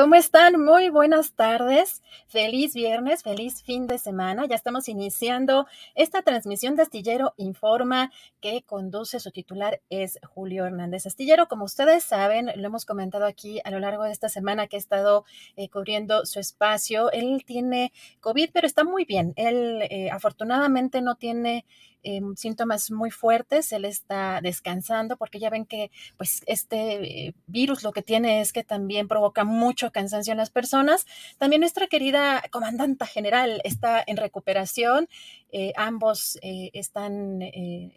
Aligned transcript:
¿Cómo 0.00 0.14
están? 0.14 0.58
Muy 0.58 0.88
buenas 0.88 1.34
tardes. 1.34 2.02
Feliz 2.26 2.72
viernes, 2.72 3.22
feliz 3.22 3.62
fin 3.62 3.86
de 3.86 3.98
semana. 3.98 4.46
Ya 4.46 4.54
estamos 4.54 4.88
iniciando 4.88 5.66
esta 5.94 6.22
transmisión 6.22 6.74
de 6.74 6.84
Astillero 6.84 7.34
Informa 7.36 8.10
que 8.40 8.62
conduce 8.62 9.20
su 9.20 9.30
titular 9.30 9.82
es 9.90 10.18
Julio 10.26 10.64
Hernández 10.64 11.04
Astillero. 11.04 11.48
Como 11.48 11.66
ustedes 11.66 12.02
saben, 12.02 12.50
lo 12.56 12.66
hemos 12.66 12.86
comentado 12.86 13.26
aquí 13.26 13.60
a 13.62 13.70
lo 13.70 13.78
largo 13.78 14.04
de 14.04 14.12
esta 14.12 14.30
semana 14.30 14.68
que 14.68 14.76
he 14.76 14.78
estado 14.78 15.26
eh, 15.56 15.68
cubriendo 15.68 16.24
su 16.24 16.40
espacio. 16.40 17.12
Él 17.12 17.44
tiene 17.44 17.92
COVID, 18.20 18.52
pero 18.54 18.66
está 18.66 18.84
muy 18.84 19.04
bien. 19.04 19.34
Él 19.36 19.82
eh, 19.82 20.08
afortunadamente 20.10 21.02
no 21.02 21.16
tiene 21.16 21.66
Em, 22.02 22.34
síntomas 22.34 22.90
muy 22.90 23.10
fuertes, 23.10 23.72
él 23.72 23.84
está 23.84 24.40
descansando 24.42 25.18
porque 25.18 25.38
ya 25.38 25.50
ven 25.50 25.66
que 25.66 25.90
pues 26.16 26.42
este 26.46 27.26
eh, 27.28 27.34
virus 27.46 27.82
lo 27.82 27.92
que 27.92 28.00
tiene 28.02 28.40
es 28.40 28.54
que 28.54 28.64
también 28.64 29.06
provoca 29.06 29.44
mucho 29.44 29.92
cansancio 29.92 30.32
en 30.32 30.38
las 30.38 30.48
personas. 30.48 31.06
También 31.36 31.60
nuestra 31.60 31.88
querida 31.88 32.42
comandanta 32.50 33.04
general 33.04 33.60
está 33.64 34.02
en 34.06 34.16
recuperación, 34.16 35.08
eh, 35.52 35.72
ambos 35.76 36.38
eh, 36.42 36.70
están 36.72 37.40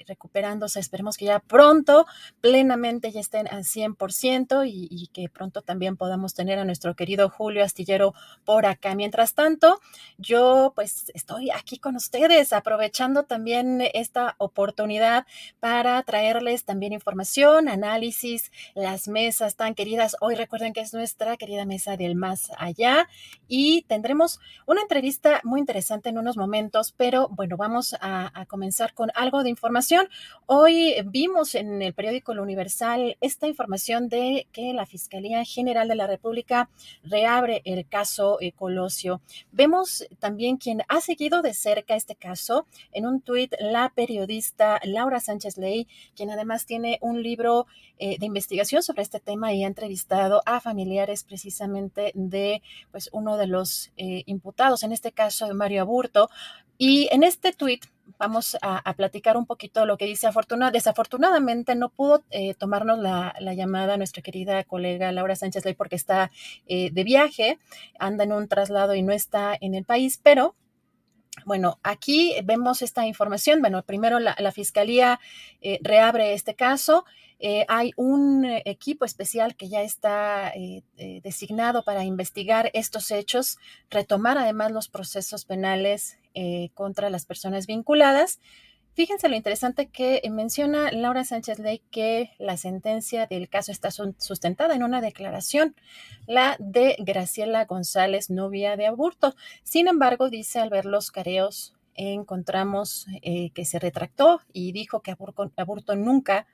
recuperándose, 0.08 0.80
esperemos 0.80 1.18
que 1.18 1.26
ya 1.26 1.40
pronto 1.40 2.06
plenamente 2.42 3.12
ya 3.12 3.20
estén 3.20 3.48
al 3.48 3.64
100% 3.64 4.68
y, 4.68 4.88
y 4.90 5.08
que 5.08 5.30
pronto 5.30 5.62
también 5.62 5.98
podamos 5.98 6.34
tener 6.34 6.60
a 6.60 6.66
nuestro 6.66 6.96
querido 6.96 7.30
Julio 7.30 7.64
Astillero 7.64 8.14
por 8.46 8.66
acá. 8.66 8.96
Mientras 8.96 9.34
tanto, 9.34 9.80
yo 10.18 10.74
pues 10.76 11.12
estoy 11.14 11.52
aquí 11.52 11.78
con 11.78 11.96
ustedes 11.96 12.54
aprovechando 12.54 13.24
también 13.24 13.84
esta 13.94 14.36
oportunidad 14.38 15.26
para 15.60 16.02
traerles 16.04 16.66
también 16.66 16.94
información, 16.94 17.68
análisis, 17.68 18.52
las 18.76 19.08
mesas 19.08 19.56
tan 19.56 19.76
queridas. 19.76 20.16
Hoy 20.22 20.36
recuerden 20.36 20.74
que 20.74 20.82
es 20.82 20.94
nuestra 20.94 21.38
querida 21.38 21.66
mesa 21.66 21.98
del 21.98 22.16
más 22.16 22.52
allá 22.58 23.08
y 23.48 23.84
tendremos 23.84 24.40
una 24.66 24.82
entrevista 24.82 25.42
muy 25.44 25.60
interesante 25.60 26.10
en 26.10 26.18
unos 26.18 26.38
momentos, 26.38 26.94
pero 26.96 27.30
bueno, 27.30 27.43
vamos 27.58 27.96
a, 28.00 28.46
comenzar 28.48 28.94
con 28.94 29.12
algo 29.16 29.44
de 29.44 29.50
información. 29.50 30.08
Hoy 30.46 30.96
vimos 31.06 31.56
en 31.56 31.82
el 31.82 31.94
periódico 31.94 32.34
Lo 32.34 32.44
Universal 32.44 33.18
esta 33.22 33.48
información 33.48 34.10
de 34.10 34.48
que 34.52 34.74
la 34.74 34.86
Fiscalía 34.86 35.44
General 35.46 35.88
de 35.88 35.96
la 35.96 36.08
República 36.08 36.70
reabre 37.04 37.62
el 37.66 37.88
caso 37.88 38.40
Colosio. 38.56 39.22
Vemos 39.52 40.06
también 40.20 40.58
quien 40.58 40.84
ha 40.88 41.02
seguido 41.02 41.42
de 41.42 41.54
cerca 41.54 41.96
este 41.96 42.16
caso 42.16 42.66
en 42.92 43.06
un 43.06 43.22
tuit 43.22 43.54
la 43.60 43.90
periodista 43.90 44.80
Laura 44.84 45.20
Sánchez 45.20 45.58
Ley, 45.58 45.88
quien 46.16 46.32
además 46.32 46.66
tiene 46.66 46.98
un 47.02 47.22
libro 47.22 47.68
eh, 48.00 48.18
de 48.20 48.26
investigación 48.26 48.84
sobre 48.84 49.04
este 49.04 49.20
tema 49.20 49.54
y 49.54 49.64
ha 49.64 49.68
entrevistado 49.68 50.42
a 50.46 50.60
familiares 50.60 51.24
precisamente 51.24 52.12
de 52.16 52.62
pues, 52.92 53.10
uno 53.14 53.38
de 53.38 53.48
los 53.48 53.92
eh, 53.98 54.24
imputados, 54.26 54.84
en 54.84 54.92
este 54.92 55.12
caso 55.12 55.48
de 55.48 55.54
Mario 55.54 55.82
Aburto. 55.82 56.30
Y 56.78 57.08
en 57.12 57.24
este 57.24 57.33
tuit 57.38 57.86
vamos 58.20 58.58
a, 58.62 58.94
platicar 58.94 59.38
un 59.38 59.46
poquito 59.46 59.86
lo 59.86 59.98
que 59.98 60.06
dice 60.06 60.28
Afortuna. 60.28 60.72
Desafortunadamente 60.72 61.76
no 61.76 61.90
pudo 61.90 62.24
eh, 62.32 62.54
tomarnos 62.54 63.00
la, 63.00 63.34
la, 63.40 63.54
llamada 63.54 63.98
nuestra 63.98 64.22
querida 64.22 64.64
colega 64.64 65.12
Laura 65.12 65.36
Sánchez 65.36 65.66
Ley 65.66 65.74
porque 65.74 65.96
está 65.96 66.32
de 66.68 67.04
viaje, 67.04 67.58
anda 68.00 68.24
en 68.24 68.34
un 68.34 68.48
traslado 68.48 68.96
y 68.96 69.02
no 69.02 69.14
está 69.14 69.58
en 69.60 69.74
el 69.74 69.86
país, 69.86 70.20
pero 70.22 70.56
bueno, 71.46 71.80
aquí 71.84 72.36
vemos 72.44 72.82
esta 72.82 73.06
información. 73.06 73.60
Bueno, 73.62 73.84
primero 73.84 74.20
la, 74.20 74.52
Fiscalía 74.52 75.20
eh, 75.62 75.80
reabre 75.82 76.34
este 76.34 76.56
caso. 76.56 77.06
Eh, 77.40 77.66
hay 77.68 77.92
un 77.98 78.46
eh, 78.46 78.62
equipo 78.66 79.04
especial 79.04 79.56
que 79.56 79.68
ya 79.68 79.82
está 79.82 80.54
designado 80.96 81.84
para 81.84 82.04
investigar 82.04 82.70
estos 82.74 83.12
hechos, 83.12 83.58
retomar 83.90 84.38
además 84.38 84.72
los 84.72 84.88
procesos 84.88 85.46
penales 85.46 86.18
contra 86.74 87.10
las 87.10 87.26
personas 87.26 87.68
vinculadas. 87.68 88.40
Fíjense 88.96 89.28
lo 89.28 89.36
interesante 89.36 89.88
que 89.88 90.22
menciona 90.30 90.92
Laura 90.92 91.24
Sánchez 91.24 91.58
Ley 91.58 91.82
que 91.90 92.30
la 92.38 92.58
sentencia 92.58 93.26
del 93.26 93.50
caso 93.50 93.72
está 93.72 93.90
sustentada 93.90 94.76
en 94.76 94.84
una 94.84 95.02
declaración, 95.02 95.76
la 96.28 96.56
de 96.60 96.96
Graciela 97.00 97.66
González, 97.66 98.30
novia 98.30 98.78
de 98.78 98.86
Aburto. 98.86 99.36
Sin 99.64 99.88
embargo, 99.88 100.30
dice 100.30 100.60
al 100.60 100.70
ver 100.70 100.86
los 100.86 101.10
careos, 101.10 101.74
encontramos 101.96 103.08
eh, 103.24 103.50
que 103.56 103.66
se 103.66 103.80
retractó 103.80 104.42
y 104.54 104.74
dijo 104.74 105.02
que 105.02 105.16
Aburto 105.58 105.96
nunca 105.96 106.46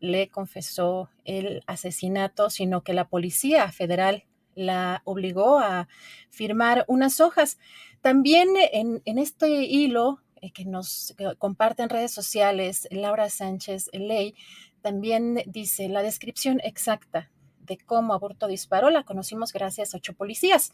le 0.00 0.30
confesó 0.30 1.10
el 1.24 1.62
asesinato, 1.68 2.50
sino 2.50 2.82
que 2.82 2.92
la 2.92 3.06
Policía 3.06 3.70
Federal 3.70 4.24
la 4.56 5.02
obligó 5.04 5.60
a 5.60 5.86
firmar 6.28 6.84
unas 6.88 7.20
hojas. 7.20 7.56
También 8.00 8.48
en, 8.72 9.00
en 9.04 9.18
este 9.18 9.62
hilo 9.62 10.18
eh, 10.18 10.23
que 10.52 10.64
nos 10.64 11.14
comparten 11.38 11.88
redes 11.88 12.12
sociales, 12.12 12.88
Laura 12.90 13.30
Sánchez 13.30 13.90
Ley, 13.92 14.34
también 14.82 15.42
dice 15.46 15.88
la 15.88 16.02
descripción 16.02 16.60
exacta 16.62 17.30
de 17.66 17.78
cómo 17.78 18.14
Aburto 18.14 18.46
disparó 18.46 18.90
la 18.90 19.04
conocimos 19.04 19.52
gracias 19.52 19.94
a 19.94 19.98
ocho 19.98 20.12
policías. 20.14 20.72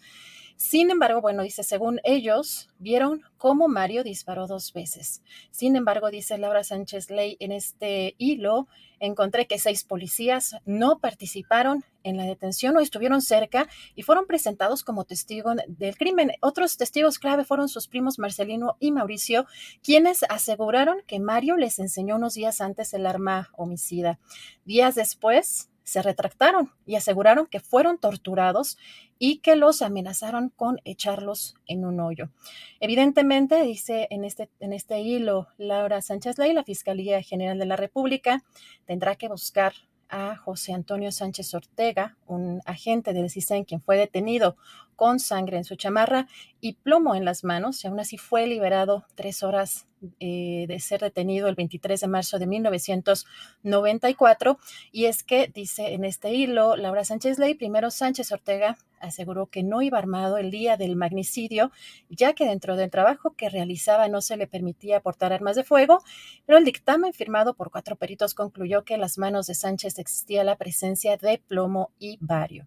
Sin 0.57 0.91
embargo, 0.91 1.23
bueno, 1.23 1.43
dice, 1.43 1.63
según 1.63 2.01
ellos, 2.05 2.69
vieron 2.79 3.23
cómo 3.39 3.67
Mario 3.69 4.05
disparó 4.05 4.47
dos 4.47 4.75
veces. 4.75 5.23
Sin 5.51 5.75
embargo, 5.75 6.11
dice 6.11 6.37
Laura 6.37 6.65
Sánchez 6.65 7.11
Ley, 7.11 7.39
en 7.41 7.53
este 7.53 8.15
hilo 8.19 8.69
encontré 8.99 9.47
que 9.47 9.59
seis 9.59 9.85
policías 9.85 10.57
no 10.67 10.99
participaron 10.99 11.85
en 12.03 12.19
la 12.19 12.25
detención 12.25 12.77
o 12.77 12.81
estuvieron 12.81 13.23
cerca 13.23 13.69
y 13.95 14.03
fueron 14.03 14.27
presentados 14.27 14.85
como 14.85 15.05
testigos 15.05 15.57
del 15.67 15.97
crimen. 15.97 16.33
Otros 16.43 16.77
testigos 16.77 17.19
clave 17.19 17.45
fueron 17.45 17.71
sus 17.71 17.89
primos 17.89 18.19
Marcelino 18.19 18.77
y 18.81 18.93
Mauricio, 18.93 19.47
quienes 19.83 20.25
aseguraron 20.25 20.99
que 21.07 21.21
Mario 21.21 21.57
les 21.57 21.79
enseñó 21.79 22.17
unos 22.17 22.35
días 22.35 22.61
antes 22.61 22.93
el 22.93 23.07
arma 23.07 23.49
homicida. 23.57 24.19
Días 24.67 24.95
después, 24.95 25.70
se 25.91 26.03
retractaron 26.03 26.71
y 26.87 26.95
aseguraron 26.95 27.47
que 27.47 27.59
fueron 27.59 27.99
torturados 27.99 28.79
y 29.19 29.39
que 29.39 29.57
los 29.57 29.83
amenazaron 29.83 30.51
con 30.51 30.81
echarlos 30.85 31.57
en 31.67 31.85
un 31.85 31.99
hoyo. 31.99 32.31
Evidentemente, 32.79 33.61
dice 33.65 34.07
en 34.11 34.25
este, 34.25 34.49
en 34.61 34.73
este 34.73 35.01
hilo 35.01 35.49
Laura 35.59 36.01
Sánchez 36.01 36.39
Ley, 36.39 36.53
la 36.53 36.63
Fiscalía 36.63 37.21
General 37.23 37.59
de 37.59 37.67
la 37.67 37.75
República 37.75 38.45
tendrá 38.87 39.17
que 39.17 39.27
buscar 39.27 39.73
a 40.09 40.37
José 40.37 40.75
Antonio 40.75 41.11
Sánchez 41.11 41.55
Ortega, 41.55 42.17
un 42.27 42.61
agente 42.67 43.13
del 43.13 43.29
CISEN 43.29 43.65
quien 43.65 43.81
fue 43.81 43.97
detenido 43.97 44.57
con 44.95 45.19
sangre 45.19 45.57
en 45.57 45.65
su 45.65 45.75
chamarra 45.75 46.29
y 46.61 46.75
plomo 46.75 47.17
en 47.17 47.25
las 47.25 47.43
manos 47.43 47.83
y 47.83 47.89
aún 47.89 47.99
así 47.99 48.17
fue 48.17 48.47
liberado 48.47 49.07
tres 49.17 49.43
horas 49.43 49.89
eh, 50.19 50.65
de 50.69 50.81
ser 50.81 51.01
detenido 51.01 51.49
el 51.49 51.55
23 51.55 52.01
de 52.01 52.09
marzo 52.09 52.39
de 52.39 52.47
1994. 52.47 54.59
Y 54.93 55.07
es 55.07 55.23
que, 55.23 55.51
dice 55.53 55.95
en 55.95 56.05
este 56.05 56.33
hilo, 56.33 56.77
Laura 56.77 57.05
Sánchez 57.05 57.39
Ley, 57.39 57.55
primero 57.55 57.91
Sánchez 57.91 58.33
Ortega 58.33 58.77
aseguró 59.01 59.47
que 59.47 59.63
no 59.63 59.83
iba 59.83 59.99
armado 59.99 60.39
el 60.39 60.51
día 60.51 60.77
del 60.77 60.97
magnicidio, 60.97 61.73
ya 62.09 62.35
que 62.35 62.47
dentro 62.47 62.77
del 62.77 62.91
trabajo 62.91 63.35
que 63.35 63.49
realizaba 63.49 64.09
no 64.09 64.21
se 64.21 64.37
le 64.37 64.47
permitía 64.47 65.01
portar 65.01 65.33
armas 65.33 65.57
de 65.57 65.65
fuego, 65.65 66.03
pero 66.47 66.59
el 66.59 66.65
dictamen 66.65 67.13
firmado 67.13 67.55
por 67.55 67.71
cuatro 67.71 67.97
peritos 67.97 68.35
concluyó 68.35 68.85
que 68.85 68.95
en 68.95 69.01
las 69.01 69.19
manos 69.19 69.47
de 69.47 69.55
Sánchez 69.55 69.99
existía 69.99 70.45
la 70.45 70.57
presencia 70.57 71.17
de 71.17 71.39
plomo 71.39 71.91
y 71.99 72.19
bario. 72.21 72.67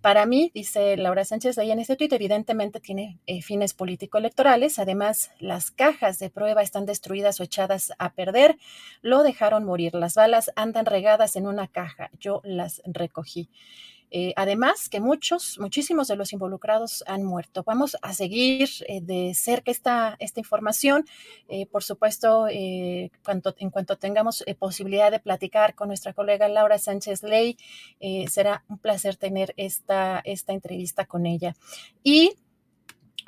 Para 0.00 0.26
mí, 0.26 0.50
dice 0.54 0.96
Laura 0.96 1.24
Sánchez 1.24 1.56
Ley 1.56 1.70
en 1.70 1.78
este 1.78 1.96
tuit, 1.96 2.12
evidentemente 2.12 2.80
tiene 2.80 3.18
eh, 3.26 3.42
fines 3.42 3.74
político-electorales, 3.74 4.78
además 4.78 5.30
las 5.38 5.70
cajas 5.70 6.18
de 6.18 6.30
prueba 6.30 6.62
están 6.62 6.86
destruidas 6.86 7.40
o 7.40 7.42
echadas 7.42 7.92
a 7.98 8.12
perder, 8.12 8.58
lo 9.00 9.22
dejaron 9.22 9.64
morir. 9.64 9.94
Las 9.94 10.14
balas 10.14 10.50
andan 10.56 10.86
regadas 10.86 11.36
en 11.36 11.46
una 11.46 11.68
caja, 11.68 12.10
yo 12.18 12.40
las 12.44 12.82
recogí. 12.84 13.48
Eh, 14.14 14.34
además, 14.36 14.90
que 14.90 15.00
muchos, 15.00 15.58
muchísimos 15.58 16.06
de 16.06 16.16
los 16.16 16.34
involucrados 16.34 17.02
han 17.06 17.24
muerto. 17.24 17.64
Vamos 17.64 17.96
a 18.02 18.12
seguir 18.12 18.68
eh, 18.86 19.00
de 19.00 19.32
cerca 19.34 19.70
esta, 19.70 20.16
esta 20.18 20.38
información. 20.38 21.06
Eh, 21.48 21.64
por 21.64 21.82
supuesto, 21.82 22.46
en 22.48 23.10
cuanto 23.24 23.96
tengamos 23.96 24.44
posibilidad 24.58 25.10
de 25.10 25.18
platicar 25.18 25.74
con 25.74 25.88
nuestra 25.88 26.12
colega 26.12 26.46
Laura 26.48 26.78
Sánchez 26.78 27.22
Ley, 27.22 27.56
será 28.28 28.64
un 28.68 28.78
placer 28.78 29.16
tener 29.16 29.54
esta, 29.56 30.20
esta 30.24 30.52
entrevista 30.52 31.06
con 31.06 31.24
ella. 31.24 31.56
Y 32.02 32.36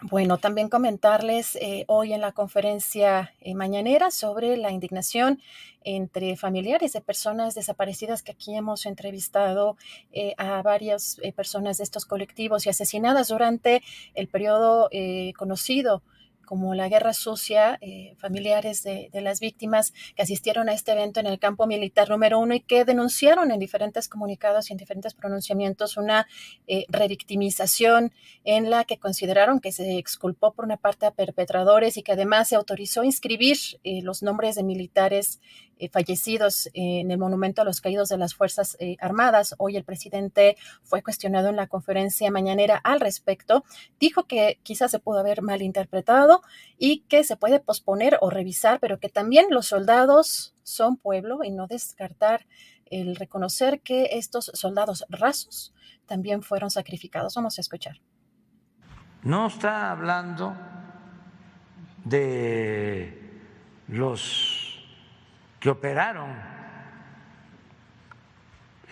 bueno, 0.03 0.39
también 0.39 0.69
comentarles 0.69 1.57
eh, 1.57 1.85
hoy 1.87 2.13
en 2.13 2.21
la 2.21 2.33
conferencia 2.33 3.33
eh, 3.41 3.55
mañanera 3.55 4.11
sobre 4.11 4.57
la 4.57 4.71
indignación 4.71 5.41
entre 5.85 6.37
familiares 6.37 6.93
de 6.93 7.01
personas 7.01 7.55
desaparecidas 7.55 8.23
que 8.23 8.33
aquí 8.33 8.57
hemos 8.57 8.87
entrevistado 8.87 9.77
eh, 10.13 10.35
a 10.37 10.63
varias 10.63 11.21
personas 11.37 11.79
de 11.79 11.85
estos 11.85 12.07
colectivos 12.07 12.67
y 12.67 12.71
asesinadas 12.71 13.29
durante 13.29 13.83
el 14.15 14.29
periodo 14.29 14.89
conocido 15.37 16.03
como 16.45 16.75
la 16.75 16.89
Guerra 16.89 17.13
Sucia, 17.13 17.79
eh, 17.81 18.15
familiares 18.19 18.83
de, 18.83 19.11
las 19.15 19.41
víctimas 19.41 19.93
que 20.15 20.23
asistieron 20.23 20.69
a 20.69 20.75
este 20.75 20.93
evento 20.93 21.21
en 21.21 21.27
el 21.27 21.39
campo 21.39 21.67
militar 21.67 22.11
número 22.11 22.39
uno 22.39 22.55
y 22.55 22.61
que 22.61 22.85
denunciaron 22.85 23.51
en 23.51 23.59
diferentes 23.59 24.09
comunicados 24.09 24.69
y 24.69 24.73
en 24.73 24.79
diferentes 24.79 25.15
pronunciamientos 25.15 25.97
una 25.97 26.27
eh, 26.67 26.85
revictimización 26.89 28.13
en 28.45 28.71
la 28.71 28.85
que 28.85 28.99
consideraron 28.99 29.61
que 29.61 29.73
se 29.73 29.99
exculpó 29.99 30.53
por 30.53 30.65
una 30.65 30.77
parte 30.77 31.07
a 31.07 31.11
perpetradores 31.11 31.97
y 31.97 32.03
que 32.03 32.13
además 32.13 32.49
se 32.49 32.57
autorizó 32.57 33.05
inscribir 33.05 33.57
eh, 33.83 34.03
los 34.03 34.23
nombres 34.23 34.57
de 34.57 34.63
militares 34.63 35.41
fallecidos 35.91 36.71
en 36.73 37.11
el 37.11 37.19
monumento 37.19 37.61
a 37.61 37.65
los 37.65 37.81
caídos 37.81 38.09
de 38.09 38.17
las 38.17 38.33
Fuerzas 38.33 38.79
Armadas. 39.01 39.57
Hoy 39.59 39.77
el 39.77 39.83
presidente 39.83 40.57
fue 40.83 41.03
cuestionado 41.03 41.49
en 41.49 41.57
la 41.57 41.67
conferencia 41.67 42.31
mañanera 42.31 42.81
al 42.85 43.01
respecto. 43.01 43.65
Dijo 43.99 44.23
que 44.23 44.61
quizás 44.63 44.93
se 44.93 45.01
pudo 45.01 45.19
haber 45.19 45.43
malinterpretado 45.43 46.34
y 46.79 47.01
que 47.01 47.25
se 47.25 47.37
puede 47.37 47.61
posponer 47.61 48.19
o 48.21 48.31
revisar, 48.31 48.81
pero 48.81 48.99
que 48.99 49.09
también 49.09 49.47
los 49.51 49.67
soldados 49.67 50.55
son 50.63 50.97
pueblo 50.97 51.45
y 51.45 51.51
no 51.51 51.67
descartar 51.67 52.47
el 52.87 53.17
reconocer 53.17 53.81
que 53.81 54.11
estos 54.13 54.51
soldados 54.55 55.05
rasos 55.09 55.75
también 56.07 56.43
fueron 56.43 56.71
sacrificados. 56.71 57.35
Vamos 57.35 57.59
a 57.59 57.61
escuchar. 57.61 58.01
No 59.23 59.47
está 59.47 59.91
hablando 59.91 60.55
de 62.05 63.41
los 63.89 64.85
que 65.61 65.71
operaron 65.71 66.37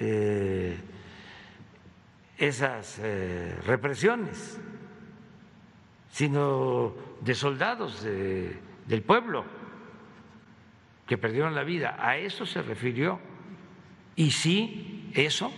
eh, 0.01 0.81
esas 2.39 2.99
eh, 2.99 3.55
represiones 3.67 4.59
sino 6.13 6.93
de 7.25 7.35
soldados 7.35 8.03
del 8.03 9.03
pueblo 9.03 9.45
que 11.07 11.19
perdieron 11.19 11.55
la 11.55 11.63
vida. 11.63 11.97
A 11.99 12.17
eso 12.17 12.47
se 12.47 12.63
refirió. 12.63 13.21
Y 14.17 14.31
sí, 14.31 15.11
eso 15.15 15.53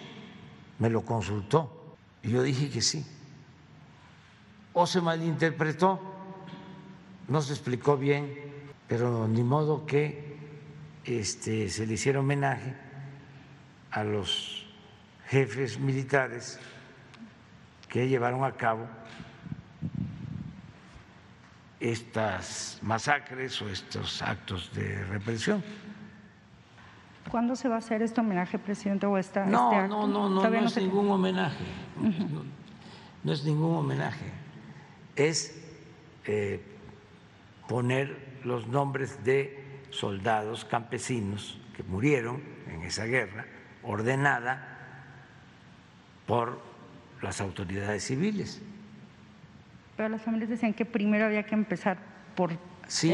me 0.79 0.91
lo 0.91 1.05
consultó. 1.05 1.97
Y 2.23 2.31
yo 2.31 2.43
dije 2.43 2.71
que 2.71 2.81
sí. 2.81 3.05
O 4.73 4.87
se 4.87 5.01
malinterpretó, 5.01 6.01
no 7.29 7.41
se 7.41 7.53
explicó 7.53 7.97
bien, 7.97 8.35
pero 8.89 9.29
ni 9.29 9.43
modo 9.43 9.87
que 9.87 10.37
este, 11.05 11.69
se 11.71 11.87
le 11.87 11.95
hiciera 11.95 12.21
homenaje 12.21 12.75
a 13.91 14.03
los 14.05 14.67
jefes 15.27 15.79
militares 15.79 16.59
que 17.89 18.09
llevaron 18.09 18.45
a 18.45 18.53
cabo 18.53 18.89
estas 21.85 22.79
masacres 22.81 23.61
o 23.61 23.69
estos 23.69 24.23
actos 24.23 24.73
de 24.73 25.05
represión. 25.05 25.63
¿Cuándo 27.31 27.55
se 27.57 27.69
va 27.69 27.75
a 27.75 27.79
hacer 27.79 28.01
este 28.01 28.23
homenaje, 28.23 28.59
presidente, 28.59 29.05
o 29.05 29.19
esta, 29.19 29.45
no, 29.45 29.71
este 29.71 29.89
No, 29.89 30.07
no, 30.07 30.29
no, 30.31 30.49
no, 30.51 30.67
es 30.67 30.77
ningún 30.79 31.11
homenaje. 31.11 31.65
no, 33.23 33.33
es 33.33 33.45
ningún 33.45 33.77
homenaje. 33.77 34.33
Es 35.15 35.61
eh, 36.25 36.63
poner 37.69 38.39
los 38.45 38.67
nombres 38.67 39.23
de 39.23 39.85
soldados 39.91 40.65
campesinos 40.65 41.59
que 41.77 41.83
murieron 41.83 42.43
en 42.67 42.83
esa 42.83 43.05
guerra 43.05 43.45
ordenada 43.83 44.79
por 46.27 46.61
las 47.21 47.43
autoridades 47.43 48.05
civiles. 48.05 48.63
Pero 49.97 50.09
las 50.09 50.23
familias 50.23 50.51
decían 50.51 50.75
que 50.75 50.85
primero 50.85 51.27
había 51.27 51.45
que 51.45 51.55
empezar 51.55 51.99
por 52.35 52.51
el 52.53 52.59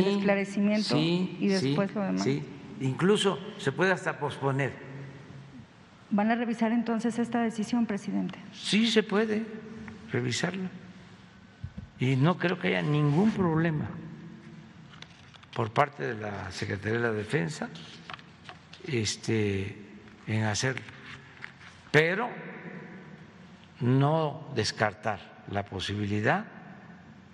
esclarecimiento 0.07 0.97
y 0.97 1.49
después 1.49 1.95
lo 1.95 2.03
demás. 2.03 2.23
Sí, 2.23 2.43
incluso 2.81 3.39
se 3.59 3.73
puede 3.73 3.93
hasta 3.93 4.19
posponer. 4.19 4.73
¿Van 6.11 6.31
a 6.31 6.35
revisar 6.35 6.73
entonces 6.73 7.19
esta 7.19 7.41
decisión, 7.41 7.87
presidente? 7.87 8.39
Sí, 8.53 8.91
se 8.91 9.03
puede 9.03 9.45
revisarla. 10.11 10.69
Y 12.01 12.17
no 12.17 12.39
creo 12.39 12.59
que 12.59 12.69
haya 12.69 12.83
ningún 12.83 13.31
problema 13.31 13.89
por 15.55 15.71
parte 15.73 16.15
de 16.15 16.21
la 16.21 16.51
Secretaría 16.51 16.99
de 16.99 17.05
la 17.05 17.13
Defensa 17.13 17.69
este, 18.87 19.77
en 20.27 20.45
hacerlo. 20.45 20.83
Pero 21.93 22.29
no 23.81 24.51
descartar 24.55 25.45
la 25.51 25.65
posibilidad 25.65 26.45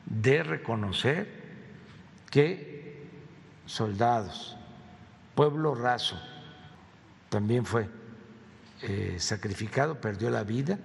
de 0.07 0.43
reconocer 0.43 1.29
que 2.31 3.05
soldados, 3.67 4.57
pueblo 5.35 5.75
raso, 5.75 6.21
también 7.29 7.67
fue 7.67 7.89
eh, 8.83 9.17
sacrificado, 9.19 10.01
perdió 10.01 10.31
la 10.31 10.45
vida. 10.45 10.79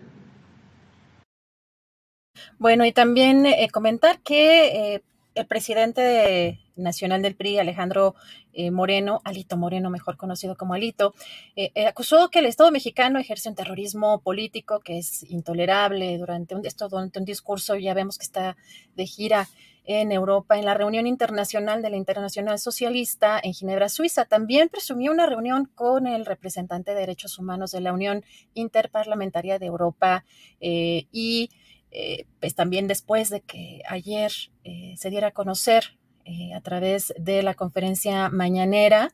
Bueno, 2.58 2.86
y 2.86 2.92
también 2.92 3.46
eh, 3.46 3.70
comentar 3.72 4.20
que 4.20 4.96
eh, 4.96 5.04
el 5.36 5.46
presidente 5.48 6.60
nacional 6.82 7.22
del 7.22 7.36
PRI, 7.36 7.60
Alejandro 7.60 8.16
Moreno, 8.72 9.22
Alito 9.24 9.56
Moreno, 9.56 9.90
mejor 9.90 10.18
conocido 10.18 10.58
como 10.58 10.74
Alito, 10.74 11.14
acusó 11.88 12.30
que 12.30 12.40
el 12.40 12.48
Estado 12.48 12.70
mexicano 12.72 13.18
ejerce 13.18 13.48
un 13.48 13.56
terrorismo 13.56 14.20
político 14.20 14.82
que 14.82 14.98
es 14.98 15.24
intolerable 15.24 16.18
durante 16.18 16.56
un, 16.56 16.66
esto 16.66 16.90
durante 16.90 17.20
un 17.20 17.26
discurso, 17.26 17.76
ya 17.78 17.94
vemos 17.94 18.18
que 18.18 18.26
está 18.26 18.58
de 18.96 19.06
gira 19.06 19.48
en 19.86 20.12
Europa 20.12 20.58
en 20.58 20.66
la 20.66 20.74
reunión 20.74 21.08
internacional 21.08 21.82
de 21.82 21.90
la 21.90 21.98
Internacional 21.98 22.60
Socialista 22.60 23.40
en 23.44 23.54
Ginebra, 23.54 23.90
Suiza. 23.90 24.26
También 24.26 24.70
presumió 24.70 25.12
una 25.12 25.26
reunión 25.26 25.70
con 25.74 26.08
el 26.08 26.26
representante 26.26 26.92
de 26.92 27.00
derechos 27.00 27.40
humanos 27.40 27.72
de 27.72 27.82
la 27.82 27.94
Unión 27.94 28.24
Interparlamentaria 28.54 29.60
de 29.60 29.66
Europa 29.66 30.24
eh, 30.60 31.08
y 31.12 31.50
eh, 31.92 32.26
pues 32.40 32.56
también 32.56 32.88
después 32.88 33.30
de 33.30 33.42
que 33.42 33.82
ayer 33.88 34.32
eh, 34.64 34.94
se 34.98 35.10
diera 35.10 35.28
a 35.28 35.32
conocer 35.32 35.98
a 36.56 36.62
través 36.62 37.14
de 37.18 37.44
la 37.44 37.54
conferencia 37.54 38.30
mañanera 38.30 39.12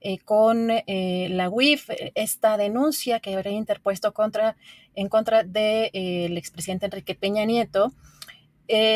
eh, 0.00 0.18
con 0.18 0.70
eh, 0.70 1.28
la 1.30 1.48
UIF 1.48 1.88
esta 2.14 2.56
denuncia 2.56 3.20
que 3.20 3.34
habría 3.34 3.52
interpuesto 3.52 4.12
contra, 4.12 4.56
en 4.94 5.08
contra 5.08 5.42
del 5.42 5.52
de, 5.52 6.32
expresidente 6.36 6.86
Enrique 6.86 7.14
Peña 7.14 7.44
Nieto. 7.44 7.92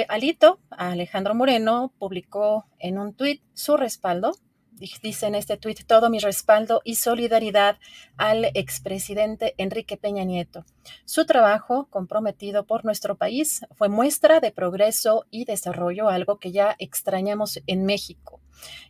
Alito, 0.09 0.59
Alejandro 0.71 1.35
Moreno, 1.35 1.93
publicó 1.99 2.67
en 2.79 2.99
un 2.99 3.13
tuit 3.13 3.43
su 3.53 3.77
respaldo 3.77 4.33
dice 4.79 5.27
en 5.27 5.35
este 5.35 5.57
tuit 5.57 5.85
todo 5.87 6.11
mi 6.11 6.19
respaldo 6.19 6.81
y 6.85 6.97
solidaridad 6.97 7.79
al 8.17 8.47
expresidente 8.55 9.55
Enrique 9.59 9.97
Peña 9.97 10.25
Nieto. 10.25 10.65
Su 11.05 11.27
trabajo, 11.27 11.87
comprometido 11.91 12.65
por 12.65 12.85
nuestro 12.85 13.17
país, 13.17 13.67
fue 13.73 13.89
muestra 13.89 14.41
de 14.41 14.53
progreso 14.53 15.27
y 15.31 15.45
desarrollo, 15.45 16.09
algo 16.09 16.39
que 16.39 16.53
ya 16.53 16.77
extrañamos 16.79 17.61
en 17.67 17.85
México. 17.85 18.41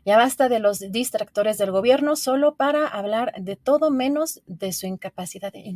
Ya 0.05 0.17
basta 0.17 0.49
de 0.49 0.59
los 0.61 0.79
distractores 0.91 1.59
del 1.59 1.71
gobierno 1.71 2.17
solo 2.17 2.55
para 2.55 2.87
hablar 2.87 3.35
de 3.39 3.57
todo 3.57 3.91
menos 3.91 4.41
de 4.47 4.73
su 4.73 4.87
incapacidad 4.87 5.55
e 5.55 5.75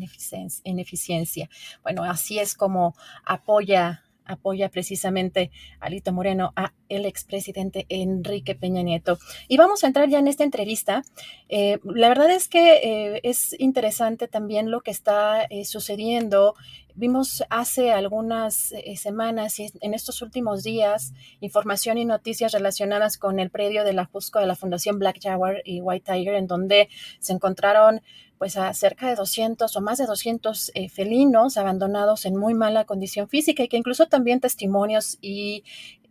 ineficiencia. 0.64 1.50
Bueno, 1.82 2.04
así 2.04 2.38
es 2.38 2.54
como 2.54 2.94
apoya 3.24 4.04
apoya 4.24 4.68
precisamente 4.68 5.50
Alito 5.80 6.12
Moreno 6.12 6.52
a 6.56 6.72
el 6.88 7.06
expresidente 7.06 7.86
Enrique 7.88 8.54
Peña 8.54 8.82
Nieto. 8.82 9.18
Y 9.48 9.56
vamos 9.56 9.82
a 9.82 9.86
entrar 9.86 10.08
ya 10.08 10.18
en 10.18 10.28
esta 10.28 10.44
entrevista. 10.44 11.02
Eh, 11.48 11.78
la 11.84 12.08
verdad 12.08 12.30
es 12.30 12.48
que 12.48 12.74
eh, 12.76 13.20
es 13.22 13.56
interesante 13.58 14.28
también 14.28 14.70
lo 14.70 14.82
que 14.82 14.90
está 14.90 15.44
eh, 15.44 15.64
sucediendo. 15.64 16.54
Vimos 16.94 17.42
hace 17.48 17.90
algunas 17.90 18.74
semanas 18.96 19.58
y 19.58 19.72
en 19.80 19.94
estos 19.94 20.20
últimos 20.20 20.62
días 20.62 21.14
información 21.40 21.96
y 21.98 22.04
noticias 22.04 22.52
relacionadas 22.52 23.16
con 23.16 23.40
el 23.40 23.50
predio 23.50 23.84
de 23.84 23.92
la 23.94 24.04
Jusco 24.04 24.40
de 24.40 24.46
la 24.46 24.56
Fundación 24.56 24.98
Black 24.98 25.18
Jaguar 25.22 25.62
y 25.64 25.80
White 25.80 26.12
Tiger, 26.12 26.34
en 26.34 26.46
donde 26.46 26.88
se 27.18 27.32
encontraron 27.32 28.02
pues 28.38 28.56
a 28.56 28.74
cerca 28.74 29.08
de 29.08 29.14
200 29.14 29.74
o 29.76 29.80
más 29.80 29.98
de 29.98 30.06
200 30.06 30.72
felinos 30.92 31.56
abandonados 31.56 32.24
en 32.26 32.36
muy 32.36 32.54
mala 32.54 32.84
condición 32.84 33.28
física 33.28 33.62
y 33.62 33.68
que 33.68 33.76
incluso 33.76 34.06
también 34.06 34.40
testimonios 34.40 35.16
y 35.20 35.62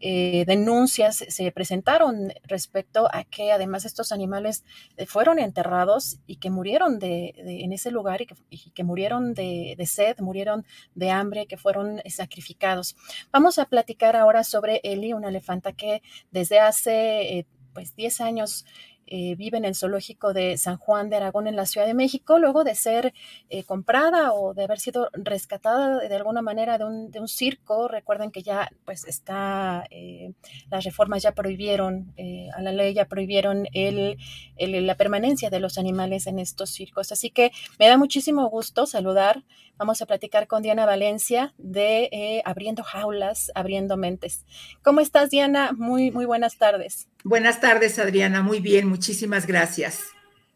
eh, 0.02 0.46
denuncias 0.48 1.24
se 1.28 1.52
presentaron 1.52 2.34
respecto 2.44 3.08
a 3.14 3.24
que 3.24 3.52
además 3.52 3.86
estos 3.86 4.12
animales 4.12 4.66
eh, 4.98 5.06
fueron 5.06 5.38
enterrados 5.38 6.18
y 6.26 6.38
que 6.38 6.50
murieron 6.50 6.98
de, 6.98 7.34
en 7.38 7.72
ese 7.72 7.92
lugar 7.92 8.22
y 8.22 8.72
que, 8.72 8.84
murieron 8.84 9.36
de, 9.36 9.78
sed, 9.86 10.18
murieron 10.20 10.66
de 10.96 11.12
hambre, 11.12 11.46
que 11.46 11.58
fueron 11.58 12.02
sacrificados. 12.10 12.96
Vamos 13.32 13.60
a 13.60 13.66
platicar 13.66 14.16
ahora 14.16 14.44
sobre 14.44 14.82
Eli, 14.84 15.14
una 15.14 15.30
elefanta 15.30 15.72
que 15.74 16.02
desde 16.32 16.60
hace 16.60 17.38
eh, 17.38 17.46
pues 17.74 17.96
10 17.96 18.22
años 18.22 18.66
eh, 19.08 19.36
vive 19.36 19.58
en 19.58 19.66
el 19.66 19.76
zoológico 19.76 20.34
de 20.34 20.58
San 20.58 20.78
Juan 20.78 21.10
de 21.10 21.18
Aragón 21.18 21.48
en 21.48 21.56
la 21.56 21.66
Ciudad 21.66 21.86
de 21.86 21.94
México, 21.94 22.40
luego 22.40 22.64
de 22.64 22.76
ser 22.76 23.14
eh, 23.50 23.64
comprada 23.64 24.34
o 24.34 24.54
de 24.54 24.64
haber 24.64 24.80
sido 24.80 25.10
rescatada 25.14 26.00
de 26.00 26.16
alguna 26.16 26.42
manera 26.42 26.78
de 26.78 26.86
un, 26.86 27.12
de 27.12 27.20
un 27.20 27.28
circo. 27.28 27.88
Recuerden 27.88 28.32
que 28.32 28.42
ya 28.42 28.70
pues 28.86 29.06
está, 29.06 29.84
eh, 29.90 30.34
las 30.70 30.86
reformas 30.86 31.24
ya 31.24 31.34
prohibieron, 31.34 32.14
a 32.56 32.62
la 32.62 32.72
ley 32.72 32.94
ya 32.94 33.06
prohibieron 33.06 33.68
el, 33.74 34.18
la 34.58 34.96
permanencia 34.96 35.50
de 35.50 35.60
los 35.60 35.78
animales 35.78 36.28
en 36.28 36.40
estos 36.40 36.70
circos. 36.70 37.12
Así 37.12 37.30
que 37.30 37.52
me 37.80 37.88
da 37.88 37.98
muchísimo 37.98 38.50
gusto 38.50 38.86
saludar. 38.86 39.44
Vamos 39.78 40.02
a 40.02 40.06
platicar 40.06 40.48
con 40.48 40.62
Diana 40.62 40.86
Valencia 40.86 41.54
de 41.58 42.42
Abriendo 42.46 42.84
Jaulas, 42.84 43.52
Abriendo 43.56 43.98
Mentes. 43.98 44.46
¿Cómo 44.84 45.02
estás, 45.02 45.32
Diana? 45.32 45.72
Muy, 45.74 46.12
muy 46.12 46.26
buenas 46.26 46.58
tardes. 46.58 47.11
Buenas 47.24 47.60
tardes, 47.60 48.00
Adriana. 48.00 48.42
Muy 48.42 48.60
bien, 48.60 48.88
muchísimas 48.88 49.46
gracias. 49.46 50.02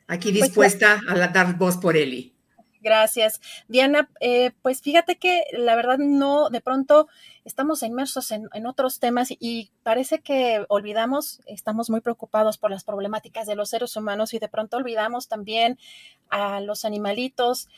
Aquí 0.07 0.31
pues 0.31 0.45
dispuesta 0.45 0.99
a 1.07 1.27
dar 1.27 1.57
voz 1.57 1.77
por 1.77 1.97
Eli. 1.97 2.33
Gracias. 2.81 3.41
Diana, 3.67 4.09
eh, 4.19 4.51
pues 4.61 4.81
fíjate 4.81 5.15
que 5.15 5.43
la 5.53 5.75
verdad 5.75 5.97
no, 5.97 6.49
de 6.49 6.61
pronto 6.61 7.07
estamos 7.45 7.83
inmersos 7.83 8.31
en, 8.31 8.49
otros 8.65 8.99
temas 8.99 9.29
y 9.31 9.71
parece 9.83 10.19
que 10.19 10.65
olvidamos, 10.67 11.41
estamos 11.45 11.91
muy 11.91 12.01
preocupados 12.01 12.57
por 12.57 12.71
las 12.71 12.83
problemáticas 12.83 13.45
de 13.45 13.55
los 13.55 13.69
seres 13.69 13.95
humanos 13.95 14.33
y 14.33 14.39
de 14.39 14.49
pronto 14.49 14.77
olvidamos 14.77 15.27
también 15.27 15.77
a 16.29 16.59
los 16.59 16.85
animalitos, 16.85 17.69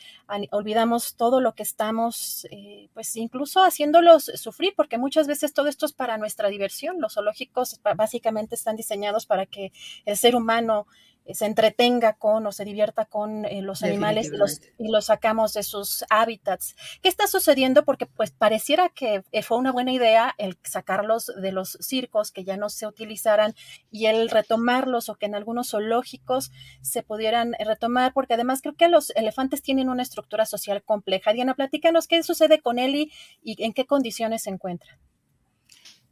olvidamos 0.50 1.16
todo 1.16 1.40
lo 1.40 1.54
que 1.54 1.62
estamos, 1.62 2.46
eh, 2.50 2.88
pues 2.94 3.14
incluso 3.16 3.62
haciéndolos 3.62 4.32
sufrir, 4.34 4.72
porque 4.74 4.96
muchas 4.96 5.26
veces 5.26 5.52
todo 5.52 5.68
esto 5.68 5.84
es 5.84 5.92
para 5.92 6.16
nuestra 6.16 6.48
diversión. 6.48 6.98
Los 7.00 7.14
zoológicos 7.14 7.78
básicamente 7.94 8.54
están 8.54 8.76
diseñados 8.76 9.26
para 9.26 9.44
que 9.44 9.72
el 10.06 10.16
ser 10.16 10.34
humano 10.34 10.86
se 11.34 11.46
entretenga 11.46 12.14
con 12.14 12.46
o 12.46 12.52
se 12.52 12.64
divierta 12.64 13.04
con 13.04 13.44
eh, 13.44 13.62
los 13.62 13.82
animales 13.82 14.28
y 14.32 14.36
los, 14.36 14.60
y 14.78 14.88
los, 14.88 15.06
sacamos 15.06 15.52
de 15.52 15.62
sus 15.62 16.04
hábitats. 16.10 16.74
¿Qué 17.02 17.08
está 17.08 17.26
sucediendo? 17.26 17.84
Porque 17.84 18.06
pues 18.06 18.30
pareciera 18.30 18.88
que 18.88 19.22
eh, 19.32 19.42
fue 19.42 19.57
una 19.58 19.72
buena 19.72 19.92
idea 19.92 20.34
el 20.38 20.58
sacarlos 20.62 21.32
de 21.40 21.52
los 21.52 21.76
circos 21.80 22.32
que 22.32 22.44
ya 22.44 22.56
no 22.56 22.68
se 22.70 22.86
utilizaran 22.86 23.54
y 23.90 24.06
el 24.06 24.30
retomarlos 24.30 25.08
o 25.08 25.16
que 25.16 25.26
en 25.26 25.34
algunos 25.34 25.70
zoológicos 25.70 26.50
se 26.80 27.02
pudieran 27.02 27.54
retomar, 27.58 28.12
porque 28.12 28.34
además 28.34 28.62
creo 28.62 28.74
que 28.74 28.88
los 28.88 29.10
elefantes 29.10 29.62
tienen 29.62 29.88
una 29.88 30.02
estructura 30.02 30.46
social 30.46 30.82
compleja. 30.82 31.32
Diana, 31.32 31.54
platícanos 31.54 32.06
qué 32.06 32.22
sucede 32.22 32.60
con 32.60 32.78
Eli 32.78 33.12
y 33.42 33.62
en 33.64 33.72
qué 33.72 33.86
condiciones 33.86 34.44
se 34.44 34.50
encuentra. 34.50 34.98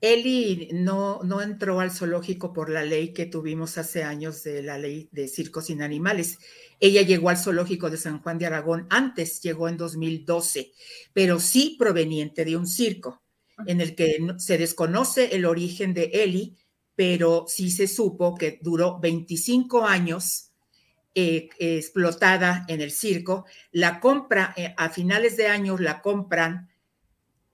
Eli 0.02 0.68
no, 0.72 1.20
no 1.24 1.40
entró 1.40 1.80
al 1.80 1.90
zoológico 1.90 2.52
por 2.52 2.68
la 2.68 2.84
ley 2.84 3.14
que 3.14 3.24
tuvimos 3.24 3.78
hace 3.78 4.04
años 4.04 4.42
de 4.42 4.62
la 4.62 4.76
ley 4.76 5.08
de 5.10 5.26
circos 5.26 5.66
sin 5.66 5.80
animales. 5.80 6.38
Ella 6.80 7.00
llegó 7.00 7.30
al 7.30 7.38
zoológico 7.38 7.88
de 7.88 7.96
San 7.96 8.20
Juan 8.20 8.38
de 8.38 8.46
Aragón 8.46 8.86
antes, 8.90 9.40
llegó 9.40 9.68
en 9.68 9.78
2012, 9.78 10.72
pero 11.14 11.40
sí 11.40 11.76
proveniente 11.78 12.44
de 12.44 12.56
un 12.58 12.66
circo 12.66 13.22
en 13.66 13.80
el 13.80 13.94
que 13.94 14.18
se 14.38 14.58
desconoce 14.58 15.34
el 15.34 15.44
origen 15.44 15.94
de 15.94 16.10
Eli, 16.12 16.56
pero 16.94 17.46
sí 17.48 17.70
se 17.70 17.86
supo 17.86 18.34
que 18.34 18.58
duró 18.62 18.98
25 18.98 19.86
años 19.86 20.50
eh, 21.14 21.48
explotada 21.58 22.64
en 22.68 22.80
el 22.80 22.90
circo. 22.90 23.46
La 23.72 24.00
compra, 24.00 24.52
eh, 24.56 24.74
a 24.76 24.90
finales 24.90 25.36
de 25.36 25.46
año 25.46 25.78
la 25.78 26.02
compran 26.02 26.68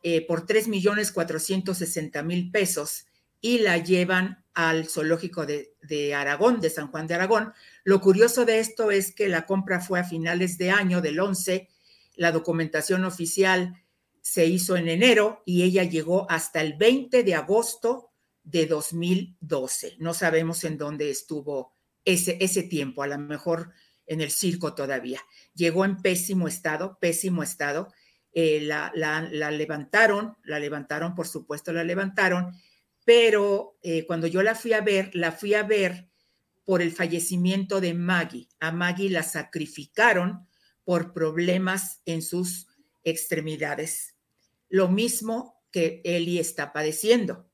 eh, 0.03 0.27
por 0.27 0.47
3 0.47 0.69
millones 0.69 1.13
460 1.13 2.23
mil 2.23 2.51
pesos 2.51 3.07
y 3.41 3.59
la 3.59 3.79
llevan 3.79 4.45
al 4.55 4.89
zoológico 4.89 5.47
de, 5.47 5.75
de, 5.83 6.15
Aragón, 6.15 6.61
de 6.61 6.71
San 6.71 6.89
Juan 6.89 7.07
de 7.07 7.15
Aragón. 7.15 7.53
Lo 7.85 8.01
curioso 8.01 8.45
de 8.45 8.59
esto 8.59 8.91
es 8.91 9.15
que 9.15 9.29
la 9.29 9.47
compra 9.47 9.81
fue 9.81 10.01
a 10.01 10.05
finales 10.05 10.59
de 10.59 10.71
año, 10.71 11.01
del 11.01 11.21
11, 11.21 11.69
la 12.17 12.33
documentación 12.33 13.05
oficial 13.05 13.82
se 14.23 14.47
hizo 14.47 14.77
en 14.77 14.89
enero 14.89 15.43
y 15.45 15.63
ella 15.65 15.85
llegó 15.85 16.31
hasta 16.31 16.63
el 16.63 16.75
20 16.75 17.23
de 17.23 17.35
agosto 17.35 18.13
de 18.43 18.67
2012. 18.67 19.97
No 19.99 20.15
sabemos 20.15 20.65
en 20.65 20.79
dónde 20.79 21.11
estuvo 21.11 21.75
ese, 22.05 22.39
ese 22.41 22.63
tiempo, 22.63 23.03
a 23.03 23.07
lo 23.07 23.19
mejor 23.19 23.73
en 24.07 24.23
el 24.23 24.31
circo 24.31 24.75
todavía. 24.75 25.21
Llegó 25.55 25.85
en 25.85 25.99
pésimo 25.99 26.49
estado, 26.49 26.99
pésimo 27.01 27.43
estado 27.43 27.93
eh, 28.35 28.61
la, 28.63 28.91
levantaron, 29.51 30.37
la 30.45 30.59
levantaron, 30.59 31.15
por 31.15 31.27
supuesto 31.27 31.73
la 31.73 31.85
levantaron, 31.85 32.55
pero 33.05 33.77
eh, 33.83 34.07
cuando 34.07 34.27
yo 34.27 34.43
la 34.43 34.55
fui 34.55 34.73
a 34.73 34.81
ver, 34.81 35.11
la 35.15 35.33
fui 35.33 35.53
a 35.53 35.63
ver 35.63 36.09
por 36.65 36.81
el 36.81 36.93
fallecimiento 36.93 37.81
de 37.81 37.93
Maggie. 37.93 38.49
A 38.59 38.73
Maggie 38.73 39.11
la 39.11 39.23
sacrificaron 39.23 40.49
por 40.85 41.13
problemas 41.13 42.01
en 42.07 42.23
sus 42.23 42.69
extremidades. 43.05 44.12
Lo 44.73 44.89
mismo 44.89 45.63
que 45.71 46.01
Eli 46.03 46.39
está 46.39 46.73
padeciendo. 46.73 47.47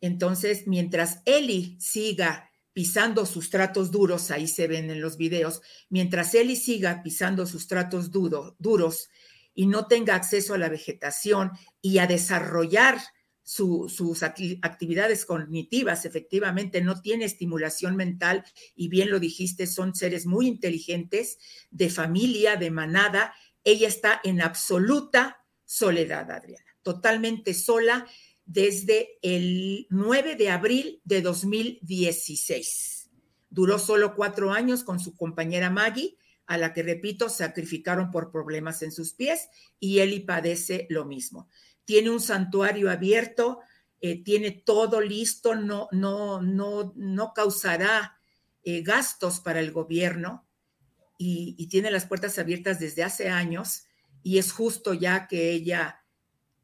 Entonces, 0.00 0.66
mientras 0.66 1.20
Eli 1.26 1.76
siga 1.78 2.50
pisando 2.72 3.26
sus 3.26 3.50
tratos 3.50 3.90
duros, 3.90 4.30
ahí 4.30 4.48
se 4.48 4.66
ven 4.66 4.90
en 4.90 5.02
los 5.02 5.18
videos, 5.18 5.60
mientras 5.90 6.34
Eli 6.34 6.56
siga 6.56 7.02
pisando 7.02 7.46
sus 7.46 7.66
tratos 7.66 8.10
duros 8.10 9.10
y 9.52 9.66
no 9.66 9.88
tenga 9.88 10.14
acceso 10.14 10.54
a 10.54 10.58
la 10.58 10.70
vegetación 10.70 11.50
y 11.82 11.98
a 11.98 12.06
desarrollar 12.06 12.98
sus 13.42 14.22
actividades 14.22 15.26
cognitivas, 15.26 16.06
efectivamente 16.06 16.80
no 16.80 17.02
tiene 17.02 17.26
estimulación 17.26 17.94
mental 17.94 18.42
y 18.74 18.88
bien 18.88 19.10
lo 19.10 19.20
dijiste, 19.20 19.66
son 19.66 19.94
seres 19.94 20.24
muy 20.24 20.46
inteligentes, 20.46 21.38
de 21.70 21.90
familia, 21.90 22.56
de 22.56 22.70
manada. 22.70 23.34
Ella 23.64 23.88
está 23.88 24.18
en 24.24 24.40
absoluta 24.40 25.44
soledad, 25.68 26.30
Adriana, 26.30 26.64
totalmente 26.82 27.52
sola 27.52 28.06
desde 28.46 29.18
el 29.20 29.86
9 29.90 30.34
de 30.36 30.48
abril 30.48 31.02
de 31.04 31.20
2016. 31.20 33.10
Duró 33.50 33.78
solo 33.78 34.14
cuatro 34.14 34.52
años 34.52 34.82
con 34.82 34.98
su 34.98 35.14
compañera 35.14 35.68
Maggie 35.68 36.16
a 36.46 36.56
la 36.56 36.72
que, 36.72 36.82
repito, 36.82 37.28
sacrificaron 37.28 38.10
por 38.10 38.30
problemas 38.30 38.80
en 38.82 38.90
sus 38.90 39.12
pies 39.12 39.50
y 39.78 39.98
Eli 39.98 40.20
padece 40.20 40.86
lo 40.88 41.04
mismo. 41.04 41.50
Tiene 41.84 42.08
un 42.08 42.20
santuario 42.20 42.90
abierto, 42.90 43.60
eh, 44.00 44.24
tiene 44.24 44.50
todo 44.52 45.02
listo, 45.02 45.54
no, 45.54 45.88
no, 45.92 46.40
no, 46.40 46.94
no 46.96 47.34
causará 47.34 48.18
eh, 48.62 48.80
gastos 48.80 49.40
para 49.40 49.60
el 49.60 49.72
gobierno 49.72 50.46
y, 51.18 51.66
tiene 51.66 51.90
las 51.90 52.06
puertas 52.06 52.38
abiertas 52.38 52.80
desde 52.80 53.04
hace 53.04 53.28
años 53.28 53.87
y 54.22 54.38
es 54.38 54.52
justo 54.52 54.94
ya 54.94 55.26
que 55.26 55.52
ella 55.52 56.02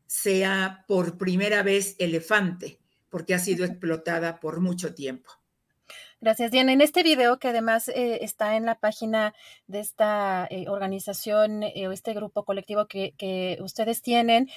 sea 0.06 0.84
por 0.86 1.18
primera 1.18 1.62
vez 1.62 1.96
elefante, 1.98 2.80
porque 3.08 3.34
ha 3.34 3.38
sido 3.38 3.64
explotada 3.64 4.40
por 4.40 4.60
mucho 4.60 4.94
tiempo. 4.94 5.30
Gracias, 6.20 6.50
Diana. 6.50 6.72
En 6.72 6.80
este 6.80 7.02
video, 7.02 7.38
que 7.38 7.48
además 7.48 7.88
eh, 7.88 8.20
está 8.22 8.56
en 8.56 8.64
la 8.64 8.76
página 8.76 9.34
de 9.66 9.80
esta 9.80 10.46
eh, 10.50 10.68
organización 10.68 11.62
o 11.64 11.92
este 11.92 12.14
grupo 12.14 12.44
colectivo 12.44 12.86
que, 12.86 13.12
que, 13.18 13.58
ustedes 13.60 14.00
tienen, 14.00 14.48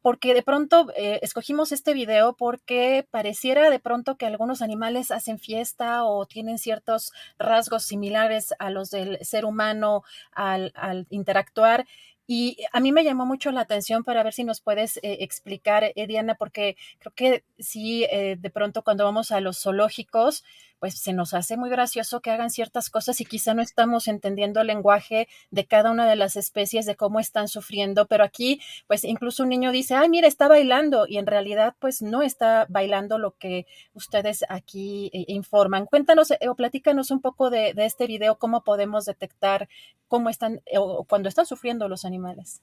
porque 0.00 0.32
de 0.32 0.42
pronto 0.42 0.86
eh, 0.96 1.18
escogimos 1.22 1.72
este 1.72 1.92
video 1.92 2.34
porque 2.36 3.06
pareciera 3.10 3.68
de 3.68 3.80
pronto 3.80 4.16
que 4.16 4.26
algunos 4.26 4.62
animales 4.62 5.10
hacen 5.10 5.38
fiesta 5.38 6.04
o 6.04 6.26
tienen 6.26 6.58
ciertos 6.58 7.12
rasgos 7.38 7.84
similares 7.84 8.54
a 8.58 8.70
los 8.70 8.90
del 8.90 9.18
ser 9.24 9.44
humano 9.44 10.04
al, 10.32 10.72
al 10.76 11.06
interactuar. 11.10 11.86
Y 12.30 12.58
a 12.74 12.80
mí 12.80 12.92
me 12.92 13.04
llamó 13.04 13.24
mucho 13.24 13.50
la 13.52 13.62
atención 13.62 14.04
para 14.04 14.22
ver 14.22 14.34
si 14.34 14.44
nos 14.44 14.60
puedes 14.60 14.98
eh, 14.98 15.18
explicar, 15.20 15.92
eh, 15.96 16.06
Diana, 16.06 16.34
porque 16.34 16.76
creo 16.98 17.14
que 17.14 17.44
sí, 17.58 18.04
eh, 18.04 18.36
de 18.38 18.50
pronto 18.50 18.82
cuando 18.82 19.04
vamos 19.04 19.32
a 19.32 19.40
los 19.40 19.62
zoológicos, 19.62 20.44
pues 20.78 20.98
se 20.98 21.12
nos 21.12 21.34
hace 21.34 21.56
muy 21.56 21.70
gracioso 21.70 22.20
que 22.20 22.30
hagan 22.30 22.50
ciertas 22.50 22.90
cosas 22.90 23.20
y 23.20 23.24
quizá 23.24 23.54
no 23.54 23.62
estamos 23.62 24.08
entendiendo 24.08 24.60
el 24.60 24.68
lenguaje 24.68 25.28
de 25.50 25.66
cada 25.66 25.90
una 25.90 26.08
de 26.08 26.16
las 26.16 26.36
especies, 26.36 26.86
de 26.86 26.96
cómo 26.96 27.20
están 27.20 27.48
sufriendo, 27.48 28.06
pero 28.06 28.24
aquí, 28.24 28.60
pues 28.86 29.04
incluso 29.04 29.42
un 29.42 29.48
niño 29.48 29.72
dice, 29.72 29.94
ay, 29.94 30.08
mira, 30.08 30.28
está 30.28 30.48
bailando 30.48 31.06
y 31.08 31.18
en 31.18 31.26
realidad, 31.26 31.74
pues 31.78 32.02
no 32.02 32.22
está 32.22 32.66
bailando 32.68 33.18
lo 33.18 33.32
que 33.32 33.66
ustedes 33.94 34.44
aquí 34.48 35.10
informan. 35.12 35.86
Cuéntanos 35.86 36.32
o 36.46 36.54
platícanos 36.54 37.10
un 37.10 37.20
poco 37.20 37.50
de, 37.50 37.74
este 37.76 38.06
video, 38.06 38.38
cómo 38.38 38.64
podemos 38.64 39.04
detectar 39.04 39.68
cómo 40.08 40.28
están 40.30 40.62
o 40.76 41.04
cuando 41.04 41.28
están 41.28 41.46
sufriendo 41.46 41.88
los 41.88 42.04
animales 42.04 42.62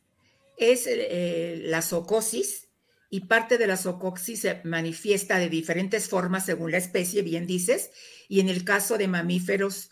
es 0.57 0.87
eh, 0.87 1.59
la 1.63 1.81
socosis 1.81 2.69
y 3.09 3.21
parte 3.21 3.57
de 3.57 3.67
la 3.67 3.77
socosis 3.77 4.41
se 4.41 4.61
manifiesta 4.63 5.37
de 5.37 5.49
diferentes 5.49 6.09
formas 6.09 6.45
según 6.45 6.71
la 6.71 6.77
especie, 6.77 7.21
bien 7.21 7.45
dices, 7.45 7.91
y 8.27 8.39
en 8.39 8.49
el 8.49 8.63
caso 8.63 8.97
de 8.97 9.07
mamíferos 9.07 9.89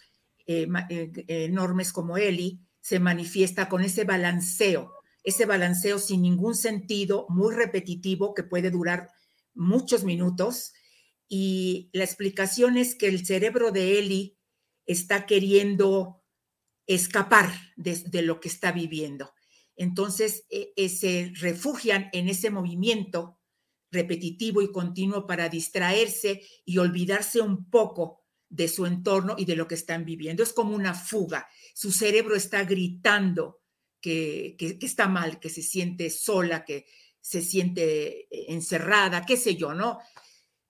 eh, 0.48 0.67
eh, 0.89 1.12
enormes 1.27 1.93
como 1.93 2.17
Eli, 2.17 2.60
se 2.82 3.00
manifiesta 3.00 3.70
con 3.70 3.82
ese 3.84 4.03
balanceo, 4.03 4.91
ese 5.24 5.46
balanceo 5.46 6.00
sin 6.00 6.22
ningún 6.22 6.55
sentido, 6.55 7.25
muy 7.29 7.53
repetitivo, 7.53 8.34
que 8.34 8.43
puede 8.43 8.72
durar 8.72 9.10
muchos 9.53 10.03
minutos. 10.03 10.74
Y 11.29 11.89
la 11.93 12.03
explicación 12.03 12.77
es 12.77 12.96
que 12.96 13.08
el 13.08 13.25
cerebro 13.25 13.72
de 13.72 14.00
Eli 14.00 14.38
está 14.86 15.25
queriendo 15.25 16.22
escapar 16.88 17.50
de 17.77 18.22
lo 18.22 18.41
que 18.41 18.50
está 18.50 18.74
viviendo 18.74 19.32
entonces 19.75 20.45
eh, 20.49 20.73
eh, 20.75 20.89
se 20.89 21.31
refugian 21.35 22.09
en 22.13 22.29
ese 22.29 22.49
movimiento 22.49 23.39
repetitivo 23.91 24.61
y 24.61 24.71
continuo 24.71 25.27
para 25.27 25.49
distraerse 25.49 26.41
y 26.65 26.77
olvidarse 26.77 27.41
un 27.41 27.69
poco 27.69 28.21
de 28.49 28.67
su 28.67 28.85
entorno 28.85 29.35
y 29.37 29.45
de 29.45 29.55
lo 29.55 29.67
que 29.67 29.75
están 29.75 30.05
viviendo. 30.05 30.43
Es 30.43 30.53
como 30.53 30.75
una 30.75 30.93
fuga. 30.93 31.47
Su 31.73 31.91
cerebro 31.91 32.35
está 32.35 32.63
gritando 32.63 33.61
que, 33.99 34.55
está 34.81 35.07
mal, 35.07 35.39
que 35.39 35.49
se 35.49 35.61
siente 35.61 36.09
sola, 36.09 36.65
que 36.65 36.85
se 37.19 37.41
siente 37.41 38.21
eh, 38.21 38.45
encerrada, 38.49 39.25
qué 39.25 39.37
sé 39.37 39.55
yo, 39.55 39.73
¿no? 39.73 39.99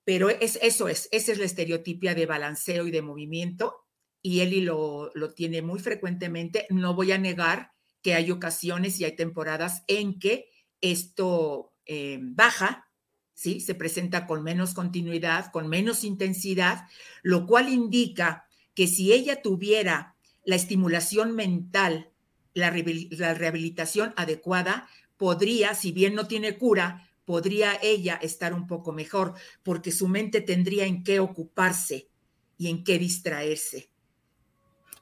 Pero 0.05 0.29
es, 0.29 0.59
eso 0.61 0.87
es, 0.87 1.09
esa 1.11 1.31
es 1.31 1.39
la 1.39 1.45
estereotipia 1.45 2.13
de 2.13 2.25
balanceo 2.25 2.87
y 2.87 2.91
de 2.91 3.01
movimiento 3.01 3.83
y 4.21 4.39
Eli 4.39 4.61
lo, 4.61 5.11
lo 5.13 5.33
tiene 5.33 5.61
muy 5.61 5.79
frecuentemente. 5.79 6.65
No 6.69 6.93
voy 6.93 7.11
a 7.11 7.17
negar 7.17 7.72
que 8.03 8.13
hay 8.13 8.29
ocasiones 8.29 8.99
y 8.99 9.05
hay 9.05 9.15
temporadas 9.15 9.83
en 9.87 10.19
que 10.19 10.51
esto 10.81 11.73
eh, 11.85 12.19
baja, 12.21 12.89
¿sí? 13.33 13.61
Se 13.61 13.73
presenta 13.73 14.27
con 14.27 14.43
menos 14.43 14.73
continuidad, 14.73 15.51
con 15.51 15.67
menos 15.67 16.03
intensidad, 16.03 16.87
lo 17.23 17.47
cual 17.47 17.69
indica 17.69 18.45
que 18.75 18.87
si 18.87 19.13
ella 19.13 19.41
tuviera 19.41 20.15
la 20.43 20.55
estimulación 20.55 21.33
mental, 21.33 22.11
la, 22.53 22.71
la 23.11 23.33
rehabilitación 23.33 24.13
adecuada, 24.17 24.87
podría, 25.17 25.73
si 25.73 25.91
bien 25.93 26.13
no 26.13 26.27
tiene 26.27 26.57
cura, 26.57 27.09
podría 27.25 27.79
ella 27.81 28.19
estar 28.21 28.53
un 28.53 28.67
poco 28.67 28.91
mejor, 28.91 29.33
porque 29.63 29.91
su 29.91 30.09
mente 30.09 30.41
tendría 30.41 30.85
en 30.85 31.03
qué 31.03 31.21
ocuparse 31.21 32.09
y 32.57 32.69
en 32.69 32.83
qué 32.83 32.99
distraerse. 32.99 33.89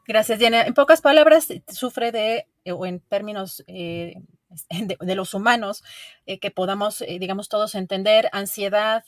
Gracias, 0.07 0.39
Diana. 0.39 0.63
En 0.63 0.73
pocas 0.73 1.01
palabras, 1.01 1.47
sufre 1.67 2.11
de, 2.11 2.45
o 2.69 2.86
en 2.86 3.00
términos 3.00 3.63
eh, 3.67 4.15
de, 5.00 5.15
los 5.15 5.34
humanos, 5.34 5.84
eh, 6.26 6.39
que 6.39 6.52
podamos, 6.52 7.04
digamos, 7.08 7.50
todos 7.50 7.76
entender, 7.76 8.30
ansiedad, 8.34 9.04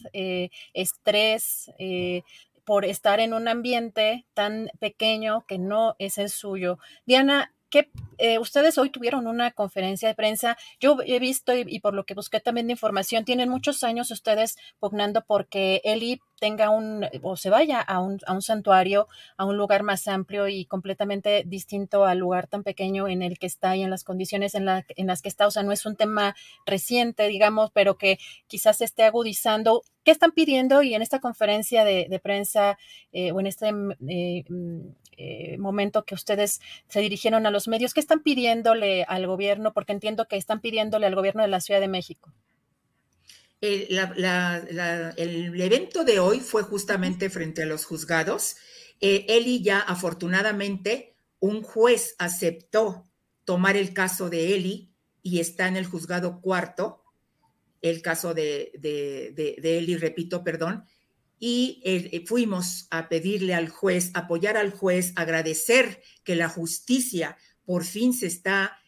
estrés, 0.73 1.71
por 2.63 2.85
estar 2.85 3.19
en 3.19 3.33
un 3.33 3.49
ambiente 3.49 4.25
tan 4.33 4.71
pequeño 4.79 5.45
que 5.47 5.57
no 5.59 5.95
es 5.99 6.17
el 6.17 6.29
suyo. 6.29 6.79
Diana, 7.05 7.53
que 7.73 7.89
eh, 8.19 8.37
ustedes 8.37 8.77
hoy 8.77 8.91
tuvieron 8.91 9.25
una 9.25 9.49
conferencia 9.49 10.07
de 10.07 10.13
prensa. 10.13 10.59
Yo 10.79 10.97
he 11.07 11.17
visto 11.17 11.57
y, 11.57 11.79
por 11.79 11.95
lo 11.95 12.05
que 12.05 12.13
busqué 12.13 12.39
también 12.39 12.67
de 12.67 12.73
información, 12.73 13.25
tienen 13.25 13.49
muchos 13.49 13.83
años 13.83 14.11
ustedes 14.11 14.57
pugnando 14.79 15.23
porque 15.25 15.81
Eli 15.83 16.21
tenga 16.39 16.69
un 16.69 17.07
o 17.23 17.35
se 17.35 17.49
vaya 17.49 17.81
a 17.81 17.99
un, 17.99 18.19
a 18.27 18.33
un 18.33 18.43
santuario, 18.43 19.07
a 19.37 19.45
un 19.45 19.57
lugar 19.57 19.81
más 19.81 20.07
amplio 20.07 20.47
y 20.47 20.65
completamente 20.65 21.45
distinto 21.47 22.05
al 22.05 22.19
lugar 22.19 22.45
tan 22.45 22.61
pequeño 22.61 23.07
en 23.07 23.23
el 23.23 23.39
que 23.39 23.47
está 23.47 23.75
y 23.75 23.81
en 23.81 23.89
las 23.89 24.03
condiciones 24.03 24.53
en, 24.53 24.65
la, 24.65 24.85
en 24.89 25.07
las 25.07 25.23
que 25.23 25.29
está. 25.29 25.47
O 25.47 25.51
sea, 25.51 25.63
no 25.63 25.71
es 25.71 25.87
un 25.87 25.95
tema 25.95 26.35
reciente, 26.67 27.27
digamos, 27.27 27.71
pero 27.73 27.97
que 27.97 28.19
quizás 28.45 28.77
se 28.77 28.85
esté 28.85 29.01
agudizando. 29.01 29.81
¿Qué 30.03 30.11
están 30.11 30.31
pidiendo? 30.31 30.83
Y 30.83 30.93
en 30.93 31.01
esta 31.01 31.19
conferencia 31.19 31.83
de, 31.83 32.19
prensa 32.21 32.77
eh, 33.13 33.31
o 33.31 33.39
en 33.39 33.47
este 33.47 33.71
eh, 34.09 34.43
eh, 35.17 35.57
momento 35.57 36.05
que 36.05 36.15
ustedes 36.15 36.61
se 36.87 36.99
dirigieron 36.99 37.45
a 37.45 37.51
los 37.51 37.67
medios, 37.67 37.93
¿qué 37.93 37.99
están 37.99 38.21
pidiéndole 38.21 39.03
al 39.03 39.27
gobierno? 39.27 39.73
Porque 39.73 39.93
entiendo 39.93 40.27
que 40.27 40.37
están 40.37 40.61
pidiéndole 40.61 41.05
al 41.05 41.15
gobierno 41.15 41.41
de 41.41 41.47
la 41.47 41.61
Ciudad 41.61 41.79
de 41.79 41.87
México. 41.87 42.33
El, 43.61 43.97
el 45.17 45.61
evento 45.61 46.03
de 46.03 46.19
hoy 46.19 46.41
fue 46.41 46.63
justamente 46.63 47.29
frente 47.29 47.63
a 47.63 47.65
los 47.65 47.85
juzgados. 47.85 48.57
Eh, 48.99 49.25
Eli 49.29 49.61
ya 49.61 49.79
afortunadamente 49.79 51.15
un 51.39 51.61
juez 51.61 52.15
aceptó 52.19 53.07
tomar 53.45 53.77
el 53.77 53.93
caso 53.93 54.29
de 54.29 54.55
Eli 54.55 54.93
y 55.21 55.39
está 55.39 55.67
en 55.67 55.77
el 55.77 55.85
juzgado 55.85 56.41
cuarto, 56.41 57.03
el 57.81 58.01
caso 58.01 58.33
de, 58.33 58.71
de, 58.79 59.33
de 59.33 59.77
Eli, 59.77 59.97
repito, 59.97 60.43
perdón, 60.43 60.85
y 61.45 61.81
eh, 61.83 62.23
fuimos 62.25 62.87
a 62.89 63.09
pedirle 63.09 63.53
al 63.53 63.67
juez, 63.67 64.11
apoyar 64.13 64.55
al 64.55 64.71
juez, 64.71 65.11
agradecer 65.17 66.01
que 66.23 66.37
la 66.37 66.47
justicia 66.47 67.35
por 67.65 67.83
fin 67.83 68.13
se 68.13 68.27
está 68.27 68.79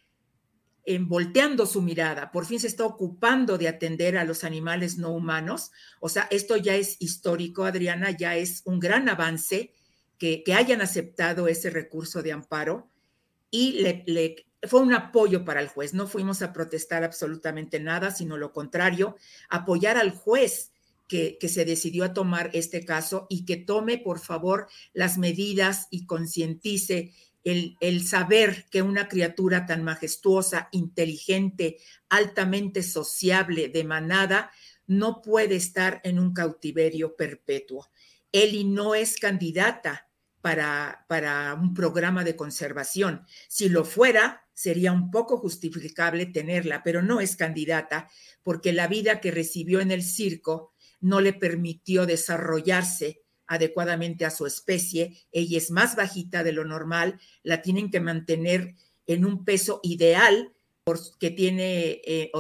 volteando 1.02 1.66
su 1.66 1.82
mirada, 1.82 2.32
por 2.32 2.46
fin 2.46 2.62
se 2.62 2.68
está 2.68 2.86
ocupando 2.86 3.58
de 3.58 3.68
atender 3.68 4.18
a 4.18 4.24
los 4.24 4.46
animales 4.46 4.98
no 4.98 5.10
humanos. 5.10 5.72
O 6.00 6.08
sea, 6.08 6.30
esto 6.32 6.56
ya 6.56 6.76
es 6.76 6.96
histórico, 7.02 7.66
Adriana, 7.66 8.12
ya 8.12 8.38
es 8.38 8.62
un 8.64 8.80
gran 8.80 9.10
avance 9.10 9.74
que, 10.18 10.42
hayan 10.56 10.80
aceptado 10.80 11.50
ese 11.50 11.70
recurso 11.70 12.24
de 12.24 12.32
amparo 12.32 12.90
y 13.52 13.82
le, 14.06 14.46
fue 14.64 14.80
un 14.80 14.94
apoyo 14.94 15.44
para 15.44 15.60
el 15.60 15.68
juez. 15.68 15.94
No 15.94 16.08
fuimos 16.08 16.42
a 16.42 16.54
protestar 16.54 17.04
absolutamente 17.04 17.82
nada, 17.82 18.12
sino 18.12 18.38
lo 18.38 18.54
contrario, 18.54 19.18
apoyar 19.50 19.98
al 19.98 20.12
juez 20.12 20.72
que, 21.08 21.38
se 21.48 21.66
decidió 21.66 22.04
a 22.04 22.14
tomar 22.14 22.50
este 22.54 22.86
caso 22.86 23.28
y 23.30 23.46
que 23.46 23.58
tome, 23.58 23.98
por 23.98 24.20
favor, 24.20 24.68
las 24.94 25.18
medidas 25.18 25.88
y 25.92 26.06
concientice 26.06 27.14
el, 27.44 27.78
el, 27.80 28.06
saber 28.06 28.66
que 28.72 28.82
una 28.82 29.08
criatura 29.08 29.66
tan 29.66 29.84
majestuosa, 29.84 30.70
inteligente, 30.72 31.78
altamente 32.10 32.82
sociable, 32.82 33.70
de 33.70 33.84
manada, 33.84 34.52
no 34.88 35.22
puede 35.22 35.56
estar 35.56 36.02
en 36.04 36.20
un 36.20 36.34
cautiverio 36.34 37.16
perpetuo. 37.16 37.90
Eli 38.32 38.64
no 38.64 38.96
es 38.96 39.18
candidata 39.18 40.10
para, 40.42 41.06
para 41.08 41.56
un 41.56 41.74
programa 41.74 42.24
de 42.24 42.36
conservación. 42.36 43.26
Si 43.48 43.70
lo 43.70 43.84
fuera, 43.84 44.46
sería 44.54 44.92
un 44.92 45.10
poco 45.10 45.38
justificable 45.38 46.28
tenerla, 46.28 46.84
pero 46.84 47.02
no 47.02 47.20
es 47.20 47.36
candidata 47.36 48.10
porque 48.44 48.72
la 48.72 48.88
vida 48.88 49.22
que 49.22 49.32
recibió 49.32 49.82
en 49.82 49.90
el 49.90 50.04
circo 50.04 50.75
no 51.06 51.22
le 51.22 51.34
permitió 51.34 52.08
desarrollarse 52.08 53.22
adecuadamente 53.46 54.26
a 54.26 54.32
su 54.32 54.48
especie. 54.48 55.16
Ella 55.32 55.60
es 55.60 55.70
más 55.70 55.96
bajita 55.96 56.44
de 56.44 56.52
lo 56.52 56.66
normal, 56.66 57.20
la 57.44 57.62
tienen 57.62 57.92
que 57.92 58.00
mantener 58.00 58.74
en 59.06 59.24
un 59.24 59.46
peso 59.46 59.80
ideal 59.84 60.52
porque 60.84 61.30
tiene 61.30 62.02
eh, 62.06 62.32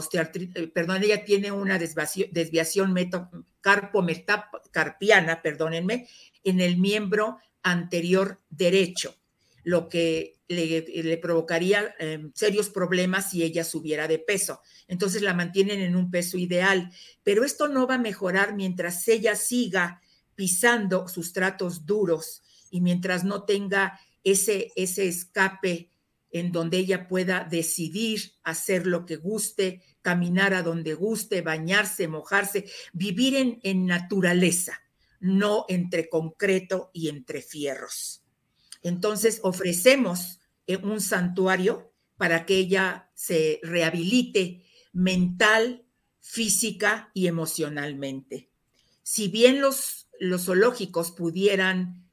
eh, 0.55 0.67
perdón, 0.67 1.03
ella 1.03 1.23
tiene 1.23 1.51
una 1.51 1.77
desviación, 1.77 2.29
desviación 2.31 2.91
perdónenme, 5.43 6.07
en 6.43 6.59
el 6.59 6.77
miembro 6.77 7.37
anterior 7.61 8.41
derecho, 8.49 9.15
lo 9.65 9.89
que 9.89 10.35
le, 10.47 11.17
provocaría 11.17 11.95
em, 11.97 12.31
serios 12.35 12.69
problemas 12.69 13.31
si 13.31 13.41
ella 13.41 13.63
subiera 13.63 14.07
de 14.07 14.19
peso. 14.19 14.61
Entonces 14.87 15.23
la 15.23 15.33
mantienen 15.33 15.81
en 15.81 15.95
un 15.95 16.11
peso 16.11 16.37
ideal, 16.37 16.91
pero 17.23 17.43
esto 17.43 17.67
no 17.67 17.87
va 17.87 17.95
a 17.95 17.99
mejorar 17.99 18.55
mientras 18.55 19.07
ella 19.07 19.35
siga 19.35 20.01
pisando 20.35 21.07
sustratos 21.07 21.87
duros 21.87 22.43
y 22.69 22.81
mientras 22.81 23.23
no 23.23 23.43
tenga 23.43 23.99
ese, 24.23 24.71
ese 24.75 25.07
escape 25.07 25.89
en 26.29 26.51
donde 26.51 26.77
ella 26.77 27.07
pueda 27.07 27.43
decidir 27.43 28.33
hacer 28.43 28.85
lo 28.85 29.07
que 29.07 29.15
guste, 29.15 29.81
caminar 30.03 30.53
a 30.53 30.61
donde 30.61 30.93
guste, 30.93 31.41
bañarse, 31.41 32.07
mojarse, 32.07 32.65
vivir 32.93 33.35
en, 33.35 33.59
en 33.63 33.87
naturaleza, 33.87 34.79
no 35.19 35.65
entre 35.69 36.07
concreto 36.07 36.91
y 36.93 37.09
entre 37.09 37.41
fierros. 37.41 38.24
Entonces 38.85 39.39
ofrecemos 39.41 40.39
eh, 40.67 40.77
un 40.77 41.01
santuario 41.01 41.91
para 42.17 42.45
que 42.45 42.57
ella 42.57 43.09
se 43.15 43.59
rehabilite 43.63 44.63
mental, 44.93 45.87
física 46.21 47.09
y 47.15 47.25
emocionalmente. 47.25 48.51
Si 49.01 49.27
bien 49.27 49.59
los, 49.59 50.07
los 50.19 50.45
zoológicos 50.45 51.11
pudieran 51.11 52.07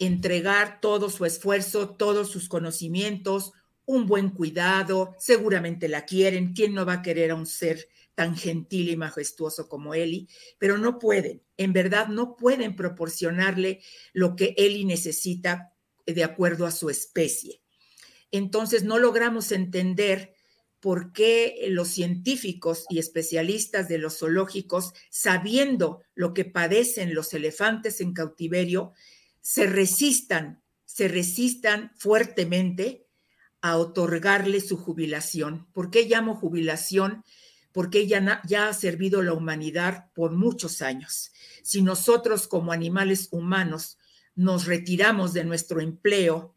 entregar 0.00 0.80
todo 0.80 1.08
su 1.08 1.24
esfuerzo, 1.24 1.90
todos 1.90 2.32
sus 2.32 2.48
conocimientos, 2.48 3.52
un 3.84 4.06
buen 4.06 4.30
cuidado, 4.30 5.14
seguramente 5.20 5.86
la 5.86 6.04
quieren, 6.04 6.52
¿quién 6.52 6.74
no 6.74 6.84
va 6.84 6.94
a 6.94 7.02
querer 7.02 7.30
a 7.30 7.36
un 7.36 7.46
ser 7.46 7.88
tan 8.16 8.36
gentil 8.36 8.88
y 8.88 8.96
majestuoso 8.96 9.68
como 9.68 9.94
Eli? 9.94 10.28
Pero 10.58 10.78
no 10.78 10.98
pueden, 10.98 11.44
en 11.56 11.72
verdad 11.72 12.08
no 12.08 12.34
pueden 12.34 12.74
proporcionarle 12.74 13.82
lo 14.12 14.34
que 14.34 14.52
Eli 14.58 14.84
necesita 14.84 15.74
de 16.06 16.24
acuerdo 16.24 16.66
a 16.66 16.70
su 16.70 16.90
especie. 16.90 17.62
Entonces 18.30 18.84
no 18.84 18.98
logramos 18.98 19.52
entender 19.52 20.34
por 20.80 21.12
qué 21.12 21.66
los 21.70 21.88
científicos 21.88 22.84
y 22.88 22.98
especialistas 22.98 23.88
de 23.88 23.98
los 23.98 24.18
zoológicos, 24.18 24.92
sabiendo 25.10 26.02
lo 26.14 26.34
que 26.34 26.44
padecen 26.44 27.14
los 27.14 27.34
elefantes 27.34 28.00
en 28.00 28.12
cautiverio, 28.12 28.92
se 29.40 29.66
resistan, 29.66 30.62
se 30.84 31.08
resistan 31.08 31.92
fuertemente 31.96 33.06
a 33.60 33.78
otorgarle 33.78 34.60
su 34.60 34.76
jubilación. 34.76 35.66
¿Por 35.72 35.90
qué 35.90 36.04
llamo 36.04 36.36
jubilación? 36.36 37.24
Porque 37.72 38.00
ella 38.00 38.40
ya 38.46 38.68
ha 38.68 38.72
servido 38.72 39.20
a 39.20 39.24
la 39.24 39.32
humanidad 39.32 40.12
por 40.14 40.32
muchos 40.32 40.82
años. 40.82 41.32
Si 41.62 41.82
nosotros 41.82 42.46
como 42.48 42.72
animales 42.72 43.28
humanos 43.32 43.98
nos 44.36 44.66
retiramos 44.66 45.32
de 45.32 45.44
nuestro 45.44 45.80
empleo, 45.80 46.54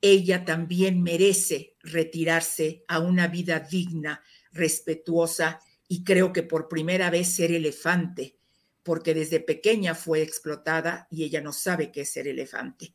ella 0.00 0.44
también 0.44 1.02
merece 1.02 1.76
retirarse 1.80 2.84
a 2.88 3.00
una 3.00 3.26
vida 3.26 3.60
digna, 3.60 4.22
respetuosa 4.52 5.60
y 5.88 6.04
creo 6.04 6.32
que 6.32 6.44
por 6.44 6.68
primera 6.68 7.10
vez 7.10 7.28
ser 7.28 7.50
elefante, 7.52 8.38
porque 8.82 9.14
desde 9.14 9.40
pequeña 9.40 9.94
fue 9.94 10.22
explotada 10.22 11.08
y 11.10 11.24
ella 11.24 11.40
no 11.40 11.52
sabe 11.52 11.90
qué 11.90 12.02
es 12.02 12.10
ser 12.10 12.28
elefante. 12.28 12.94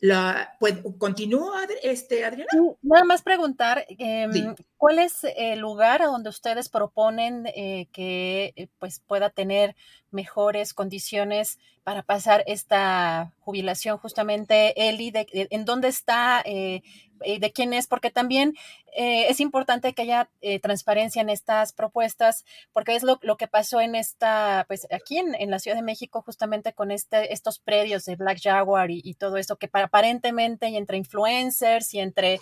La, 0.00 0.56
pues, 0.60 0.76
¿Continúa, 0.98 1.66
este, 1.82 2.24
Adriana? 2.24 2.50
Nada 2.82 3.04
más 3.04 3.22
preguntar, 3.22 3.84
em, 3.88 4.54
¿cuál 4.76 5.00
es 5.00 5.24
el 5.36 5.58
lugar 5.58 6.02
a 6.02 6.06
donde 6.06 6.28
ustedes 6.28 6.68
proponen 6.68 7.46
eh, 7.46 7.88
que 7.92 8.52
eh, 8.54 8.68
pues, 8.78 9.00
pueda 9.00 9.30
tener 9.30 9.74
mejores 10.10 10.72
condiciones 10.72 11.58
para 11.82 12.02
pasar 12.02 12.44
esta 12.46 13.32
jubilación 13.40 13.98
justamente 13.98 14.88
Eli, 14.88 15.10
de, 15.10 15.26
en 15.32 15.64
dónde 15.64 15.88
está, 15.88 16.42
eh, 16.44 16.82
de 17.20 17.52
quién 17.52 17.72
es, 17.72 17.86
porque 17.86 18.10
también 18.10 18.54
eh, 18.92 19.26
es 19.28 19.40
importante 19.40 19.92
que 19.92 20.02
haya 20.02 20.28
eh, 20.40 20.58
transparencia 20.60 21.22
en 21.22 21.30
estas 21.30 21.72
propuestas, 21.72 22.44
porque 22.72 22.96
es 22.96 23.02
lo, 23.02 23.18
que 23.36 23.46
pasó 23.46 23.80
en 23.80 23.94
esta, 23.94 24.64
pues 24.68 24.86
aquí 24.90 25.18
en, 25.18 25.50
la 25.50 25.58
Ciudad 25.58 25.76
de 25.76 25.82
México, 25.82 26.22
justamente 26.22 26.72
con 26.72 26.90
este, 26.90 27.32
estos 27.32 27.58
predios 27.58 28.04
de 28.04 28.16
Black 28.16 28.40
Jaguar 28.42 28.90
y, 28.90 29.14
todo 29.14 29.36
esto, 29.36 29.56
que 29.56 29.68
aparentemente 29.72 30.68
y 30.68 30.76
entre 30.76 30.96
influencers 30.96 31.94
y 31.94 32.00
entre, 32.00 32.40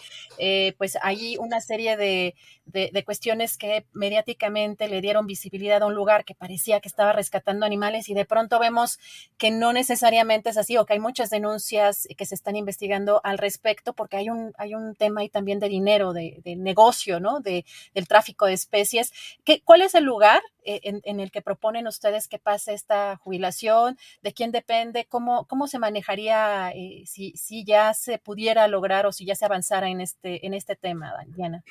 pues 0.79 0.97
ahí 1.03 1.37
una 1.39 1.61
serie 1.61 1.97
de, 1.97 2.35
de 2.67 3.05
cuestiones 3.05 3.57
que 3.57 3.87
mediáticamente 3.93 4.89
le 4.89 5.01
dieron 5.01 5.27
visibilidad 5.27 5.83
a 5.83 5.87
un 5.87 5.95
lugar 5.95 6.25
que 6.25 6.35
parecía 6.35 6.81
que 6.81 6.89
estaba 6.89 7.13
rescatando 7.13 7.65
animales 7.65 8.09
y 8.09 8.15
de 8.15 8.25
pronto 8.25 8.59
vemos 8.59 8.99
que 9.39 9.51
no 9.51 9.73
necesariamente 9.73 10.51
es 10.51 10.57
así 10.57 10.77
o 10.77 10.85
que 10.85 10.95
hay 10.95 11.01
muchas 11.01 11.31
denuncias 11.31 12.09
que 12.17 12.27
se 12.27 12.35
están 12.35 12.57
investigando 12.57 13.21
al 13.25 13.39
respecto 13.39 13.93
porque 13.93 14.17
hay 14.17 14.31
un, 14.31 14.53
hay 14.59 14.75
un 14.75 14.95
tema 14.95 15.21
ahí 15.21 15.29
también 15.29 15.59
de 15.59 15.69
dinero, 15.69 16.13
de, 16.13 16.43
negocio, 16.57 17.21
¿no? 17.21 17.41
De, 17.41 17.65
del 17.95 18.09
tráfico 18.09 18.47
de 18.47 18.55
especies. 18.55 19.13
¿Qué, 19.45 19.61
¿Cuál 19.63 19.83
es 19.83 19.95
el 19.95 20.05
lugar 20.05 20.43
eh, 20.65 20.81
en, 20.83 21.21
el 21.21 21.31
que 21.31 21.43
proponen 21.43 21.87
ustedes 21.87 22.29
que 22.29 22.39
pase 22.39 22.75
esta 22.75 23.17
jubilación? 23.17 23.99
¿De 24.23 24.33
quién 24.33 24.53
depende? 24.53 25.05
¿Cómo, 25.07 25.47
cómo 25.47 25.67
se 25.67 25.79
manejaría 25.79 26.71
eh, 26.71 27.05
si, 27.07 27.33
si 27.37 27.65
ya 27.65 27.95
se 27.95 28.19
pudiera 28.19 28.67
lograr 28.69 29.07
o 29.07 29.13
si 29.13 29.25
ya 29.25 29.35
se 29.35 29.45
avanzara 29.45 29.89
en 29.89 30.01
este, 30.01 30.47
en 30.47 30.55
este 30.55 30.77
tema, 30.77 31.15
Diana? 31.29 31.63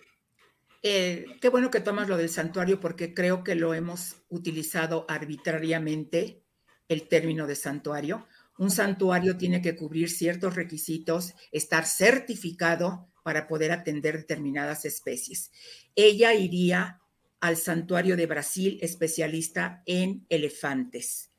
Eh, 0.88 1.40
qué 1.42 1.50
bueno 1.50 1.72
que 1.72 1.80
tomas 1.80 2.08
lo 2.08 2.16
del 2.16 2.30
santuario 2.30 2.80
porque 2.80 3.16
creo 3.16 3.44
que 3.44 3.56
lo 3.56 3.74
hemos 3.74 4.18
utilizado 4.30 5.08
arbitrariamente 5.10 6.44
el 6.88 7.08
término 7.08 7.48
de 7.48 7.56
santuario. 7.56 8.28
Un 8.60 8.70
santuario 8.70 9.36
tiene 9.36 9.64
que 9.64 9.76
cubrir 9.76 10.12
ciertos 10.12 10.54
requisitos, 10.54 11.34
estar 11.52 11.88
certificado 11.88 13.10
para 13.24 13.48
poder 13.48 13.72
atender 13.72 14.16
determinadas 14.16 14.86
especies. 14.86 15.50
Ella 15.96 16.36
iría 16.36 17.02
al 17.40 17.58
santuario 17.58 18.16
de 18.16 18.28
Brasil 18.28 18.78
especialista 18.80 19.82
en 19.88 20.28
elefantes. 20.30 21.32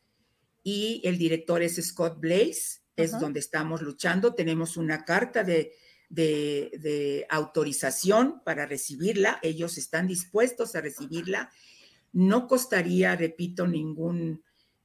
Y 0.65 1.01
el 1.05 1.19
director 1.19 1.63
es 1.63 1.77
Scott 1.77 2.19
Blaze, 2.19 2.81
es 2.97 3.13
donde 3.21 3.39
estamos 3.39 3.81
luchando. 3.81 4.35
Tenemos 4.35 4.77
una 4.77 5.05
carta 5.05 5.45
de 5.45 5.73
de, 6.09 7.27
autorización 7.29 8.41
para 8.45 8.67
recibirla, 8.67 9.39
ellos 9.43 9.79
están 9.79 10.07
dispuestos 10.07 10.75
a 10.75 10.81
recibirla. 10.81 11.51
No 12.13 12.47
costaría, 12.47 13.15
repito, 13.17 13.67
ningún 13.67 14.43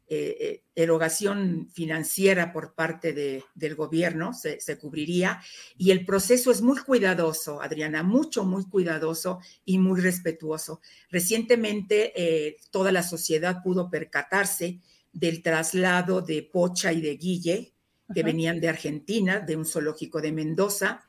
eh, 0.07 0.37
eh, 0.41 0.63
erogación 0.75 1.69
financiera 1.71 2.51
por 2.51 2.73
parte 2.73 3.13
del 3.13 3.75
gobierno, 3.75 4.33
se, 4.33 4.77
cubriría. 4.77 5.41
Y 5.77 5.91
el 5.91 6.05
proceso 6.05 6.51
es 6.51 6.61
muy 6.61 6.79
cuidadoso, 6.79 7.61
Adriana, 7.61 8.03
mucho, 8.03 8.43
muy 8.43 8.65
cuidadoso 8.65 9.39
y 9.63 9.77
muy 9.77 10.01
respetuoso. 10.01 10.81
Recientemente 11.09 12.11
eh, 12.15 12.57
toda 12.71 12.91
la 12.91 13.03
sociedad 13.03 13.63
pudo 13.63 13.89
percatarse 13.89 14.81
del 15.13 15.41
traslado 15.41 16.21
de 16.21 16.43
Pocha 16.43 16.91
y 16.91 16.99
de 16.99 17.15
Guille, 17.15 17.73
que 18.13 18.23
venían 18.23 18.59
de 18.59 18.67
Argentina, 18.67 19.39
de 19.39 19.55
un 19.55 19.65
zoológico 19.65 20.19
de 20.19 20.33
Mendoza, 20.33 21.05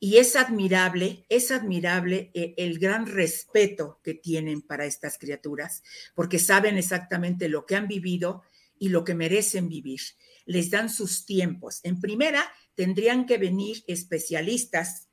y 0.00 0.18
es 0.18 0.36
admirable, 0.36 1.26
es 1.28 1.50
admirable 1.50 2.30
eh, 2.34 2.54
el 2.56 2.78
gran 2.78 3.06
respeto 3.06 4.00
que 4.02 4.14
tienen 4.14 4.62
para 4.62 4.84
estas 4.86 5.18
criaturas, 5.18 5.82
porque 6.14 6.38
saben 6.38 6.78
exactamente 6.78 7.48
lo 7.48 7.66
que 7.66 7.74
han 7.74 7.88
vivido 7.88 8.42
y 8.78 8.90
lo 8.90 9.04
que 9.04 9.14
merecen 9.14 9.68
vivir. 9.68 10.00
Les 10.46 10.70
dan 10.70 10.88
sus 10.88 11.26
tiempos. 11.26 11.80
En 11.82 12.00
primera, 12.00 12.44
tendrían 12.74 13.26
que 13.26 13.38
venir 13.38 13.82
especialistas 13.88 15.08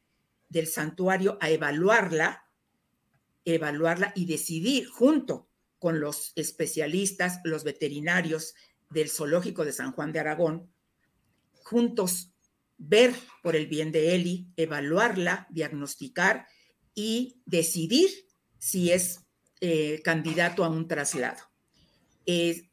del 0.49 0.67
santuario 0.67 1.39
a 1.41 1.49
evaluarla, 1.49 2.45
evaluarla 3.43 4.13
y 4.15 4.25
decidir 4.25 4.87
junto 4.87 5.49
con 5.79 5.99
los 5.99 6.31
especialistas, 6.35 7.41
los 7.43 7.63
veterinarios 7.63 8.53
del 8.91 9.09
zoológico 9.09 9.65
de 9.65 9.73
San 9.73 9.91
Juan 9.91 10.13
de 10.13 10.19
Aragón, 10.19 10.71
juntos 11.63 12.34
ver 12.77 13.13
por 13.41 13.55
el 13.55 13.67
bien 13.67 13.91
de 13.91 14.15
Eli, 14.15 14.47
evaluarla, 14.57 15.47
diagnosticar 15.49 16.47
y 16.93 17.41
decidir 17.45 18.09
si 18.57 18.91
es 18.91 19.21
eh, 19.61 20.01
candidato 20.03 20.63
a 20.63 20.69
un 20.69 20.87
traslado. 20.87 21.41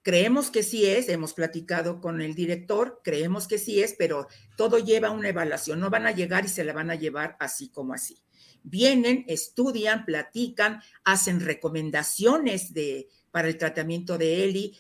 Creemos 0.03 0.51
que 0.51 0.63
sí 0.63 0.87
es, 0.87 1.11
hemos 1.11 1.35
platicado 1.35 2.01
con 2.01 2.23
el 2.23 2.35
director, 2.35 3.03
creemos 3.05 3.47
que 3.47 3.59
sí 3.59 3.83
es, 3.83 3.95
pero 3.99 4.27
todo 4.57 4.79
lleva 4.79 5.11
una 5.11 5.29
evaluación, 5.29 5.79
no 5.79 5.91
van 5.91 6.07
a 6.07 6.13
llegar 6.13 6.47
y 6.47 6.49
se 6.49 6.65
la 6.65 6.73
van 6.73 6.91
a 6.91 6.95
llevar 6.95 7.37
así 7.39 7.69
como 7.69 7.93
así. 7.93 8.23
Vienen, 8.63 9.25
estudian, 9.29 10.07
platican, 10.07 10.81
hacen 11.05 11.41
recomendaciones 11.41 12.73
de, 12.73 13.09
para 13.31 13.49
el 13.49 13.59
tratamiento 13.59 14.17
de 14.17 14.45
Eli, 14.45 14.79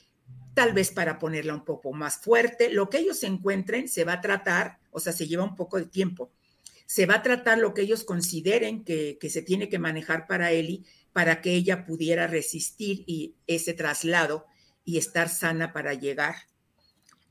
tal 0.54 0.72
vez 0.72 0.90
para 0.90 1.18
ponerla 1.18 1.54
un 1.54 1.64
poco 1.64 1.92
más 1.92 2.16
fuerte. 2.16 2.70
Lo 2.70 2.88
que 2.88 2.98
ellos 2.98 3.22
encuentren 3.24 3.88
se 3.88 4.04
va 4.04 4.14
a 4.14 4.20
tratar, 4.22 4.78
o 4.92 5.00
sea, 5.00 5.12
se 5.12 5.26
lleva 5.26 5.42
un 5.42 5.56
poco 5.56 5.78
de 5.78 5.86
tiempo. 5.86 6.30
Se 6.86 7.06
va 7.06 7.16
a 7.16 7.22
tratar 7.22 7.58
lo 7.58 7.74
que 7.74 7.82
ellos 7.82 8.04
consideren 8.04 8.84
que, 8.84 9.18
se 9.28 9.42
tiene 9.42 9.68
que 9.68 9.78
manejar 9.78 10.26
para 10.28 10.52
Eli 10.52 10.84
para 11.12 11.40
que 11.40 11.54
ella 11.54 11.84
pudiera 11.84 12.26
resistir 12.26 13.02
y 13.06 13.34
ese 13.46 13.74
traslado 13.74 14.46
y 14.84 14.98
estar 14.98 15.28
sana 15.28 15.72
para 15.72 15.94
llegar. 15.94 16.36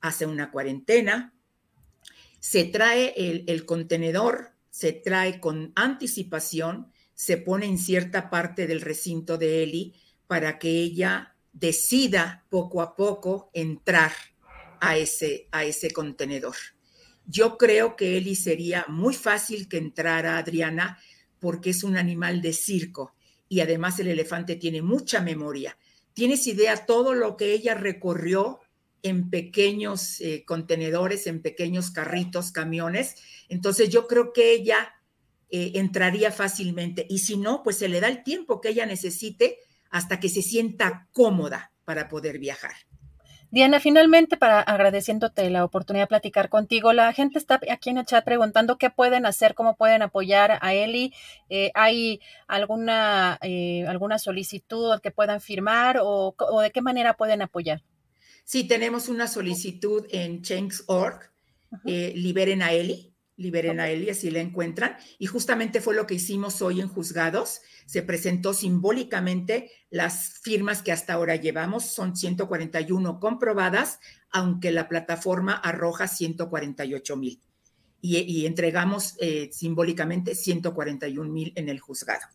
Hace 0.02 0.26
una 0.26 0.52
cuarentena, 0.52 1.34
Se 2.40 2.64
trae 2.64 3.14
el, 3.16 3.44
el 3.48 3.66
contenedor, 3.66 4.54
se 4.72 4.94
trae 4.94 5.40
con 5.40 5.74
anticipación, 5.76 6.92
se 7.14 7.38
pone 7.38 7.68
en 7.68 7.78
cierta 7.78 8.32
parte 8.32 8.66
del 8.66 8.82
recinto 8.82 9.38
de 9.38 9.62
Eli 9.62 9.94
para 10.26 10.58
que 10.58 10.70
ella 10.70 11.36
decida 11.54 12.46
poco 12.50 12.82
a 12.82 12.96
poco 12.96 13.52
entrar 13.54 14.12
a 14.80 14.98
ese, 14.98 15.48
a 15.52 15.64
ese 15.64 15.92
contenedor. 15.92 16.56
Yo 17.26 17.58
creo 17.58 17.96
que 17.96 18.18
Eli 18.18 18.36
sería 18.36 18.86
muy 18.88 19.14
fácil 19.14 19.68
que 19.68 19.78
entrara 19.78 20.38
Adriana 20.38 21.00
porque 21.40 21.72
es 21.72 21.84
un 21.84 21.98
animal 21.98 22.42
de 22.42 22.54
circo 22.54 23.16
y 23.50 23.60
además 23.60 24.00
el 24.00 24.08
elefante 24.08 24.56
tiene 24.56 24.82
mucha 24.82 25.22
memoria. 25.22 25.78
¿Tienes 26.14 26.48
idea 26.48 26.86
todo 26.86 27.14
lo 27.14 27.38
que 27.38 27.54
ella 27.54 27.74
recorrió 27.74 28.60
en 29.04 29.30
pequeños 29.30 30.22
eh, 30.22 30.44
contenedores, 30.46 31.28
en 31.28 31.42
pequeños 31.42 31.92
carritos, 31.92 32.52
camiones? 32.52 33.16
Entonces 33.50 33.90
yo 33.90 34.08
creo 34.08 34.34
que 34.34 34.54
ella 34.54 34.94
eh, 35.50 35.74
entraría 35.76 36.32
fácilmente 36.32 37.06
y 37.10 37.20
si 37.20 37.38
no, 37.38 37.62
pues 37.64 37.78
se 37.78 37.90
le 37.90 38.00
da 38.00 38.08
el 38.08 38.24
tiempo 38.24 38.62
que 38.62 38.70
ella 38.70 38.86
necesite 38.86 39.58
hasta 39.90 40.20
que 40.20 40.30
se 40.30 40.42
sienta 40.42 41.10
cómoda 41.12 41.74
para 41.84 42.08
poder 42.08 42.40
viajar. 42.40 42.76
Diana, 43.52 43.82
finalmente, 43.82 44.38
para 44.38 44.62
agradeciéndote 44.62 45.50
la 45.50 45.66
oportunidad 45.66 46.06
de 46.06 46.08
platicar 46.08 46.48
contigo, 46.48 46.94
la 46.94 47.12
gente 47.12 47.38
está 47.38 47.60
aquí 47.70 47.90
en 47.90 47.98
el 47.98 48.06
chat 48.06 48.24
preguntando 48.24 48.78
qué 48.78 48.90
pueden 48.90 49.26
hacer, 49.26 49.56
cómo 49.56 49.76
pueden 49.76 50.02
apoyar 50.02 50.58
a 50.62 50.74
Eli. 50.74 51.14
Eh, 51.50 51.70
¿Hay 51.74 52.22
alguna, 52.48 53.38
eh, 53.42 53.86
alguna 53.90 54.20
solicitud 54.20 55.02
que 55.02 55.12
puedan 55.12 55.42
firmar 55.42 56.00
o, 56.02 56.34
de 56.62 56.72
qué 56.72 56.82
manera 56.82 57.18
pueden 57.18 57.42
apoyar? 57.42 57.84
Sí, 58.46 58.64
tenemos 58.64 59.10
una 59.10 59.28
solicitud 59.28 60.08
en 60.12 60.42
Change.org, 60.42 61.30
eh, 61.86 62.14
liberen 62.16 62.62
a 62.62 62.72
Eli 62.72 63.11
liberen 63.42 63.80
a 63.80 63.90
él 63.90 64.04
y 64.04 64.10
así 64.10 64.32
la 64.32 64.40
encuentran. 64.40 64.96
Y 65.18 65.26
justamente 65.26 65.82
fue 65.82 65.96
lo 65.96 66.08
que 66.08 66.14
hicimos 66.16 66.62
hoy 66.62 66.80
en 66.80 66.88
juzgados. 66.88 67.62
Se 67.86 68.04
presentó 68.04 68.54
simbólicamente 68.54 69.72
las 69.90 70.40
firmas 70.42 70.82
que 70.82 70.92
hasta 70.92 71.14
ahora 71.14 71.36
llevamos, 71.36 71.86
son 71.86 72.16
141 72.16 73.20
comprobadas, 73.20 74.00
aunque 74.30 74.72
la 74.72 74.88
plataforma 74.88 75.54
arroja 75.54 76.08
148 76.08 77.18
mil. 77.18 77.42
Y, 78.04 78.48
entregamos 78.48 79.16
eh, 79.20 79.50
simbólicamente 79.52 80.34
141 80.34 81.32
mil 81.32 81.54
en 81.56 81.70
el 81.70 81.80
juzgado. 81.80 82.26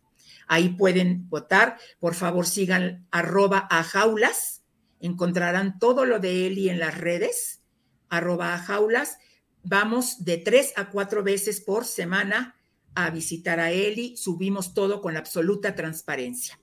Ahí 0.46 0.68
pueden 0.70 1.28
votar. 1.28 1.76
Por 1.98 2.14
favor, 2.14 2.46
sigan 2.46 3.06
arroba 3.10 3.66
a 3.68 3.82
jaulas. 3.82 4.62
Encontrarán 5.00 5.78
todo 5.80 6.04
lo 6.04 6.20
de 6.20 6.46
Eli 6.46 6.68
en 6.68 6.78
las 6.78 6.96
redes, 6.96 7.62
arroba 8.08 8.54
a 8.54 8.58
jaulas 8.58 9.18
Vamos 9.68 10.24
de 10.24 10.38
tres 10.38 10.72
a 10.76 10.90
cuatro 10.90 11.24
veces 11.24 11.60
por 11.60 11.84
semana 11.84 12.54
a 12.94 13.10
visitar 13.10 13.58
a 13.58 13.72
Eli. 13.72 14.16
Subimos 14.16 14.74
todo 14.74 15.00
con 15.02 15.16
absoluta 15.16 15.74
transparencia. 15.74 16.56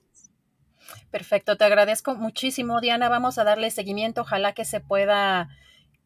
Perfecto, 1.10 1.58
te 1.58 1.64
agradezco 1.64 2.14
muchísimo, 2.14 2.80
Diana. 2.80 3.10
Vamos 3.10 3.36
a 3.36 3.44
darle 3.44 3.70
seguimiento. 3.70 4.22
Ojalá 4.22 4.54
que 4.54 4.64
se 4.64 4.80
pueda 4.80 5.50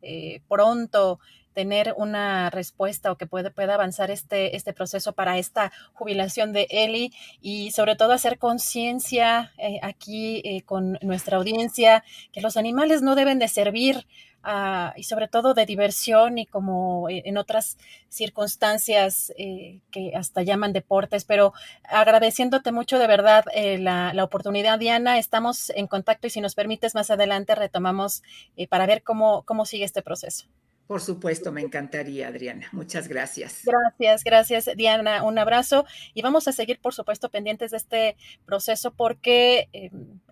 eh, 0.02 0.42
pronto 0.48 1.20
tener 1.58 1.92
una 1.96 2.50
respuesta 2.50 3.10
o 3.10 3.16
que 3.16 3.26
pueda, 3.26 3.50
pueda 3.50 3.74
avanzar 3.74 4.12
este, 4.12 4.54
este 4.54 4.72
proceso 4.72 5.12
para 5.12 5.38
esta 5.38 5.72
jubilación 5.92 6.52
de 6.52 6.68
Eli 6.70 7.12
y 7.40 7.72
sobre 7.72 7.96
todo 7.96 8.12
hacer 8.12 8.38
conciencia 8.38 9.50
eh, 9.58 9.80
aquí 9.82 10.40
eh, 10.44 10.62
con 10.62 11.00
nuestra 11.02 11.36
audiencia 11.38 12.04
que 12.30 12.42
los 12.42 12.56
animales 12.56 13.02
no 13.02 13.16
deben 13.16 13.40
de 13.40 13.48
servir 13.48 14.06
Ah, 14.50 14.94
y 14.96 15.02
sobre 15.02 15.26
todo 15.26 15.52
de 15.52 15.66
diversión 15.66 16.38
y 16.38 16.46
como 16.46 17.08
e, 17.10 17.22
en 17.26 17.36
otras 17.38 17.76
circunstancias 18.08 19.32
eh, 19.36 19.80
que 19.90 20.12
hasta 20.14 20.42
llaman 20.42 20.72
deportes, 20.72 21.24
pero 21.24 21.52
agradeciéndote 21.82 22.70
mucho 22.72 22.98
de 22.98 23.08
verdad 23.08 23.44
eh, 23.52 23.78
la, 23.78 24.12
oportunidad, 24.24 24.78
Diana, 24.78 25.18
estamos 25.18 25.70
en 25.70 25.86
contacto 25.88 26.28
y 26.28 26.30
si 26.30 26.40
nos 26.40 26.54
permites 26.54 26.94
más 26.94 27.10
adelante 27.10 27.54
retomamos 27.56 28.22
eh, 28.56 28.68
para 28.68 28.86
ver 28.86 29.02
cómo, 29.02 29.42
cómo 29.42 29.66
sigue 29.66 29.84
este 29.84 30.02
proceso. 30.02 30.46
Por 30.88 31.02
supuesto, 31.02 31.52
me 31.52 31.60
encantaría, 31.60 32.28
Adriana. 32.28 32.66
Muchas 32.72 33.08
gracias. 33.08 33.60
Gracias, 33.64 34.24
gracias, 34.24 34.70
Diana. 34.74 35.22
Un 35.22 35.38
abrazo 35.38 35.84
y 36.14 36.22
vamos 36.22 36.48
a 36.48 36.52
seguir, 36.52 36.80
por 36.80 36.94
supuesto, 36.94 37.28
pendientes 37.28 37.72
de 37.72 37.76
este 37.76 38.16
proceso 38.46 38.90
porque 38.90 39.68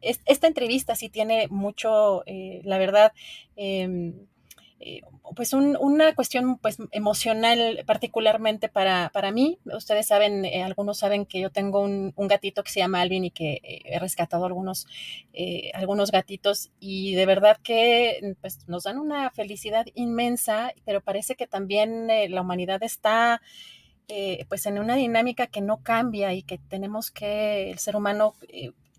esta 0.01 0.47
entrevista 0.47 0.97
sí 0.97 1.11
tiene 1.11 1.47
mucho, 1.49 2.25
la 2.65 2.79
verdad, 2.79 3.13
em, 3.55 4.15
eh, 4.79 5.01
pues 5.35 5.55
una 5.55 6.15
cuestión 6.15 6.59
pues 6.59 6.77
emocional 6.91 7.83
particularmente 7.87 8.69
para, 8.69 9.11
para 9.13 9.31
mí. 9.31 9.59
Ustedes 9.65 10.07
saben, 10.07 10.45
eh, 10.45 10.63
algunos 10.63 10.99
saben 10.99 11.25
que 11.25 11.41
yo 11.41 11.51
tengo 11.51 11.81
un, 11.81 12.13
gatito 12.17 12.63
que 12.63 12.71
se 12.71 12.81
llama 12.81 13.01
Alvin 13.01 13.25
y 13.25 13.31
que 13.31 13.55
eh, 13.63 13.83
he 13.85 13.99
rescatado 13.99 14.45
algunos, 14.45 14.87
algunos 15.75 16.11
gatitos 16.11 16.71
y 16.79 17.15
de 17.15 17.27
verdad 17.27 17.59
que 17.63 18.35
pues, 18.41 18.69
nos 18.69 18.85
dan 18.85 18.99
una 18.99 19.31
felicidad 19.31 19.87
inmensa, 19.95 20.73
pero 20.85 21.01
parece 21.01 21.37
que 21.37 21.47
también 21.47 22.09
la 22.31 22.41
humanidad 22.41 22.83
está... 22.83 23.41
pues 24.49 24.67
en 24.67 24.79
una 24.79 24.95
dinámica 24.95 25.47
que 25.49 25.61
no 25.61 25.83
cambia 25.83 26.33
y 26.33 26.43
que 26.43 26.59
tenemos 26.59 27.11
que 27.11 27.71
el 27.71 27.79
ser 27.79 27.97
humano 27.97 28.35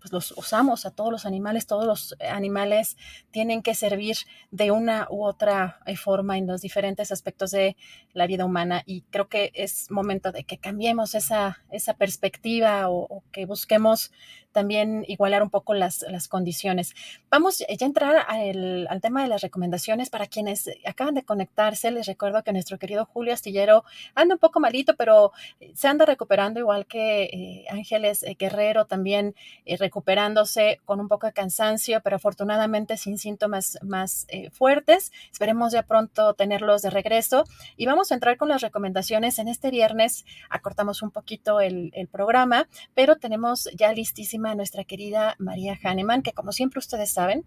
pues 0.00 0.12
los 0.12 0.32
usamos 0.32 0.86
a 0.86 0.90
todos 0.90 1.10
los 1.10 1.26
animales, 1.26 1.66
todos 1.66 1.84
los 1.84 2.16
animales 2.20 2.96
tienen 3.30 3.62
que 3.62 3.74
servir 3.74 4.16
de 4.50 4.70
una 4.70 5.06
u 5.10 5.24
otra 5.24 5.80
eh, 5.86 5.96
forma 5.96 6.38
en 6.38 6.46
los 6.46 6.60
diferentes 6.60 7.12
aspectos 7.12 7.50
de 7.50 7.76
la 8.12 8.26
vida 8.26 8.44
humana 8.44 8.82
y 8.86 9.02
creo 9.10 9.28
que 9.28 9.50
es 9.54 9.90
momento 9.90 10.32
de 10.32 10.44
que 10.44 10.58
cambiemos 10.58 11.14
esa, 11.14 11.58
esa 11.70 11.94
perspectiva 11.94 12.90
o, 12.90 13.22
que 13.32 13.46
busquemos 13.46 14.12
también 14.58 15.04
igualar 15.06 15.44
un 15.44 15.50
poco 15.50 15.72
las, 15.72 16.04
las 16.08 16.26
condiciones. 16.26 16.96
Vamos 17.30 17.58
ya 17.58 17.66
a 17.80 17.86
entrar 17.86 18.26
al, 18.26 18.88
al, 18.90 19.00
tema 19.00 19.22
de 19.22 19.28
las 19.28 19.40
recomendaciones 19.40 20.10
para 20.10 20.26
quienes 20.26 20.68
acaban 20.84 21.14
de 21.14 21.22
conectarse. 21.22 21.92
Les 21.92 22.08
recuerdo 22.08 22.42
que 22.42 22.52
nuestro 22.52 22.76
querido 22.76 23.04
Julio 23.04 23.32
Astillero 23.32 23.84
anda 24.16 24.34
un 24.34 24.40
poco 24.40 24.58
malito, 24.58 24.96
pero 24.96 25.30
se 25.74 25.86
anda 25.86 26.06
recuperando 26.06 26.58
igual 26.58 26.86
que 26.86 27.22
eh, 27.22 27.64
Ángeles 27.70 28.24
eh, 28.24 28.34
Guerrero 28.36 28.86
también 28.86 29.36
recuperándose 29.78 30.80
con 30.84 30.98
un 30.98 31.06
poco 31.06 31.28
de 31.28 31.32
cansancio, 31.32 32.00
pero 32.02 32.16
afortunadamente 32.16 32.96
sin 32.96 33.16
síntomas 33.16 33.78
más 33.82 34.26
eh, 34.28 34.50
fuertes. 34.50 35.12
Esperemos 35.30 35.72
ya 35.72 35.84
pronto 35.84 36.34
tenerlos 36.34 36.82
de 36.82 36.90
regreso. 36.90 37.44
Y 37.76 37.86
vamos 37.86 38.10
a 38.10 38.14
entrar 38.14 38.36
con 38.36 38.48
las 38.48 38.62
recomendaciones. 38.62 39.38
En 39.38 39.46
este 39.46 39.70
viernes 39.70 40.24
acortamos 40.50 41.00
un 41.02 41.12
poquito 41.12 41.60
el, 41.60 41.92
el 41.94 42.08
programa, 42.08 42.66
pero 42.94 43.16
tenemos 43.16 43.68
ya 43.76 43.92
listísima 43.92 44.47
a 44.50 44.54
nuestra 44.54 44.84
querida 44.84 45.36
María 45.38 45.78
Hahnemann, 45.82 46.22
que 46.22 46.32
como 46.32 46.52
siempre 46.52 46.78
ustedes 46.78 47.12
saben, 47.12 47.46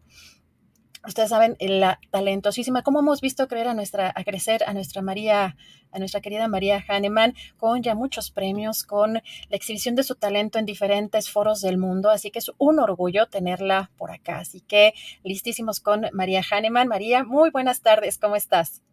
Ustedes 1.07 1.29
saben 1.29 1.57
la 1.59 1.99
talentosísima, 2.11 2.83
cómo 2.83 2.99
hemos 2.99 3.21
visto 3.21 3.47
creer 3.47 3.69
a 3.69 3.73
nuestra, 3.73 4.13
a 4.15 4.23
crecer 4.23 4.63
a 4.67 4.73
nuestra 4.73 5.01
María, 5.01 5.57
a 5.91 5.97
nuestra 5.97 6.21
querida 6.21 6.47
María 6.47 6.83
Hahnemann, 6.87 7.33
con 7.57 7.81
ya 7.81 7.95
muchos 7.95 8.29
premios, 8.29 8.83
con 8.83 9.13
la 9.13 9.21
exhibición 9.49 9.95
de 9.95 10.03
su 10.03 10.13
talento 10.13 10.59
en 10.59 10.67
diferentes 10.67 11.27
foros 11.31 11.61
del 11.61 11.79
mundo. 11.79 12.11
Así 12.11 12.29
que 12.29 12.37
es 12.37 12.51
un 12.59 12.79
orgullo 12.79 13.25
tenerla 13.25 13.89
por 13.97 14.11
acá. 14.11 14.37
Así 14.37 14.61
que 14.61 14.93
listísimos 15.23 15.79
con 15.79 16.05
María 16.13 16.43
Hahnemann. 16.47 16.87
María, 16.87 17.23
muy 17.23 17.49
buenas 17.49 17.81
tardes, 17.81 18.19
¿cómo 18.19 18.35
estás? 18.35 18.83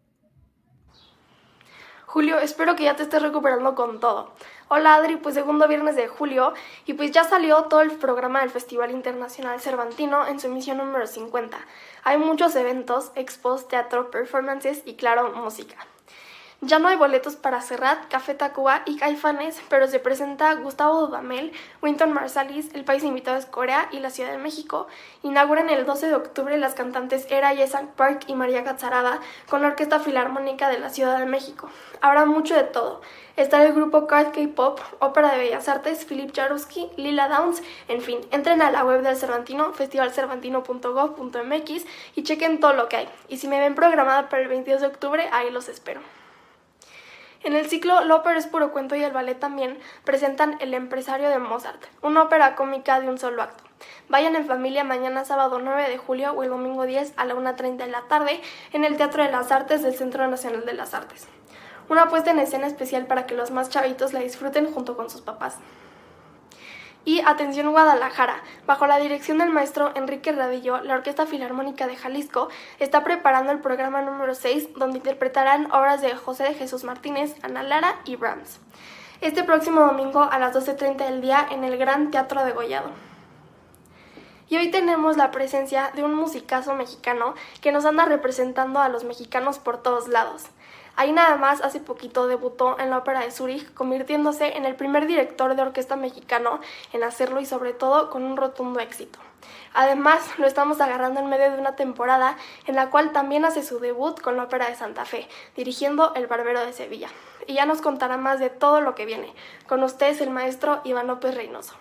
Julio, 2.11 2.39
espero 2.39 2.75
que 2.75 2.85
ya 2.85 2.95
te 2.95 3.03
estés 3.03 3.21
recuperando 3.21 3.75
con 3.75 3.99
todo. 3.99 4.31
Hola 4.67 4.95
Adri, 4.95 5.17
pues 5.17 5.35
segundo 5.35 5.67
viernes 5.67 5.95
de 5.95 6.07
julio 6.07 6.53
y 6.87 6.93
pues 6.93 7.11
ya 7.11 7.23
salió 7.23 7.65
todo 7.65 7.81
el 7.81 7.91
programa 7.91 8.39
del 8.39 8.49
Festival 8.49 8.89
Internacional 8.89 9.61
Cervantino 9.61 10.25
en 10.25 10.39
su 10.39 10.47
emisión 10.47 10.77
número 10.79 11.05
50. 11.05 11.55
Hay 12.03 12.17
muchos 12.17 12.55
eventos, 12.55 13.11
expos, 13.13 13.67
teatro, 13.67 14.09
performances 14.09 14.81
y 14.85 14.95
claro, 14.95 15.33
música. 15.35 15.75
Ya 16.61 16.77
no 16.77 16.89
hay 16.89 16.97
boletos 16.97 17.37
para 17.37 17.61
Serrat, 17.61 18.09
Café 18.09 18.33
Tacuba 18.33 18.81
y 18.85 18.97
Caifanes, 18.97 19.61
pero 19.69 19.87
se 19.87 20.01
presenta 20.01 20.53
Gustavo 20.55 21.07
Dudamel, 21.07 21.53
Winton 21.81 22.11
Marsalis, 22.11 22.75
el 22.75 22.83
país 22.83 23.01
invitado 23.05 23.37
es 23.37 23.45
Corea 23.45 23.87
y 23.93 23.99
la 23.99 24.09
Ciudad 24.09 24.31
de 24.31 24.39
México. 24.39 24.87
Inauguran 25.23 25.69
el 25.69 25.85
12 25.85 26.07
de 26.07 26.15
octubre 26.15 26.57
las 26.57 26.73
cantantes 26.73 27.31
Era 27.31 27.53
Yesak 27.53 27.91
Park 27.91 28.25
y 28.27 28.35
María 28.35 28.65
Catzarada 28.65 29.21
con 29.47 29.61
la 29.61 29.69
Orquesta 29.69 30.01
Filarmónica 30.01 30.67
de 30.67 30.79
la 30.79 30.89
Ciudad 30.89 31.17
de 31.17 31.25
México. 31.25 31.69
Habrá 32.01 32.25
mucho 32.25 32.55
de 32.55 32.63
todo. 32.63 32.99
Está 33.37 33.63
el 33.63 33.71
grupo 33.71 34.05
Card 34.05 34.33
K-Pop, 34.33 34.81
Ópera 34.99 35.31
de 35.31 35.37
Bellas 35.37 35.69
Artes, 35.69 36.03
Philip 36.03 36.35
Jaruski, 36.35 36.89
Lila 36.97 37.29
Downs, 37.29 37.63
en 37.87 38.01
fin, 38.01 38.19
entren 38.31 38.61
a 38.61 38.69
la 38.69 38.83
web 38.83 39.01
del 39.01 39.15
Cervantino, 39.15 39.71
festivalcervantino.gov.mx 39.71 41.85
y 42.15 42.23
chequen 42.23 42.59
todo 42.59 42.73
lo 42.73 42.89
que 42.89 42.97
hay. 42.97 43.07
Y 43.29 43.37
si 43.37 43.47
me 43.47 43.61
ven 43.61 43.75
programada 43.75 44.27
para 44.27 44.41
el 44.41 44.49
22 44.49 44.81
de 44.81 44.87
octubre, 44.87 45.29
ahí 45.31 45.51
los 45.51 45.69
espero. 45.69 46.01
En 47.41 47.55
el 47.55 47.67
ciclo 47.67 48.01
La 48.03 48.15
ópera 48.15 48.37
es 48.37 48.47
puro 48.47 48.73
cuento 48.73 48.95
y 48.95 49.03
el 49.03 49.13
ballet 49.13 49.39
también 49.39 49.79
presentan 50.03 50.57
El 50.59 50.73
empresario 50.73 51.29
de 51.29 51.39
Mozart, 51.39 51.81
una 52.01 52.23
ópera 52.23 52.55
cómica 52.55 52.99
de 52.99 53.07
un 53.07 53.17
solo 53.17 53.41
acto. 53.41 53.63
Vayan 54.09 54.35
en 54.35 54.45
familia 54.45 54.83
mañana 54.83 55.23
sábado 55.23 55.59
9 55.59 55.87
de 55.87 55.97
julio 55.97 56.33
o 56.33 56.43
el 56.43 56.49
domingo 56.49 56.85
10 56.85 57.13
a 57.15 57.23
la 57.23 57.35
1.30 57.35 57.77
de 57.77 57.87
la 57.87 58.01
tarde 58.09 58.41
en 58.73 58.83
el 58.83 58.97
Teatro 58.97 59.23
de 59.23 59.31
las 59.31 59.53
Artes 59.53 59.81
del 59.81 59.95
Centro 59.95 60.27
Nacional 60.27 60.65
de 60.65 60.73
las 60.73 60.93
Artes. 60.93 61.29
Una 61.87 62.09
puesta 62.09 62.31
en 62.31 62.39
escena 62.39 62.67
especial 62.67 63.05
para 63.05 63.25
que 63.25 63.35
los 63.35 63.51
más 63.51 63.69
chavitos 63.69 64.11
la 64.11 64.19
disfruten 64.19 64.71
junto 64.71 64.97
con 64.97 65.09
sus 65.09 65.21
papás. 65.21 65.59
Y 67.05 67.21
Atención 67.21 67.71
Guadalajara, 67.71 68.41
bajo 68.67 68.85
la 68.85 68.97
dirección 68.97 69.37
del 69.37 69.49
maestro 69.49 69.91
Enrique 69.95 70.31
Radillo, 70.33 70.81
la 70.81 70.95
Orquesta 70.95 71.25
Filarmónica 71.25 71.87
de 71.87 71.95
Jalisco 71.95 72.49
está 72.77 73.03
preparando 73.03 73.51
el 73.51 73.59
programa 73.59 74.01
número 74.01 74.35
6, 74.35 74.73
donde 74.75 74.97
interpretarán 74.97 75.71
obras 75.71 76.01
de 76.01 76.15
José 76.15 76.43
de 76.43 76.53
Jesús 76.55 76.83
Martínez, 76.83 77.35
Ana 77.41 77.63
Lara 77.63 77.95
y 78.03 78.17
Brahms. 78.17 78.59
Este 79.21 79.43
próximo 79.43 79.81
domingo 79.81 80.23
a 80.23 80.39
las 80.39 80.53
12.30 80.55 80.97
del 80.97 81.21
día 81.21 81.47
en 81.49 81.63
el 81.63 81.77
Gran 81.77 82.11
Teatro 82.11 82.43
de 82.43 82.51
Gollado. 82.51 82.91
Y 84.49 84.57
hoy 84.57 84.71
tenemos 84.71 85.15
la 85.15 85.29
presencia 85.29 85.91
de 85.95 86.03
un 86.03 86.15
musicazo 86.15 86.73
mexicano 86.73 87.35
que 87.61 87.71
nos 87.71 87.85
anda 87.85 88.05
representando 88.05 88.79
a 88.81 88.89
los 88.89 89.03
mexicanos 89.03 89.59
por 89.59 89.81
todos 89.81 90.07
lados. 90.07 90.45
Ahí 90.99 91.13
nada 91.13 91.37
más 91.37 91.61
hace 91.61 91.79
poquito 91.79 92.27
debutó 92.27 92.77
en 92.77 92.89
la 92.89 92.97
Ópera 92.97 93.21
de 93.21 93.31
Zúrich, 93.31 93.73
convirtiéndose 93.73 94.57
en 94.57 94.65
el 94.65 94.75
primer 94.75 95.07
director 95.07 95.55
de 95.55 95.61
orquesta 95.61 95.95
mexicano 95.95 96.59
en 96.91 97.05
hacerlo 97.05 97.39
y 97.39 97.45
sobre 97.45 97.71
todo 97.71 98.09
con 98.09 98.25
un 98.25 98.35
rotundo 98.35 98.81
éxito. 98.81 99.17
Además, 99.73 100.37
lo 100.37 100.45
estamos 100.45 100.81
agarrando 100.81 101.21
en 101.21 101.29
medio 101.29 101.51
de 101.51 101.57
una 101.57 101.77
temporada 101.77 102.35
en 102.67 102.75
la 102.75 102.89
cual 102.89 103.13
también 103.13 103.45
hace 103.45 103.63
su 103.63 103.79
debut 103.79 104.19
con 104.19 104.35
la 104.35 104.43
Ópera 104.43 104.67
de 104.67 104.75
Santa 104.75 105.05
Fe, 105.05 105.25
dirigiendo 105.55 106.13
El 106.15 106.27
Barbero 106.27 106.65
de 106.65 106.73
Sevilla. 106.73 107.07
Y 107.47 107.53
ya 107.53 107.65
nos 107.65 107.79
contará 107.79 108.17
más 108.17 108.41
de 108.41 108.49
todo 108.49 108.81
lo 108.81 108.93
que 108.93 109.05
viene. 109.05 109.33
Con 109.69 109.81
ustedes 109.83 110.19
el 110.19 110.31
maestro 110.31 110.81
Iván 110.83 111.07
López 111.07 111.33
Reynoso. 111.33 111.75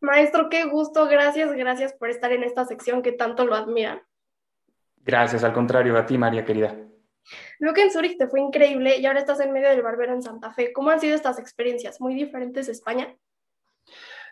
Maestro, 0.00 0.48
qué 0.50 0.66
gusto, 0.66 1.08
gracias, 1.08 1.50
gracias 1.50 1.94
por 1.94 2.10
estar 2.10 2.30
en 2.30 2.44
esta 2.44 2.64
sección 2.64 3.02
que 3.02 3.10
tanto 3.10 3.44
lo 3.44 3.56
admiran. 3.56 4.04
Gracias, 4.98 5.42
al 5.42 5.52
contrario, 5.52 5.98
a 5.98 6.06
ti, 6.06 6.16
María 6.16 6.44
querida. 6.44 6.76
Veo 7.60 7.72
que 7.72 7.82
en 7.82 7.90
Zurich 7.90 8.18
te 8.18 8.26
fue 8.26 8.40
increíble 8.40 8.98
y 8.98 9.06
ahora 9.06 9.20
estás 9.20 9.40
en 9.40 9.52
medio 9.52 9.68
del 9.68 9.82
barbero 9.82 10.12
en 10.12 10.22
Santa 10.22 10.52
Fe. 10.52 10.72
¿Cómo 10.72 10.90
han 10.90 11.00
sido 11.00 11.14
estas 11.14 11.38
experiencias? 11.38 12.00
¿Muy 12.00 12.14
diferentes 12.14 12.68
España? 12.68 13.14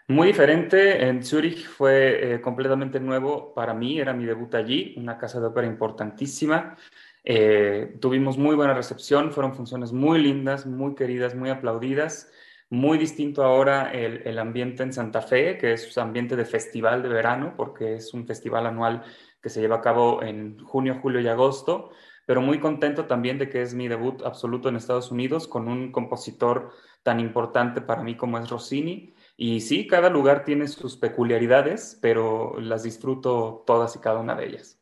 Muy 0.09 0.29
diferente. 0.29 1.07
En 1.07 1.23
Zurich 1.23 1.67
fue 1.69 2.35
eh, 2.35 2.41
completamente 2.41 2.99
nuevo 2.99 3.55
para 3.55 3.75
mí. 3.75 4.01
Era 4.01 4.13
mi 4.13 4.25
debut 4.25 4.55
allí, 4.55 4.95
una 4.97 5.17
casa 5.19 5.41
de 5.41 5.47
ópera 5.47 5.67
importantísima. 5.67 6.77
Eh, 7.23 7.97
tuvimos 8.01 8.37
muy 8.37 8.57
buena 8.57 8.75
recepción, 8.75 9.31
fueron 9.31 9.55
funciones 9.55 9.93
muy 9.93 10.21
lindas, 10.21 10.67
muy 10.67 10.95
queridas, 10.95 11.35
muy 11.35 11.51
aplaudidas. 11.51 12.33
Muy 12.73 12.99
distinto 12.99 13.43
ahora 13.43 13.93
el, 13.93 14.23
el 14.25 14.39
ambiente 14.39 14.85
en 14.85 14.93
Santa 14.93 15.23
Fe, 15.23 15.59
que 15.59 15.73
es 15.73 15.99
ambiente 15.99 16.37
de 16.37 16.45
festival 16.45 17.03
de 17.03 17.09
verano, 17.09 17.55
porque 17.57 17.95
es 17.95 18.15
un 18.15 18.27
festival 18.27 18.67
anual 18.67 19.03
que 19.43 19.49
se 19.49 19.61
lleva 19.61 19.77
a 19.77 19.81
cabo 19.81 20.23
en 20.23 20.59
junio, 20.61 20.99
julio 21.01 21.21
y 21.21 21.27
agosto 21.27 21.91
pero 22.31 22.43
muy 22.43 22.61
contento 22.61 23.07
también 23.07 23.39
de 23.39 23.49
que 23.49 23.61
es 23.61 23.75
mi 23.75 23.89
debut 23.89 24.23
absoluto 24.23 24.69
en 24.69 24.77
Estados 24.77 25.11
Unidos 25.11 25.49
con 25.49 25.67
un 25.67 25.91
compositor 25.91 26.71
tan 27.03 27.19
importante 27.19 27.81
para 27.81 28.05
mí 28.05 28.17
como 28.17 28.39
es 28.39 28.49
Rossini. 28.49 29.13
Y 29.37 29.63
sí, 29.63 29.89
cada 29.89 30.11
lugar 30.11 30.45
tiene 30.45 30.69
sus 30.69 30.97
peculiaridades, 30.97 31.99
pero 32.01 32.55
las 32.61 32.85
disfruto 32.85 33.65
todas 33.67 33.97
y 33.97 33.99
cada 33.99 34.21
una 34.21 34.37
de 34.37 34.47
ellas. 34.47 34.81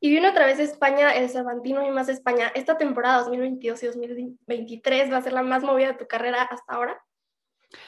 Y 0.00 0.10
viene 0.10 0.28
otra 0.28 0.44
vez 0.44 0.58
España, 0.58 1.12
el 1.12 1.30
Cervantino 1.30 1.86
y 1.86 1.92
más 1.92 2.08
España. 2.08 2.50
¿Esta 2.52 2.76
temporada 2.76 3.20
2022 3.20 3.84
y 3.84 3.86
2023 3.86 5.12
va 5.12 5.18
a 5.18 5.22
ser 5.22 5.34
la 5.34 5.44
más 5.44 5.62
movida 5.62 5.92
de 5.92 5.98
tu 5.98 6.08
carrera 6.08 6.42
hasta 6.42 6.74
ahora? 6.74 7.00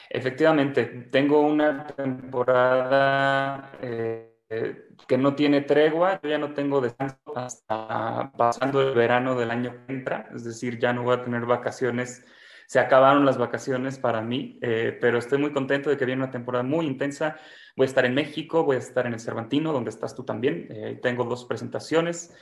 Efectivamente, 0.09 0.85
tengo 1.11 1.41
una 1.41 1.85
temporada 1.85 3.73
eh, 3.81 4.38
eh, 4.51 4.87
que 5.07 5.15
no 5.15 5.35
tiene 5.35 5.61
tregua, 5.61 6.19
yo 6.23 6.29
ya 6.29 6.39
no 6.39 6.55
tengo 6.55 6.81
descanso 6.81 7.17
hasta 7.35 8.31
pasando 8.35 8.81
el 8.81 8.95
verano 8.95 9.35
del 9.35 9.51
año 9.51 9.85
que 9.85 9.93
entra, 9.93 10.27
es 10.33 10.43
decir, 10.43 10.79
ya 10.79 10.91
no 10.91 11.03
voy 11.03 11.17
a 11.17 11.21
tener 11.21 11.45
vacaciones, 11.45 12.25
se 12.65 12.79
acabaron 12.79 13.27
las 13.27 13.37
vacaciones 13.37 13.99
para 13.99 14.21
mí, 14.21 14.57
eh, 14.63 14.97
pero 14.99 15.19
estoy 15.19 15.37
muy 15.37 15.51
contento 15.51 15.91
de 15.91 15.97
que 15.97 16.05
viene 16.05 16.23
una 16.23 16.31
temporada 16.31 16.63
muy 16.63 16.87
intensa, 16.87 17.37
voy 17.75 17.85
a 17.85 17.89
estar 17.89 18.05
en 18.05 18.15
México, 18.15 18.63
voy 18.63 18.77
a 18.77 18.79
estar 18.79 19.05
en 19.05 19.13
el 19.13 19.19
Cervantino, 19.19 19.71
donde 19.71 19.91
estás 19.91 20.15
tú 20.15 20.23
también, 20.23 20.67
eh, 20.71 20.99
tengo 20.99 21.25
dos 21.25 21.45
presentaciones, 21.45 22.33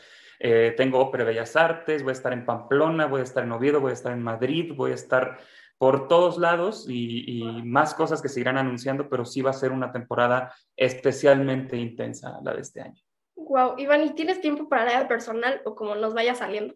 tengo 0.77 0.99
Ópera 0.99 1.23
Bellas 1.23 1.55
Artes, 1.55 2.03
voy 2.03 2.11
a 2.11 2.13
estar 2.13 2.31
en 2.31 2.45
Pamplona, 2.45 3.07
voy 3.07 3.21
a 3.21 3.23
estar 3.23 3.43
en 3.43 3.51
Oviedo, 3.51 3.81
voy 3.81 3.89
a 3.89 3.93
estar 3.95 4.13
en 4.13 4.21
Madrid, 4.21 4.71
voy 4.75 4.91
a 4.91 4.93
estar 4.93 5.39
por 5.77 6.07
todos 6.07 6.37
lados 6.37 6.85
y, 6.89 7.43
más 7.63 7.93
cosas 7.93 8.21
que 8.21 8.29
se 8.29 8.39
irán 8.39 8.57
anunciando, 8.57 9.09
pero 9.09 9.25
sí 9.25 9.41
va 9.41 9.51
a 9.51 9.53
ser 9.53 9.71
una 9.71 9.91
temporada 9.91 10.53
especialmente 10.75 11.77
intensa 11.77 12.39
la 12.43 12.53
de 12.53 12.61
este 12.61 12.81
año. 12.81 13.01
Wow, 13.35 13.75
Iván, 13.77 14.03
¿y 14.03 14.13
tienes 14.13 14.41
tiempo 14.41 14.67
para 14.67 14.85
la 14.85 14.91
vida 14.91 15.07
personal 15.07 15.61
o 15.65 15.75
como 15.75 15.95
nos 15.95 16.13
vaya 16.13 16.33
saliendo? 16.33 16.75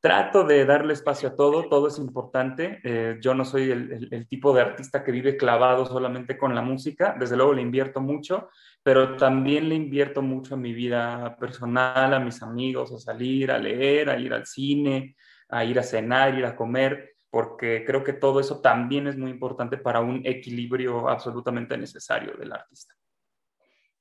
Trato 0.00 0.44
de 0.44 0.64
darle 0.64 0.94
espacio 0.94 1.28
a 1.28 1.36
todo, 1.36 1.68
todo 1.68 1.88
es 1.88 1.98
importante. 1.98 2.80
Eh, 2.84 3.18
yo 3.20 3.34
no 3.34 3.44
soy 3.44 3.70
el, 3.70 4.26
tipo 4.28 4.54
de 4.54 4.62
artista 4.62 5.04
que 5.04 5.12
vive 5.12 5.36
clavado 5.36 5.84
solamente 5.84 6.38
con 6.38 6.54
la 6.54 6.62
música, 6.62 7.14
desde 7.18 7.36
luego 7.36 7.52
le 7.52 7.60
invierto 7.60 8.00
mucho, 8.00 8.48
pero 8.82 9.16
también 9.18 9.68
le 9.68 9.74
invierto 9.74 10.22
mucho 10.22 10.54
a 10.54 10.58
mi 10.58 10.72
vida 10.72 11.36
personal, 11.38 12.14
a 12.14 12.20
mis 12.20 12.42
amigos, 12.42 12.92
a 12.92 12.98
salir, 12.98 13.50
a 13.50 13.58
leer, 13.58 14.08
a 14.08 14.18
ir 14.18 14.32
al 14.32 14.46
cine, 14.46 15.16
a 15.50 15.66
ir 15.66 15.78
a 15.78 15.82
cenar, 15.82 16.38
ir 16.38 16.46
a 16.46 16.56
comer 16.56 17.16
porque 17.30 17.84
creo 17.86 18.02
que 18.02 18.12
todo 18.12 18.40
eso 18.40 18.60
también 18.60 19.06
es 19.06 19.16
muy 19.16 19.30
importante 19.30 19.78
para 19.78 20.00
un 20.00 20.20
equilibrio 20.24 21.08
absolutamente 21.08 21.78
necesario 21.78 22.34
del 22.34 22.52
artista. 22.52 22.94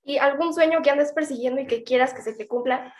¿Y 0.04 0.18
algún 0.18 0.54
sueño 0.54 0.82
que 0.82 0.90
andes 0.90 1.14
persiguiendo 1.14 1.62
y 1.62 1.68
que 1.68 1.84
quieras 1.84 2.14
que 2.14 2.22
se 2.22 2.34
te 2.34 2.48
cumpla? 2.48 2.94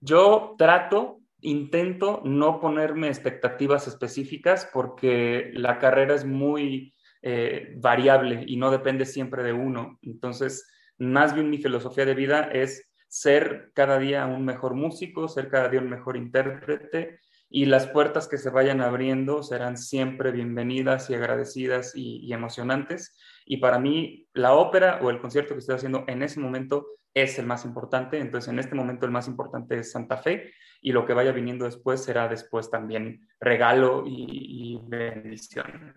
Yo 0.00 0.54
trato, 0.58 1.20
intento 1.40 2.20
no 2.24 2.60
ponerme 2.60 3.08
expectativas 3.08 3.88
específicas 3.88 4.68
porque 4.70 5.50
la 5.54 5.78
carrera 5.78 6.14
es 6.14 6.26
muy 6.26 6.94
eh, 7.22 7.72
variable 7.78 8.44
y 8.46 8.58
no 8.58 8.70
depende 8.70 9.06
siempre 9.06 9.42
de 9.42 9.54
uno. 9.54 9.98
Entonces, 10.02 10.70
más 10.98 11.34
bien 11.34 11.48
mi 11.48 11.56
filosofía 11.56 12.04
de 12.04 12.14
vida 12.14 12.50
es 12.52 12.92
ser 13.08 13.70
cada 13.74 13.98
día 13.98 14.26
un 14.26 14.44
mejor 14.44 14.74
músico, 14.74 15.28
ser 15.28 15.48
cada 15.48 15.70
día 15.70 15.80
un 15.80 15.88
mejor 15.88 16.18
intérprete 16.18 17.20
y 17.56 17.66
las 17.66 17.86
puertas 17.86 18.26
que 18.26 18.36
se 18.36 18.50
vayan 18.50 18.80
abriendo 18.80 19.44
serán 19.44 19.78
siempre 19.78 20.32
bienvenidas 20.32 21.08
y 21.08 21.14
agradecidas 21.14 21.92
y, 21.94 22.32
emocionantes. 22.32 23.16
Y 23.46 23.58
para 23.58 23.78
mí, 23.78 24.26
la 24.32 24.54
ópera 24.54 24.98
o 25.00 25.08
el 25.08 25.20
concierto 25.20 25.54
que 25.54 25.60
estoy 25.60 25.76
haciendo 25.76 26.02
en 26.08 26.24
ese 26.24 26.40
momento 26.40 26.84
es 27.14 27.38
el 27.38 27.46
más 27.46 27.64
importante. 27.64 28.18
Entonces, 28.18 28.52
en 28.52 28.58
este 28.58 28.74
momento 28.74 29.06
el 29.06 29.12
más 29.12 29.28
importante 29.28 29.78
es 29.78 29.92
Santa 29.92 30.16
Fe 30.16 30.52
y 30.80 30.90
lo 30.90 31.06
que 31.06 31.14
vaya 31.14 31.30
viniendo 31.30 31.64
después 31.64 32.02
será 32.02 32.26
después 32.26 32.72
también 32.72 33.20
regalo 33.38 34.02
y, 34.04 34.80
bendición. 34.88 35.94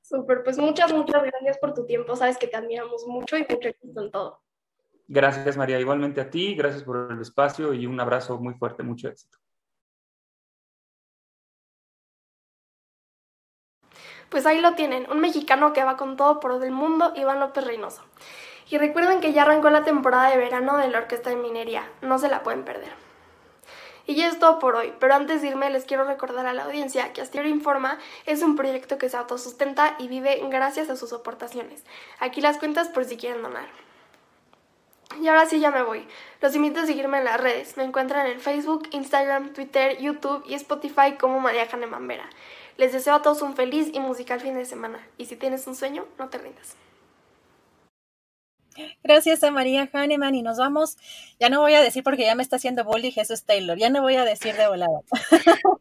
Súper, 0.00 0.42
pues 0.42 0.56
muchas, 0.56 0.90
muchas 0.90 1.22
gracias 1.22 1.58
por 1.58 1.74
tu 1.74 1.84
tiempo. 1.84 2.16
Sabes 2.16 2.38
que 2.38 2.46
te 2.46 2.56
admiramos 2.56 3.06
mucho 3.06 3.36
y 3.36 3.42
mucho 3.46 3.68
éxito 3.68 4.00
en 4.00 4.10
todo. 4.10 4.40
Gracias, 5.06 5.54
María. 5.58 5.78
Igualmente 5.78 6.22
a 6.22 6.30
ti, 6.30 6.54
gracias 6.54 6.82
por 6.82 7.12
el 7.12 7.20
espacio 7.20 7.74
y 7.74 7.84
un 7.84 8.00
abrazo 8.00 8.40
muy 8.40 8.54
fuerte, 8.54 8.82
mucho 8.82 9.08
éxito. 9.08 9.36
Pues 14.28 14.44
ahí 14.46 14.60
lo 14.60 14.74
tienen, 14.74 15.10
un 15.10 15.20
mexicano 15.20 15.72
que 15.72 15.84
va 15.84 15.96
con 15.96 16.16
todo 16.16 16.40
por 16.40 16.62
el 16.62 16.70
mundo, 16.70 17.12
Iván 17.16 17.40
López 17.40 17.64
Reynoso. 17.64 18.02
Y 18.70 18.76
recuerden 18.76 19.20
que 19.20 19.32
ya 19.32 19.42
arrancó 19.42 19.70
la 19.70 19.84
temporada 19.84 20.28
de 20.30 20.36
verano 20.36 20.76
de 20.76 20.88
la 20.88 20.98
Orquesta 20.98 21.30
de 21.30 21.36
Minería, 21.36 21.90
no 22.02 22.18
se 22.18 22.28
la 22.28 22.42
pueden 22.42 22.64
perder. 22.64 22.92
Y 24.08 24.14
ya 24.14 24.26
es 24.28 24.38
todo 24.38 24.58
por 24.58 24.74
hoy, 24.74 24.94
pero 24.98 25.14
antes 25.14 25.42
de 25.42 25.48
irme 25.48 25.68
les 25.68 25.84
quiero 25.84 26.04
recordar 26.04 26.46
a 26.46 26.54
la 26.54 26.64
audiencia 26.64 27.12
que 27.12 27.20
Astillero 27.20 27.48
Informa 27.48 27.98
es 28.24 28.42
un 28.42 28.56
proyecto 28.56 28.96
que 28.96 29.10
se 29.10 29.18
autosustenta 29.18 29.96
y 29.98 30.08
vive 30.08 30.40
gracias 30.48 30.88
a 30.88 30.96
sus 30.96 31.12
aportaciones. 31.12 31.84
Aquí 32.18 32.40
las 32.40 32.56
cuentas 32.56 32.88
por 32.88 33.04
si 33.04 33.18
quieren 33.18 33.42
donar. 33.42 33.66
Y 35.20 35.28
ahora 35.28 35.46
sí 35.46 35.60
ya 35.60 35.70
me 35.70 35.82
voy. 35.82 36.06
Los 36.40 36.54
invito 36.54 36.80
a 36.80 36.86
seguirme 36.86 37.18
en 37.18 37.24
las 37.24 37.40
redes. 37.40 37.76
Me 37.76 37.84
encuentran 37.84 38.26
en 38.26 38.40
Facebook, 38.40 38.88
Instagram, 38.92 39.52
Twitter, 39.52 39.98
YouTube 39.98 40.42
y 40.46 40.54
Spotify 40.54 41.16
como 41.18 41.40
María 41.40 41.66
Janemambera. 41.66 42.28
Les 42.78 42.92
deseo 42.92 43.14
a 43.14 43.22
todos 43.22 43.42
un 43.42 43.56
feliz 43.56 43.90
y 43.92 43.98
musical 43.98 44.40
fin 44.40 44.54
de 44.54 44.64
semana. 44.64 45.04
Y 45.18 45.26
si 45.26 45.34
tienes 45.34 45.66
un 45.66 45.74
sueño, 45.74 46.06
no 46.16 46.28
te 46.28 46.38
rindas. 46.38 46.76
Gracias 49.02 49.42
a 49.42 49.50
María 49.50 49.90
Hahnemann 49.92 50.36
y 50.36 50.42
nos 50.42 50.58
vamos. 50.58 50.96
Ya 51.40 51.48
no 51.48 51.60
voy 51.60 51.74
a 51.74 51.82
decir 51.82 52.04
porque 52.04 52.22
ya 52.22 52.36
me 52.36 52.44
está 52.44 52.54
haciendo 52.54 52.84
bully 52.84 53.10
Jesús 53.10 53.42
Taylor. 53.42 53.76
Ya 53.76 53.90
no 53.90 54.00
voy 54.02 54.14
a 54.14 54.24
decir 54.24 54.54
de 54.54 54.68
volada. 54.68 55.00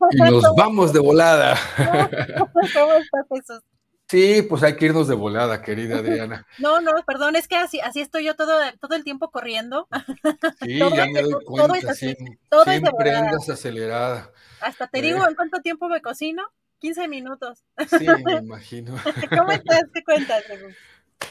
Y 0.10 0.18
nos 0.18 0.56
vamos 0.56 0.92
de 0.92 1.00
volada. 1.00 1.56
¿Cómo 2.38 2.94
estás, 2.94 3.26
Jesús? 3.30 3.64
Sí, 4.10 4.42
pues 4.42 4.64
hay 4.64 4.76
que 4.76 4.86
irnos 4.86 5.08
de 5.08 5.16
volada, 5.16 5.62
querida 5.62 5.98
Adriana. 5.98 6.48
No, 6.58 6.82
no, 6.82 6.94
perdón, 7.06 7.36
es 7.36 7.48
que 7.48 7.58
así, 7.58 7.80
así 7.82 8.00
estoy 8.00 8.24
yo 8.24 8.36
todo, 8.36 8.54
todo 8.80 8.96
el 8.96 9.04
tiempo 9.04 9.30
corriendo. 9.30 9.88
Sí, 10.62 10.80
ya 10.80 11.06
me 11.08 11.22
doy 11.22 11.44
cuenta, 11.46 11.94
siempre 11.94 13.14
andas 13.14 13.50
acelerada. 13.50 14.32
Hasta 14.62 14.88
te 14.88 15.02
digo, 15.02 15.20
eh. 15.20 15.28
¿en 15.30 15.36
cuánto 15.36 15.60
tiempo 15.60 15.90
me 15.90 16.02
cocino? 16.02 16.44
15 16.80 17.08
minutos. 17.08 17.64
Sí, 17.98 18.08
me 18.26 18.34
imagino. 18.40 18.96
¿Cómo 19.30 19.52
estás? 19.52 19.84
¿Qué 19.94 20.04
cuentas? 20.04 20.44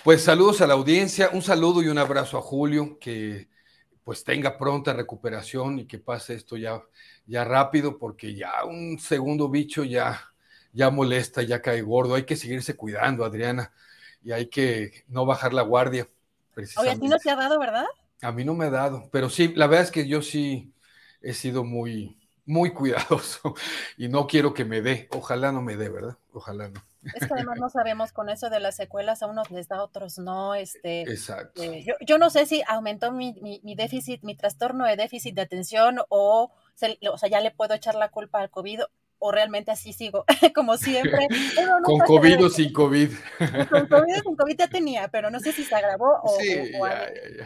Pues 0.03 0.23
saludos 0.23 0.61
a 0.61 0.67
la 0.67 0.75
audiencia, 0.75 1.31
un 1.33 1.43
saludo 1.43 1.83
y 1.83 1.89
un 1.89 1.99
abrazo 1.99 2.39
a 2.39 2.43
Julio, 2.43 2.99
que 2.99 3.49
pues 4.05 4.23
tenga 4.23 4.57
pronta 4.57 4.93
recuperación 4.93 5.81
y 5.81 5.87
que 5.87 5.99
pase 5.99 6.35
esto 6.35 6.57
ya, 6.57 6.81
ya 7.27 7.45
rápido, 7.45 7.99
porque 7.99 8.35
ya 8.35 8.65
un 8.65 8.99
segundo 8.99 9.49
bicho 9.49 9.83
ya, 9.83 10.33
ya 10.73 10.91
molesta, 10.91 11.43
ya 11.43 11.61
cae 11.61 11.83
gordo. 11.83 12.15
Hay 12.15 12.25
que 12.25 12.37
seguirse 12.37 12.77
cuidando, 12.77 13.25
Adriana, 13.25 13.73
y 14.23 14.33
hay 14.33 14.47
que 14.47 15.05
no 15.09 15.27
bajar 15.27 15.53
la 15.53 15.63
guardia. 15.63 16.09
Oye, 16.77 16.91
a 16.91 16.99
ti 16.99 17.09
no 17.09 17.17
te 17.19 17.31
ha 17.31 17.37
dado, 17.37 17.59
¿verdad? 17.59 17.85
A 18.23 18.33
mí 18.33 18.45
no 18.45 18.55
me 18.55 18.67
ha 18.67 18.71
dado, 18.71 19.09
pero 19.13 19.29
sí, 19.29 19.53
la 19.57 19.67
verdad 19.67 19.85
es 19.85 19.91
que 19.91 20.09
yo 20.09 20.23
sí 20.23 20.73
he 21.21 21.35
sido 21.35 21.65
muy, 21.65 22.17
muy 22.47 22.73
cuidadoso 22.73 23.55
y 23.99 24.09
no 24.09 24.27
quiero 24.27 24.55
que 24.55 24.65
me 24.65 24.81
dé. 24.81 25.09
Ojalá 25.11 25.53
no 25.53 25.63
me 25.63 25.77
dé, 25.77 25.89
¿verdad? 25.89 26.17
Ojalá 26.33 26.69
no. 26.69 26.81
Es 27.15 27.27
que 27.27 27.35
además 27.35 27.59
no 27.61 27.69
sabemos 27.69 28.13
con 28.13 28.29
eso 28.31 28.51
de 28.51 28.59
las 28.59 28.75
secuelas, 28.77 29.23
a 29.23 29.27
unos 29.27 29.51
les 29.51 29.69
da, 29.69 29.77
a 29.77 29.83
otros 29.85 30.19
no. 30.19 30.55
Este, 30.55 31.03
Exacto. 31.03 31.63
Eh, 31.63 31.85
yo, 32.05 32.19
no 32.19 32.31
sé 32.31 32.47
si 32.47 32.63
aumentó 32.67 33.13
mi, 33.13 33.35
déficit, 33.77 34.23
mi 34.23 34.35
trastorno 34.35 34.87
de 34.87 34.97
déficit 34.97 35.35
de 35.35 35.43
atención 35.43 35.99
o, 36.09 36.51
o 36.51 37.19
sea, 37.19 37.29
ya 37.29 37.41
le 37.41 37.51
puedo 37.53 37.75
echar 37.75 37.95
la 37.95 38.11
culpa 38.11 38.41
al 38.41 38.51
COVID 38.51 38.81
o 39.19 39.33
realmente 39.33 39.71
así 39.71 39.93
sigo, 39.93 40.25
como 40.55 40.77
siempre. 40.77 41.29
con 41.85 41.99
COVID 42.01 42.45
o 42.45 42.51
sin 42.51 42.73
COVID. 42.73 43.11
Con 43.71 43.87
COVID 43.87 44.19
o 44.19 44.23
sin 44.23 44.37
COVID 44.37 44.59
ya 44.59 44.69
tenía, 44.69 45.09
pero 45.09 45.31
no 45.31 45.41
sé 45.41 45.53
si 45.53 45.65
se 45.65 45.75
agravó 45.75 46.21
o, 46.23 46.39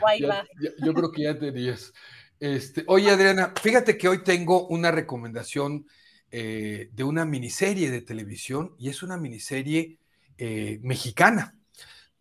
ahí 0.06 0.22
va. 0.22 0.44
yo 0.82 0.94
creo 0.94 1.12
que 1.12 1.22
ya 1.22 1.38
tenías. 1.38 1.92
Este, 2.40 2.84
oye, 2.86 3.10
Adriana, 3.10 3.52
fíjate 3.60 3.98
que 3.98 4.08
hoy 4.08 4.24
tengo 4.24 4.66
una 4.68 4.90
recomendación 4.90 5.86
eh, 6.30 6.88
de 6.92 7.04
una 7.04 7.26
miniserie 7.26 7.90
de 7.90 8.00
televisión 8.00 8.74
y 8.78 8.88
es 8.88 9.02
una 9.02 9.18
miniserie 9.18 9.98
eh, 10.38 10.80
mexicana. 10.82 11.54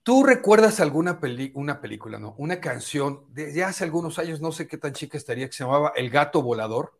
¿Tú 0.03 0.23
recuerdas 0.23 0.81
alguna 0.81 1.19
una 1.53 1.81
película, 1.81 2.19
no? 2.19 2.35
Una 2.37 2.59
canción 2.59 3.25
de 3.33 3.63
hace 3.63 3.85
algunos 3.85 4.19
años, 4.19 4.41
no 4.41 4.51
sé 4.51 4.67
qué 4.67 4.77
tan 4.77 4.93
chica 4.93 5.17
estaría, 5.17 5.47
que 5.47 5.53
se 5.53 5.63
llamaba 5.63 5.93
El 5.95 6.09
gato 6.09 6.41
volador? 6.41 6.98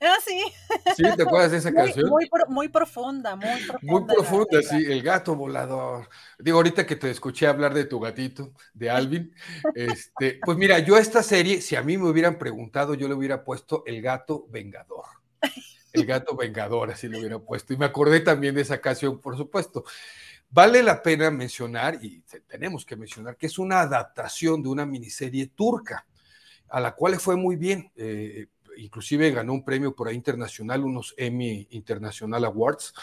Ah, 0.00 0.16
sí. 0.24 0.42
¿Sí? 0.96 1.02
¿Te 1.14 1.22
acuerdas 1.22 1.50
de 1.50 1.58
esa 1.58 1.72
canción? 1.72 2.08
Muy, 2.08 2.28
muy, 2.48 2.68
profunda, 2.68 3.36
muy 3.36 3.62
profunda. 3.66 3.78
Muy 3.82 4.04
profunda, 4.04 4.62
sí, 4.62 4.76
el 4.86 5.02
gato 5.02 5.36
volador. 5.36 6.08
Digo, 6.38 6.56
ahorita 6.56 6.86
que 6.86 6.96
te 6.96 7.10
escuché 7.10 7.46
hablar 7.46 7.74
de 7.74 7.84
tu 7.84 8.00
gatito, 8.00 8.52
de 8.72 8.88
Alvin, 8.88 9.34
este, 9.74 10.40
pues 10.42 10.56
mira, 10.56 10.78
yo 10.78 10.96
esta 10.96 11.22
serie, 11.22 11.60
si 11.60 11.76
a 11.76 11.82
mí 11.82 11.98
me 11.98 12.08
hubieran 12.08 12.38
preguntado, 12.38 12.94
yo 12.94 13.08
le 13.08 13.14
hubiera 13.14 13.44
puesto 13.44 13.82
el 13.86 14.00
gato 14.00 14.46
vengador. 14.48 15.04
El 15.92 16.06
gato 16.06 16.34
vengador, 16.34 16.90
así 16.90 17.08
lo 17.08 17.18
hubiera 17.18 17.38
puesto. 17.38 17.74
Y 17.74 17.76
me 17.76 17.84
acordé 17.84 18.20
también 18.20 18.54
de 18.54 18.62
esa 18.62 18.80
canción, 18.80 19.20
por 19.20 19.36
supuesto. 19.36 19.84
Vale 20.48 20.82
la 20.82 21.02
pena 21.02 21.30
mencionar, 21.30 21.98
y 22.02 22.22
tenemos 22.48 22.86
que 22.86 22.96
mencionar, 22.96 23.36
que 23.36 23.46
es 23.46 23.58
una 23.58 23.80
adaptación 23.80 24.62
de 24.62 24.68
una 24.68 24.86
miniserie 24.86 25.48
turca, 25.48 26.06
a 26.68 26.80
la 26.80 26.94
cual 26.94 27.20
fue 27.20 27.36
muy 27.36 27.56
bien. 27.56 27.92
Eh, 27.96 28.46
inclusive 28.84 29.30
ganó 29.30 29.52
un 29.52 29.64
premio 29.64 29.94
por 29.94 30.08
ahí 30.08 30.14
internacional, 30.14 30.84
unos 30.84 31.14
Emmy 31.16 31.66
International 31.70 32.44
Awards, 32.44 32.94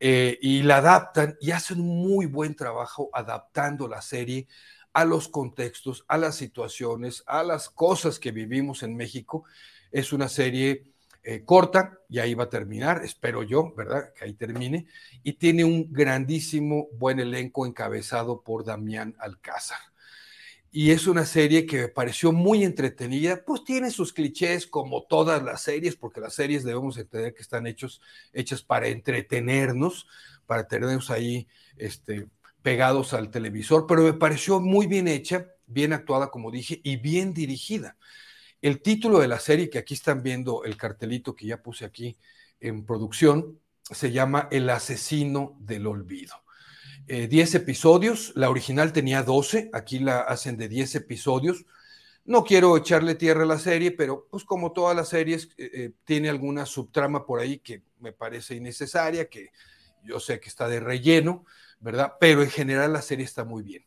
eh, 0.00 0.38
y 0.42 0.62
la 0.62 0.78
adaptan 0.78 1.36
y 1.40 1.52
hacen 1.52 1.80
muy 1.80 2.26
buen 2.26 2.54
trabajo 2.54 3.10
adaptando 3.12 3.88
la 3.88 4.02
serie 4.02 4.46
a 4.92 5.04
los 5.04 5.28
contextos, 5.28 6.04
a 6.08 6.18
las 6.18 6.36
situaciones, 6.36 7.24
a 7.26 7.42
las 7.42 7.68
cosas 7.68 8.18
que 8.18 8.30
vivimos 8.30 8.82
en 8.82 8.96
México. 8.96 9.44
Es 9.90 10.12
una 10.12 10.28
serie 10.28 10.84
eh, 11.22 11.42
corta 11.44 11.98
y 12.08 12.18
ahí 12.18 12.34
va 12.34 12.44
a 12.44 12.50
terminar, 12.50 13.02
espero 13.02 13.42
yo, 13.42 13.74
¿verdad? 13.74 14.12
Que 14.14 14.26
ahí 14.26 14.34
termine. 14.34 14.86
Y 15.22 15.32
tiene 15.34 15.64
un 15.64 15.92
grandísimo, 15.92 16.88
buen 16.92 17.18
elenco 17.18 17.66
encabezado 17.66 18.42
por 18.42 18.64
Damián 18.64 19.16
Alcázar. 19.18 19.78
Y 20.76 20.90
es 20.90 21.06
una 21.06 21.24
serie 21.24 21.66
que 21.66 21.82
me 21.82 21.88
pareció 21.88 22.32
muy 22.32 22.64
entretenida, 22.64 23.44
pues 23.46 23.62
tiene 23.62 23.92
sus 23.92 24.12
clichés 24.12 24.66
como 24.66 25.04
todas 25.04 25.40
las 25.40 25.62
series, 25.62 25.94
porque 25.94 26.20
las 26.20 26.34
series 26.34 26.64
debemos 26.64 26.98
entender 26.98 27.32
que 27.32 27.42
están 27.42 27.68
hechos, 27.68 28.00
hechas 28.32 28.64
para 28.64 28.88
entretenernos, 28.88 30.08
para 30.46 30.66
tenernos 30.66 31.12
ahí 31.12 31.46
este, 31.76 32.26
pegados 32.60 33.14
al 33.14 33.30
televisor, 33.30 33.86
pero 33.86 34.02
me 34.02 34.14
pareció 34.14 34.58
muy 34.58 34.88
bien 34.88 35.06
hecha, 35.06 35.46
bien 35.68 35.92
actuada, 35.92 36.32
como 36.32 36.50
dije, 36.50 36.80
y 36.82 36.96
bien 36.96 37.34
dirigida. 37.34 37.96
El 38.60 38.82
título 38.82 39.20
de 39.20 39.28
la 39.28 39.38
serie, 39.38 39.70
que 39.70 39.78
aquí 39.78 39.94
están 39.94 40.24
viendo 40.24 40.64
el 40.64 40.76
cartelito 40.76 41.36
que 41.36 41.46
ya 41.46 41.62
puse 41.62 41.84
aquí 41.84 42.16
en 42.58 42.84
producción, 42.84 43.60
se 43.92 44.10
llama 44.10 44.48
El 44.50 44.68
asesino 44.68 45.56
del 45.60 45.86
olvido. 45.86 46.43
10 47.06 47.54
eh, 47.54 47.58
episodios, 47.58 48.32
la 48.34 48.48
original 48.48 48.92
tenía 48.92 49.22
12, 49.22 49.70
aquí 49.72 49.98
la 49.98 50.20
hacen 50.20 50.56
de 50.56 50.68
10 50.68 50.94
episodios. 50.96 51.66
No 52.24 52.44
quiero 52.44 52.76
echarle 52.76 53.14
tierra 53.14 53.42
a 53.42 53.46
la 53.46 53.58
serie, 53.58 53.90
pero 53.90 54.26
pues 54.30 54.44
como 54.44 54.72
todas 54.72 54.96
las 54.96 55.10
series, 55.10 55.50
eh, 55.58 55.70
eh, 55.74 55.92
tiene 56.04 56.30
alguna 56.30 56.64
subtrama 56.64 57.26
por 57.26 57.40
ahí 57.40 57.58
que 57.58 57.82
me 58.00 58.12
parece 58.12 58.54
innecesaria, 58.54 59.28
que 59.28 59.50
yo 60.02 60.18
sé 60.18 60.40
que 60.40 60.48
está 60.48 60.66
de 60.66 60.80
relleno, 60.80 61.44
¿verdad? 61.80 62.14
Pero 62.18 62.42
en 62.42 62.50
general 62.50 62.94
la 62.94 63.02
serie 63.02 63.26
está 63.26 63.44
muy 63.44 63.62
bien. 63.62 63.84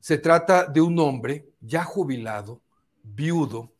Se 0.00 0.16
trata 0.16 0.64
de 0.64 0.80
un 0.80 0.98
hombre 0.98 1.50
ya 1.60 1.84
jubilado, 1.84 2.62
viudo, 3.02 3.74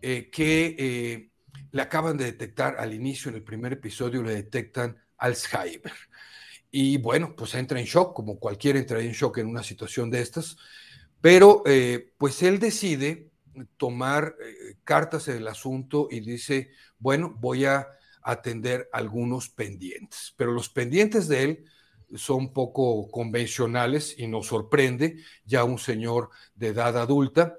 eh, 0.00 0.30
que 0.30 1.30
le 1.72 1.82
acaban 1.82 2.16
de 2.16 2.24
detectar 2.26 2.76
al 2.78 2.94
inicio, 2.94 3.30
en 3.30 3.36
el 3.36 3.42
primer 3.42 3.72
episodio, 3.72 4.22
le 4.22 4.34
detectan 4.34 4.96
Alzheimer. 5.16 5.92
Y 6.70 6.98
bueno, 6.98 7.34
pues 7.36 7.54
entra 7.54 7.80
en 7.80 7.86
shock, 7.86 8.14
como 8.14 8.38
cualquiera 8.38 8.78
entraría 8.78 9.08
en 9.08 9.14
shock 9.14 9.38
en 9.38 9.46
una 9.46 9.62
situación 9.62 10.10
de 10.10 10.20
estas, 10.20 10.56
pero 11.20 11.62
eh, 11.66 12.12
pues 12.16 12.42
él 12.42 12.58
decide 12.58 13.30
tomar 13.76 14.36
cartas 14.84 15.28
en 15.28 15.38
el 15.38 15.48
asunto 15.48 16.08
y 16.10 16.20
dice, 16.20 16.70
bueno, 16.98 17.36
voy 17.40 17.64
a 17.64 17.88
atender 18.22 18.88
algunos 18.92 19.48
pendientes, 19.48 20.32
pero 20.36 20.52
los 20.52 20.68
pendientes 20.68 21.26
de 21.26 21.42
él 21.42 21.64
son 22.14 22.52
poco 22.52 23.10
convencionales 23.10 24.14
y 24.18 24.28
nos 24.28 24.46
sorprende 24.46 25.16
ya 25.44 25.64
un 25.64 25.78
señor 25.78 26.30
de 26.54 26.68
edad 26.68 26.96
adulta 26.96 27.56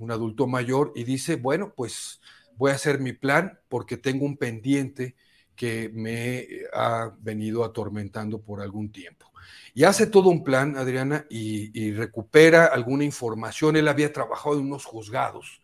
un 0.00 0.10
adulto 0.10 0.46
mayor, 0.46 0.92
y 0.96 1.04
dice, 1.04 1.36
bueno, 1.36 1.74
pues 1.76 2.20
voy 2.56 2.72
a 2.72 2.74
hacer 2.74 2.98
mi 2.98 3.12
plan 3.12 3.60
porque 3.68 3.96
tengo 3.96 4.24
un 4.24 4.36
pendiente 4.36 5.14
que 5.60 5.90
me 5.92 6.48
ha 6.72 7.12
venido 7.20 7.64
atormentando 7.64 8.40
por 8.40 8.62
algún 8.62 8.90
tiempo. 8.90 9.30
Y 9.74 9.84
hace 9.84 10.06
todo 10.06 10.30
un 10.30 10.42
plan, 10.42 10.74
Adriana, 10.78 11.26
y, 11.28 11.92
recupera 11.92 12.64
alguna 12.64 13.04
información. 13.04 13.76
Él 13.76 13.86
había 13.88 14.10
trabajado 14.10 14.58
en 14.58 14.64
unos 14.64 14.86
juzgados 14.86 15.60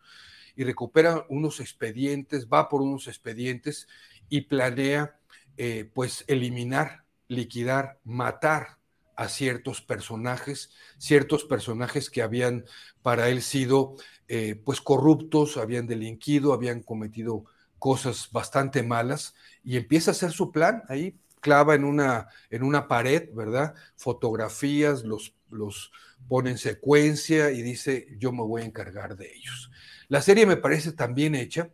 y 0.55 0.65
recupera 0.65 1.25
unos 1.31 1.61
expedientes, 1.61 2.47
va 2.47 2.69
por 2.69 2.83
unos 2.83 3.09
expedientes 3.09 3.89
y 4.29 4.43
planea, 4.43 5.19
eh, 5.57 5.91
pues, 5.95 6.27
eliminar, 6.29 7.05
liquidar, 7.29 7.99
matar 8.05 8.77
a 9.17 9.31
ciertos 9.31 9.81
personajes, 9.81 10.73
ciertos 10.99 11.45
personajes 11.45 12.11
que 12.11 12.21
habían 12.21 12.67
para 13.01 13.31
él 13.31 13.41
sido 13.41 13.97
eh, 14.29 14.61
pues 14.63 14.83
corruptos, 14.83 15.57
habían 15.57 15.87
delinquido, 15.87 16.53
habían 16.53 16.83
cometido 16.83 17.47
cosas 17.79 18.29
bastante 18.33 18.83
malas 18.83 19.35
y 19.63 19.77
empieza 19.77 20.11
a 20.11 20.13
hacer 20.13 20.33
su 20.33 20.53
plan 20.53 20.83
ahí, 20.89 21.19
clava 21.41 21.75
en 21.75 21.85
una, 21.85 22.29
en 22.51 22.63
una 22.63 22.89
pared, 22.89 23.29
¿verdad? 23.33 23.75
Fotografías, 23.97 25.05
los, 25.05 25.35
los 25.51 25.93
pone 26.29 26.51
en 26.51 26.59
secuencia 26.59 27.51
y 27.51 27.63
dice, 27.63 28.09
yo 28.19 28.33
me 28.33 28.43
voy 28.43 28.63
a 28.63 28.67
encargar 28.67 29.17
de 29.17 29.33
ellos. 29.33 29.71
La 30.09 30.23
serie 30.23 30.47
me 30.47 30.57
parece 30.57 30.93
tan 30.93 31.15
bien 31.15 31.35
hecha 31.35 31.71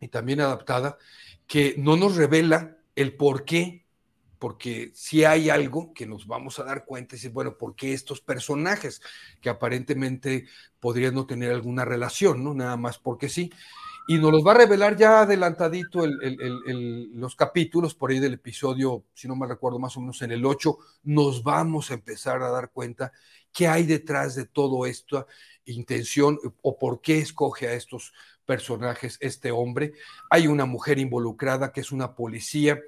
y 0.00 0.08
también 0.08 0.40
adaptada 0.40 0.98
que 1.46 1.74
no 1.78 1.96
nos 1.96 2.16
revela 2.16 2.76
el 2.94 3.16
por 3.16 3.44
qué 3.44 3.82
porque 4.42 4.90
si 4.92 5.24
hay 5.24 5.50
algo 5.50 5.94
que 5.94 6.04
nos 6.04 6.26
vamos 6.26 6.58
a 6.58 6.64
dar 6.64 6.84
cuenta 6.84 7.14
y 7.14 7.28
bueno, 7.28 7.56
¿por 7.56 7.76
qué 7.76 7.92
estos 7.92 8.20
personajes 8.20 9.00
que 9.40 9.48
aparentemente 9.48 10.46
podrían 10.80 11.14
no 11.14 11.26
tener 11.26 11.52
alguna 11.52 11.84
relación, 11.84 12.42
¿no? 12.42 12.52
Nada 12.52 12.76
más 12.76 12.98
porque 12.98 13.28
sí. 13.28 13.52
Y 14.12 14.18
nos 14.18 14.30
los 14.30 14.46
va 14.46 14.50
a 14.50 14.56
revelar 14.56 14.94
ya 14.94 15.22
adelantadito 15.22 16.06
los 16.06 17.34
capítulos, 17.34 17.94
por 17.94 18.10
ahí 18.10 18.18
del 18.18 18.34
episodio, 18.34 19.06
si 19.14 19.26
no 19.26 19.34
me 19.34 19.46
recuerdo, 19.46 19.78
más 19.78 19.96
o 19.96 20.00
menos 20.00 20.20
en 20.20 20.32
el 20.32 20.44
8, 20.44 20.76
nos 21.04 21.42
vamos 21.42 21.90
a 21.90 21.94
empezar 21.94 22.42
a 22.42 22.50
dar 22.50 22.72
cuenta 22.72 23.10
qué 23.54 23.68
hay 23.68 23.84
detrás 23.84 24.34
de 24.34 24.44
todo 24.44 24.84
esto, 24.84 25.26
intención 25.64 26.38
o 26.60 26.78
por 26.78 27.00
qué 27.00 27.20
escoge 27.20 27.68
a 27.68 27.72
estos 27.72 28.12
personajes 28.44 29.16
este 29.22 29.50
hombre. 29.50 29.94
Hay 30.28 30.46
una 30.46 30.66
mujer 30.66 30.98
involucrada 30.98 31.72
que 31.72 31.80
es 31.80 31.90
una 31.90 32.14
policía 32.14 32.78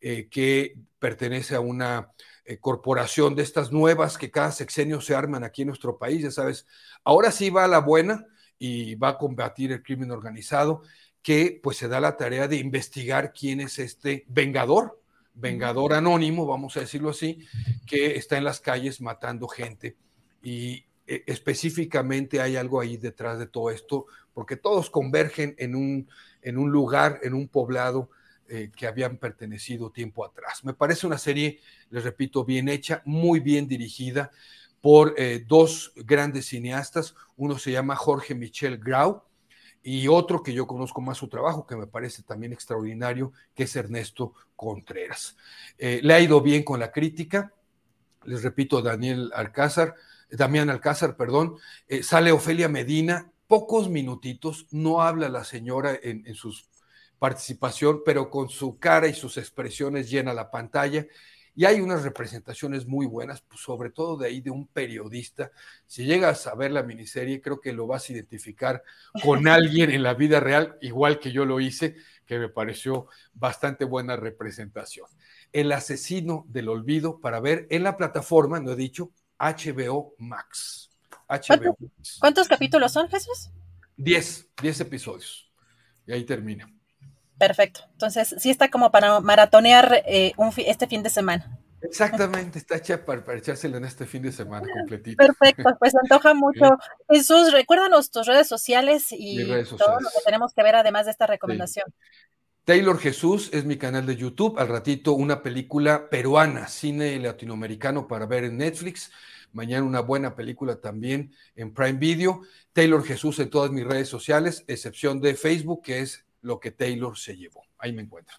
eh, 0.00 0.28
que 0.30 0.78
pertenece 0.98 1.56
a 1.56 1.60
una 1.60 2.10
eh, 2.46 2.56
corporación 2.56 3.34
de 3.34 3.42
estas 3.42 3.70
nuevas 3.70 4.16
que 4.16 4.30
cada 4.30 4.50
sexenio 4.50 5.02
se 5.02 5.14
arman 5.14 5.44
aquí 5.44 5.60
en 5.60 5.68
nuestro 5.68 5.98
país, 5.98 6.22
ya 6.22 6.30
sabes, 6.30 6.66
ahora 7.04 7.32
sí 7.32 7.50
va 7.50 7.68
la 7.68 7.80
buena 7.80 8.24
y 8.60 8.94
va 8.94 9.08
a 9.08 9.18
combatir 9.18 9.72
el 9.72 9.82
crimen 9.82 10.10
organizado, 10.10 10.82
que 11.22 11.58
pues 11.62 11.78
se 11.78 11.88
da 11.88 11.98
la 11.98 12.16
tarea 12.18 12.46
de 12.46 12.56
investigar 12.56 13.32
quién 13.32 13.60
es 13.60 13.78
este 13.78 14.26
vengador, 14.28 15.02
vengador 15.32 15.94
anónimo, 15.94 16.46
vamos 16.46 16.76
a 16.76 16.80
decirlo 16.80 17.08
así, 17.08 17.38
que 17.86 18.16
está 18.16 18.36
en 18.36 18.44
las 18.44 18.60
calles 18.60 19.00
matando 19.00 19.48
gente 19.48 19.96
y 20.42 20.84
eh, 21.06 21.24
específicamente 21.26 22.42
hay 22.42 22.56
algo 22.56 22.80
ahí 22.80 22.98
detrás 22.98 23.38
de 23.38 23.46
todo 23.46 23.70
esto, 23.70 24.06
porque 24.34 24.56
todos 24.56 24.90
convergen 24.90 25.54
en 25.58 25.74
un, 25.74 26.08
en 26.42 26.58
un 26.58 26.70
lugar, 26.70 27.18
en 27.22 27.32
un 27.32 27.48
poblado 27.48 28.10
eh, 28.46 28.70
que 28.76 28.86
habían 28.86 29.16
pertenecido 29.16 29.90
tiempo 29.90 30.22
atrás. 30.22 30.64
Me 30.64 30.74
parece 30.74 31.06
una 31.06 31.18
serie, 31.18 31.60
les 31.88 32.04
repito, 32.04 32.44
bien 32.44 32.68
hecha, 32.68 33.00
muy 33.06 33.40
bien 33.40 33.66
dirigida 33.66 34.30
por 34.80 35.14
eh, 35.16 35.44
dos 35.46 35.92
grandes 35.96 36.46
cineastas. 36.46 37.14
Uno 37.36 37.58
se 37.58 37.72
llama 37.72 37.96
Jorge 37.96 38.34
Michel 38.34 38.78
Grau 38.78 39.22
y 39.82 40.08
otro 40.08 40.42
que 40.42 40.52
yo 40.52 40.66
conozco 40.66 41.00
más 41.00 41.18
su 41.18 41.28
trabajo, 41.28 41.66
que 41.66 41.76
me 41.76 41.86
parece 41.86 42.22
también 42.22 42.52
extraordinario, 42.52 43.32
que 43.54 43.64
es 43.64 43.76
Ernesto 43.76 44.34
Contreras. 44.56 45.36
Eh, 45.78 46.00
le 46.02 46.14
ha 46.14 46.20
ido 46.20 46.40
bien 46.40 46.62
con 46.62 46.80
la 46.80 46.92
crítica. 46.92 47.52
Les 48.24 48.42
repito, 48.42 48.82
Daniel 48.82 49.30
Alcázar, 49.34 49.94
Damián 50.30 50.68
Alcázar, 50.70 51.16
perdón, 51.16 51.56
sale 52.02 52.30
Ofelia 52.30 52.68
Medina, 52.68 53.32
pocos 53.50 53.88
minutitos, 53.88 54.68
no 54.70 55.02
habla 55.02 55.28
la 55.28 55.42
señora 55.42 55.98
en, 56.00 56.32
sus 56.36 56.70
participación, 57.18 58.02
pero 58.04 58.30
con 58.30 58.48
su 58.48 58.78
cara 58.78 59.08
y 59.08 59.12
sus 59.12 59.36
expresiones 59.38 60.08
llena 60.08 60.32
la 60.32 60.52
pantalla. 60.52 61.06
Y 61.54 61.64
hay 61.64 61.80
unas 61.80 62.02
representaciones 62.02 62.86
muy 62.86 63.06
buenas, 63.06 63.42
pues, 63.42 63.60
sobre 63.60 63.90
todo 63.90 64.16
de 64.16 64.28
ahí 64.28 64.40
de 64.40 64.50
un 64.50 64.66
periodista. 64.66 65.50
Si 65.86 66.04
llegas 66.04 66.46
a 66.46 66.54
ver 66.54 66.70
la 66.70 66.82
miniserie, 66.82 67.40
creo 67.40 67.60
que 67.60 67.72
lo 67.72 67.86
vas 67.86 68.08
a 68.08 68.12
identificar 68.12 68.82
con 69.22 69.46
alguien 69.48 69.90
en 69.90 70.02
la 70.02 70.14
vida 70.14 70.40
real, 70.40 70.78
igual 70.80 71.18
que 71.18 71.32
yo 71.32 71.44
lo 71.44 71.60
hice, 71.60 71.96
que 72.24 72.38
me 72.38 72.48
pareció 72.48 73.06
bastante 73.34 73.84
buena 73.84 74.16
representación. 74.16 75.06
El 75.52 75.72
asesino 75.72 76.44
del 76.48 76.68
olvido 76.68 77.20
para 77.20 77.40
ver 77.40 77.66
en 77.70 77.82
la 77.82 77.96
plataforma, 77.96 78.60
no 78.60 78.72
he 78.72 78.76
dicho, 78.76 79.10
HBO 79.38 80.14
Max. 80.18 80.90
HBO 81.28 81.76
¿Cuántos 82.20 82.48
capítulos 82.48 82.92
son, 82.92 83.08
Jesús? 83.08 83.50
Diez, 83.96 84.48
diez 84.60 84.80
episodios. 84.80 85.52
Y 86.06 86.12
ahí 86.12 86.24
termina. 86.24 86.72
Perfecto. 87.40 87.80
Entonces, 87.92 88.34
sí 88.36 88.50
está 88.50 88.68
como 88.68 88.90
para 88.90 89.18
maratonear 89.20 90.02
eh, 90.04 90.34
este 90.58 90.86
fin 90.86 91.02
de 91.02 91.08
semana. 91.08 91.58
Exactamente, 91.80 92.58
está 92.58 92.76
hecha 92.76 93.02
para, 93.02 93.22
echársela 93.34 93.78
en 93.78 93.86
este 93.86 94.04
fin 94.04 94.20
de 94.20 94.30
semana 94.30 94.66
completito. 94.70 95.16
Perfecto, 95.16 95.74
pues 95.78 95.94
antoja 95.96 96.34
mucho. 96.34 96.76
Jesús, 97.08 97.50
recuérdanos 97.50 98.10
tus 98.10 98.26
redes 98.26 98.46
sociales 98.46 99.06
y 99.10 99.38
todo 99.64 100.00
lo 100.00 100.10
que 100.10 100.20
tenemos 100.22 100.52
que 100.52 100.62
ver 100.62 100.76
además 100.76 101.06
de 101.06 101.12
esta 101.12 101.26
recomendación. 101.26 101.86
Taylor 102.66 102.98
Jesús 102.98 103.48
es 103.54 103.64
mi 103.64 103.78
canal 103.78 104.04
de 104.04 104.16
YouTube. 104.16 104.58
Al 104.58 104.68
ratito 104.68 105.14
una 105.14 105.42
película 105.42 106.10
peruana, 106.10 106.68
cine 106.68 107.18
latinoamericano 107.18 108.06
para 108.06 108.26
ver 108.26 108.44
en 108.44 108.58
Netflix. 108.58 109.10
Mañana 109.52 109.86
una 109.86 110.00
buena 110.00 110.36
película 110.36 110.78
también 110.78 111.32
en 111.56 111.72
Prime 111.72 111.98
Video. 111.98 112.42
Taylor 112.74 113.02
Jesús 113.02 113.38
en 113.38 113.48
todas 113.48 113.70
mis 113.70 113.86
redes 113.86 114.08
sociales, 114.08 114.62
excepción 114.68 115.22
de 115.22 115.34
Facebook, 115.34 115.82
que 115.82 116.00
es 116.00 116.26
lo 116.42 116.60
que 116.60 116.70
Taylor 116.70 117.18
se 117.18 117.36
llevó. 117.36 117.64
Ahí 117.78 117.92
me 117.92 118.02
encuentro. 118.02 118.36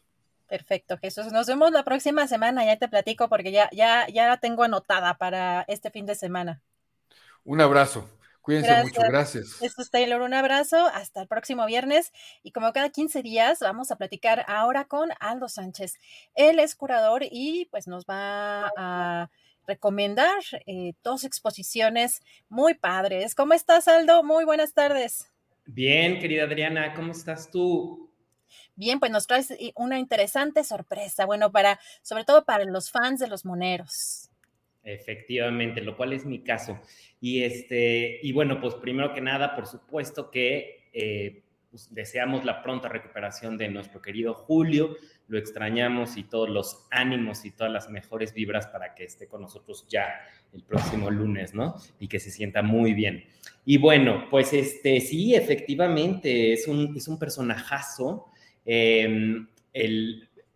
Perfecto, 0.48 0.98
Jesús. 0.98 1.32
Nos 1.32 1.48
vemos 1.48 1.72
la 1.72 1.84
próxima 1.84 2.28
semana, 2.28 2.66
ya 2.66 2.78
te 2.78 2.90
platico 2.90 3.30
porque 3.30 3.52
ya, 3.52 3.70
ya, 3.72 4.06
ya 4.10 4.28
la 4.28 4.38
tengo 4.38 4.64
anotada 4.64 5.18
para 5.18 5.62
este 5.68 5.92
fin 5.92 6.06
de 6.06 6.16
semana. 6.16 6.62
Un 7.46 7.62
abrazo. 7.62 8.10
Cuídense 8.42 8.84
mucho, 8.84 9.02
gracias. 9.02 9.62
Esto 9.62 9.84
es 9.84 9.92
Taylor, 9.92 10.22
un 10.22 10.34
abrazo, 10.34 10.88
hasta 10.94 11.22
el 11.22 11.28
próximo 11.28 11.66
viernes. 11.68 12.12
Y 12.44 12.52
como 12.52 12.74
cada 12.74 12.90
15 12.90 13.22
días, 13.22 13.60
vamos 13.60 13.92
a 13.92 13.98
platicar 13.98 14.44
ahora 14.48 14.86
con 14.86 15.10
Aldo 15.20 15.48
Sánchez. 15.48 16.00
Él 16.34 16.60
es 16.60 16.76
curador 16.76 17.24
y 17.24 17.68
pues 17.72 17.88
nos 17.88 18.06
va 18.06 18.72
a 18.76 19.30
recomendar 19.68 20.42
eh, 20.66 20.94
dos 21.04 21.24
exposiciones 21.24 22.22
muy 22.50 22.74
padres. 22.74 23.36
¿Cómo 23.36 23.54
estás, 23.54 23.88
Aldo? 23.88 24.24
Muy 24.24 24.44
buenas 24.44 24.74
tardes. 24.74 25.32
Bien, 25.66 26.20
querida 26.20 26.44
Adriana, 26.44 26.94
¿cómo 26.94 27.12
estás 27.12 27.50
tú? 27.50 28.12
Bien, 28.76 29.00
pues 29.00 29.12
nos 29.12 29.28
traes 29.28 29.54
una 29.76 30.00
interesante 30.00 30.64
sorpresa, 30.64 31.26
bueno, 31.26 31.52
para, 31.52 31.80
sobre 32.02 32.24
todo 32.24 32.46
para 32.46 32.66
los 32.66 32.92
fans 32.92 33.20
de 33.20 33.28
los 33.28 33.46
moneros. 33.46 34.30
Efectivamente, 34.84 35.82
lo 35.82 35.96
cual 35.96 36.14
es 36.14 36.26
mi 36.26 36.44
caso. 36.44 36.80
Y 37.20 37.44
este, 37.44 38.20
y 38.24 38.32
bueno, 38.32 38.60
pues 38.60 38.74
primero 38.76 39.14
que 39.14 39.22
nada, 39.22 39.56
por 39.56 39.68
supuesto 39.68 40.32
que 40.32 40.90
eh, 40.94 41.44
pues, 41.70 41.94
deseamos 41.94 42.44
la 42.44 42.64
pronta 42.64 42.90
recuperación 42.90 43.58
de 43.58 43.70
nuestro 43.70 44.02
querido 44.02 44.34
Julio, 44.34 44.98
lo 45.32 45.38
extrañamos 45.38 46.18
y 46.18 46.24
todos 46.24 46.50
los 46.50 46.86
ánimos 46.92 47.46
y 47.46 47.52
todas 47.52 47.72
las 47.72 47.90
mejores 47.90 48.34
vibras 48.34 48.68
para 48.68 48.94
que 48.94 49.06
esté 49.06 49.28
con 49.28 49.42
nosotros 49.42 49.88
ya 49.90 50.10
el 50.52 50.62
próximo 50.62 51.10
lunes, 51.10 51.54
¿no? 51.54 51.78
Y 52.02 52.10
que 52.10 52.20
se 52.20 52.32
sienta 52.32 52.62
muy 52.62 52.94
bien. 52.94 53.24
Y 53.66 53.78
bueno, 53.78 54.28
pues 54.30 54.52
este, 54.52 55.00
sí, 55.00 55.34
efectivamente, 55.34 56.52
es 56.52 56.68
un, 56.68 56.98
es 56.98 57.08
un 57.08 57.18
personajazo. 57.18 58.26
Em, 58.66 59.48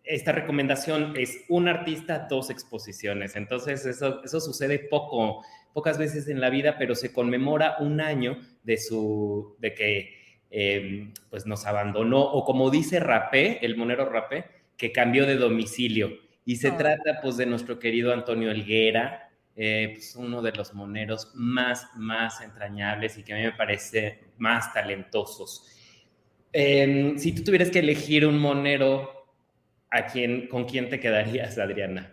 esta 0.04 0.32
recomendación 0.32 1.14
es 1.16 1.46
un 1.48 1.68
artista, 1.68 2.26
dos 2.28 2.50
exposiciones. 2.50 3.34
Entonces, 3.34 3.86
eso, 3.86 4.22
eso 4.22 4.42
sucede 4.42 4.78
poco, 4.78 5.42
pocas 5.72 5.96
veces 5.96 6.28
en 6.28 6.42
la 6.42 6.50
vida, 6.50 6.76
pero 6.76 6.94
se 6.94 7.14
conmemora 7.14 7.76
un 7.80 8.02
año 8.02 8.38
de 8.62 8.76
su, 8.76 9.56
de 9.58 9.72
que 9.72 10.14
em, 10.50 11.14
pues 11.30 11.46
nos 11.46 11.64
abandonó, 11.64 12.20
o 12.20 12.44
como 12.44 12.70
dice 12.70 13.00
Rapé, 13.00 13.64
el 13.64 13.74
monero 13.74 14.04
Rapé, 14.04 14.55
que 14.76 14.92
cambió 14.92 15.26
de 15.26 15.36
domicilio. 15.36 16.18
Y 16.44 16.56
se 16.56 16.68
ah. 16.68 16.76
trata 16.76 17.20
pues 17.22 17.36
de 17.36 17.46
nuestro 17.46 17.78
querido 17.78 18.12
Antonio 18.12 18.50
Elguera, 18.50 19.30
eh, 19.56 19.92
pues, 19.94 20.14
uno 20.16 20.42
de 20.42 20.52
los 20.52 20.74
moneros 20.74 21.32
más, 21.34 21.88
más 21.96 22.40
entrañables 22.42 23.16
y 23.18 23.22
que 23.22 23.32
a 23.32 23.36
mí 23.36 23.42
me 23.42 23.52
parece 23.52 24.20
más 24.38 24.72
talentosos. 24.72 25.66
Em, 26.52 27.18
si 27.18 27.32
tú 27.32 27.42
tuvieras 27.42 27.70
que 27.70 27.80
elegir 27.80 28.26
un 28.26 28.38
monero, 28.38 29.26
¿a 29.90 30.06
quién, 30.06 30.46
¿con 30.48 30.64
quién 30.64 30.88
te 30.88 31.00
quedarías, 31.00 31.58
Adriana? 31.58 32.12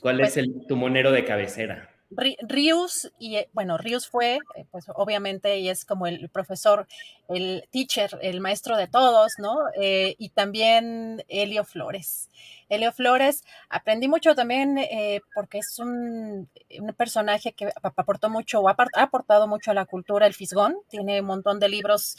¿Cuál 0.00 0.20
es 0.20 0.34
pues 0.34 0.36
el, 0.38 0.66
tu 0.66 0.76
monero 0.76 1.12
de 1.12 1.24
cabecera? 1.24 1.91
Rius, 2.16 3.12
y 3.18 3.36
eh, 3.36 3.48
bueno, 3.52 3.78
Rius 3.78 4.08
fue, 4.08 4.38
eh, 4.54 4.64
pues 4.70 4.86
obviamente, 4.94 5.58
y 5.58 5.68
es 5.68 5.84
como 5.84 6.06
el 6.06 6.28
profesor, 6.28 6.86
el 7.28 7.64
teacher, 7.70 8.18
el 8.22 8.40
maestro 8.40 8.76
de 8.76 8.86
todos, 8.86 9.34
¿no? 9.38 9.56
Eh, 9.80 10.14
y 10.18 10.30
también 10.30 11.24
Helio 11.28 11.64
Flores. 11.64 12.28
Helio 12.68 12.92
Flores, 12.92 13.44
aprendí 13.68 14.08
mucho 14.08 14.34
también 14.34 14.78
porque 15.34 15.58
es 15.58 15.78
un, 15.78 16.48
personaje 16.96 17.52
que 17.52 17.70
aportó 17.82 18.30
mucho, 18.30 18.60
o 18.60 18.68
ha 18.68 18.76
aportado 18.94 19.46
mucho 19.46 19.70
a 19.70 19.74
la 19.74 19.84
cultura, 19.84 20.26
el 20.26 20.34
Fisgón, 20.34 20.76
tiene 20.88 21.20
un 21.20 21.26
montón 21.26 21.60
de 21.60 21.68
libros 21.68 22.16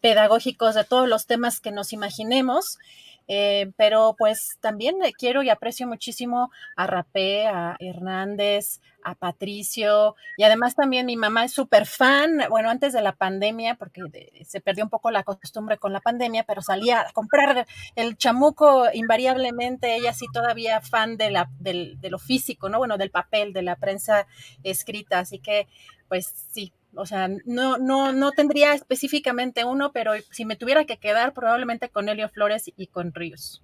pedagógicos 0.00 0.74
de 0.74 0.84
todos 0.84 1.08
los 1.08 1.26
temas 1.26 1.60
que 1.60 1.70
nos 1.70 1.92
imaginemos. 1.92 2.78
Pero 3.26 4.14
pues 4.18 4.58
también 4.60 4.96
quiero 5.18 5.42
y 5.42 5.50
aprecio 5.50 5.86
muchísimo 5.86 6.50
a 6.76 6.86
Rapé, 6.86 7.46
a 7.46 7.76
Hernández, 7.78 8.80
a 9.04 9.14
Patricio 9.14 10.14
y 10.36 10.44
además 10.44 10.74
también 10.74 11.06
mi 11.06 11.16
mamá 11.16 11.44
es 11.44 11.52
súper 11.52 11.86
fan, 11.86 12.42
bueno, 12.50 12.70
antes 12.70 12.92
de 12.92 13.02
la 13.02 13.12
pandemia, 13.12 13.74
porque 13.74 14.02
se 14.46 14.60
perdió 14.60 14.84
un 14.84 14.90
poco 14.90 15.10
la 15.10 15.24
costumbre 15.24 15.78
con 15.78 15.92
la 15.92 16.00
pandemia, 16.00 16.44
pero 16.44 16.62
salía 16.62 17.00
a 17.00 17.12
comprar 17.12 17.66
el 17.96 18.16
chamuco 18.16 18.86
invariablemente, 18.92 19.96
ella 19.96 20.12
sí 20.12 20.26
todavía 20.32 20.80
fan 20.80 21.16
de, 21.16 21.30
la, 21.30 21.50
de 21.58 22.10
lo 22.10 22.18
físico, 22.18 22.68
¿no? 22.68 22.78
Bueno, 22.78 22.96
del 22.98 23.10
papel, 23.10 23.52
de 23.52 23.62
la 23.62 23.76
prensa 23.76 24.26
escrita, 24.62 25.20
así 25.20 25.38
que 25.38 25.66
pues 26.08 26.26
sí, 26.52 26.72
o 26.94 27.06
sea, 27.06 27.28
no, 27.44 27.78
no, 27.78 28.12
no 28.12 28.32
tendría 28.32 28.74
específicamente 28.74 29.64
uno, 29.64 29.92
pero 29.92 30.12
si 30.30 30.44
me 30.44 30.56
tuviera 30.56 30.84
que 30.84 30.98
quedar, 30.98 31.32
probablemente 31.32 31.88
con 31.88 32.08
Helio 32.08 32.28
Flores 32.28 32.70
y 32.76 32.86
con 32.86 33.14
Ríos. 33.14 33.62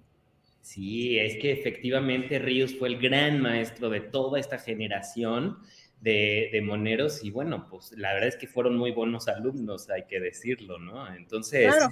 Sí, 0.61 1.17
es 1.17 1.37
que 1.37 1.51
efectivamente 1.51 2.39
Ríos 2.39 2.75
fue 2.75 2.89
el 2.89 2.99
gran 2.99 3.41
maestro 3.41 3.89
de 3.89 4.01
toda 4.01 4.39
esta 4.39 4.57
generación 4.57 5.57
de, 6.01 6.61
moneros 6.63 7.23
y 7.23 7.31
bueno, 7.31 7.67
pues 7.69 7.91
la 7.97 8.13
verdad 8.13 8.29
es 8.29 8.35
que 8.35 8.47
fueron 8.47 8.77
muy 8.77 8.91
buenos 8.91 9.27
alumnos, 9.27 9.89
hay 9.89 10.05
que 10.05 10.19
decirlo, 10.19 10.77
¿no? 10.79 11.13
Entonces, 11.13 11.73
claro, 11.73 11.91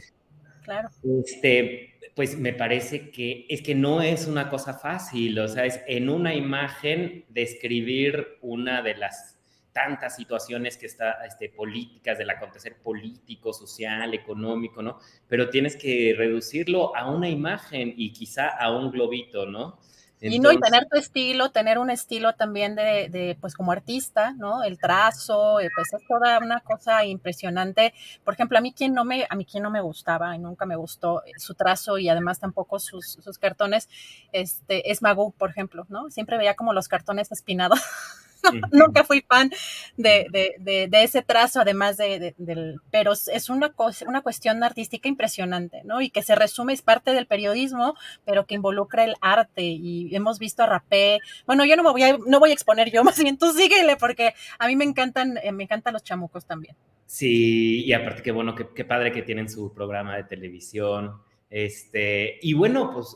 claro. 0.64 0.90
Este, 1.24 1.96
pues 2.16 2.38
me 2.38 2.54
parece 2.54 3.10
que 3.10 3.46
es 3.50 3.62
que 3.62 3.76
no 3.76 4.02
es 4.02 4.28
una 4.28 4.50
cosa 4.50 4.74
fácil, 4.74 5.40
o 5.40 5.48
sea, 5.48 5.66
es 5.66 5.82
en 5.88 6.10
una 6.10 6.36
imagen 6.36 7.26
describir 7.30 8.38
una 8.42 8.82
de 8.82 8.96
las 8.96 9.37
tantas 9.78 10.16
situaciones 10.16 10.76
que 10.76 10.88
está, 10.88 11.24
este, 11.24 11.50
políticas, 11.50 12.18
del 12.18 12.32
acontecer 12.32 12.78
político, 12.78 13.54
social, 13.54 14.12
económico, 14.16 14.82
¿no? 14.82 14.98
Pero 15.28 15.52
tienes 15.52 15.76
que 15.76 16.16
reducirlo 16.18 16.96
a 16.96 17.12
una 17.12 17.30
imagen 17.30 17.94
y 17.96 18.12
quizá 18.12 18.48
a 18.48 18.76
un 18.76 18.90
globito, 18.90 19.46
¿no? 19.46 19.78
y 20.20 20.40
no, 20.40 20.52
y 20.52 20.60
tener 20.60 20.88
tu 20.88 20.98
estilo, 20.98 21.52
tener 21.52 21.78
un 21.78 21.92
estilo 21.92 22.34
también 22.34 22.74
de, 22.74 23.08
de, 23.12 23.38
pues 23.40 23.54
como 23.54 23.72
artista, 23.72 24.34
¿no? 24.34 24.64
El 24.64 24.80
trazo, 24.80 25.60
eh, 25.60 25.70
pues 25.76 25.94
es 25.94 26.08
toda 26.08 26.40
una 26.40 26.62
cosa 26.62 27.06
impresionante. 27.06 27.94
Por 28.24 28.34
ejemplo, 28.34 28.58
a 28.58 28.62
mí 28.62 28.74
quien 28.74 28.96
no 28.96 29.06
me, 29.06 29.28
a 29.30 29.36
mí 29.36 29.46
quien 29.46 29.62
no 29.62 29.70
me 29.70 29.80
gustaba 29.80 30.36
y 30.36 30.40
nunca 30.40 30.66
me 30.66 30.76
gustó 30.76 31.22
su 31.38 31.54
trazo 31.54 32.00
y 32.00 32.10
además 32.10 32.40
tampoco 32.40 32.80
sus, 32.80 33.20
sus 33.24 33.38
cartones, 33.38 33.90
este, 34.32 34.90
es 34.90 35.04
Magoo, 35.04 35.34
por 35.34 35.52
ejemplo, 35.52 35.86
¿no? 35.90 36.10
Siempre 36.10 36.40
veía 36.40 36.56
como 36.56 36.74
los 36.74 36.88
cartones 36.88 37.32
espinados 37.32 37.80
nunca 38.72 39.04
fui 39.04 39.22
fan 39.22 39.52
de, 39.98 40.28
de, 40.60 40.88
de, 40.88 41.04
ese 41.04 41.22
trazo, 41.22 41.62
además 41.62 41.98
de, 41.98 42.34
del, 42.38 42.80
pero 42.92 43.14
es 43.14 43.50
una, 43.50 43.74
una 44.08 44.22
cuestión 44.22 44.64
artística 44.64 45.08
impresionante, 45.08 45.82
¿no? 45.84 46.02
Y 46.02 46.10
que 46.10 46.24
se 46.24 46.36
resume, 46.36 46.74
es 46.74 46.82
parte 46.82 47.14
del 47.14 47.28
periodismo, 47.28 47.96
pero 48.26 48.46
que 48.46 48.56
involucra 48.56 49.04
el 49.04 49.16
arte. 49.22 49.64
Y 49.64 50.16
hemos 50.16 50.40
visto 50.40 50.64
a 50.64 50.68
Rapé, 50.68 51.20
bueno, 51.46 51.66
yo 51.66 51.76
no 51.76 51.84
me 51.84 51.92
voy 51.92 52.04
a, 52.04 52.18
no 52.18 52.40
voy 52.40 52.52
a 52.52 52.54
exponer 52.54 52.92
yo, 52.92 53.04
más 53.04 53.22
bien 53.22 53.38
tú 53.38 53.52
síguele, 53.54 53.98
porque 53.98 54.34
a 54.60 54.68
mí 54.68 54.76
me 54.76 54.86
encantan, 54.86 55.38
eh, 55.38 55.52
me 55.52 55.64
encantan 55.64 55.94
los 55.94 56.04
chamucos 56.04 56.46
también. 56.46 56.76
Sí, 57.06 57.86
y 57.86 57.94
aparte 57.94 58.22
qué 58.22 58.32
bueno, 58.32 58.54
qué, 58.54 58.68
qué 58.76 58.84
padre 58.84 59.12
que 59.12 59.22
tienen 59.22 59.50
su 59.50 59.74
programa 59.74 60.18
de 60.18 60.26
televisión. 60.26 61.22
Este, 61.50 62.38
y 62.42 62.54
bueno, 62.54 62.92
pues 62.92 63.16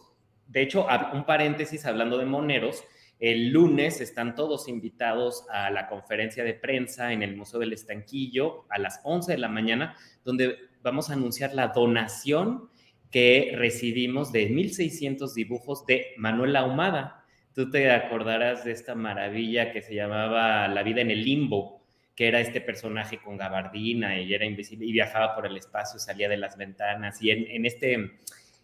de 0.51 0.61
hecho, 0.61 0.85
un 1.13 1.25
paréntesis 1.25 1.85
hablando 1.85 2.17
de 2.17 2.25
moneros, 2.25 2.83
el 3.21 3.51
lunes 3.51 4.01
están 4.01 4.33
todos 4.33 4.67
invitados 4.67 5.45
a 5.51 5.69
la 5.69 5.87
conferencia 5.87 6.43
de 6.43 6.55
prensa 6.55 7.13
en 7.13 7.21
el 7.21 7.37
Museo 7.37 7.59
del 7.59 7.71
Estanquillo 7.71 8.65
a 8.67 8.79
las 8.79 8.99
11 9.03 9.33
de 9.33 9.37
la 9.37 9.47
mañana, 9.47 9.95
donde 10.25 10.57
vamos 10.81 11.09
a 11.09 11.13
anunciar 11.13 11.53
la 11.53 11.67
donación 11.67 12.71
que 13.11 13.53
recibimos 13.55 14.31
de 14.31 14.49
1.600 14.49 15.35
dibujos 15.35 15.85
de 15.85 16.07
Manuel 16.17 16.55
Ahumada. 16.55 17.23
Tú 17.53 17.69
te 17.69 17.91
acordarás 17.91 18.65
de 18.65 18.71
esta 18.71 18.95
maravilla 18.95 19.71
que 19.71 19.83
se 19.83 19.93
llamaba 19.93 20.67
La 20.67 20.81
vida 20.81 21.01
en 21.01 21.11
el 21.11 21.23
limbo, 21.23 21.83
que 22.15 22.27
era 22.27 22.39
este 22.39 22.59
personaje 22.59 23.19
con 23.19 23.37
gabardina 23.37 24.19
y 24.19 24.33
era 24.33 24.45
invisible 24.45 24.87
y 24.87 24.93
viajaba 24.93 25.35
por 25.35 25.45
el 25.45 25.55
espacio, 25.57 25.99
salía 25.99 26.27
de 26.27 26.37
las 26.37 26.57
ventanas 26.57 27.21
y 27.21 27.29
en 27.29 27.65
este 27.67 28.17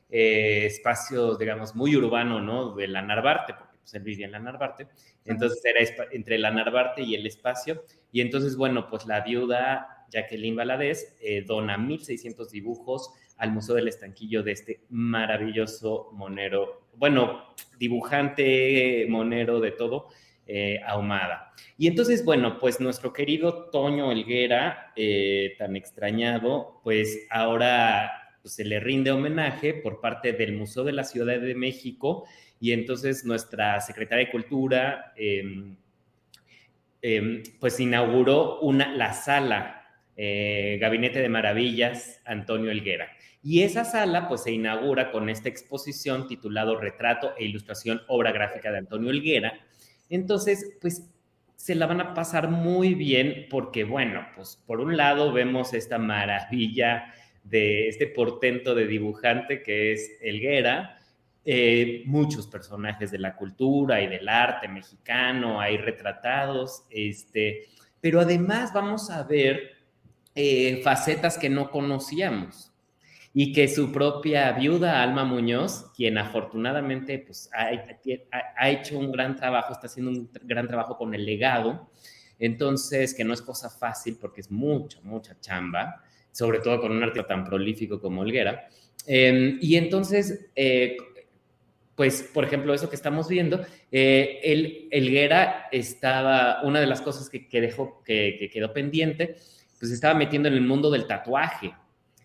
eh, 0.09 0.65
espacio, 0.65 1.35
digamos, 1.35 1.75
muy 1.75 1.95
urbano, 1.95 2.41
¿no? 2.41 2.73
De 2.75 2.87
la 2.87 3.01
Narvarte, 3.01 3.53
pues, 3.87 3.93
él 3.93 4.03
vivía 4.03 4.25
en 4.25 4.33
la 4.33 4.39
Narvarte. 4.39 4.87
Entonces 5.23 5.63
era 5.63 6.07
entre 6.11 6.37
la 6.37 6.51
Narvarte 6.51 7.03
y 7.03 7.15
el 7.15 7.25
espacio. 7.25 7.85
Y 8.11 8.19
entonces, 8.19 8.57
bueno, 8.57 8.89
pues 8.89 9.05
la 9.05 9.21
viuda 9.21 10.05
Jacqueline 10.11 10.57
Valadez 10.57 11.15
eh, 11.21 11.43
dona 11.47 11.77
1.600 11.77 12.49
dibujos 12.49 13.13
al 13.37 13.53
Museo 13.53 13.75
del 13.75 13.87
Estanquillo 13.87 14.43
de 14.43 14.51
este 14.51 14.81
maravilloso 14.89 16.09
monero, 16.11 16.89
bueno, 16.95 17.53
dibujante, 17.79 19.05
monero 19.07 19.61
de 19.61 19.71
todo, 19.71 20.07
eh, 20.47 20.81
ahumada. 20.85 21.53
Y 21.77 21.87
entonces, 21.87 22.25
bueno, 22.25 22.57
pues 22.59 22.81
nuestro 22.81 23.13
querido 23.13 23.69
Toño 23.69 24.11
Elguera, 24.11 24.91
eh, 24.97 25.55
tan 25.57 25.77
extrañado, 25.77 26.81
pues 26.83 27.25
ahora 27.29 28.11
pues, 28.41 28.55
se 28.55 28.65
le 28.65 28.79
rinde 28.81 29.11
homenaje 29.11 29.75
por 29.75 30.01
parte 30.01 30.33
del 30.33 30.53
Museo 30.57 30.83
de 30.83 30.93
la 30.93 31.03
Ciudad 31.03 31.39
de 31.39 31.55
México 31.55 32.25
y 32.59 32.71
entonces 32.71 33.25
nuestra 33.25 33.79
secretaria 33.81 34.25
de 34.25 34.31
Cultura 34.31 35.13
em, 35.15 35.77
em, 37.01 37.43
pues 37.59 37.79
inauguró 37.79 38.59
una, 38.61 38.91
la 38.95 39.13
sala 39.13 39.85
eh, 40.15 40.77
Gabinete 40.81 41.19
de 41.21 41.29
Maravillas 41.29 42.21
Antonio 42.25 42.71
Elguera. 42.71 43.07
Y 43.43 43.61
esa 43.61 43.85
sala 43.85 44.27
pues 44.27 44.43
se 44.43 44.51
inaugura 44.51 45.11
con 45.11 45.29
esta 45.29 45.47
exposición 45.47 46.27
titulado 46.27 46.79
Retrato 46.79 47.33
e 47.37 47.45
Ilustración 47.45 48.01
Obra 48.07 48.31
Gráfica 48.31 48.71
de 48.71 48.79
Antonio 48.79 49.11
Elguera. 49.11 49.59
Entonces, 50.09 50.77
pues 50.81 51.09
se 51.55 51.75
la 51.75 51.85
van 51.85 52.01
a 52.01 52.13
pasar 52.13 52.49
muy 52.49 52.93
bien 52.93 53.45
porque, 53.49 53.83
bueno, 53.83 54.25
pues 54.35 54.61
por 54.65 54.79
un 54.79 54.97
lado 54.97 55.31
vemos 55.31 55.73
esta 55.73 55.97
maravilla 55.97 57.13
de 57.43 57.87
este 57.87 58.07
portento 58.07 58.75
de 58.75 58.87
dibujante 58.87 59.63
que 59.63 59.91
es 59.91 60.17
Elguera, 60.21 60.96
eh, 61.49 62.03
muchos 62.05 62.45
personajes 62.45 63.09
de 63.09 63.19
la 63.19 63.33
cultura 63.33 64.01
y 64.01 64.07
del 64.07 64.27
arte 64.27 64.67
mexicano 64.67 65.61
hay 65.61 65.77
retratados, 65.77 66.83
este, 66.89 67.69
pero 68.01 68.19
además 68.19 68.73
vamos 68.73 69.09
a 69.09 69.23
ver 69.23 69.77
eh, 70.35 70.81
facetas 70.83 71.37
que 71.37 71.49
no 71.49 71.71
conocíamos 71.71 72.73
y 73.33 73.53
que 73.53 73.69
su 73.69 73.93
propia 73.93 74.51
viuda, 74.51 75.01
Alma 75.01 75.23
Muñoz, 75.23 75.85
quien 75.95 76.17
afortunadamente 76.17 77.19
pues, 77.19 77.49
ha, 77.53 77.69
ha, 78.57 78.69
hecho 78.69 78.99
un 78.99 79.13
gran 79.13 79.37
trabajo, 79.37 79.71
está 79.71 79.87
haciendo 79.87 80.11
un 80.11 80.29
gran 80.43 80.67
trabajo 80.67 80.97
con 80.97 81.15
el 81.15 81.25
legado, 81.25 81.89
entonces 82.39 83.13
que 83.13 83.23
no 83.23 83.33
es 83.33 83.41
cosa 83.41 83.69
fácil 83.69 84.17
porque 84.19 84.41
es 84.41 84.51
mucha, 84.51 84.99
mucha 85.01 85.39
chamba, 85.39 86.03
sobre 86.29 86.59
todo 86.59 86.81
con 86.81 86.91
un 86.91 87.01
artista 87.03 87.25
tan 87.25 87.45
prolífico 87.45 88.01
como 88.01 88.19
Olguera. 88.19 88.67
Em, 89.05 89.57
y 89.61 89.77
entonces, 89.77 90.49
eh, 90.53 90.97
pues, 91.97 92.21
por 92.21 92.45
ejemplo, 92.45 92.75
eso 92.75 92.89
que 92.89 92.95
estamos 92.95 93.27
viendo, 93.27 93.65
eh, 93.91 94.39
el, 94.43 94.87
Elguera 94.91 95.67
estaba, 95.71 96.61
una 96.61 96.79
de 96.79 96.85
las 96.85 97.01
cosas 97.01 97.27
que, 97.27 97.59
dejó, 97.59 98.03
que, 98.03 98.51
quedó 98.53 98.71
pendiente, 98.71 99.37
pues 99.79 99.91
estaba 99.91 100.13
metiendo 100.13 100.47
en 100.47 100.53
el 100.53 100.61
mundo 100.61 100.91
del 100.91 101.07
tatuaje. 101.07 101.73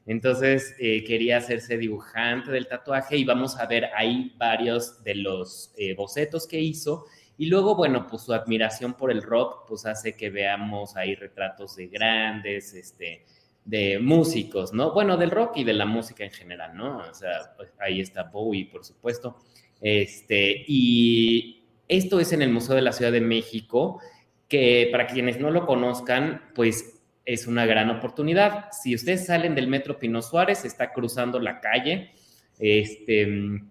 Entonces 0.05 0.75
eh, 0.79 1.03
quería 1.05 1.39
hacerse 1.39 1.79
dibujante 1.79 2.51
del 2.51 2.69
tatuaje 2.69 3.17
y 3.17 3.25
vamos 3.25 3.57
a 3.57 3.65
ver 3.65 3.89
ahí 3.97 4.35
varios 4.37 5.03
de 5.05 5.15
los 5.15 5.73
bocetos 5.97 6.47
que 6.47 6.61
hizo. 6.61 7.07
Y 7.39 7.47
luego, 7.47 7.75
bueno, 7.75 8.07
pues 8.07 8.25
su 8.25 8.35
admiración 8.35 8.93
por 8.93 9.11
el 9.11 9.23
rock, 9.23 9.67
pues 9.67 9.87
hace 9.87 10.17
que 10.17 10.29
veamos 10.29 10.97
ahí 10.97 11.15
retratos 11.15 11.77
de 11.77 11.87
grandes, 11.87 12.75
este, 12.75 13.25
de 13.65 13.99
músicos, 13.99 14.73
¿no? 14.73 14.93
Bueno, 14.93 15.17
del 15.17 15.31
rock 15.31 15.59
y 15.59 15.65
de 15.65 15.73
la 15.73 15.87
música 15.87 16.25
en 16.25 16.31
general, 16.31 16.77
¿no? 16.77 16.99
O 16.99 17.15
sea, 17.15 17.55
pues, 17.57 17.71
ahí 17.79 18.01
está 18.01 18.25
Bowie, 18.25 18.67
por 18.67 18.85
supuesto. 18.85 19.37
Este, 19.83 20.65
y 20.67 21.65
esto 21.89 22.21
es 22.21 22.33
en 22.33 22.41
el 22.41 22.51
Museo 22.51 22.75
de 22.75 22.83
la 22.83 22.93
Ciudad 22.93 23.13
de 23.13 23.21
México, 23.21 24.01
que 24.49 24.89
para 24.91 25.07
quienes 25.07 25.41
no 25.41 25.51
lo 25.51 25.67
conozcan, 25.67 26.43
pues 26.55 27.01
es 27.25 27.47
una 27.47 27.67
gran 27.67 27.91
oportunidad. 27.91 28.67
Si 28.73 28.95
ustedes 28.95 29.27
salen 29.27 29.55
del 29.55 29.67
Metro 29.67 29.99
Pino 29.99 30.23
Suárez, 30.23 30.65
está 30.65 30.93
cruzando 30.93 31.41
la 31.41 31.61
calle, 31.61 32.13
este, 32.59 33.63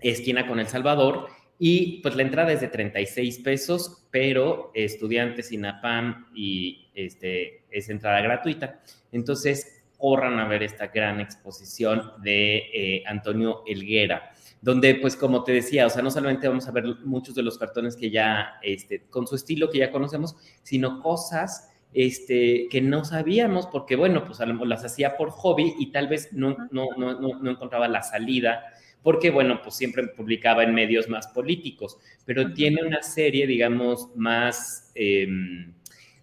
esquina 0.00 0.46
con 0.46 0.58
El 0.58 0.68
Salvador, 0.68 1.28
y 1.58 2.00
pues 2.02 2.14
la 2.14 2.22
entrada 2.22 2.52
es 2.52 2.60
de 2.60 2.68
36 2.68 3.40
pesos, 3.40 4.06
pero 4.10 4.70
estudiantes 4.74 5.52
INAPAM 5.52 6.26
y 6.34 6.88
este, 6.94 7.64
es 7.70 7.88
entrada 7.88 8.20
gratuita. 8.20 8.80
Entonces, 9.10 9.84
corran 9.96 10.38
a 10.38 10.46
ver 10.46 10.62
esta 10.62 10.86
gran 10.86 11.20
exposición 11.20 12.12
de 12.22 12.56
eh, 12.72 13.02
Antonio 13.06 13.64
Elguera, 13.66 14.32
donde, 14.60 14.96
pues, 14.96 15.16
como 15.16 15.44
te 15.44 15.52
decía, 15.52 15.86
o 15.86 15.90
sea, 15.90 16.02
no 16.02 16.10
solamente 16.10 16.48
vamos 16.48 16.66
a 16.66 16.72
ver 16.72 16.84
muchos 17.04 17.34
de 17.34 17.42
los 17.42 17.58
cartones 17.58 17.96
que 17.96 18.10
ya, 18.10 18.54
este, 18.62 19.02
con 19.08 19.26
su 19.26 19.36
estilo 19.36 19.70
que 19.70 19.78
ya 19.78 19.90
conocemos, 19.90 20.36
sino 20.62 21.00
cosas 21.00 21.70
este, 21.94 22.68
que 22.70 22.80
no 22.80 23.04
sabíamos, 23.04 23.66
porque, 23.66 23.96
bueno, 23.96 24.24
pues 24.24 24.40
las 24.40 24.84
hacía 24.84 25.16
por 25.16 25.30
hobby 25.30 25.74
y 25.78 25.92
tal 25.92 26.08
vez 26.08 26.32
no, 26.32 26.56
no, 26.70 26.88
no, 26.96 27.18
no 27.18 27.50
encontraba 27.50 27.88
la 27.88 28.02
salida 28.02 28.62
porque 29.02 29.30
bueno, 29.30 29.60
pues 29.62 29.76
siempre 29.76 30.06
publicaba 30.08 30.64
en 30.64 30.74
medios 30.74 31.08
más 31.08 31.28
políticos, 31.28 31.98
pero 32.24 32.52
tiene 32.52 32.82
una 32.82 33.02
serie, 33.02 33.46
digamos, 33.46 34.10
más, 34.16 34.92
em, 34.94 35.72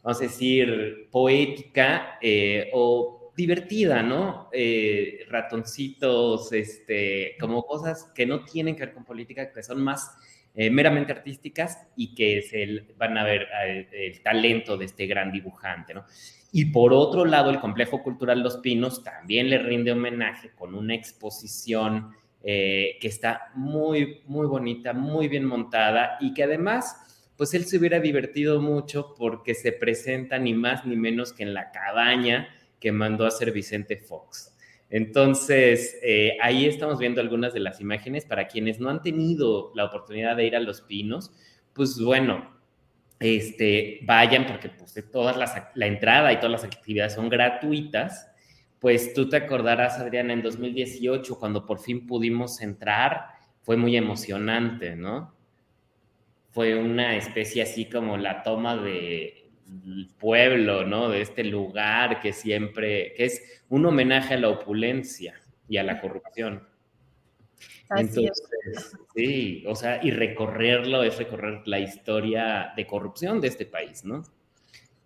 vamos 0.03 0.19
a 0.19 0.23
decir, 0.23 1.07
poética 1.09 2.17
eh, 2.21 2.69
o 2.73 3.24
divertida, 3.35 4.01
¿no? 4.01 4.49
Eh, 4.51 5.25
ratoncitos, 5.29 6.51
este, 6.53 7.35
como 7.39 7.65
cosas 7.65 8.11
que 8.15 8.25
no 8.25 8.45
tienen 8.45 8.75
que 8.75 8.85
ver 8.85 8.93
con 8.93 9.03
política, 9.03 9.51
que 9.51 9.63
son 9.63 9.83
más 9.83 10.15
eh, 10.53 10.69
meramente 10.69 11.11
artísticas 11.11 11.87
y 11.97 12.15
que 12.15 12.93
van 12.97 13.17
a 13.17 13.23
ver 13.23 13.47
el 13.91 14.21
talento 14.21 14.77
de 14.77 14.85
este 14.85 15.05
gran 15.05 15.31
dibujante, 15.31 15.93
¿no? 15.93 16.05
Y 16.57 16.67
por 16.67 16.93
otro 16.93 17.25
lado, 17.25 17.49
el 17.49 17.59
Complejo 17.59 18.01
Cultural 18.01 18.39
Los 18.39 18.55
Pinos 18.59 19.03
también 19.03 19.49
le 19.49 19.57
rinde 19.57 19.91
homenaje 19.91 20.51
con 20.55 20.73
una 20.73 20.95
exposición 20.95 22.11
eh, 22.41 22.97
que 23.01 23.09
está 23.09 23.51
muy, 23.55 24.21
muy 24.25 24.47
bonita, 24.47 24.93
muy 24.93 25.27
bien 25.27 25.43
montada 25.43 26.15
y 26.21 26.33
que 26.33 26.43
además, 26.43 27.27
pues 27.35 27.53
él 27.55 27.65
se 27.65 27.77
hubiera 27.77 27.99
divertido 27.99 28.61
mucho 28.61 29.15
porque 29.17 29.53
se 29.53 29.73
presenta 29.73 30.39
ni 30.39 30.53
más 30.53 30.85
ni 30.85 30.95
menos 30.95 31.33
que 31.33 31.43
en 31.43 31.53
la 31.53 31.71
cabaña 31.71 32.47
que 32.85 32.91
mandó 32.91 33.25
a 33.25 33.29
hacer 33.29 33.51
Vicente 33.51 33.97
Fox. 33.97 34.55
Entonces, 34.91 35.97
eh, 36.03 36.37
ahí 36.39 36.67
estamos 36.67 36.99
viendo 36.99 37.19
algunas 37.19 37.51
de 37.51 37.61
las 37.61 37.81
imágenes. 37.81 38.25
Para 38.25 38.47
quienes 38.47 38.79
no 38.79 38.91
han 38.91 39.01
tenido 39.01 39.71
la 39.73 39.85
oportunidad 39.85 40.35
de 40.35 40.45
ir 40.45 40.55
a 40.55 40.59
Los 40.59 40.81
Pinos, 40.81 41.31
pues 41.73 41.99
bueno, 41.99 42.55
este, 43.19 44.01
vayan 44.03 44.45
porque 44.45 44.69
pues, 44.69 44.93
todas 45.11 45.35
las, 45.35 45.55
la 45.73 45.87
entrada 45.87 46.31
y 46.31 46.35
todas 46.35 46.51
las 46.51 46.63
actividades 46.63 47.13
son 47.13 47.27
gratuitas 47.27 48.27
pues 48.85 49.15
tú 49.15 49.27
te 49.27 49.37
acordarás, 49.37 49.97
Adriana, 49.97 50.33
en 50.33 50.43
2018, 50.43 51.39
cuando 51.39 51.65
por 51.65 51.79
fin 51.79 52.05
pudimos 52.05 52.61
entrar, 52.61 53.29
fue 53.63 53.77
muy 53.77 53.97
emocionante, 53.97 54.95
¿no? 54.95 55.33
Fue 56.51 56.75
una 56.75 57.15
especie 57.15 57.63
así 57.63 57.85
como 57.85 58.15
la 58.15 58.43
toma 58.43 58.77
de 58.77 59.44
pueblo, 60.19 60.85
¿no? 60.85 61.09
De 61.09 61.21
este 61.21 61.43
lugar 61.43 62.21
que 62.21 62.33
siempre, 62.33 63.13
que 63.15 63.25
es 63.25 63.63
un 63.69 63.85
homenaje 63.85 64.35
a 64.35 64.37
la 64.37 64.49
opulencia 64.49 65.35
y 65.67 65.77
a 65.77 65.83
la 65.83 66.01
corrupción. 66.01 66.67
Entonces, 67.89 68.43
sí, 69.15 69.63
o 69.67 69.75
sea, 69.75 70.03
y 70.03 70.11
recorrerlo 70.11 71.03
es 71.03 71.17
recorrer 71.17 71.61
la 71.65 71.79
historia 71.79 72.73
de 72.75 72.87
corrupción 72.87 73.39
de 73.41 73.47
este 73.47 73.65
país, 73.65 74.03
¿no? 74.03 74.23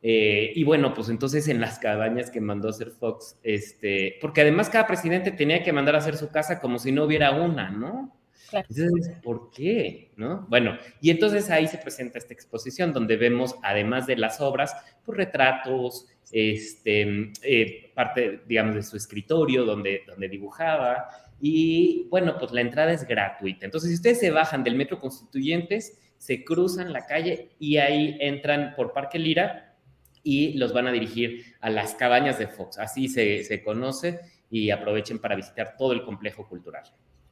Eh, 0.02 0.54
y 0.56 0.64
bueno, 0.64 0.94
pues 0.94 1.10
entonces 1.10 1.50
en 1.50 1.60
las 1.60 1.78
cabañas 1.78 2.32
que 2.32 2.40
mandó 2.40 2.70
hacer 2.70 2.92
Fox, 2.92 3.38
este, 3.44 4.18
porque 4.22 4.42
además 4.42 4.70
cada 4.70 4.88
presidente 4.88 5.32
tenía 5.32 5.62
que 5.62 5.74
mandar 5.74 5.96
a 5.96 5.98
hacer 5.98 6.16
su 6.16 6.30
casa 6.30 6.62
como 6.62 6.80
si 6.80 6.94
no 6.94 7.04
hubiera 7.04 7.32
una, 7.32 7.70
¿no? 7.70 8.18
Entonces, 8.52 9.18
¿por 9.24 9.52
qué? 9.52 10.12
¿No? 10.16 10.46
Bueno, 10.50 10.78
y 11.02 11.10
entonces 11.10 11.50
ahí 11.50 11.68
se 11.68 11.78
presenta 11.78 12.18
esta 12.18 12.34
exposición 12.34 12.94
donde 12.94 13.18
vemos, 13.18 13.56
además 13.64 14.08
de 14.08 14.18
las 14.18 14.42
obras, 14.42 14.76
pues 15.06 15.18
retratos, 15.18 16.08
este, 16.32 17.32
eh, 17.44 17.92
parte, 17.94 18.42
digamos, 18.48 18.76
de 18.76 18.84
su 18.84 18.98
escritorio 18.98 19.66
donde, 19.66 20.04
donde 20.08 20.30
dibujaba. 20.30 21.08
Y 21.42 22.08
bueno, 22.10 22.38
pues 22.38 22.52
la 22.52 22.62
entrada 22.62 22.92
es 22.92 23.08
gratuita. 23.08 23.66
Entonces, 23.66 23.90
si 23.90 23.96
ustedes 23.96 24.20
se 24.20 24.32
bajan 24.32 24.64
del 24.64 24.76
Metro 24.76 25.00
Constituyentes, 25.00 25.98
se 26.18 26.44
cruzan 26.44 26.92
la 26.92 27.06
calle 27.06 27.52
y 27.60 27.78
ahí 27.78 28.18
entran 28.20 28.74
por 28.76 28.94
Parque 28.94 29.18
Lira 29.18 29.78
y 30.22 30.58
los 30.58 30.74
van 30.74 30.88
a 30.88 30.92
dirigir 30.92 31.56
a 31.62 31.70
las 31.70 31.96
cabañas 31.96 32.38
de 32.38 32.48
Fox. 32.48 32.78
Así 32.78 33.08
se, 33.08 33.44
se 33.44 33.64
conoce 33.64 34.20
y 34.50 34.70
aprovechen 34.70 35.20
para 35.20 35.36
visitar 35.36 35.76
todo 35.78 35.94
el 35.94 36.04
complejo 36.04 36.48
cultural. 36.48 36.84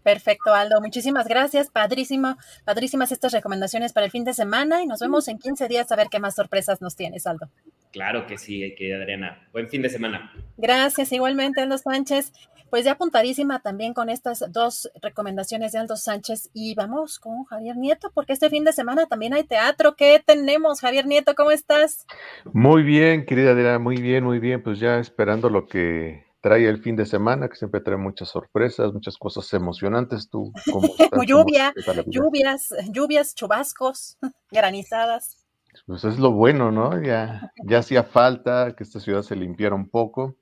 Perfecto, 0.03 0.53
Aldo. 0.53 0.79
Muchísimas 0.81 1.27
gracias. 1.27 1.69
Padrísimo, 1.69 2.37
padrísimas 2.65 3.11
estas 3.11 3.33
recomendaciones 3.33 3.93
para 3.93 4.05
el 4.05 4.11
fin 4.11 4.23
de 4.23 4.33
semana 4.33 4.81
y 4.81 4.87
nos 4.87 4.99
vemos 4.99 5.27
en 5.27 5.37
15 5.37 5.67
días 5.67 5.91
a 5.91 5.95
ver 5.95 6.07
qué 6.09 6.19
más 6.19 6.35
sorpresas 6.35 6.81
nos 6.81 6.95
tienes, 6.95 7.27
Aldo. 7.27 7.49
Claro 7.91 8.27
que 8.27 8.37
sí, 8.37 8.75
que 8.77 8.93
Adriana. 8.93 9.47
Buen 9.51 9.69
fin 9.69 9.81
de 9.81 9.89
semana. 9.89 10.31
Gracias, 10.57 11.11
igualmente, 11.11 11.61
Aldo 11.61 11.77
Sánchez. 11.77 12.31
Pues 12.69 12.83
ya 12.83 12.93
apuntadísima 12.93 13.61
también 13.61 13.93
con 13.93 14.09
estas 14.09 14.43
dos 14.51 14.91
recomendaciones 15.01 15.71
de 15.71 15.79
Aldo 15.79 15.95
Sánchez 15.95 16.49
y 16.53 16.75
vamos 16.75 17.17
con 17.17 17.45
Javier 17.45 17.77
Nieto, 17.77 18.11
porque 18.13 18.33
este 18.33 18.49
fin 18.49 18.65
de 18.65 18.73
semana 18.73 19.05
también 19.05 19.33
hay 19.33 19.45
teatro. 19.45 19.95
¿Qué 19.95 20.21
tenemos, 20.25 20.81
Javier 20.81 21.05
Nieto? 21.05 21.33
¿Cómo 21.33 21.51
estás? 21.51 22.05
Muy 22.51 22.83
bien, 22.83 23.25
querida 23.25 23.51
Adriana, 23.51 23.79
muy 23.79 24.01
bien, 24.01 24.25
muy 24.25 24.39
bien. 24.39 24.61
Pues 24.61 24.79
ya 24.79 24.99
esperando 24.99 25.49
lo 25.49 25.65
que 25.67 26.26
trae 26.41 26.67
el 26.67 26.81
fin 26.81 26.95
de 26.95 27.05
semana, 27.05 27.49
que 27.49 27.55
siempre 27.55 27.81
trae 27.81 27.97
muchas 27.97 28.29
sorpresas, 28.29 28.93
muchas 28.93 29.17
cosas 29.17 29.51
emocionantes. 29.53 30.29
¿Tú 30.29 30.51
cómo 30.71 30.87
estás? 30.99 31.25
Lluvia, 31.25 31.73
lluvias, 32.05 32.73
lluvias, 32.91 33.35
chubascos, 33.35 34.17
granizadas. 34.51 35.45
Pues 35.85 36.03
es 36.03 36.19
lo 36.19 36.31
bueno, 36.31 36.71
¿no? 36.71 37.01
Ya, 37.01 37.51
ya 37.65 37.79
hacía 37.79 38.03
falta 38.03 38.75
que 38.75 38.83
esta 38.83 38.99
ciudad 38.99 39.21
se 39.21 39.35
limpiara 39.35 39.75
un 39.75 39.89
poco 39.89 40.35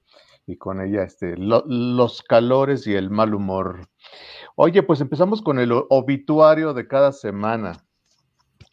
y 0.48 0.58
con 0.58 0.80
ella 0.80 1.04
este, 1.04 1.36
los 1.38 2.22
calores 2.22 2.86
y 2.86 2.94
el 2.94 3.10
mal 3.10 3.34
humor. 3.34 3.90
Oye, 4.56 4.84
pues 4.84 5.02
empezamos 5.02 5.42
con 5.42 5.60
el 5.60 5.72
obituario 5.90 6.74
de 6.74 6.88
cada 6.88 7.12
semana. 7.12 7.84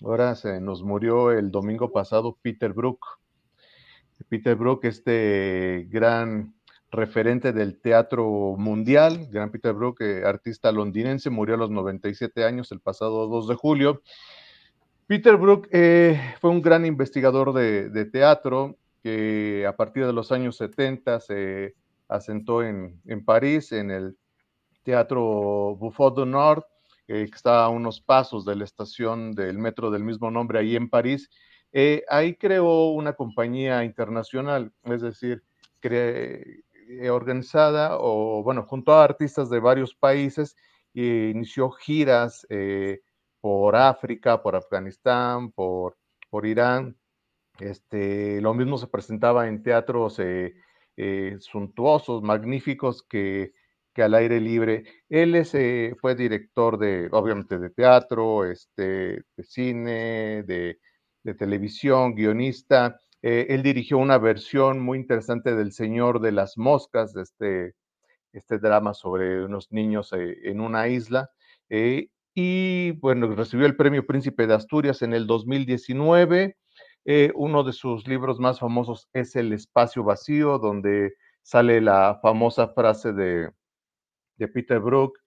Ahora 0.04 0.34
se 0.34 0.60
nos 0.60 0.82
murió 0.82 1.30
el 1.30 1.50
domingo 1.50 1.90
pasado 1.92 2.38
Peter 2.42 2.72
Brook. 2.72 3.06
Peter 4.28 4.54
Brook, 4.54 4.84
este 4.84 5.86
gran 5.90 6.54
referente 6.92 7.52
del 7.52 7.80
teatro 7.80 8.54
mundial, 8.58 9.26
gran 9.30 9.50
Peter 9.50 9.72
Brook, 9.72 10.02
eh, 10.02 10.22
artista 10.24 10.70
londinense, 10.70 11.30
murió 11.30 11.54
a 11.54 11.58
los 11.58 11.70
97 11.70 12.44
años 12.44 12.70
el 12.70 12.80
pasado 12.80 13.26
2 13.26 13.48
de 13.48 13.54
julio. 13.54 14.02
Peter 15.06 15.36
Brook 15.36 15.68
eh, 15.72 16.20
fue 16.40 16.50
un 16.50 16.60
gran 16.62 16.84
investigador 16.84 17.54
de, 17.54 17.88
de 17.88 18.04
teatro, 18.04 18.76
que 19.02 19.66
a 19.66 19.74
partir 19.74 20.06
de 20.06 20.12
los 20.12 20.30
años 20.30 20.56
70 20.58 21.20
se 21.20 21.74
asentó 22.08 22.62
en, 22.62 23.00
París, 23.24 23.72
en 23.72 23.90
el 23.90 24.16
Teatro 24.84 25.76
Buffon 25.76 26.14
du 26.14 26.26
Nord, 26.26 26.64
que 27.06 27.22
está 27.22 27.64
a 27.64 27.68
unos 27.68 28.00
pasos 28.00 28.44
de 28.44 28.54
la 28.54 28.64
estación 28.64 29.32
del 29.32 29.58
metro 29.58 29.90
del 29.90 30.04
mismo 30.04 30.30
nombre 30.30 30.58
ahí 30.58 30.76
en 30.76 30.88
París. 30.88 31.30
Eh, 31.72 32.04
ahí 32.08 32.34
creó 32.34 32.90
una 32.90 33.14
compañía 33.14 33.82
internacional, 33.82 34.72
es 34.84 35.00
decir, 35.00 35.42
eh, 37.00 37.10
organizada 37.10 37.96
o, 37.98 38.42
bueno, 38.42 38.64
junto 38.64 38.92
a 38.92 39.04
artistas 39.04 39.50
de 39.50 39.60
varios 39.60 39.94
países 39.94 40.56
e 40.94 41.30
inició 41.34 41.70
giras 41.70 42.46
eh, 42.50 43.00
por 43.40 43.76
África, 43.76 44.42
por 44.42 44.56
Afganistán, 44.56 45.52
por, 45.52 45.96
por 46.30 46.46
Irán, 46.46 46.96
este, 47.58 48.40
lo 48.40 48.54
mismo 48.54 48.78
se 48.78 48.86
presentaba 48.88 49.48
en 49.48 49.62
teatros 49.62 50.18
eh, 50.96 51.36
suntuosos, 51.40 52.22
magníficos, 52.22 53.02
que, 53.02 53.52
al 53.96 54.14
aire 54.14 54.40
libre. 54.40 54.84
Él 55.08 55.34
eh, 55.34 55.94
fue 56.00 56.14
director 56.14 56.78
de, 56.78 57.08
obviamente, 57.12 57.58
de 57.58 57.70
teatro, 57.70 58.44
este, 58.44 59.24
de 59.36 59.42
cine, 59.42 60.42
de, 60.44 60.78
televisión, 61.38 62.14
guionista. 62.14 63.00
Él 63.22 63.62
dirigió 63.62 63.98
una 63.98 64.18
versión 64.18 64.80
muy 64.80 64.98
interesante 64.98 65.54
del 65.54 65.72
Señor 65.72 66.20
de 66.20 66.32
las 66.32 66.58
Moscas, 66.58 67.12
de 67.14 67.22
este, 67.22 67.74
este 68.32 68.58
drama 68.58 68.94
sobre 68.94 69.44
unos 69.44 69.70
niños 69.70 70.12
en 70.12 70.60
una 70.60 70.88
isla. 70.88 71.30
y 72.34 72.90
bueno, 73.00 73.34
recibió 73.34 73.66
el 73.66 73.76
premio 73.76 74.06
Príncipe 74.06 74.46
de 74.46 74.54
Asturias 74.54 75.02
en 75.02 75.14
el 75.14 75.26
2019. 75.26 76.56
Eh, 77.04 77.32
uno 77.34 77.64
de 77.64 77.72
sus 77.72 78.06
libros 78.06 78.38
más 78.38 78.60
famosos 78.60 79.08
es 79.12 79.34
El 79.36 79.52
espacio 79.52 80.04
vacío, 80.04 80.58
donde 80.58 81.14
sale 81.42 81.80
la 81.80 82.18
famosa 82.22 82.68
frase 82.68 83.12
de, 83.12 83.50
Peter 84.52 84.80
Brook, 84.80 85.18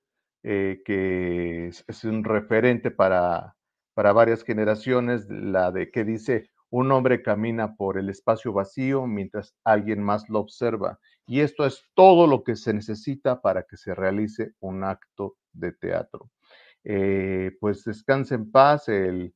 eh, 0.43 0.81
que 0.85 1.67
es, 1.67 2.03
un 2.03 2.23
referente 2.23 2.91
para, 2.91 3.55
para 3.93 4.13
varias 4.13 4.43
generaciones, 4.43 5.25
la 5.29 5.71
de 5.71 5.89
que 5.91 6.03
dice, 6.03 6.49
un 6.75 6.91
hombre 6.91 7.21
camina 7.21 7.73
por 7.77 7.97
el 7.97 8.09
espacio 8.09 8.51
vacío 8.51 9.07
mientras 9.07 9.55
alguien 9.63 10.03
más 10.03 10.27
lo 10.27 10.39
observa. 10.39 10.99
Y 11.25 11.39
esto 11.39 11.65
es 11.65 11.81
todo 11.93 12.27
lo 12.27 12.43
que 12.43 12.57
se 12.57 12.73
necesita 12.73 13.39
para 13.39 13.63
que 13.63 13.77
se 13.77 13.95
realice 13.95 14.51
un 14.59 14.83
acto 14.83 15.37
de 15.53 15.71
teatro. 15.71 16.29
Eh, 16.83 17.51
pues 17.61 17.85
descanse 17.85 18.35
en 18.35 18.51
paz 18.51 18.89
el 18.89 19.33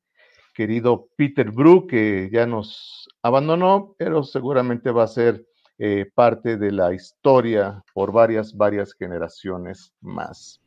querido 0.54 1.08
Peter 1.16 1.50
Brook, 1.50 1.92
que 1.92 2.30
ya 2.30 2.46
nos 2.46 3.08
abandonó, 3.22 3.96
pero 3.98 4.22
seguramente 4.24 4.92
va 4.92 5.04
a 5.04 5.08
ser 5.08 5.46
eh, 5.78 6.12
parte 6.14 6.58
de 6.58 6.74
la 6.74 6.94
historia 6.94 7.82
por 7.94 8.12
varias, 8.12 8.54
varias 8.54 8.94
generaciones 8.94 9.94
más. 10.02 10.62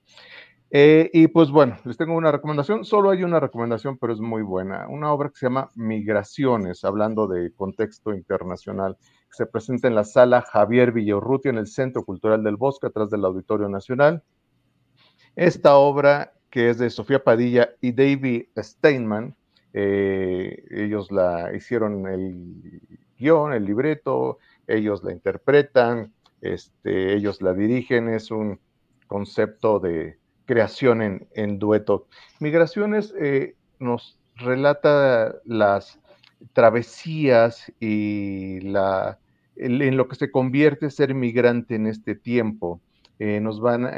Eh, 0.75 1.11
y 1.13 1.29
pues 1.29 1.51
bueno, 1.51 1.77
les 1.85 1.99
tengo 1.99 2.15
una 2.15 2.33
recomendación, 2.33 2.87
solo 2.87 3.11
hay 3.11 3.23
una 3.25 3.39
recomendación, 3.39 3.99
pero 3.99 4.15
es 4.15 4.21
muy 4.21 4.41
buena, 4.41 4.89
una 4.89 5.13
obra 5.13 5.29
que 5.29 5.37
se 5.37 5.45
llama 5.45 5.69
Migraciones, 5.75 6.83
hablando 6.85 7.27
de 7.27 7.53
contexto 7.53 8.15
internacional, 8.15 8.97
se 9.31 9.45
presenta 9.45 9.89
en 9.89 9.95
la 9.95 10.05
sala 10.05 10.41
Javier 10.41 10.93
Villarruti 10.93 11.51
en 11.51 11.59
el 11.59 11.67
Centro 11.67 12.07
Cultural 12.07 12.43
del 12.43 12.57
Bosque, 12.57 12.87
atrás 12.87 13.11
del 13.11 13.27
Auditorio 13.27 13.69
Nacional. 13.69 14.23
Esta 15.37 15.77
obra, 15.77 16.33
que 16.49 16.71
es 16.71 16.79
de 16.79 16.89
Sofía 16.89 17.23
Padilla 17.23 17.75
y 17.83 17.93
David 17.93 18.45
Steinman, 18.57 19.37
eh, 19.75 20.65
ellos 20.71 21.13
la 21.13 21.55
hicieron 21.55 22.07
el 22.07 22.81
guion, 23.19 23.53
el 23.53 23.67
libreto, 23.67 24.39
ellos 24.67 25.05
la 25.05 25.13
interpretan, 25.13 26.15
este, 26.41 27.13
ellos 27.15 27.43
la 27.43 27.53
dirigen, 27.53 28.09
es 28.09 28.31
un 28.31 28.59
concepto 29.07 29.79
de 29.79 30.22
creación 30.53 31.27
en, 31.35 31.59
dueto. 31.59 32.07
Migraciones 32.39 33.15
eh, 33.19 33.55
nos 33.79 34.19
relata 34.37 35.35
las 35.45 35.99
travesías 36.53 37.73
y 37.81 38.61
la, 38.61 39.19
en 39.57 39.97
lo 39.97 40.09
que 40.09 40.17
se 40.17 40.31
convierte 40.31 40.91
ser 40.91 41.15
migrante 41.15 41.77
en 41.77 41.87
este 41.87 42.15
tiempo. 42.15 42.81
Eh, 43.19 43.41
nos 43.41 43.61
van 43.61 43.89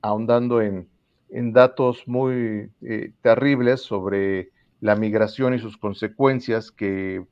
ahondando 0.00 0.62
en, 0.62 0.88
en, 1.28 1.52
datos 1.52 2.06
muy 2.06 2.70
terribles 3.22 3.82
sobre 3.82 4.50
la 4.80 4.96
migración 4.96 5.54
y 5.54 5.58
sus 5.58 5.76
consecuencias 5.76 6.70
que, 6.70 7.22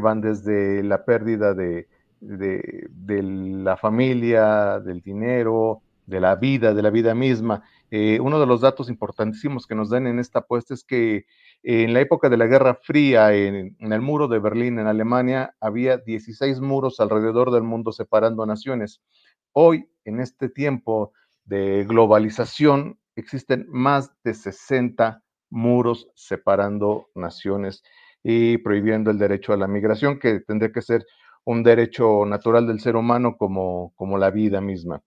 van 0.00 0.20
desde 0.20 0.82
la 0.82 1.04
pérdida 1.04 1.52
de, 1.52 1.88
la 2.20 3.76
familia, 3.76 4.80
del 4.80 5.00
dinero, 5.02 5.82
de 6.10 6.20
la 6.20 6.36
vida, 6.36 6.74
de 6.74 6.82
la 6.82 6.90
vida 6.90 7.14
misma. 7.14 7.62
Eh, 7.90 8.18
uno 8.20 8.38
de 8.38 8.46
los 8.46 8.60
datos 8.60 8.90
importantísimos 8.90 9.66
que 9.66 9.74
nos 9.74 9.88
dan 9.88 10.06
en 10.06 10.18
esta 10.18 10.40
apuesta 10.40 10.74
es 10.74 10.84
que 10.84 11.24
en 11.62 11.94
la 11.94 12.00
época 12.00 12.28
de 12.28 12.36
la 12.36 12.46
Guerra 12.46 12.74
Fría, 12.74 13.32
en, 13.34 13.76
en, 13.78 13.92
el 13.92 14.00
muro 14.00 14.28
de 14.28 14.38
Berlín, 14.38 14.78
en 14.78 14.86
Alemania, 14.86 15.54
había 15.60 15.96
16 15.96 16.60
muros 16.60 17.00
alrededor 17.00 17.50
del 17.50 17.62
mundo 17.62 17.92
separando 17.92 18.44
naciones. 18.44 19.00
Hoy, 19.52 19.88
en 20.04 20.20
este 20.20 20.48
tiempo 20.48 21.12
de 21.44 21.84
globalización, 21.88 22.98
existen 23.16 23.66
más 23.68 24.12
de 24.24 24.34
60 24.34 25.22
muros 25.50 26.08
separando 26.14 27.08
naciones 27.14 27.82
y 28.22 28.58
prohibiendo 28.58 29.10
el 29.10 29.18
derecho 29.18 29.52
a 29.52 29.56
la 29.56 29.66
migración, 29.66 30.18
que 30.18 30.40
tendría 30.40 30.72
que 30.72 30.82
ser 30.82 31.06
un 31.44 31.62
derecho 31.62 32.24
natural 32.26 32.66
del 32.66 32.80
ser 32.80 32.96
humano 32.96 33.36
como, 33.36 33.92
como 33.96 34.18
la 34.18 34.30
vida 34.30 34.60
misma. 34.60 35.02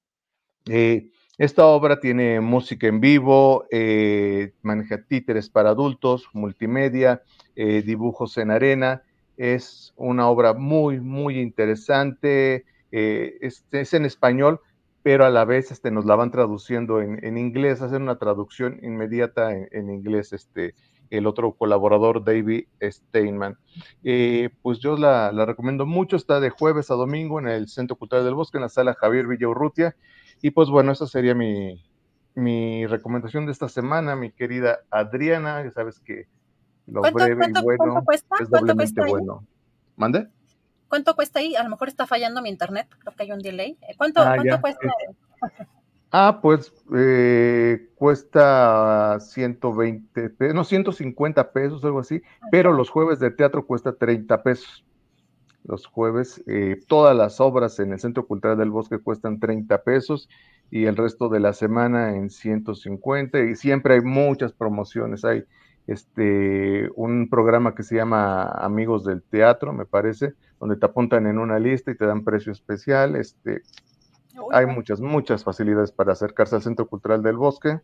Eh, 0.68 1.10
Esta 1.38 1.66
obra 1.66 2.00
tiene 2.00 2.40
música 2.42 2.88
en 2.88 3.00
vivo, 3.02 3.66
eh, 3.72 4.54
maneja 4.62 5.04
títeres 5.04 5.50
para 5.50 5.72
adultos, 5.72 6.28
multimedia, 6.34 7.24
eh, 7.56 7.82
dibujos 7.82 8.38
en 8.38 8.52
arena. 8.52 9.02
Es 9.36 9.94
una 9.96 10.28
obra 10.30 10.54
muy, 10.54 11.00
muy 11.00 11.40
interesante. 11.40 12.66
Es, 12.92 13.66
en 13.72 14.06
español, 14.06 14.62
pero 15.02 15.26
a 15.26 15.32
la 15.32 15.46
vez 15.46 15.72
este, 15.72 15.90
nos 15.90 16.06
la 16.06 16.16
van 16.16 16.30
traduciendo 16.30 17.02
en, 17.02 17.38
inglés, 17.40 17.82
hacen 17.82 18.04
una 18.04 18.20
traducción 18.20 18.80
inmediata 18.84 19.52
en, 19.52 19.90
inglés, 19.90 20.32
este, 20.32 20.76
el 21.10 21.26
otro 21.26 21.54
colaborador, 21.54 22.24
David 22.24 22.66
Steinman. 22.80 23.58
pues 24.62 24.78
yo 24.78 24.96
la, 24.96 25.32
la, 25.32 25.46
recomiendo 25.48 25.88
mucho, 25.88 26.16
está 26.16 26.40
de 26.40 26.52
jueves 26.52 26.92
a 26.92 26.94
domingo 26.94 27.40
en 27.40 27.48
el 27.48 27.68
Centro 27.68 27.96
Cultural 27.96 28.24
del 28.24 28.36
Bosque, 28.36 28.60
en 28.60 28.64
la 28.64 28.70
sala 28.70 28.94
Javier 28.94 29.26
Villaurrutia, 29.26 29.96
y 30.44 30.52
pues 30.52 30.70
bueno, 30.70 30.92
esa 30.92 31.08
sería 31.08 31.34
mi, 31.34 32.86
recomendación 32.86 33.46
de 33.46 33.54
esta 33.54 33.70
semana, 33.70 34.18
mi 34.18 34.30
querida 34.30 34.80
Adriana, 34.92 35.64
ya 35.64 35.72
sabes 35.72 36.02
que 36.02 36.28
lo 36.86 37.02
breve 37.02 37.46
y 37.48 37.64
bueno 37.64 38.04
es 38.12 38.50
doblemente 38.50 39.02
bueno. 39.08 39.48
¿Mande? 39.96 40.28
¿Cuánto 40.90 41.16
cuesta 41.16 41.40
ahí? 41.40 41.56
A 41.56 41.64
lo 41.64 41.70
mejor 41.70 41.88
está 41.88 42.06
fallando 42.06 42.42
mi 42.42 42.50
internet, 42.50 42.90
creo 43.00 43.16
que 43.16 43.24
hay 43.24 43.32
un 43.32 43.40
delay. 43.40 43.78
Eh, 43.88 43.96
¿Cuánto, 43.98 44.20
ah, 44.20 44.36
cuesta? 44.60 44.92
Ah, 46.12 46.40
pues 46.42 46.74
eh, 46.94 47.90
cuesta 47.96 49.20
120 49.22 50.54
no, 50.54 50.66
150 50.66 51.54
pesos, 51.54 51.86
algo 51.86 52.00
así, 52.02 52.22
pero 52.52 52.74
los 52.74 52.90
jueves 52.90 53.20
de 53.20 53.32
teatro 53.32 53.66
cuesta 53.66 53.96
30 53.96 54.44
pesos 54.44 54.84
los 55.64 55.86
jueves. 55.86 56.44
Eh, 56.48 56.80
todas 56.88 57.16
las 57.16 57.40
obras 57.40 57.80
en 57.80 57.94
el 57.94 58.00
Centro 58.00 58.26
Cultural 58.28 58.58
del 58.58 58.72
Bosque 58.72 59.00
cuestan 59.00 59.40
30 59.40 59.84
pesos 59.84 60.30
y 60.70 60.86
el 60.86 60.98
resto 60.98 61.30
de 61.30 61.40
la 61.40 61.54
semana 61.54 62.16
en 62.16 62.30
150 62.30 63.40
y 63.40 63.56
siempre 63.56 63.96
hay 63.96 64.02
muchas 64.02 64.54
promociones. 64.54 65.24
Hay 65.26 65.44
este 65.88 66.90
un 66.96 67.30
programa 67.30 67.76
que 67.76 67.84
se 67.84 67.96
llama 67.96 68.44
Amigos 68.44 69.04
del 69.04 69.22
Teatro, 69.22 69.74
me 69.74 69.86
parece, 69.86 70.34
donde 70.60 70.78
te 70.78 70.86
apuntan 70.86 71.28
en 71.28 71.38
una 71.38 71.60
lista 71.60 71.92
y 71.92 71.96
te 71.96 72.06
dan 72.06 72.24
precio 72.24 72.52
especial. 72.52 73.16
Este, 73.16 73.62
hay 74.52 74.66
muchas, 74.66 75.00
muchas 75.00 75.44
facilidades 75.44 75.92
para 75.92 76.14
acercarse 76.14 76.56
al 76.56 76.64
Centro 76.64 76.88
Cultural 76.88 77.22
del 77.22 77.38
Bosque. 77.38 77.80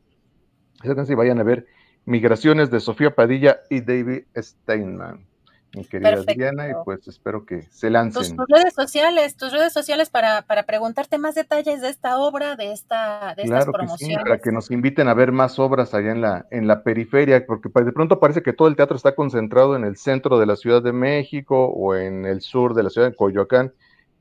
Acérquense 0.80 1.13
y 1.13 1.15
vayan 1.15 1.39
a 1.39 1.43
ver 1.43 1.67
Migraciones 2.05 2.71
de 2.71 2.80
Sofía 2.80 3.13
Padilla 3.13 3.59
y 3.69 3.82
David 3.82 4.23
Steinman 4.36 5.28
mi 5.74 5.86
querida 5.86 6.24
Diana, 6.36 6.70
y 6.70 6.74
pues 6.84 7.07
espero 7.07 7.45
que 7.45 7.61
se 7.63 7.89
lancen. 7.89 8.36
Tus, 8.36 8.47
redes 8.47 8.74
sociales, 8.74 9.36
tus 9.36 9.51
redes 9.51 9.72
sociales 9.72 10.09
para, 10.09 10.41
para, 10.41 10.63
preguntarte 10.63 11.17
más 11.17 11.36
detalles 11.36 11.82
de 11.82 11.89
esta 11.89 12.17
obra, 12.17 12.55
de 12.55 12.72
esta 12.72 13.36
de 13.36 13.43
claro 13.43 13.59
estas 13.59 13.74
promociones. 13.74 14.17
Que 14.17 14.22
sí, 14.22 14.30
para 14.30 14.39
que 14.39 14.51
nos 14.51 14.72
inviten 14.72 15.07
a 15.07 15.13
ver 15.13 15.32
más 15.32 15.59
obras 15.59 15.93
allá 15.93 16.11
en 16.11 16.22
la, 16.22 16.47
en 16.49 16.67
la 16.67 16.84
periferia, 16.84 17.45
porque 17.45 17.70
de 17.70 17.91
pronto 17.91 18.20
parece 18.20 18.41
que 18.41 18.53
todo 18.53 18.67
el 18.67 18.76
teatro 18.76 18.97
está 18.97 19.13
concentrado 19.13 19.76
en 19.76 19.84
el 19.84 19.97
centro 19.97 20.39
de 20.39 20.45
la 20.45 20.55
Ciudad 20.55 20.82
de 20.82 20.93
México 20.93 21.65
o 21.65 21.95
en 21.95 22.26
el 22.26 22.41
sur 22.41 22.74
de 22.74 22.84
la 22.84 22.89
ciudad 22.89 23.09
de 23.09 23.15
Coyoacán, 23.15 23.74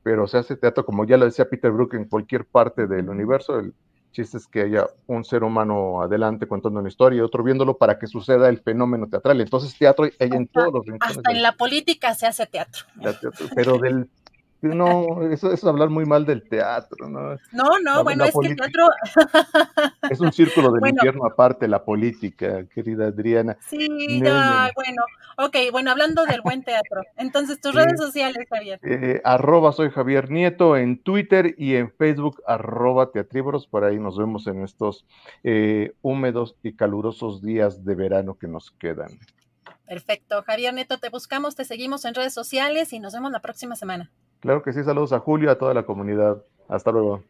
pero 0.03 0.27
se 0.27 0.37
hace 0.37 0.55
teatro, 0.55 0.85
como 0.85 1.05
ya 1.05 1.17
lo 1.17 1.25
decía 1.25 1.49
Peter 1.49 1.71
Brook, 1.71 1.95
en 1.95 2.05
cualquier 2.05 2.45
parte 2.45 2.87
del 2.87 3.09
universo. 3.09 3.59
El, 3.59 3.73
chiste 4.11 4.37
es 4.37 4.47
que 4.47 4.61
haya 4.61 4.87
un 5.07 5.23
ser 5.23 5.43
humano 5.43 6.01
adelante 6.01 6.47
contando 6.47 6.79
una 6.79 6.89
historia 6.89 7.17
y 7.17 7.21
otro 7.21 7.43
viéndolo 7.43 7.77
para 7.77 7.99
que 7.99 8.07
suceda 8.07 8.49
el 8.49 8.59
fenómeno 8.61 9.07
teatral. 9.07 9.41
Entonces, 9.41 9.77
teatro 9.77 10.05
hay 10.05 10.29
en 10.31 10.47
todos 10.47 10.73
los 10.73 10.85
rincones. 10.85 11.17
Hasta 11.17 11.31
en 11.31 11.41
la 11.41 11.53
política 11.53 12.13
se 12.15 12.27
hace 12.27 12.45
teatro. 12.45 12.85
Pero 13.55 13.77
del 13.77 14.09
no, 14.61 15.21
eso, 15.31 15.51
es 15.51 15.63
hablar 15.63 15.89
muy 15.89 16.05
mal 16.05 16.25
del 16.25 16.47
teatro, 16.47 17.07
¿no? 17.07 17.35
No, 17.51 17.79
no, 17.83 18.03
bueno, 18.03 18.25
es 18.25 18.35
que 18.39 18.47
el 18.47 18.55
teatro... 18.55 18.87
es 20.09 20.19
un 20.19 20.33
círculo 20.33 20.71
del 20.71 20.89
infierno 20.89 21.25
aparte, 21.25 21.67
la 21.67 21.83
política, 21.83 22.65
querida 22.65 23.07
Adriana. 23.07 23.57
Sí, 23.69 24.21
bueno, 24.21 25.03
ok, 25.37 25.55
bueno, 25.71 25.91
hablando 25.91 26.25
del 26.25 26.41
buen 26.41 26.63
teatro, 26.63 27.03
entonces 27.15 27.61
tus 27.61 27.73
redes 27.75 27.99
sociales, 27.99 28.45
Javier. 28.49 28.79
Eh, 28.83 29.21
arroba 29.23 29.71
soy 29.71 29.89
Javier 29.91 30.29
Nieto 30.29 30.75
en 30.75 31.01
Twitter 31.01 31.55
y 31.57 31.75
en 31.75 31.91
Facebook, 31.91 32.41
arroba 32.45 33.11
teatríboros, 33.11 33.67
por 33.67 33.85
ahí 33.85 33.97
nos 33.97 34.17
vemos 34.17 34.45
en 34.47 34.63
estos 34.63 35.05
eh, 35.43 35.93
húmedos 36.01 36.55
y 36.63 36.73
calurosos 36.73 37.41
días 37.41 37.85
de 37.85 37.95
verano 37.95 38.37
que 38.37 38.47
nos 38.47 38.71
quedan. 38.71 39.09
Perfecto, 39.87 40.43
Javier 40.43 40.73
Nieto, 40.73 40.99
te 40.99 41.09
buscamos, 41.09 41.55
te 41.55 41.65
seguimos 41.65 42.05
en 42.05 42.13
redes 42.13 42.33
sociales 42.33 42.93
y 42.93 42.99
nos 42.99 43.13
vemos 43.13 43.31
la 43.31 43.39
próxima 43.39 43.75
semana. 43.75 44.11
Claro 44.39 44.61
que 44.61 44.73
sí, 44.73 44.83
saludos 44.83 45.13
a 45.13 45.19
Julio, 45.19 45.51
a 45.51 45.57
toda 45.57 45.73
la 45.73 45.83
comunidad. 45.83 46.43
Hasta 46.67 46.91
luego. 46.91 47.23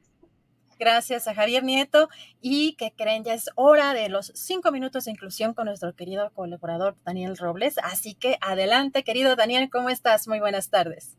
Gracias 0.79 1.27
a 1.27 1.35
Javier 1.35 1.63
Nieto. 1.63 2.07
Y 2.39 2.75
que 2.77 2.93
creen, 2.95 3.23
ya 3.23 3.33
es 3.33 3.49
hora 3.55 3.93
de 3.93 4.09
los 4.09 4.31
cinco 4.35 4.71
minutos 4.71 5.05
de 5.05 5.11
inclusión 5.11 5.53
con 5.53 5.65
nuestro 5.65 5.93
querido 5.93 6.31
colaborador 6.33 6.95
Daniel 7.05 7.37
Robles. 7.37 7.77
Así 7.83 8.15
que 8.15 8.37
adelante, 8.41 9.03
querido 9.03 9.35
Daniel, 9.35 9.69
¿cómo 9.69 9.89
estás? 9.89 10.27
Muy 10.27 10.39
buenas 10.39 10.69
tardes. 10.69 11.17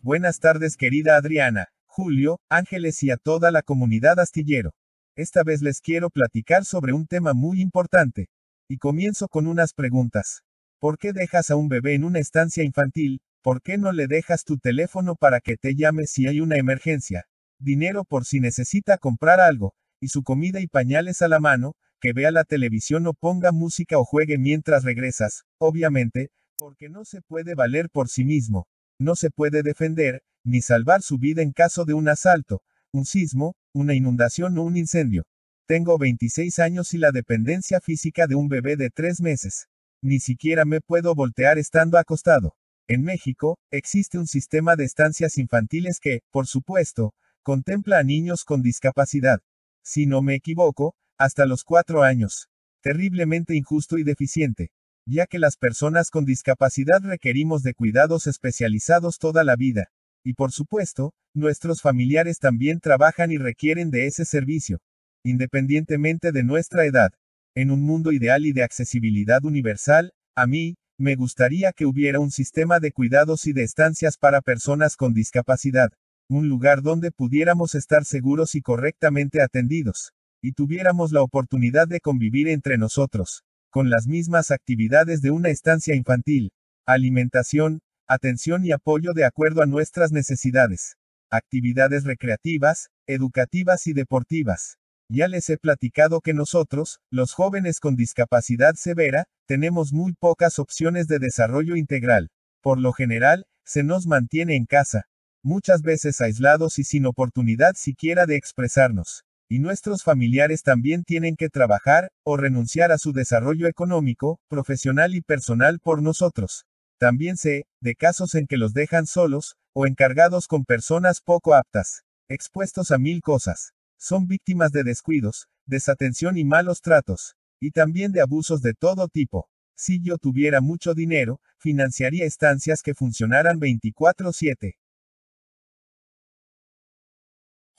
Buenas 0.00 0.38
tardes, 0.38 0.76
querida 0.76 1.16
Adriana, 1.16 1.68
Julio, 1.86 2.38
Ángeles 2.48 3.02
y 3.02 3.10
a 3.10 3.16
toda 3.16 3.50
la 3.50 3.62
comunidad 3.62 4.18
astillero. 4.20 4.70
Esta 5.16 5.42
vez 5.44 5.62
les 5.62 5.80
quiero 5.80 6.10
platicar 6.10 6.64
sobre 6.64 6.92
un 6.92 7.06
tema 7.06 7.34
muy 7.34 7.60
importante. 7.60 8.26
Y 8.68 8.78
comienzo 8.78 9.28
con 9.28 9.46
unas 9.46 9.74
preguntas. 9.74 10.42
¿Por 10.78 10.98
qué 10.98 11.12
dejas 11.12 11.50
a 11.50 11.56
un 11.56 11.68
bebé 11.68 11.94
en 11.94 12.04
una 12.04 12.18
estancia 12.18 12.64
infantil, 12.64 13.20
¿Por 13.44 13.60
qué 13.60 13.76
no 13.76 13.92
le 13.92 14.06
dejas 14.06 14.44
tu 14.44 14.56
teléfono 14.56 15.16
para 15.16 15.38
que 15.40 15.58
te 15.58 15.74
llame 15.74 16.06
si 16.06 16.26
hay 16.26 16.40
una 16.40 16.56
emergencia? 16.56 17.26
Dinero 17.58 18.04
por 18.04 18.24
si 18.24 18.40
necesita 18.40 18.96
comprar 18.96 19.38
algo, 19.38 19.74
y 20.00 20.08
su 20.08 20.22
comida 20.22 20.60
y 20.60 20.66
pañales 20.66 21.20
a 21.20 21.28
la 21.28 21.40
mano, 21.40 21.74
que 22.00 22.14
vea 22.14 22.30
la 22.30 22.44
televisión 22.44 23.06
o 23.06 23.12
ponga 23.12 23.52
música 23.52 23.98
o 23.98 24.06
juegue 24.06 24.38
mientras 24.38 24.82
regresas, 24.82 25.42
obviamente, 25.58 26.30
porque 26.56 26.88
no 26.88 27.04
se 27.04 27.20
puede 27.20 27.54
valer 27.54 27.90
por 27.90 28.08
sí 28.08 28.24
mismo, 28.24 28.66
no 28.98 29.14
se 29.14 29.28
puede 29.28 29.62
defender, 29.62 30.22
ni 30.42 30.62
salvar 30.62 31.02
su 31.02 31.18
vida 31.18 31.42
en 31.42 31.52
caso 31.52 31.84
de 31.84 31.92
un 31.92 32.08
asalto, 32.08 32.62
un 32.94 33.04
sismo, 33.04 33.56
una 33.74 33.92
inundación 33.92 34.56
o 34.56 34.62
un 34.62 34.78
incendio. 34.78 35.24
Tengo 35.66 35.98
26 35.98 36.60
años 36.60 36.94
y 36.94 36.98
la 36.98 37.12
dependencia 37.12 37.82
física 37.82 38.26
de 38.26 38.36
un 38.36 38.48
bebé 38.48 38.76
de 38.76 38.88
3 38.88 39.20
meses. 39.20 39.66
Ni 40.00 40.18
siquiera 40.18 40.64
me 40.64 40.80
puedo 40.80 41.14
voltear 41.14 41.58
estando 41.58 41.98
acostado. 41.98 42.54
En 42.86 43.02
México, 43.02 43.56
existe 43.70 44.18
un 44.18 44.26
sistema 44.26 44.76
de 44.76 44.84
estancias 44.84 45.38
infantiles 45.38 46.00
que, 46.00 46.20
por 46.30 46.46
supuesto, 46.46 47.14
contempla 47.42 47.98
a 47.98 48.02
niños 48.02 48.44
con 48.44 48.60
discapacidad. 48.60 49.40
Si 49.82 50.04
no 50.04 50.20
me 50.20 50.34
equivoco, 50.34 50.94
hasta 51.18 51.46
los 51.46 51.64
cuatro 51.64 52.02
años. 52.02 52.48
Terriblemente 52.82 53.56
injusto 53.56 53.96
y 53.96 54.04
deficiente. 54.04 54.70
Ya 55.06 55.26
que 55.26 55.38
las 55.38 55.56
personas 55.56 56.10
con 56.10 56.26
discapacidad 56.26 57.00
requerimos 57.02 57.62
de 57.62 57.72
cuidados 57.72 58.26
especializados 58.26 59.18
toda 59.18 59.44
la 59.44 59.56
vida. 59.56 59.88
Y 60.22 60.34
por 60.34 60.52
supuesto, 60.52 61.14
nuestros 61.34 61.80
familiares 61.80 62.38
también 62.38 62.80
trabajan 62.80 63.32
y 63.32 63.38
requieren 63.38 63.90
de 63.90 64.06
ese 64.06 64.26
servicio. 64.26 64.80
Independientemente 65.24 66.32
de 66.32 66.42
nuestra 66.42 66.84
edad. 66.84 67.12
En 67.54 67.70
un 67.70 67.82
mundo 67.82 68.12
ideal 68.12 68.44
y 68.44 68.52
de 68.52 68.62
accesibilidad 68.62 69.42
universal, 69.44 70.12
a 70.34 70.46
mí, 70.46 70.76
me 70.98 71.16
gustaría 71.16 71.72
que 71.72 71.86
hubiera 71.86 72.20
un 72.20 72.30
sistema 72.30 72.78
de 72.78 72.92
cuidados 72.92 73.46
y 73.46 73.52
de 73.52 73.64
estancias 73.64 74.16
para 74.16 74.40
personas 74.40 74.96
con 74.96 75.12
discapacidad. 75.12 75.90
Un 76.28 76.48
lugar 76.48 76.82
donde 76.82 77.10
pudiéramos 77.10 77.74
estar 77.74 78.04
seguros 78.04 78.54
y 78.54 78.62
correctamente 78.62 79.42
atendidos. 79.42 80.12
Y 80.40 80.52
tuviéramos 80.52 81.10
la 81.10 81.22
oportunidad 81.22 81.88
de 81.88 82.00
convivir 82.00 82.48
entre 82.48 82.78
nosotros. 82.78 83.42
Con 83.70 83.90
las 83.90 84.06
mismas 84.06 84.52
actividades 84.52 85.20
de 85.20 85.32
una 85.32 85.48
estancia 85.48 85.96
infantil. 85.96 86.52
Alimentación, 86.86 87.80
atención 88.06 88.64
y 88.64 88.70
apoyo 88.70 89.14
de 89.14 89.24
acuerdo 89.24 89.62
a 89.62 89.66
nuestras 89.66 90.12
necesidades. 90.12 90.96
Actividades 91.28 92.04
recreativas, 92.04 92.90
educativas 93.06 93.88
y 93.88 93.94
deportivas. 93.94 94.78
Ya 95.16 95.28
les 95.28 95.48
he 95.48 95.58
platicado 95.58 96.20
que 96.20 96.34
nosotros, 96.34 96.98
los 97.08 97.34
jóvenes 97.34 97.78
con 97.78 97.94
discapacidad 97.94 98.74
severa, 98.74 99.26
tenemos 99.46 99.92
muy 99.92 100.12
pocas 100.14 100.58
opciones 100.58 101.06
de 101.06 101.20
desarrollo 101.20 101.76
integral. 101.76 102.32
Por 102.60 102.80
lo 102.80 102.92
general, 102.92 103.46
se 103.64 103.84
nos 103.84 104.08
mantiene 104.08 104.56
en 104.56 104.66
casa. 104.66 105.04
Muchas 105.40 105.82
veces 105.82 106.20
aislados 106.20 106.80
y 106.80 106.82
sin 106.82 107.06
oportunidad 107.06 107.74
siquiera 107.76 108.26
de 108.26 108.34
expresarnos. 108.34 109.22
Y 109.48 109.60
nuestros 109.60 110.02
familiares 110.02 110.64
también 110.64 111.04
tienen 111.04 111.36
que 111.36 111.48
trabajar, 111.48 112.10
o 112.24 112.36
renunciar 112.36 112.90
a 112.90 112.98
su 112.98 113.12
desarrollo 113.12 113.68
económico, 113.68 114.40
profesional 114.48 115.14
y 115.14 115.20
personal 115.20 115.78
por 115.78 116.02
nosotros. 116.02 116.64
También 116.98 117.36
sé, 117.36 117.66
de 117.80 117.94
casos 117.94 118.34
en 118.34 118.48
que 118.48 118.56
los 118.56 118.72
dejan 118.72 119.06
solos, 119.06 119.54
o 119.76 119.86
encargados 119.86 120.48
con 120.48 120.64
personas 120.64 121.20
poco 121.20 121.54
aptas, 121.54 122.02
expuestos 122.28 122.90
a 122.90 122.98
mil 122.98 123.20
cosas 123.20 123.74
son 124.04 124.26
víctimas 124.26 124.70
de 124.70 124.84
descuidos, 124.84 125.48
desatención 125.64 126.36
y 126.36 126.44
malos 126.44 126.82
tratos, 126.82 127.36
y 127.58 127.70
también 127.70 128.12
de 128.12 128.20
abusos 128.20 128.60
de 128.60 128.74
todo 128.74 129.08
tipo. 129.08 129.48
Si 129.74 130.02
yo 130.02 130.18
tuviera 130.18 130.60
mucho 130.60 130.92
dinero, 130.92 131.40
financiaría 131.56 132.26
estancias 132.26 132.82
que 132.82 132.92
funcionaran 132.92 133.58
24/7. 133.58 134.74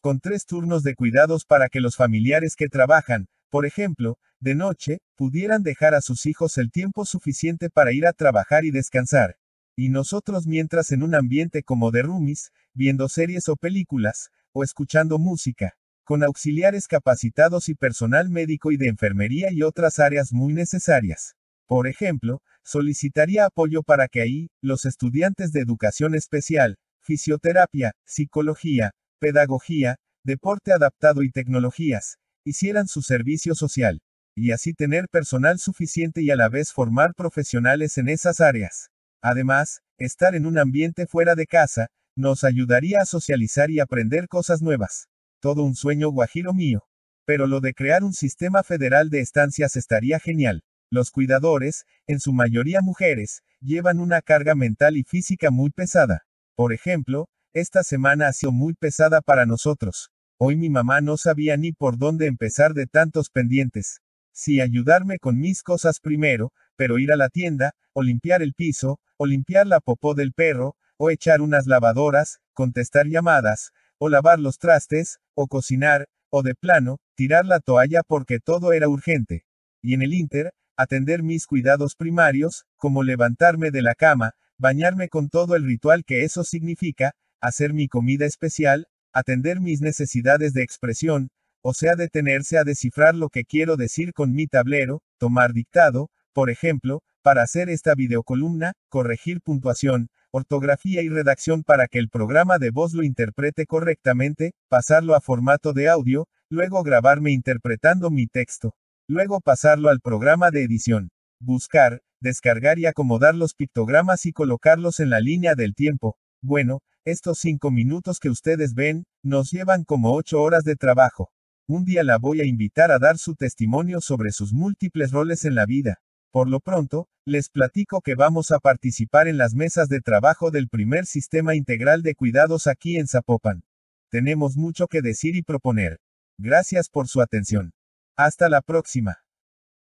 con 0.01 0.19
tres 0.19 0.45
turnos 0.45 0.83
de 0.83 0.93
cuidados 0.93 1.45
para 1.45 1.67
que 1.67 1.79
los 1.79 1.95
familiares 1.95 2.55
que 2.55 2.69
trabajan, 2.69 3.27
por 3.49 3.65
ejemplo, 3.65 4.19
de 4.39 4.53
noche, 4.53 4.99
pudieran 5.15 5.63
dejar 5.63 5.95
a 5.95 6.01
sus 6.01 6.27
hijos 6.27 6.59
el 6.59 6.69
tiempo 6.69 7.05
suficiente 7.05 7.71
para 7.71 7.91
ir 7.91 8.05
a 8.05 8.13
trabajar 8.13 8.65
y 8.65 8.71
descansar. 8.71 9.35
Y 9.75 9.89
nosotros 9.89 10.45
mientras 10.45 10.91
en 10.91 11.01
un 11.01 11.15
ambiente 11.15 11.63
como 11.63 11.89
de 11.89 12.03
roomies, 12.03 12.51
viendo 12.75 13.09
series 13.09 13.49
o 13.49 13.55
películas, 13.55 14.29
o 14.53 14.63
escuchando 14.63 15.17
música, 15.17 15.75
con 16.05 16.23
auxiliares 16.23 16.87
capacitados 16.87 17.67
y 17.67 17.75
personal 17.75 18.29
médico 18.29 18.71
y 18.71 18.77
de 18.77 18.87
enfermería 18.87 19.51
y 19.51 19.63
otras 19.63 19.99
áreas 19.99 20.31
muy 20.31 20.53
necesarias. 20.53 21.35
Por 21.67 21.87
ejemplo, 21.87 22.41
solicitaría 22.63 23.45
apoyo 23.45 23.83
para 23.83 24.07
que 24.07 24.21
ahí, 24.21 24.47
los 24.61 24.85
estudiantes 24.85 25.51
de 25.51 25.61
educación 25.61 26.15
especial, 26.15 26.77
fisioterapia, 27.01 27.91
psicología, 28.05 28.91
pedagogía, 29.19 29.97
deporte 30.23 30.71
adaptado 30.71 31.23
y 31.23 31.31
tecnologías, 31.31 32.17
hicieran 32.45 32.87
su 32.87 33.01
servicio 33.01 33.55
social, 33.55 33.99
y 34.35 34.51
así 34.51 34.73
tener 34.73 35.07
personal 35.09 35.59
suficiente 35.59 36.21
y 36.21 36.29
a 36.29 36.35
la 36.35 36.49
vez 36.49 36.71
formar 36.71 37.13
profesionales 37.15 37.97
en 37.97 38.09
esas 38.09 38.41
áreas. 38.41 38.89
Además, 39.21 39.81
estar 39.97 40.35
en 40.35 40.45
un 40.45 40.59
ambiente 40.59 41.07
fuera 41.07 41.35
de 41.35 41.47
casa, 41.47 41.87
nos 42.15 42.43
ayudaría 42.43 43.01
a 43.01 43.05
socializar 43.05 43.71
y 43.71 43.79
aprender 43.79 44.27
cosas 44.27 44.61
nuevas. 44.61 45.07
Todo 45.39 45.63
un 45.63 45.75
sueño 45.75 46.09
guajiro 46.09 46.53
mío. 46.53 46.83
Pero 47.25 47.47
lo 47.47 47.59
de 47.59 47.73
crear 47.73 48.03
un 48.03 48.13
sistema 48.13 48.63
federal 48.63 49.09
de 49.09 49.19
estancias 49.19 49.75
estaría 49.75 50.19
genial. 50.19 50.63
Los 50.91 51.11
cuidadores, 51.11 51.85
en 52.07 52.19
su 52.19 52.33
mayoría 52.33 52.81
mujeres, 52.81 53.41
llevan 53.59 53.99
una 53.99 54.21
carga 54.21 54.55
mental 54.55 54.97
y 54.97 55.03
física 55.03 55.49
muy 55.51 55.71
pesada. 55.71 56.23
Por 56.55 56.71
ejemplo, 56.71 57.27
esta 57.53 57.83
semana 57.83 58.27
ha 58.27 58.33
sido 58.33 58.51
muy 58.51 58.73
pesada 58.73 59.21
para 59.21 59.45
nosotros. 59.45 60.11
Hoy 60.37 60.55
mi 60.55 60.69
mamá 60.69 61.01
no 61.01 61.17
sabía 61.17 61.57
ni 61.57 61.71
por 61.71 61.97
dónde 61.97 62.27
empezar 62.27 62.73
de 62.73 62.85
tantos 62.85 63.29
pendientes. 63.29 64.01
Si 64.33 64.59
ayudarme 64.61 65.17
con 65.17 65.39
mis 65.39 65.63
cosas 65.63 65.99
primero, 65.99 66.51
pero 66.75 66.99
ir 66.99 67.11
a 67.11 67.15
la 67.15 67.29
tienda, 67.29 67.73
o 67.93 68.03
limpiar 68.03 68.41
el 68.41 68.53
piso, 68.53 68.99
o 69.17 69.25
limpiar 69.25 69.65
la 69.65 69.79
popó 69.79 70.13
del 70.13 70.33
perro, 70.33 70.75
o 70.97 71.09
echar 71.09 71.41
unas 71.41 71.67
lavadoras, 71.67 72.39
contestar 72.53 73.07
llamadas, 73.07 73.71
o 73.97 74.09
lavar 74.09 74.39
los 74.39 74.57
trastes, 74.57 75.19
o 75.33 75.47
cocinar, 75.47 76.07
o 76.29 76.43
de 76.43 76.55
plano, 76.55 76.97
tirar 77.15 77.45
la 77.45 77.59
toalla 77.59 78.01
porque 78.07 78.39
todo 78.39 78.73
era 78.73 78.89
urgente. 78.89 79.45
Y 79.81 79.93
en 79.93 80.01
el 80.01 80.13
Inter, 80.13 80.51
atender 80.77 81.23
mis 81.23 81.45
cuidados 81.45 81.95
primarios, 81.95 82.65
como 82.75 83.03
levantarme 83.03 83.71
de 83.71 83.81
la 83.81 83.95
cama, 83.95 84.33
bañarme 84.57 85.09
con 85.09 85.29
todo 85.29 85.55
el 85.55 85.65
ritual 85.65 86.03
que 86.05 86.23
eso 86.23 86.43
significa, 86.43 87.13
hacer 87.41 87.73
mi 87.73 87.87
comida 87.87 88.25
especial, 88.25 88.87
atender 89.13 89.59
mis 89.61 89.81
necesidades 89.81 90.53
de 90.53 90.63
expresión, 90.63 91.29
o 91.61 91.73
sea, 91.73 91.95
detenerse 91.95 92.57
a 92.57 92.63
descifrar 92.63 93.15
lo 93.15 93.29
que 93.29 93.43
quiero 93.43 93.75
decir 93.75 94.13
con 94.13 94.33
mi 94.33 94.47
tablero, 94.47 95.01
tomar 95.17 95.53
dictado, 95.53 96.09
por 96.33 96.49
ejemplo, 96.49 97.01
para 97.23 97.41
hacer 97.41 97.69
esta 97.69 97.95
videocolumna, 97.95 98.73
corregir 98.89 99.41
puntuación, 99.41 100.09
ortografía 100.35 101.01
y 101.01 101.07
redacción 101.07 101.63
para 101.63 101.87
que 101.87 101.97
el 101.97 102.09
programa 102.09 102.57
de 102.57 102.69
voz 102.69 102.93
lo 102.93 103.03
interprete 103.03 103.65
correctamente, 103.65 104.51
pasarlo 104.67 105.15
a 105.15 105.21
formato 105.21 105.71
de 105.71 105.87
audio, 105.87 106.27
luego 106.49 106.83
grabarme 106.83 107.31
interpretando 107.31 108.09
mi 108.09 108.27
texto, 108.27 108.75
luego 109.07 109.39
pasarlo 109.39 109.87
al 109.87 110.01
programa 110.01 110.51
de 110.51 110.63
edición, 110.63 111.09
buscar, 111.39 112.01
descargar 112.19 112.79
y 112.79 112.85
acomodar 112.85 113.33
los 113.33 113.53
pictogramas 113.53 114.25
y 114.25 114.33
colocarlos 114.33 114.99
en 114.99 115.09
la 115.09 115.21
línea 115.21 115.55
del 115.55 115.73
tiempo. 115.73 116.17
Bueno, 116.41 116.81
estos 117.05 117.39
cinco 117.39 117.71
minutos 117.71 118.19
que 118.19 118.29
ustedes 118.29 118.73
ven, 118.73 119.05
nos 119.23 119.51
llevan 119.51 119.85
como 119.85 120.13
ocho 120.13 120.41
horas 120.41 120.65
de 120.65 120.75
trabajo. 120.75 121.29
Un 121.65 121.85
día 121.85 122.03
la 122.03 122.17
voy 122.17 122.41
a 122.41 122.45
invitar 122.45 122.91
a 122.91 122.99
dar 122.99 123.17
su 123.17 123.35
testimonio 123.35 124.01
sobre 124.01 124.31
sus 124.31 124.51
múltiples 124.51 125.11
roles 125.11 125.45
en 125.45 125.55
la 125.55 125.65
vida. 125.65 126.01
Por 126.35 126.49
lo 126.49 126.59
pronto, 126.59 127.07
les 127.25 127.47
platico 127.47 128.01
que 128.01 128.13
vamos 128.13 128.51
a 128.51 128.59
participar 128.59 129.29
en 129.29 129.37
las 129.37 129.55
mesas 129.55 129.87
de 129.87 130.01
trabajo 130.01 130.51
del 130.51 130.67
primer 130.67 131.05
sistema 131.05 131.55
integral 131.55 132.01
de 132.01 132.13
cuidados 132.13 132.67
aquí 132.67 132.97
en 132.97 133.07
Zapopan. 133.07 133.63
Tenemos 134.09 134.57
mucho 134.57 134.87
que 134.87 135.01
decir 135.01 135.37
y 135.37 135.43
proponer. 135.43 136.01
Gracias 136.37 136.89
por 136.89 137.07
su 137.07 137.21
atención. 137.21 137.71
Hasta 138.17 138.49
la 138.49 138.61
próxima. 138.61 139.19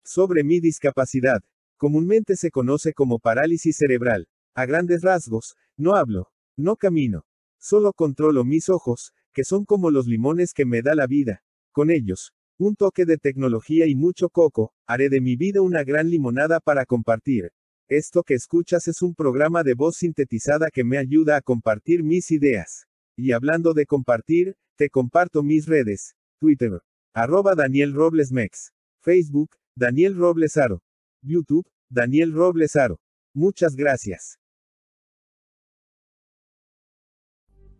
Sobre 0.04 0.44
mi 0.44 0.60
discapacidad. 0.60 1.40
Comúnmente 1.78 2.36
se 2.36 2.50
conoce 2.50 2.92
como 2.92 3.18
parálisis 3.18 3.78
cerebral. 3.78 4.28
A 4.54 4.66
grandes 4.66 5.00
rasgos, 5.00 5.56
no 5.78 5.96
hablo, 5.96 6.30
no 6.54 6.76
camino. 6.76 7.24
Solo 7.58 7.94
controlo 7.94 8.44
mis 8.44 8.68
ojos, 8.68 9.14
que 9.32 9.44
son 9.44 9.64
como 9.64 9.90
los 9.90 10.06
limones 10.06 10.52
que 10.52 10.66
me 10.66 10.82
da 10.82 10.94
la 10.94 11.06
vida. 11.06 11.42
Con 11.72 11.90
ellos, 11.90 12.34
un 12.58 12.74
toque 12.74 13.04
de 13.04 13.18
tecnología 13.18 13.86
y 13.86 13.94
mucho 13.94 14.30
coco, 14.30 14.72
haré 14.86 15.08
de 15.08 15.20
mi 15.20 15.36
vida 15.36 15.60
una 15.60 15.84
gran 15.84 16.08
limonada 16.08 16.60
para 16.60 16.86
compartir. 16.86 17.52
Esto 17.88 18.22
que 18.22 18.34
escuchas 18.34 18.88
es 18.88 19.02
un 19.02 19.14
programa 19.14 19.62
de 19.62 19.74
voz 19.74 19.98
sintetizada 19.98 20.70
que 20.72 20.82
me 20.82 20.98
ayuda 20.98 21.36
a 21.36 21.42
compartir 21.42 22.02
mis 22.02 22.30
ideas. 22.30 22.86
Y 23.16 23.32
hablando 23.32 23.74
de 23.74 23.86
compartir, 23.86 24.56
te 24.76 24.90
comparto 24.90 25.42
mis 25.42 25.66
redes. 25.66 26.16
Twitter. 26.40 26.80
Arroba 27.14 27.54
Daniel 27.54 27.94
Robles 27.94 28.32
Mex. 28.32 28.72
Facebook, 29.00 29.50
Daniel 29.76 30.16
Robles 30.16 30.56
Aro. 30.56 30.82
YouTube, 31.22 31.66
Daniel 31.88 32.32
Robles 32.32 32.74
Aro. 32.76 32.98
Muchas 33.34 33.76
gracias. 33.76 34.38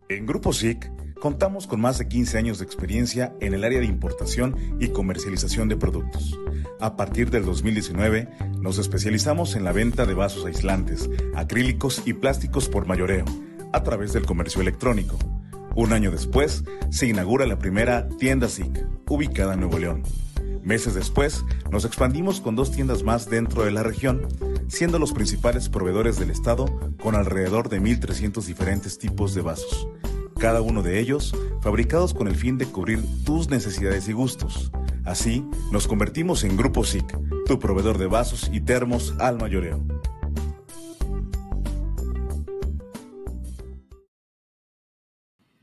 En 0.09 0.25
Grupo 0.25 0.53
SIC 0.53 0.89
contamos 1.19 1.67
con 1.67 1.81
más 1.81 1.97
de 1.97 2.07
15 2.07 2.37
años 2.37 2.59
de 2.59 2.65
experiencia 2.65 3.33
en 3.39 3.53
el 3.53 3.63
área 3.63 3.79
de 3.79 3.85
importación 3.85 4.55
y 4.79 4.89
comercialización 4.89 5.67
de 5.67 5.77
productos. 5.77 6.37
A 6.79 6.95
partir 6.95 7.31
del 7.31 7.45
2019, 7.45 8.29
nos 8.59 8.77
especializamos 8.77 9.55
en 9.55 9.63
la 9.63 9.71
venta 9.71 10.05
de 10.05 10.13
vasos 10.13 10.45
aislantes, 10.45 11.09
acrílicos 11.35 12.03
y 12.05 12.13
plásticos 12.13 12.69
por 12.69 12.85
mayoreo, 12.85 13.25
a 13.73 13.83
través 13.83 14.13
del 14.13 14.25
comercio 14.25 14.61
electrónico. 14.61 15.17
Un 15.75 15.93
año 15.93 16.11
después, 16.11 16.63
se 16.89 17.07
inaugura 17.07 17.45
la 17.45 17.59
primera 17.59 18.07
tienda 18.17 18.47
SIC, 18.49 18.85
ubicada 19.09 19.53
en 19.53 19.59
Nuevo 19.61 19.79
León. 19.79 20.03
Meses 20.63 20.95
después, 20.95 21.45
nos 21.71 21.85
expandimos 21.85 22.41
con 22.41 22.55
dos 22.55 22.71
tiendas 22.71 23.03
más 23.03 23.29
dentro 23.29 23.63
de 23.63 23.71
la 23.71 23.83
región, 23.83 24.27
siendo 24.67 24.99
los 24.99 25.13
principales 25.13 25.69
proveedores 25.69 26.19
del 26.19 26.29
Estado 26.29 26.65
con 27.01 27.15
alrededor 27.15 27.69
de 27.69 27.81
1.300 27.81 28.43
diferentes 28.43 28.97
tipos 28.97 29.33
de 29.33 29.41
vasos, 29.41 29.87
cada 30.37 30.61
uno 30.61 30.83
de 30.83 30.99
ellos 30.99 31.33
fabricados 31.61 32.13
con 32.13 32.27
el 32.27 32.35
fin 32.35 32.57
de 32.57 32.65
cubrir 32.65 32.99
tus 33.25 33.49
necesidades 33.49 34.07
y 34.07 34.13
gustos. 34.13 34.71
Así, 35.05 35.43
nos 35.71 35.87
convertimos 35.87 36.43
en 36.43 36.57
Grupo 36.57 36.83
SIC, 36.83 37.05
tu 37.45 37.59
proveedor 37.59 37.97
de 37.97 38.07
vasos 38.07 38.49
y 38.51 38.61
termos 38.61 39.13
al 39.19 39.37
mayoreo. 39.37 39.83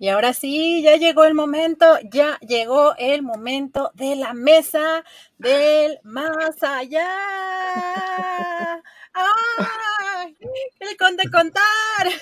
Y 0.04 0.08
ahora 0.08 0.34
sí, 0.34 0.82
ya 0.82 0.96
llegó 0.96 1.24
el 1.24 1.32
momento, 1.32 1.86
ya 2.10 2.38
llegó 2.40 2.94
el 2.98 3.22
momento 3.22 3.90
de 3.94 4.16
la 4.16 4.34
mesa 4.34 5.02
del 5.38 5.98
más 6.02 6.62
allá. 6.62 7.08
¡Ay! 9.14 10.36
El 10.80 10.96
conde 10.96 11.22
contar. 11.30 11.62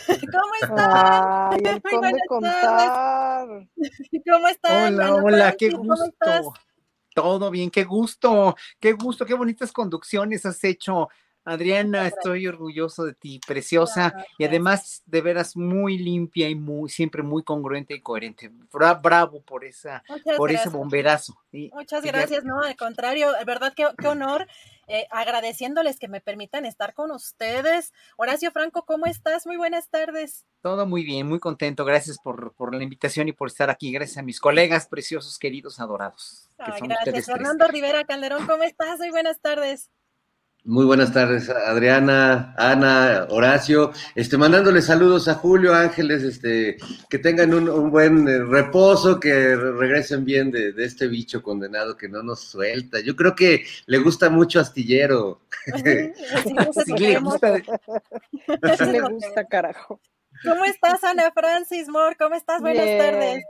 ¿Cómo 0.30 0.54
estás? 0.60 1.50
Ay, 1.50 1.60
el 1.64 1.82
conde 1.90 2.18
contar. 2.28 3.68
¿Cómo 4.30 4.48
estás? 4.48 4.92
Hola, 4.92 5.14
hola, 5.14 5.52
qué 5.56 5.70
gusto. 5.70 6.54
Todo 7.14 7.50
bien, 7.50 7.70
qué 7.70 7.84
gusto, 7.84 8.56
qué 8.80 8.92
gusto, 8.92 9.26
qué 9.26 9.34
bonitas 9.34 9.72
conducciones 9.72 10.46
has 10.46 10.62
hecho. 10.64 11.08
Adriana, 11.44 12.06
estoy 12.06 12.46
orgulloso 12.46 13.04
de 13.04 13.14
ti, 13.14 13.40
preciosa 13.44 14.14
y 14.38 14.44
además 14.44 15.02
de 15.06 15.20
veras 15.20 15.56
muy 15.56 15.98
limpia 15.98 16.48
y 16.48 16.54
muy 16.54 16.88
siempre 16.88 17.22
muy 17.24 17.42
congruente 17.42 17.94
y 17.94 18.00
coherente. 18.00 18.50
bravo 19.02 19.42
por 19.42 19.64
esa, 19.64 20.04
por 20.36 20.52
ese 20.52 20.68
bomberazo. 20.68 21.36
Muchas 21.72 22.04
gracias, 22.04 22.44
no, 22.44 22.60
al 22.60 22.76
contrario, 22.76 23.32
verdad 23.44 23.72
qué, 23.74 23.88
qué 23.98 24.06
honor. 24.06 24.46
Eh, 24.94 25.08
agradeciéndoles 25.10 25.98
que 25.98 26.06
me 26.06 26.20
permitan 26.20 26.66
estar 26.66 26.92
con 26.92 27.12
ustedes. 27.12 27.94
Horacio 28.18 28.50
Franco, 28.50 28.84
¿cómo 28.84 29.06
estás? 29.06 29.46
Muy 29.46 29.56
buenas 29.56 29.88
tardes. 29.88 30.44
Todo 30.60 30.84
muy 30.84 31.02
bien, 31.02 31.26
muy 31.26 31.40
contento. 31.40 31.86
Gracias 31.86 32.18
por, 32.22 32.52
por 32.52 32.74
la 32.74 32.82
invitación 32.82 33.26
y 33.26 33.32
por 33.32 33.48
estar 33.48 33.70
aquí. 33.70 33.90
Gracias 33.90 34.18
a 34.18 34.22
mis 34.22 34.38
colegas 34.38 34.88
preciosos, 34.88 35.38
queridos, 35.38 35.80
adorados. 35.80 36.46
gracias. 36.58 37.24
Fernando 37.24 37.66
Rivera 37.68 38.04
Calderón, 38.04 38.46
¿cómo 38.46 38.64
estás? 38.64 38.98
Muy 38.98 39.08
buenas 39.08 39.40
tardes. 39.40 39.90
Muy 40.64 40.84
buenas 40.84 41.12
tardes, 41.12 41.50
Adriana, 41.50 42.54
Ana, 42.56 43.26
Horacio, 43.30 43.90
este, 44.14 44.38
mandándole 44.38 44.80
saludos 44.80 45.26
a 45.26 45.34
Julio 45.34 45.74
Ángeles, 45.74 46.22
este, 46.22 46.76
que 47.10 47.18
tengan 47.18 47.52
un, 47.52 47.90
buen 47.90 48.28
eh, 48.28 48.38
reposo, 48.44 49.18
que 49.18 49.56
regresen 49.56 50.24
bien 50.24 50.52
de, 50.52 50.72
este 50.78 51.08
bicho 51.08 51.42
condenado 51.42 51.96
que 51.96 52.08
no 52.08 52.22
nos 52.22 52.42
suelta. 52.42 53.00
Yo 53.00 53.16
creo 53.16 53.34
que 53.34 53.64
le 53.86 53.98
gusta 53.98 54.30
mucho 54.30 54.60
Astillero. 54.60 55.40
Sí, 56.44 56.54
le 56.96 57.18
gusta. 57.18 57.56
Sí 57.56 58.84
le 58.84 59.00
gusta, 59.00 59.44
carajo. 59.46 60.00
¿Cómo 60.44 60.64
estás, 60.64 61.02
Ana 61.02 61.32
Francis 61.32 61.88
Moore? 61.88 62.16
¿Cómo 62.16 62.36
estás? 62.36 62.60
Buenas 62.60 62.98
tardes. 62.98 63.44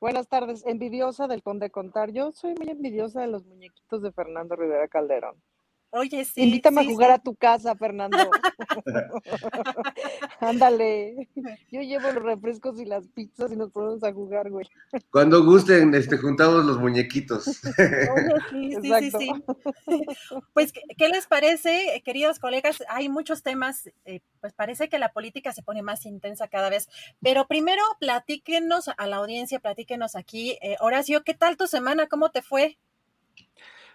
Buenas 0.00 0.28
tardes, 0.28 0.64
envidiosa 0.64 1.26
del 1.26 1.42
Conde 1.42 1.70
Contar. 1.70 2.10
Yo 2.10 2.32
soy 2.32 2.54
muy 2.54 2.70
envidiosa 2.70 3.20
de 3.20 3.26
los 3.26 3.44
muñequitos 3.44 4.00
de 4.00 4.12
Fernando 4.12 4.56
Rivera 4.56 4.88
Calderón. 4.88 5.36
Oye, 5.90 6.24
sí. 6.24 6.42
Invítame 6.42 6.82
a 6.82 6.84
jugar 6.84 7.10
a 7.10 7.18
tu 7.18 7.34
casa, 7.34 7.74
Fernando. 7.74 8.18
Ándale. 10.40 11.28
Yo 11.70 11.80
llevo 11.80 12.10
los 12.12 12.22
refrescos 12.22 12.78
y 12.80 12.84
las 12.84 13.06
pizzas 13.08 13.52
y 13.52 13.56
nos 13.56 13.70
ponemos 13.70 14.02
a 14.04 14.12
jugar, 14.12 14.50
güey. 14.50 14.66
Cuando 15.10 15.44
gusten, 15.44 15.94
este, 15.94 16.18
juntamos 16.18 16.64
los 16.64 16.78
muñequitos. 16.78 17.60
Oye, 17.78 18.80
sí, 18.82 19.10
sí, 19.10 19.10
sí, 19.10 19.30
Pues, 20.52 20.72
¿qué 20.72 21.08
les 21.08 21.26
parece, 21.26 22.02
queridos 22.04 22.38
colegas? 22.38 22.82
Hay 22.88 23.08
muchos 23.08 23.42
temas, 23.42 23.90
eh, 24.04 24.20
pues 24.40 24.52
parece 24.52 24.88
que 24.88 24.98
la 24.98 25.12
política 25.12 25.52
se 25.52 25.62
pone 25.62 25.82
más 25.82 26.04
intensa 26.06 26.48
cada 26.48 26.68
vez. 26.68 26.88
Pero 27.20 27.46
primero, 27.46 27.82
platíquenos 27.98 28.88
a 28.88 29.06
la 29.06 29.16
audiencia, 29.16 29.58
platíquenos 29.58 30.16
aquí. 30.16 30.58
Eh, 30.60 30.76
Horacio, 30.80 31.24
¿qué 31.24 31.34
tal 31.34 31.56
tu 31.56 31.66
semana? 31.66 32.08
¿Cómo 32.08 32.30
te 32.30 32.42
fue? 32.42 32.78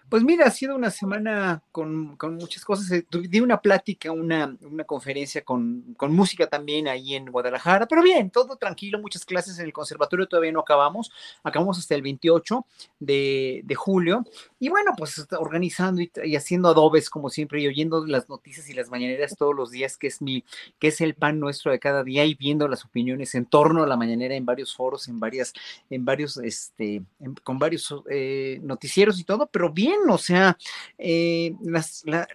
Pues 0.08 0.22
mira, 0.22 0.46
ha 0.46 0.50
sido 0.50 0.76
una 0.76 0.90
semana 0.90 1.62
con, 1.72 2.16
muchas 2.36 2.64
cosas. 2.64 2.90
Eh, 2.92 3.06
di 3.10 3.40
una 3.40 3.60
plática, 3.60 4.12
una, 4.12 4.56
una 4.60 4.84
conferencia 4.84 5.42
con, 5.42 5.96
música 6.00 6.46
también 6.46 6.86
ahí 6.86 7.14
en 7.14 7.26
Guadalajara, 7.26 7.88
pero 7.88 8.02
bien, 8.02 8.30
todo 8.30 8.56
tranquilo, 8.56 8.98
muchas 8.98 9.24
clases 9.24 9.58
en 9.58 9.64
el 9.64 9.72
conservatorio 9.72 10.28
todavía 10.28 10.52
no 10.52 10.60
acabamos, 10.60 11.10
acabamos 11.42 11.78
hasta 11.78 11.94
el 11.94 12.02
28 12.02 12.66
de, 13.00 13.64
julio. 13.74 14.24
Y 14.60 14.68
bueno, 14.68 14.92
pues 14.96 15.26
organizando 15.38 16.00
y, 16.00 16.36
haciendo 16.36 16.68
adobes 16.68 17.10
como 17.10 17.30
siempre 17.30 17.60
y 17.60 17.66
oyendo 17.66 18.06
las 18.06 18.28
noticias 18.28 18.68
y 18.68 18.74
las 18.74 18.90
mañaneras 18.90 19.34
todos 19.36 19.54
los 19.54 19.70
días, 19.70 19.96
que 19.96 20.06
es 20.06 20.22
mi, 20.22 20.44
que 20.78 20.88
es 20.88 21.00
el 21.00 21.14
pan 21.14 21.40
nuestro 21.40 21.72
de 21.72 21.78
cada 21.78 22.04
día 22.04 22.24
y 22.24 22.34
viendo 22.34 22.68
las 22.68 22.84
opiniones 22.84 23.34
en 23.34 23.46
torno 23.46 23.82
a 23.82 23.86
la 23.86 23.96
mañanera 23.96 24.34
en 24.34 24.44
varios 24.44 24.74
foros, 24.74 25.08
en 25.08 25.18
varias, 25.18 25.52
en 25.90 26.04
varios, 26.04 26.36
este, 26.36 27.02
con 27.42 27.58
varios 27.58 27.92
eh, 28.10 28.60
noticieros 28.62 29.18
y 29.18 29.24
todo, 29.24 29.46
pero 29.46 29.72
bien 29.72 29.93
o 30.08 30.18
sea, 30.18 30.56
eh, 30.98 31.54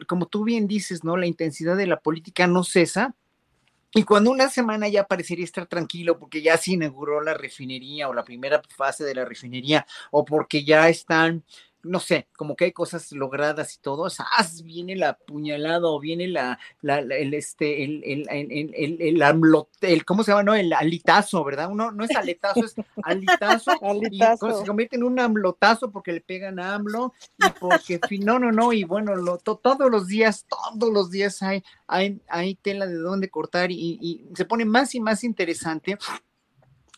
como 0.07 0.27
tú 0.27 0.43
bien 0.43 0.67
dices, 0.67 1.03
¿no? 1.03 1.17
La 1.17 1.27
intensidad 1.27 1.77
de 1.77 1.87
la 1.87 1.99
política 1.99 2.47
no 2.47 2.63
cesa. 2.63 3.15
Y 3.93 4.03
cuando 4.03 4.29
una 4.29 4.49
semana 4.49 4.87
ya 4.87 5.07
parecería 5.07 5.43
estar 5.43 5.65
tranquilo 5.65 6.19
porque 6.19 6.43
ya 6.43 6.57
se 6.57 6.73
inauguró 6.73 7.21
la 7.21 7.33
refinería 7.33 8.07
o 8.07 8.13
la 8.13 8.23
primera 8.23 8.61
fase 8.75 9.03
de 9.03 9.15
la 9.15 9.25
refinería 9.25 9.87
o 10.11 10.25
porque 10.25 10.63
ya 10.63 10.89
están 10.89 11.43
no 11.83 11.99
sé, 11.99 12.27
como 12.35 12.55
que 12.55 12.65
hay 12.65 12.71
cosas 12.71 13.11
logradas 13.11 13.75
y 13.75 13.79
todo, 13.79 14.07
¡ah! 14.19 14.45
viene 14.63 14.95
la 14.95 15.13
puñalada 15.13 15.87
o 15.87 15.99
viene 15.99 16.27
la, 16.27 16.59
la, 16.81 16.99
el, 16.99 17.33
este, 17.33 17.83
el, 17.83 18.03
el, 18.05 18.27
el, 18.29 19.01
el, 19.01 19.21
el, 19.81 20.05
¿cómo 20.05 20.23
se 20.23 20.31
llama? 20.31 20.43
No, 20.43 20.55
el 20.55 20.73
alitazo, 20.73 21.43
¿verdad? 21.43 21.69
Uno, 21.71 21.91
no 21.91 22.03
es 22.03 22.15
aletazo, 22.15 22.65
es 22.65 22.75
alitazo, 23.03 23.71
y 24.11 24.19
se 24.19 24.65
convierte 24.65 24.97
en 24.97 25.03
un 25.03 25.19
amlotazo 25.19 25.91
porque 25.91 26.11
le 26.11 26.21
pegan 26.21 26.59
a 26.59 26.75
AMLO, 26.75 27.13
y 27.37 27.49
porque, 27.59 27.99
no, 28.19 28.39
no, 28.39 28.51
no, 28.51 28.73
y 28.73 28.83
bueno, 28.83 29.15
lo, 29.15 29.37
todos 29.37 29.89
los 29.89 30.07
días, 30.07 30.45
todos 30.47 30.93
los 30.93 31.09
días 31.09 31.41
hay, 31.41 31.63
hay, 31.87 32.19
hay 32.27 32.55
tela 32.55 32.85
de 32.85 32.95
dónde 32.95 33.29
cortar 33.29 33.71
y, 33.71 33.97
y 34.01 34.25
se 34.35 34.45
pone 34.45 34.65
más 34.65 34.95
y 34.95 34.99
más 34.99 35.23
interesante 35.23 35.97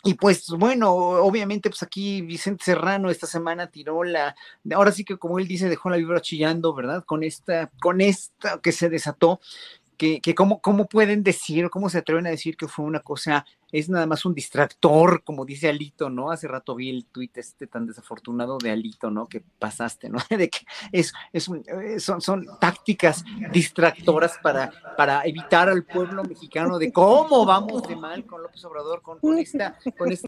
y 0.04 0.16
pues 0.16 0.48
bueno, 0.48 0.94
obviamente 0.94 1.70
pues 1.70 1.84
aquí 1.84 2.22
Vicente 2.22 2.64
Serrano 2.66 3.12
esta 3.12 3.28
semana 3.28 3.68
tiró 3.68 4.04
la, 4.04 4.36
ahora 4.74 4.92
sí 4.92 5.06
que 5.06 5.18
como 5.18 5.38
él 5.38 5.48
dice, 5.48 5.70
dejó 5.70 5.90
la 5.90 5.98
vibra 5.98 6.22
chillando, 6.22 6.74
¿verdad? 6.74 7.04
Con 7.06 7.24
esta, 7.24 7.70
con 7.80 8.02
esta 8.02 8.60
que 8.62 8.72
se 8.72 8.90
desató, 8.90 9.40
que, 9.98 10.20
que 10.20 10.34
cómo, 10.34 10.60
cómo 10.60 10.88
pueden 10.88 11.22
decir, 11.22 11.70
cómo 11.70 11.90
se 11.90 12.00
atreven 12.00 12.26
a 12.26 12.32
decir 12.32 12.58
que 12.58 12.68
fue 12.68 12.86
una 12.86 13.02
cosa 13.02 13.46
es 13.72 13.90
nada 13.90 14.06
más 14.06 14.26
un 14.26 14.34
distractor, 14.34 15.24
como 15.24 15.46
dice 15.46 15.70
Alito, 15.70 16.10
¿no? 16.10 16.32
Hace 16.32 16.48
rato 16.48 16.76
vi 16.76 16.90
el 16.90 17.06
tuit 17.06 17.38
este 17.38 17.68
tan 17.68 17.86
desafortunado 17.86 18.58
de 18.58 18.72
Alito, 18.72 19.10
¿no? 19.10 19.28
Que 19.28 19.42
pasaste, 19.42 20.10
¿no? 20.10 20.20
De 20.30 20.50
que 20.50 20.60
es, 20.92 21.14
es 21.32 21.48
eh, 21.50 22.00
son, 22.00 22.22
son 22.22 22.48
tácticas 22.60 23.24
distractoras 23.52 24.38
para, 24.42 24.72
para 24.98 25.24
evitar 25.26 25.70
al 25.70 25.84
pueblo 25.84 26.24
mexicano 26.24 26.78
de 26.80 26.92
cómo 26.92 27.46
vamos 27.46 27.88
de 27.88 27.96
mal 27.96 28.26
con 28.26 28.42
López 28.42 28.64
Obrador, 28.66 29.02
con, 29.02 29.20
con 29.20 29.38
esta, 29.38 29.78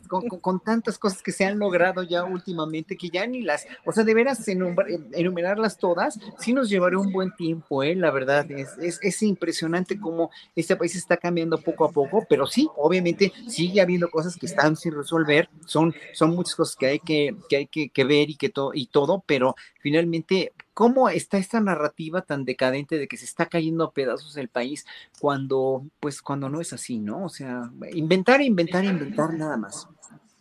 con, 0.07 0.27
con, 0.27 0.59
tantas 0.59 0.97
cosas 0.97 1.21
que 1.21 1.31
se 1.31 1.45
han 1.45 1.59
logrado 1.59 2.03
ya 2.03 2.23
últimamente, 2.23 2.95
que 2.97 3.09
ya 3.09 3.25
ni 3.27 3.41
las, 3.41 3.65
o 3.85 3.91
sea, 3.91 4.03
de 4.03 4.13
veras 4.13 4.47
enumerarlas 4.47 5.77
todas, 5.77 6.19
sí 6.37 6.53
nos 6.53 6.69
llevará 6.69 6.97
un 6.97 7.11
buen 7.11 7.35
tiempo, 7.35 7.83
¿eh? 7.83 7.95
La 7.95 8.11
verdad, 8.11 8.49
es, 8.51 8.77
es, 8.79 8.99
es 9.01 9.23
impresionante 9.23 9.99
cómo 9.99 10.31
este 10.55 10.75
país 10.75 10.95
está 10.95 11.17
cambiando 11.17 11.57
poco 11.57 11.85
a 11.85 11.91
poco, 11.91 12.25
pero 12.29 12.47
sí, 12.47 12.69
obviamente 12.77 13.32
sigue 13.47 13.81
habiendo 13.81 14.09
cosas 14.09 14.35
que 14.35 14.45
están 14.45 14.75
sin 14.75 14.93
resolver, 14.93 15.49
son, 15.65 15.93
son 16.13 16.35
muchas 16.35 16.55
cosas 16.55 16.75
que 16.75 16.87
hay 16.87 16.99
que, 16.99 17.35
que, 17.49 17.55
hay 17.57 17.67
que, 17.67 18.03
ver 18.03 18.29
y, 18.29 18.35
que 18.35 18.51
y 18.73 18.87
todo, 18.87 19.23
pero 19.25 19.55
finalmente 19.79 20.53
cómo 20.73 21.09
está 21.09 21.37
esta 21.37 21.59
narrativa 21.59 22.21
tan 22.21 22.45
decadente 22.45 22.97
de 22.97 23.07
que 23.07 23.17
se 23.17 23.25
está 23.25 23.45
cayendo 23.45 23.83
a 23.83 23.91
pedazos 23.91 24.37
el 24.37 24.49
país 24.49 24.85
cuando, 25.19 25.85
pues, 25.99 26.21
cuando 26.21 26.49
no 26.49 26.61
es 26.61 26.73
así, 26.73 26.99
¿no? 26.99 27.25
O 27.25 27.29
sea, 27.29 27.71
inventar, 27.93 28.41
inventar, 28.41 28.83
inventar 28.83 29.33
nada 29.33 29.57
más. 29.57 29.87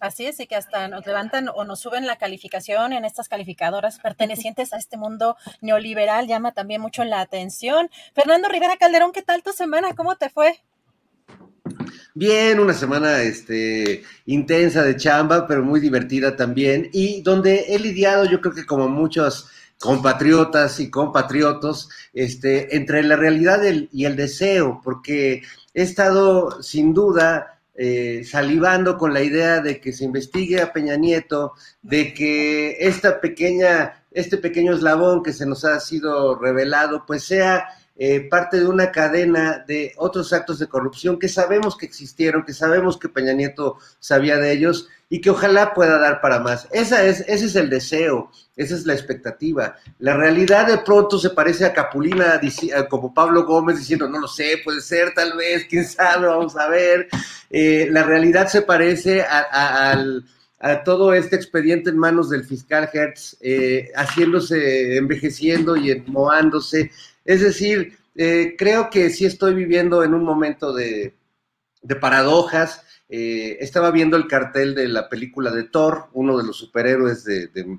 Así 0.02 0.26
es, 0.26 0.40
y 0.40 0.48
que 0.48 0.56
hasta 0.56 0.88
nos 0.88 1.06
levantan 1.06 1.48
o 1.48 1.64
nos 1.64 1.78
suben 1.78 2.08
la 2.08 2.16
calificación 2.16 2.92
en 2.92 3.04
estas 3.04 3.28
calificadoras 3.28 4.00
pertenecientes 4.00 4.72
a 4.72 4.76
este 4.76 4.96
mundo 4.96 5.36
neoliberal, 5.60 6.26
llama 6.26 6.50
también 6.50 6.80
mucho 6.80 7.04
la 7.04 7.20
atención. 7.20 7.88
Fernando 8.12 8.48
Rivera 8.48 8.76
Calderón, 8.76 9.12
¿qué 9.12 9.22
tal 9.22 9.44
tu 9.44 9.52
semana? 9.52 9.94
¿Cómo 9.94 10.16
te 10.16 10.28
fue? 10.28 10.60
Bien, 12.14 12.60
una 12.60 12.74
semana 12.74 13.22
este, 13.22 14.02
intensa 14.26 14.82
de 14.82 14.96
chamba, 14.96 15.46
pero 15.46 15.62
muy 15.62 15.80
divertida 15.80 16.36
también, 16.36 16.90
y 16.92 17.22
donde 17.22 17.66
he 17.68 17.78
lidiado, 17.78 18.24
yo 18.26 18.40
creo 18.40 18.54
que 18.54 18.66
como 18.66 18.88
muchos 18.88 19.48
compatriotas 19.80 20.78
y 20.78 20.90
compatriotos, 20.90 21.88
este, 22.12 22.76
entre 22.76 23.02
la 23.02 23.16
realidad 23.16 23.62
y 23.90 24.04
el 24.04 24.16
deseo, 24.16 24.80
porque 24.84 25.42
he 25.74 25.82
estado 25.82 26.62
sin 26.62 26.94
duda 26.94 27.60
eh, 27.74 28.22
salivando 28.24 28.98
con 28.98 29.14
la 29.14 29.22
idea 29.22 29.60
de 29.60 29.80
que 29.80 29.92
se 29.92 30.04
investigue 30.04 30.60
a 30.60 30.72
Peña 30.72 30.96
Nieto, 30.96 31.54
de 31.80 32.12
que 32.12 32.76
esta 32.78 33.20
pequeña, 33.20 34.04
este 34.10 34.36
pequeño 34.36 34.74
eslabón 34.74 35.22
que 35.22 35.32
se 35.32 35.46
nos 35.46 35.64
ha 35.64 35.80
sido 35.80 36.38
revelado, 36.38 37.04
pues 37.06 37.24
sea 37.24 37.66
eh, 37.96 38.28
parte 38.28 38.58
de 38.58 38.66
una 38.66 38.90
cadena 38.90 39.64
de 39.66 39.92
otros 39.96 40.32
actos 40.32 40.58
de 40.58 40.66
corrupción 40.66 41.18
que 41.18 41.28
sabemos 41.28 41.76
que 41.76 41.86
existieron, 41.86 42.44
que 42.44 42.54
sabemos 42.54 42.98
que 42.98 43.08
Peña 43.08 43.32
Nieto 43.32 43.78
sabía 43.98 44.38
de 44.38 44.52
ellos 44.52 44.88
y 45.12 45.20
que 45.20 45.28
ojalá 45.28 45.74
pueda 45.74 45.98
dar 45.98 46.22
para 46.22 46.38
más. 46.38 46.66
Esa 46.72 47.04
es, 47.04 47.20
ese 47.28 47.44
es 47.44 47.54
el 47.54 47.68
deseo, 47.68 48.30
esa 48.56 48.74
es 48.74 48.86
la 48.86 48.94
expectativa. 48.94 49.76
La 49.98 50.16
realidad 50.16 50.66
de 50.66 50.78
pronto 50.78 51.18
se 51.18 51.28
parece 51.30 51.66
a 51.66 51.74
Capulina, 51.74 52.40
como 52.88 53.12
Pablo 53.12 53.44
Gómez 53.44 53.78
diciendo, 53.78 54.08
no 54.08 54.20
lo 54.20 54.26
sé, 54.26 54.62
puede 54.64 54.80
ser, 54.80 55.12
tal 55.12 55.36
vez, 55.36 55.66
quién 55.68 55.84
sabe, 55.84 56.28
vamos 56.28 56.56
a 56.56 56.66
ver. 56.68 57.08
Eh, 57.50 57.88
la 57.90 58.04
realidad 58.04 58.48
se 58.48 58.62
parece 58.62 59.20
a, 59.20 59.94
todo 60.84 61.12
este 61.12 61.36
expediente 61.36 61.90
en 61.90 61.98
manos 61.98 62.30
del 62.30 62.44
fiscal 62.44 62.88
Hertz, 62.90 63.36
eh, 63.42 63.90
haciéndose, 63.94 64.96
envejeciendo 64.96 65.76
y 65.76 65.90
enmoándose 65.90 66.90
es 67.24 67.40
decir, 67.40 67.98
eh, 68.14 68.54
creo 68.58 68.90
que 68.90 69.10
sí 69.10 69.24
estoy 69.24 69.54
viviendo 69.54 70.04
en 70.04 70.14
un 70.14 70.24
momento 70.24 70.72
de, 70.72 71.14
paradojas. 72.00 72.84
Eh, 73.08 73.58
estaba 73.60 73.90
viendo 73.90 74.16
el 74.16 74.26
cartel 74.26 74.74
de 74.74 74.88
la 74.88 75.08
película 75.08 75.50
de 75.50 75.64
Thor, 75.64 76.08
uno 76.12 76.38
de 76.38 76.44
los 76.44 76.56
superhéroes 76.56 77.24
de, 77.24 77.78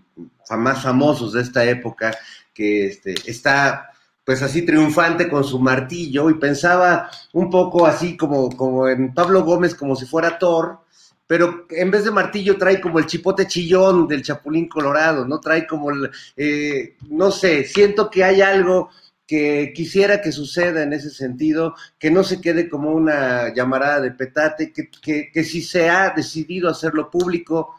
más 0.57 0.83
famosos 0.83 1.33
de 1.33 1.41
esta 1.41 1.65
época, 1.65 2.15
que 2.53 2.85
este, 2.87 3.15
está 3.25 3.89
pues 4.23 4.41
así 4.41 4.61
triunfante 4.61 5.27
con 5.27 5.43
su 5.43 5.59
martillo 5.59 6.29
y 6.29 6.35
pensaba 6.35 7.09
un 7.33 7.49
poco 7.49 7.85
así 7.85 8.15
como, 8.15 8.49
como 8.55 8.87
en 8.87 9.13
Pablo 9.13 9.43
Gómez 9.43 9.75
como 9.75 9.95
si 9.95 10.05
fuera 10.05 10.39
Thor, 10.39 10.79
pero 11.27 11.65
en 11.69 11.91
vez 11.91 12.05
de 12.05 12.11
martillo 12.11 12.57
trae 12.57 12.79
como 12.79 12.99
el 12.99 13.05
chipote 13.05 13.47
chillón 13.47 14.07
del 14.07 14.23
Chapulín 14.23 14.67
Colorado, 14.67 15.25
¿no? 15.25 15.39
Trae 15.39 15.65
como, 15.65 15.89
el, 15.89 16.09
eh, 16.37 16.95
no 17.09 17.31
sé, 17.31 17.63
siento 17.65 18.09
que 18.09 18.23
hay 18.23 18.41
algo 18.41 18.89
que 19.25 19.71
quisiera 19.73 20.21
que 20.21 20.31
suceda 20.31 20.83
en 20.83 20.93
ese 20.93 21.09
sentido, 21.09 21.75
que 21.97 22.11
no 22.11 22.23
se 22.23 22.41
quede 22.41 22.69
como 22.69 22.91
una 22.91 23.53
llamarada 23.53 24.01
de 24.01 24.11
petate, 24.11 24.73
que, 24.73 25.43
si 25.43 25.61
se 25.61 25.89
ha 25.89 26.09
decidido 26.09 26.69
hacerlo 26.69 27.09
público, 27.09 27.75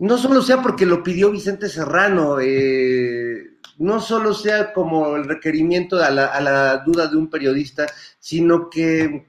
no 0.00 0.18
solo 0.18 0.42
sea 0.42 0.60
porque 0.60 0.86
lo 0.86 1.02
pidió 1.02 1.30
Vicente 1.30 1.68
Serrano, 1.68 2.38
eh, 2.40 3.58
no 3.78 4.00
solo 4.00 4.34
sea 4.34 4.72
como 4.72 5.16
el 5.16 5.24
requerimiento 5.24 6.02
a 6.02 6.10
la, 6.10 6.26
a 6.26 6.40
la, 6.40 6.78
duda 6.78 7.06
de 7.06 7.16
un 7.16 7.30
periodista, 7.30 7.86
sino 8.18 8.68
que 8.68 9.28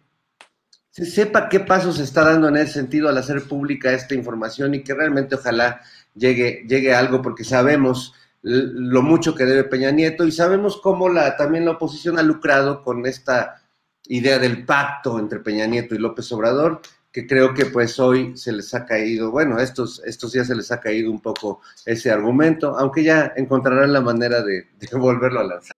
se 0.89 1.05
sepa 1.05 1.49
qué 1.49 1.59
pasos 1.59 1.97
se 1.97 2.03
está 2.03 2.23
dando 2.23 2.47
en 2.47 2.57
ese 2.57 2.73
sentido 2.73 3.09
al 3.09 3.17
hacer 3.17 3.43
pública 3.43 3.91
esta 3.91 4.15
información 4.15 4.73
y 4.73 4.83
que 4.83 4.93
realmente 4.93 5.35
ojalá 5.35 5.81
llegue, 6.13 6.63
llegue 6.67 6.93
algo, 6.93 7.21
porque 7.21 7.43
sabemos 7.43 8.13
lo 8.45 9.01
mucho 9.01 9.33
que 9.33 9.43
debe 9.43 9.63
Peña 9.63 9.89
Nieto 9.89 10.23
y 10.23 10.31
sabemos 10.31 10.77
cómo 10.77 11.09
la, 11.09 11.35
también 11.35 11.65
la 11.65 11.71
oposición 11.71 12.19
ha 12.19 12.23
lucrado 12.23 12.83
con 12.83 13.05
esta 13.07 13.63
idea 14.07 14.37
del 14.37 14.65
pacto 14.65 15.17
entre 15.17 15.39
Peña 15.39 15.65
Nieto 15.65 15.95
y 15.95 15.97
López 15.97 16.31
Obrador, 16.31 16.79
que 17.11 17.25
creo 17.25 17.55
que 17.55 17.65
pues 17.65 17.99
hoy 17.99 18.37
se 18.37 18.51
les 18.51 18.71
ha 18.75 18.85
caído, 18.85 19.31
bueno, 19.31 19.57
estos, 19.59 19.99
estos 20.05 20.33
días 20.33 20.45
se 20.45 20.55
les 20.55 20.71
ha 20.71 20.79
caído 20.79 21.09
un 21.09 21.21
poco 21.21 21.61
ese 21.87 22.11
argumento, 22.11 22.77
aunque 22.77 23.03
ya 23.03 23.33
encontrarán 23.35 23.91
la 23.91 24.01
manera 24.01 24.43
de, 24.43 24.67
volverlo 24.91 25.39
a 25.39 25.43
lanzar. 25.43 25.71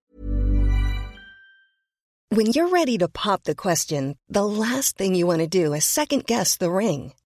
When 2.30 2.52
you're 2.52 2.70
ready 2.70 2.98
pop 2.98 3.44
the 3.44 3.56
question, 3.56 4.18
the 4.28 4.44
last 4.44 4.98
thing 4.98 5.16
you 5.16 5.26
want 5.26 5.40
to 5.40 5.48
do 5.48 5.74
is 5.74 5.86
second 5.86 6.26
guess 6.26 6.58
the 6.58 6.70
ring. 6.70 7.14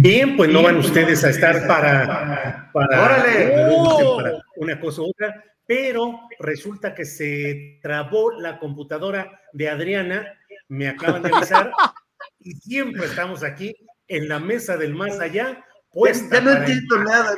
Bien, 0.00 0.36
pues 0.36 0.48
no 0.48 0.62
van 0.62 0.76
ustedes 0.76 1.24
a 1.24 1.30
estar 1.30 1.66
para, 1.66 2.70
para, 2.72 2.88
para 2.88 4.42
una 4.54 4.78
cosa 4.78 5.02
u 5.02 5.06
otra, 5.06 5.44
pero 5.66 6.20
resulta 6.38 6.94
que 6.94 7.04
se 7.04 7.80
trabó 7.82 8.30
la 8.30 8.60
computadora 8.60 9.40
de 9.52 9.68
Adriana, 9.68 10.38
me 10.68 10.86
acaban 10.86 11.22
de 11.22 11.34
avisar, 11.34 11.72
y 12.38 12.52
siempre 12.52 13.06
estamos 13.06 13.42
aquí 13.42 13.74
en 14.06 14.28
la 14.28 14.38
mesa 14.38 14.76
del 14.76 14.94
más 14.94 15.18
allá. 15.18 15.64
Pues 15.90 16.30
ya 16.30 16.40
no 16.42 16.52
entiendo 16.52 16.98
nada. 17.02 17.36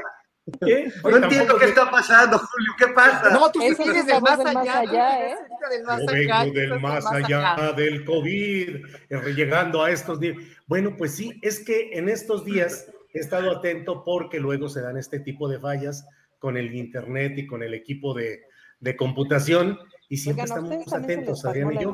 ¿Qué? 0.65 0.93
No 1.03 1.17
entiendo 1.17 1.59
qué 1.59 1.67
está 1.67 1.91
pasando, 1.91 2.39
Julio. 2.39 2.73
¿Qué 2.79 2.87
pasa? 2.89 3.31
No, 3.31 3.51
tú 3.51 3.61
vienes 3.61 4.07
del 4.07 4.21
más 4.21 4.41
allá. 4.41 5.29
¿eh? 5.29 5.37
Yo 5.63 6.07
vengo 6.07 6.53
del 6.53 6.81
más 6.81 7.07
allá 7.07 7.73
del 7.77 8.05
COVID, 8.05 8.77
eh, 9.11 9.35
llegando 9.35 9.83
a 9.83 9.91
estos 9.91 10.21
días. 10.21 10.37
Bueno, 10.67 10.97
pues 10.97 11.15
sí, 11.15 11.39
es 11.43 11.65
que 11.65 11.91
en 11.93 12.09
estos 12.09 12.45
días 12.45 12.87
he 13.13 13.19
estado 13.19 13.51
atento 13.51 14.05
porque 14.05 14.41
luego 14.41 14.69
se 14.69 14.81
dan 14.81 14.97
este 14.97 15.21
tipo 15.21 15.49
de 15.49 15.59
fallas 15.59 16.07
con 16.39 16.57
el 16.57 16.75
internet 16.75 17.35
y 17.37 17.47
con 17.47 17.63
el 17.63 17.75
equipo 17.75 18.15
de, 18.15 18.43
de 18.81 18.97
computación 18.97 19.79
y 20.09 20.17
siempre 20.17 20.45
estamos 20.45 20.93
atentos, 20.93 21.45
Adrián 21.45 21.73
y 21.73 21.83
yo. 21.83 21.93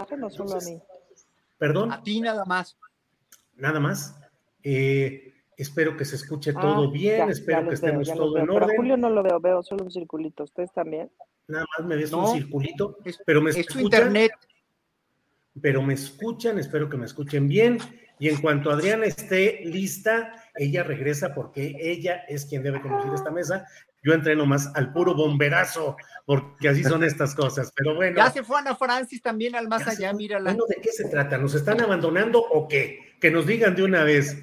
Perdón. 1.58 1.92
A 1.92 2.02
ti 2.02 2.20
nada 2.20 2.44
más. 2.46 2.76
Nada 3.56 3.78
más. 3.78 4.16
Eh, 4.62 5.25
espero 5.56 5.96
que 5.96 6.04
se 6.04 6.16
escuche 6.16 6.52
todo 6.52 6.90
bien, 6.90 7.30
espero 7.30 7.68
que 7.68 7.74
estemos 7.74 8.12
todo 8.12 8.38
en 8.38 8.50
orden. 8.50 8.76
Julio 8.76 8.96
no 8.96 9.10
lo 9.10 9.22
veo, 9.22 9.40
veo 9.40 9.62
solo 9.62 9.84
un 9.84 9.90
circulito. 9.90 10.44
¿Ustedes 10.44 10.72
también? 10.72 11.10
Nada 11.48 11.64
más 11.78 11.86
me 11.86 11.96
ves 11.96 12.12
un 12.12 12.26
circulito, 12.32 12.98
pero 13.24 13.40
me 13.40 13.50
escuchan. 13.50 13.82
internet. 13.82 14.32
Pero 15.60 15.80
me 15.82 15.94
escuchan, 15.94 16.58
espero 16.58 16.88
que 16.88 16.96
me 16.96 17.06
escuchen 17.06 17.48
bien. 17.48 17.78
Y 18.18 18.28
en 18.28 18.40
cuanto 18.40 18.70
Adriana 18.70 19.06
esté 19.06 19.60
lista, 19.64 20.32
ella 20.54 20.82
regresa 20.82 21.34
porque 21.34 21.76
ella 21.78 22.24
es 22.28 22.46
quien 22.46 22.62
debe 22.62 22.80
conducir 22.80 23.12
esta 23.14 23.30
mesa. 23.30 23.66
Yo 24.02 24.12
entreno 24.12 24.46
más 24.46 24.70
al 24.74 24.92
puro 24.92 25.14
bomberazo, 25.14 25.96
porque 26.24 26.68
así 26.68 26.84
son 26.84 27.02
estas 27.04 27.34
cosas. 27.34 27.72
Pero 27.74 27.94
bueno. 27.94 28.16
Ya 28.16 28.30
se 28.30 28.44
fue 28.44 28.58
Ana 28.58 28.76
Francis 28.76 29.20
también 29.20 29.54
al 29.56 29.68
más 29.68 29.86
allá, 29.86 30.12
mírala. 30.12 30.50
Bueno, 30.50 30.64
¿de 30.68 30.76
qué 30.76 30.92
se 30.92 31.08
trata? 31.08 31.38
¿Nos 31.38 31.54
están 31.54 31.80
abandonando 31.80 32.40
o 32.40 32.68
qué? 32.68 33.16
Que 33.20 33.30
nos 33.30 33.46
digan 33.46 33.74
de 33.74 33.82
una 33.82 34.04
vez. 34.04 34.36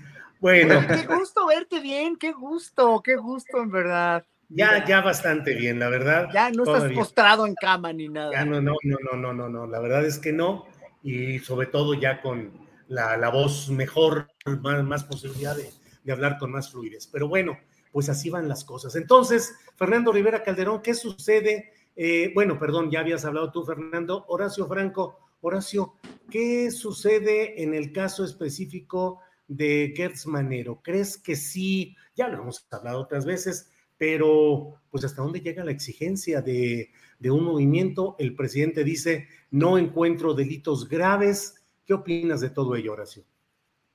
Bueno. 0.43 0.85
qué 0.85 1.07
gusto 1.07 1.47
verte 1.47 1.79
bien, 1.79 2.17
qué 2.17 2.33
gusto, 2.33 3.01
qué 3.01 3.15
gusto 3.15 3.61
en 3.61 3.71
verdad. 3.71 4.25
Ya, 4.49 4.85
ya 4.85 4.99
bastante 4.99 5.55
bien, 5.55 5.79
la 5.79 5.87
verdad. 5.87 6.27
Ya 6.33 6.51
no 6.51 6.65
estás 6.65 6.91
postrado 6.91 7.47
en 7.47 7.55
cama 7.55 7.93
ni 7.93 8.09
nada. 8.09 8.29
Ya 8.33 8.43
no, 8.43 8.59
no, 8.59 8.75
no, 8.83 8.97
no, 9.09 9.15
no, 9.15 9.33
no, 9.33 9.47
no, 9.47 9.67
la 9.67 9.79
verdad 9.79 10.05
es 10.05 10.19
que 10.19 10.33
no. 10.33 10.65
Y 11.01 11.39
sobre 11.39 11.67
todo 11.67 11.93
ya 11.93 12.21
con 12.21 12.51
la, 12.89 13.15
la 13.15 13.29
voz 13.29 13.69
mejor, 13.69 14.27
más, 14.61 14.83
más 14.83 15.05
posibilidad 15.05 15.55
de, 15.55 15.71
de 16.03 16.11
hablar 16.11 16.37
con 16.37 16.51
más 16.51 16.69
fluidez. 16.69 17.07
Pero 17.07 17.29
bueno, 17.29 17.57
pues 17.93 18.09
así 18.09 18.29
van 18.29 18.49
las 18.49 18.65
cosas. 18.65 18.97
Entonces, 18.97 19.55
Fernando 19.77 20.11
Rivera 20.11 20.43
Calderón, 20.43 20.81
¿qué 20.81 20.93
sucede? 20.93 21.71
Eh, 21.95 22.33
bueno, 22.35 22.59
perdón, 22.59 22.91
ya 22.91 22.99
habías 22.99 23.23
hablado 23.23 23.49
tú, 23.49 23.63
Fernando. 23.63 24.25
Horacio 24.27 24.67
Franco, 24.67 25.19
Horacio, 25.39 25.93
¿qué 26.29 26.69
sucede 26.69 27.63
en 27.63 27.73
el 27.73 27.93
caso 27.93 28.25
específico 28.25 29.21
de 29.47 29.93
Gertz 29.95 30.25
Manero? 30.25 30.81
¿Crees 30.83 31.17
que 31.17 31.35
sí? 31.35 31.95
Ya 32.15 32.27
lo 32.27 32.41
hemos 32.41 32.67
hablado 32.71 33.01
otras 33.01 33.25
veces, 33.25 33.69
pero 33.97 34.81
pues 34.89 35.03
hasta 35.03 35.21
dónde 35.21 35.41
llega 35.41 35.63
la 35.63 35.71
exigencia 35.71 36.41
de, 36.41 36.91
de 37.19 37.31
un 37.31 37.43
movimiento? 37.43 38.15
El 38.19 38.35
presidente 38.35 38.83
dice, 38.83 39.27
no 39.51 39.77
encuentro 39.77 40.33
delitos 40.33 40.87
graves. 40.87 41.63
¿Qué 41.85 41.93
opinas 41.93 42.41
de 42.41 42.49
todo 42.49 42.75
ello, 42.75 42.93
Horacio? 42.93 43.25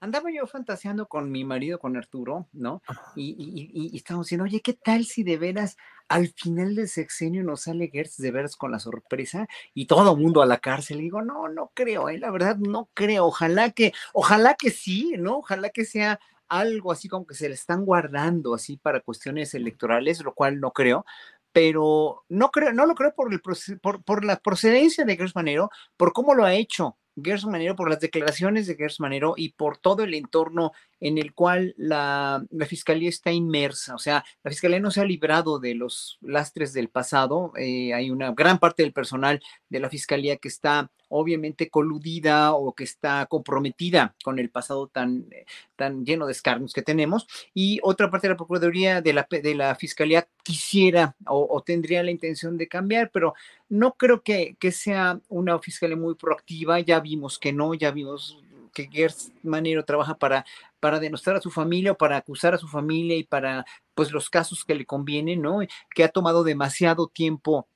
Andaba 0.00 0.30
yo 0.30 0.46
fantaseando 0.46 1.08
con 1.08 1.30
mi 1.30 1.44
marido, 1.44 1.78
con 1.78 1.96
Arturo, 1.96 2.48
¿no? 2.52 2.82
Y, 3.16 3.34
y, 3.38 3.70
y, 3.92 3.96
estábamos 3.96 4.26
diciendo, 4.26 4.44
oye, 4.44 4.60
¿qué 4.60 4.74
tal 4.74 5.04
si 5.04 5.22
de 5.22 5.36
veras 5.36 5.76
al 6.08 6.28
final 6.28 6.74
del 6.74 6.88
sexenio 6.88 7.42
nos 7.42 7.62
sale 7.62 7.90
Gertz 7.92 8.16
de 8.18 8.30
veras 8.30 8.56
con 8.56 8.70
la 8.70 8.78
sorpresa 8.78 9.48
y 9.74 9.86
todo 9.86 10.16
mundo 10.16 10.42
a 10.42 10.46
la 10.46 10.58
cárcel? 10.58 10.98
Y 10.98 11.04
digo, 11.04 11.22
no, 11.22 11.48
no 11.48 11.72
creo, 11.74 12.08
¿eh? 12.08 12.18
la 12.18 12.30
verdad 12.30 12.56
no 12.56 12.88
creo. 12.94 13.26
Ojalá 13.26 13.70
que, 13.70 13.92
ojalá 14.12 14.54
que 14.54 14.70
sí, 14.70 15.14
¿no? 15.18 15.38
Ojalá 15.38 15.70
que 15.70 15.84
sea 15.84 16.20
algo 16.48 16.92
así 16.92 17.08
como 17.08 17.26
que 17.26 17.34
se 17.34 17.48
le 17.48 17.54
están 17.54 17.84
guardando 17.84 18.54
así 18.54 18.76
para 18.76 19.00
cuestiones 19.00 19.54
electorales, 19.54 20.22
lo 20.22 20.34
cual 20.34 20.60
no 20.60 20.72
creo, 20.72 21.04
pero 21.52 22.24
no 22.28 22.50
creo, 22.50 22.72
no 22.72 22.86
lo 22.86 22.94
creo 22.94 23.14
por, 23.14 23.32
el, 23.32 23.40
por, 23.40 24.02
por 24.04 24.24
la 24.24 24.36
procedencia 24.36 25.04
de 25.04 25.16
Gertz 25.16 25.34
Manero, 25.34 25.70
por 25.96 26.12
cómo 26.12 26.34
lo 26.34 26.44
ha 26.44 26.54
hecho, 26.54 26.96
Gers 27.22 27.44
Manero, 27.46 27.76
por 27.76 27.90
las 27.90 28.00
declaraciones 28.00 28.66
de 28.66 28.76
Gers 28.76 29.00
Manero 29.00 29.34
y 29.36 29.50
por 29.50 29.78
todo 29.78 30.02
el 30.04 30.14
entorno 30.14 30.72
en 31.00 31.18
el 31.18 31.34
cual 31.34 31.74
la, 31.76 32.44
fiscalía 32.66 33.08
está 33.08 33.32
inmersa. 33.32 33.94
O 33.94 33.98
sea, 33.98 34.24
la 34.42 34.50
fiscalía 34.50 34.80
no 34.80 34.90
se 34.90 35.00
ha 35.00 35.04
librado 35.04 35.58
de 35.58 35.74
los 35.74 36.18
lastres 36.20 36.72
del 36.72 36.88
pasado. 36.88 37.52
Eh, 37.56 37.94
hay 37.94 38.10
una 38.10 38.32
gran 38.32 38.58
parte 38.58 38.82
del 38.82 38.92
personal 38.92 39.40
de 39.68 39.80
la 39.80 39.88
fiscalía 39.88 40.36
que 40.36 40.48
está 40.48 40.90
obviamente 41.08 41.70
coludida 41.70 42.52
o 42.52 42.74
que 42.74 42.84
está 42.84 43.26
comprometida 43.26 44.14
con 44.22 44.38
el 44.38 44.50
pasado 44.50 44.88
tan, 44.88 45.26
eh, 45.30 45.46
tan 45.76 46.04
lleno 46.04 46.26
de 46.26 46.32
escarnios 46.32 46.72
que 46.72 46.82
tenemos. 46.82 47.26
Y 47.54 47.80
otra 47.82 48.10
parte 48.10 48.26
de 48.26 48.34
la 48.34 48.36
Procuraduría 48.36 49.00
de 49.00 49.12
la, 49.12 49.26
de 49.30 49.54
la 49.54 49.74
Fiscalía 49.74 50.28
quisiera 50.42 51.16
o, 51.26 51.62
tendría 51.64 52.02
la 52.02 52.10
intención 52.10 52.56
de 52.56 52.68
cambiar, 52.68 53.10
pero 53.10 53.34
no 53.68 53.94
creo 53.94 54.22
que, 54.22 54.56
que 54.58 54.72
sea 54.72 55.20
una 55.28 55.58
fiscalía 55.58 55.96
muy 55.96 56.14
proactiva. 56.14 56.80
Ya 56.80 57.00
vimos 57.00 57.38
que 57.38 57.52
no, 57.52 57.74
ya 57.74 57.90
vimos 57.90 58.42
que 58.72 58.88
Gers 58.90 59.32
Manero 59.42 59.84
trabaja 59.84 60.18
para, 60.18 60.44
para 60.80 61.00
denostar 61.00 61.36
a 61.36 61.40
su 61.40 61.50
familia 61.50 61.92
o 61.92 61.96
para 61.96 62.16
acusar 62.16 62.54
a 62.54 62.58
su 62.58 62.68
familia 62.68 63.16
y 63.16 63.24
para 63.24 63.64
pues 63.94 64.12
los 64.12 64.30
casos 64.30 64.64
que 64.64 64.74
le 64.74 64.86
convienen, 64.86 65.42
¿no? 65.42 65.60
Que 65.94 66.04
ha 66.04 66.08
tomado 66.08 66.44
demasiado 66.44 67.08
tiempo 67.08 67.68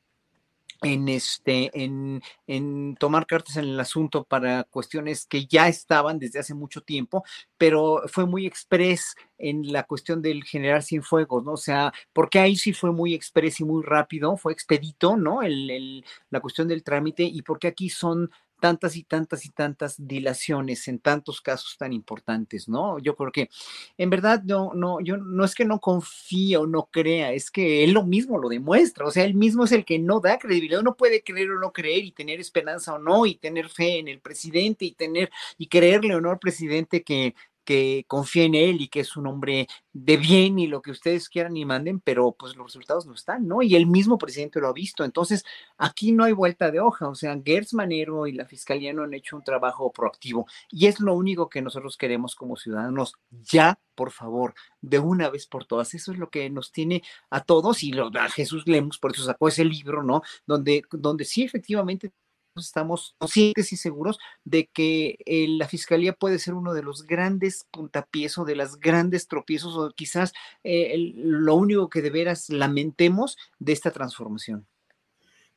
en 0.83 1.09
este 1.09 1.71
en, 1.81 2.23
en, 2.47 2.97
tomar 2.97 3.27
cartas 3.27 3.57
en 3.57 3.65
el 3.65 3.81
asunto 3.81 4.25
para 4.25 4.65
cuestiones 4.65 5.27
que 5.27 5.47
ya 5.47 5.69
estaban 5.69 6.19
desde 6.19 6.41
hace 6.41 6.55
mucho 6.55 6.81
tiempo, 6.81 7.25
pero 7.57 8.03
fue 8.09 8.27
muy 8.27 8.47
express 8.47 9.15
en 9.39 9.73
la 9.73 9.85
cuestión 9.85 10.23
del 10.23 10.45
general 10.45 10.83
fuegos, 11.03 11.45
¿no? 11.45 11.53
O 11.53 11.57
sea, 11.57 11.93
porque 12.13 12.39
ahí 12.39 12.57
sí 12.57 12.73
fue 12.73 12.93
muy 12.93 13.15
express 13.15 13.61
y 13.61 13.65
muy 13.65 13.83
rápido, 13.85 14.37
fue 14.37 14.53
expedito, 14.53 15.17
¿no? 15.17 15.43
El, 15.43 15.71
el, 15.71 16.05
la 16.31 16.41
cuestión 16.41 16.69
del 16.69 16.83
trámite 16.83 17.23
y 17.23 17.43
porque 17.43 17.69
aquí 17.69 17.89
son 17.89 18.31
tantas 18.63 18.95
y 18.95 19.03
tantas 19.03 19.45
y 19.45 19.51
tantas 19.51 19.97
dilaciones 19.99 20.87
en 20.87 21.01
tantos 21.01 21.41
casos 21.41 21.77
tan 21.77 21.93
importantes, 21.93 22.69
¿no? 22.69 23.01
Yo 23.01 23.17
creo 23.17 23.33
que 23.33 23.51
en 23.99 24.09
verdad 24.09 24.41
no, 24.45 24.73
no, 24.73 25.01
yo 25.01 25.17
no 25.17 25.45
es 25.45 25.57
que 25.57 25.65
no 25.65 25.81
confíe 25.81 26.57
o 26.59 26.67
no 26.69 26.89
crea, 26.89 27.33
es 27.33 27.51
que 27.51 27.83
él 27.83 27.91
lo 27.91 28.05
mismo 28.05 28.39
lo 28.39 28.49
demuestra, 28.49 29.05
o 29.05 29.11
sea, 29.11 29.25
él 29.25 29.35
mismo 29.35 29.65
es 29.65 29.73
el 29.73 29.85
que 29.85 29.99
no 29.99 30.21
da 30.21 30.39
credibilidad, 30.39 30.79
uno 30.79 30.97
puede 30.97 31.25
creer 31.25 31.51
o 31.51 31.59
no 31.59 31.73
creer 31.73 32.05
y 32.05 32.13
tener 32.13 32.39
esperanza 32.39 32.95
o 32.95 33.01
no 33.01 33.27
y 33.27 33.35
tener 33.35 33.69
fe 33.69 33.99
en 33.99 34.07
el 34.07 34.21
presidente 34.21 34.85
y 34.85 34.93
tener 34.93 35.33
y 35.59 35.67
creerle 35.67 36.15
o 36.15 36.21
no 36.21 36.31
al 36.31 36.39
presidente 36.39 37.03
que, 37.03 37.35
que 37.65 38.05
confía 38.07 38.45
en 38.45 38.55
él 38.55 38.81
y 38.81 38.89
que 38.89 39.01
es 39.01 39.17
un 39.17 39.27
hombre 39.27 39.69
de 39.93 40.17
bien 40.17 40.59
y 40.59 40.67
lo 40.67 40.83
que 40.83 40.91
ustedes 40.91 41.29
quieran 41.29 41.57
y 41.57 41.65
manden, 41.65 42.01
pero 42.01 42.33
pues 42.33 42.57
los 42.57 42.67
resultados 42.67 43.07
no 43.07 43.15
están, 43.15 43.47
¿no? 43.47 43.63
Y 43.63 43.77
el 43.77 43.87
mismo 43.87 44.19
presidente 44.19 44.61
lo 44.61 44.69
ha 44.69 44.73
visto. 44.73 45.05
Entonces, 45.05 45.45
aquí 45.77 46.13
no 46.13 46.25
hay 46.25 46.33
vuelta 46.33 46.71
de 46.71 46.81
hoja. 46.81 47.09
O 47.09 47.15
sea, 47.15 47.39
Gertz 47.45 47.75
Manero 47.75 48.27
y 48.27 48.33
la 48.33 48.47
Fiscalía 48.47 48.93
no 48.93 49.03
han 49.03 49.15
hecho 49.15 49.37
un 49.37 49.45
trabajo 49.45 49.93
proactivo. 49.93 50.47
Y 50.71 50.87
es 50.87 51.01
lo 51.01 51.15
único 51.15 51.49
que 51.49 51.63
nosotros 51.63 51.97
queremos 51.97 52.35
como 52.35 52.57
ciudadanos. 52.57 53.15
Ya, 53.31 53.79
por 53.95 54.11
favor, 54.11 54.55
de 54.81 54.99
una 54.99 55.31
vez 55.31 55.47
por 55.47 55.65
todas. 55.67 55.95
Eso 55.95 56.13
es 56.13 56.19
lo 56.19 56.31
que 56.31 56.49
nos 56.51 56.73
tiene 56.73 57.03
a 57.31 57.43
todos 57.43 57.83
y 57.83 57.93
lo, 57.93 58.11
a 58.19 58.29
Jesús 58.29 58.67
Lemus, 58.67 58.99
por 58.99 59.13
eso 59.13 59.25
sacó 59.25 59.49
ese 59.49 59.65
libro, 59.65 60.03
¿no? 60.03 60.23
Donde, 60.47 60.83
donde 60.91 61.25
sí, 61.25 61.43
efectivamente, 61.43 62.13
estamos 62.57 63.15
conscientes 63.19 63.73
y 63.73 63.77
seguros 63.77 64.19
de 64.45 64.67
que 64.67 65.17
eh, 65.25 65.47
la 65.49 65.69
fiscalía 65.69 66.13
puede 66.13 66.39
ser 66.39 66.55
uno 66.55 66.75
de 66.75 66.83
los 66.83 67.07
grandes 67.07 67.67
puntapiés 67.71 68.39
o 68.39 68.45
de 68.45 68.57
las 68.57 68.79
grandes 68.79 69.29
tropiezos 69.29 69.77
o 69.77 69.91
quizás 69.91 70.33
eh, 70.65 71.13
lo 71.15 71.55
único 71.55 71.89
que 71.89 72.03
de 72.03 72.11
veras 72.11 72.49
lamentemos 72.51 73.37
de 73.59 73.73
esta 73.73 73.91
transformación. 73.91 74.67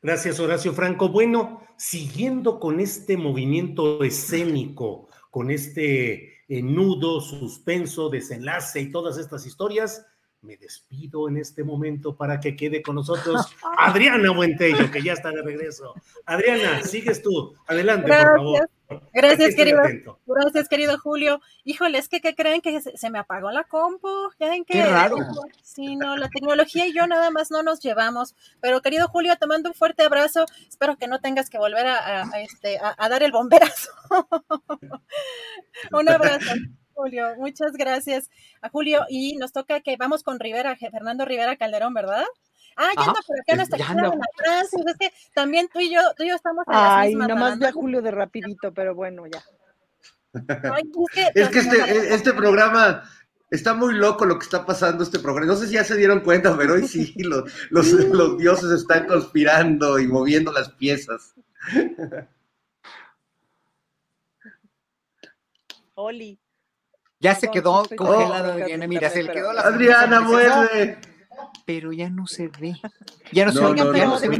Gracias, 0.01 0.39
Horacio 0.39 0.73
Franco. 0.73 1.09
Bueno, 1.09 1.61
siguiendo 1.77 2.59
con 2.59 2.79
este 2.79 3.17
movimiento 3.17 4.03
escénico, 4.03 5.07
con 5.31 5.49
este 5.49 6.43
eh, 6.47 6.61
nudo, 6.61 7.21
suspenso, 7.21 8.09
desenlace 8.09 8.81
y 8.81 8.91
todas 8.91 9.17
estas 9.17 9.45
historias, 9.47 10.05
me 10.45 10.57
despido 10.57 11.27
en 11.27 11.37
este 11.37 11.63
momento 11.63 12.15
para 12.15 12.39
que 12.39 12.55
quede 12.55 12.81
con 12.81 12.95
nosotros 12.95 13.41
Adriana 13.77 14.31
Buentello, 14.31 14.91
que 14.91 15.01
ya 15.01 15.13
está 15.13 15.31
de 15.31 15.41
regreso. 15.41 15.93
Adriana, 16.25 16.83
sigues 16.83 17.21
tú. 17.21 17.53
Adelante, 17.67 18.07
por 18.07 18.37
favor. 18.37 18.69
Gracias, 19.13 19.55
querido. 19.55 19.81
Gracias, 20.25 20.69
querido 20.69 20.97
Julio. 20.99 21.41
Híjole, 21.63 21.97
es 21.97 22.07
que 22.07 22.21
¿qué 22.21 22.35
creen 22.35 22.61
que 22.61 22.81
se, 22.81 23.09
me 23.09 23.17
apagó 23.19 23.51
la 23.51 23.63
compu? 23.63 24.07
¿Ya 24.39 24.49
ven 24.49 24.63
que, 24.63 24.73
Qué 24.73 24.85
raro. 24.85 25.17
Sí, 25.63 25.95
no, 25.95 26.15
la 26.17 26.29
tecnología 26.29 26.85
y 26.85 26.93
yo 26.93 27.07
nada 27.07 27.31
más 27.31 27.49
no 27.49 27.63
nos 27.63 27.79
llevamos. 27.79 28.35
Pero 28.61 28.81
querido 28.81 29.07
Julio, 29.07 29.35
te 29.37 29.47
mando 29.47 29.69
un 29.69 29.75
fuerte 29.75 30.03
abrazo. 30.03 30.45
Espero 30.69 30.97
que 30.97 31.07
no 31.07 31.19
tengas 31.19 31.49
que 31.49 31.57
volver 31.57 31.87
a, 31.87 32.23
este, 32.41 32.77
a 32.79 33.09
dar 33.09 33.23
el 33.23 33.31
bomberazo. 33.31 33.89
un 35.91 36.09
abrazo. 36.09 36.53
Julio, 36.95 37.35
muchas 37.37 37.73
gracias 37.73 38.29
a 38.61 38.69
Julio. 38.69 39.05
Y 39.09 39.35
nos 39.35 39.51
toca 39.51 39.81
que 39.81 39.97
vamos 39.97 40.23
con 40.23 40.39
Rivera, 40.39 40.75
Fernando 40.77 41.25
Rivera 41.25 41.57
Calderón, 41.57 41.93
¿verdad? 41.93 42.23
Ah, 42.77 42.89
ya 42.95 43.03
anda 43.03 43.19
por 43.25 43.39
acá 43.39 43.55
nuestra 43.55 43.85
Francis. 44.35 44.85
Es 44.87 44.97
que 44.97 45.11
también 45.33 45.69
tú 45.71 45.79
y 45.79 45.93
yo, 45.93 46.01
tú 46.17 46.23
y 46.23 46.29
yo 46.29 46.35
estamos 46.35 46.65
en 46.67 46.73
Ay, 46.75 47.13
las 47.13 47.27
nomás 47.27 47.59
ve 47.59 47.67
a 47.67 47.71
Julio 47.71 48.01
de 48.01 48.11
rapidito, 48.11 48.73
pero 48.73 48.95
bueno, 48.95 49.23
ya. 49.27 49.43
es 51.33 51.49
que, 51.49 51.59
este, 51.59 52.13
este 52.13 52.33
programa 52.33 53.03
está 53.49 53.73
muy 53.73 53.93
loco 53.93 54.25
lo 54.25 54.39
que 54.39 54.45
está 54.45 54.65
pasando 54.65 55.03
este 55.03 55.19
programa. 55.19 55.53
No 55.53 55.57
sé 55.57 55.67
si 55.67 55.73
ya 55.73 55.83
se 55.83 55.95
dieron 55.95 56.21
cuenta, 56.21 56.57
pero 56.57 56.73
hoy 56.73 56.87
sí, 56.87 57.13
los, 57.17 57.51
los, 57.69 57.91
los 57.91 58.37
dioses 58.37 58.71
están 58.71 59.05
conspirando 59.07 59.99
y 59.99 60.07
moviendo 60.07 60.51
las 60.51 60.69
piezas. 60.71 61.33
Oli. 65.95 66.39
Ya 67.25 67.33
se 67.33 67.49
quedó 67.49 67.89
congelada 67.97 68.53
Adriana, 68.53 68.85
mira, 68.85 69.09
se 69.09 69.23
le 69.23 69.31
quedó 69.33 69.51
la 69.51 69.61
Adriana, 69.61 70.21
muerde. 70.21 70.99
Pero 71.65 71.91
ya 71.91 72.07
no 72.07 72.27
se 72.27 72.49
ve. 72.49 72.75
Ya 73.31 73.47
no, 73.47 73.51
se 73.51 73.61
ve. 73.61 73.97
ya 73.97 74.05
no 74.05 74.19
se 74.19 74.29
ve. 74.29 74.39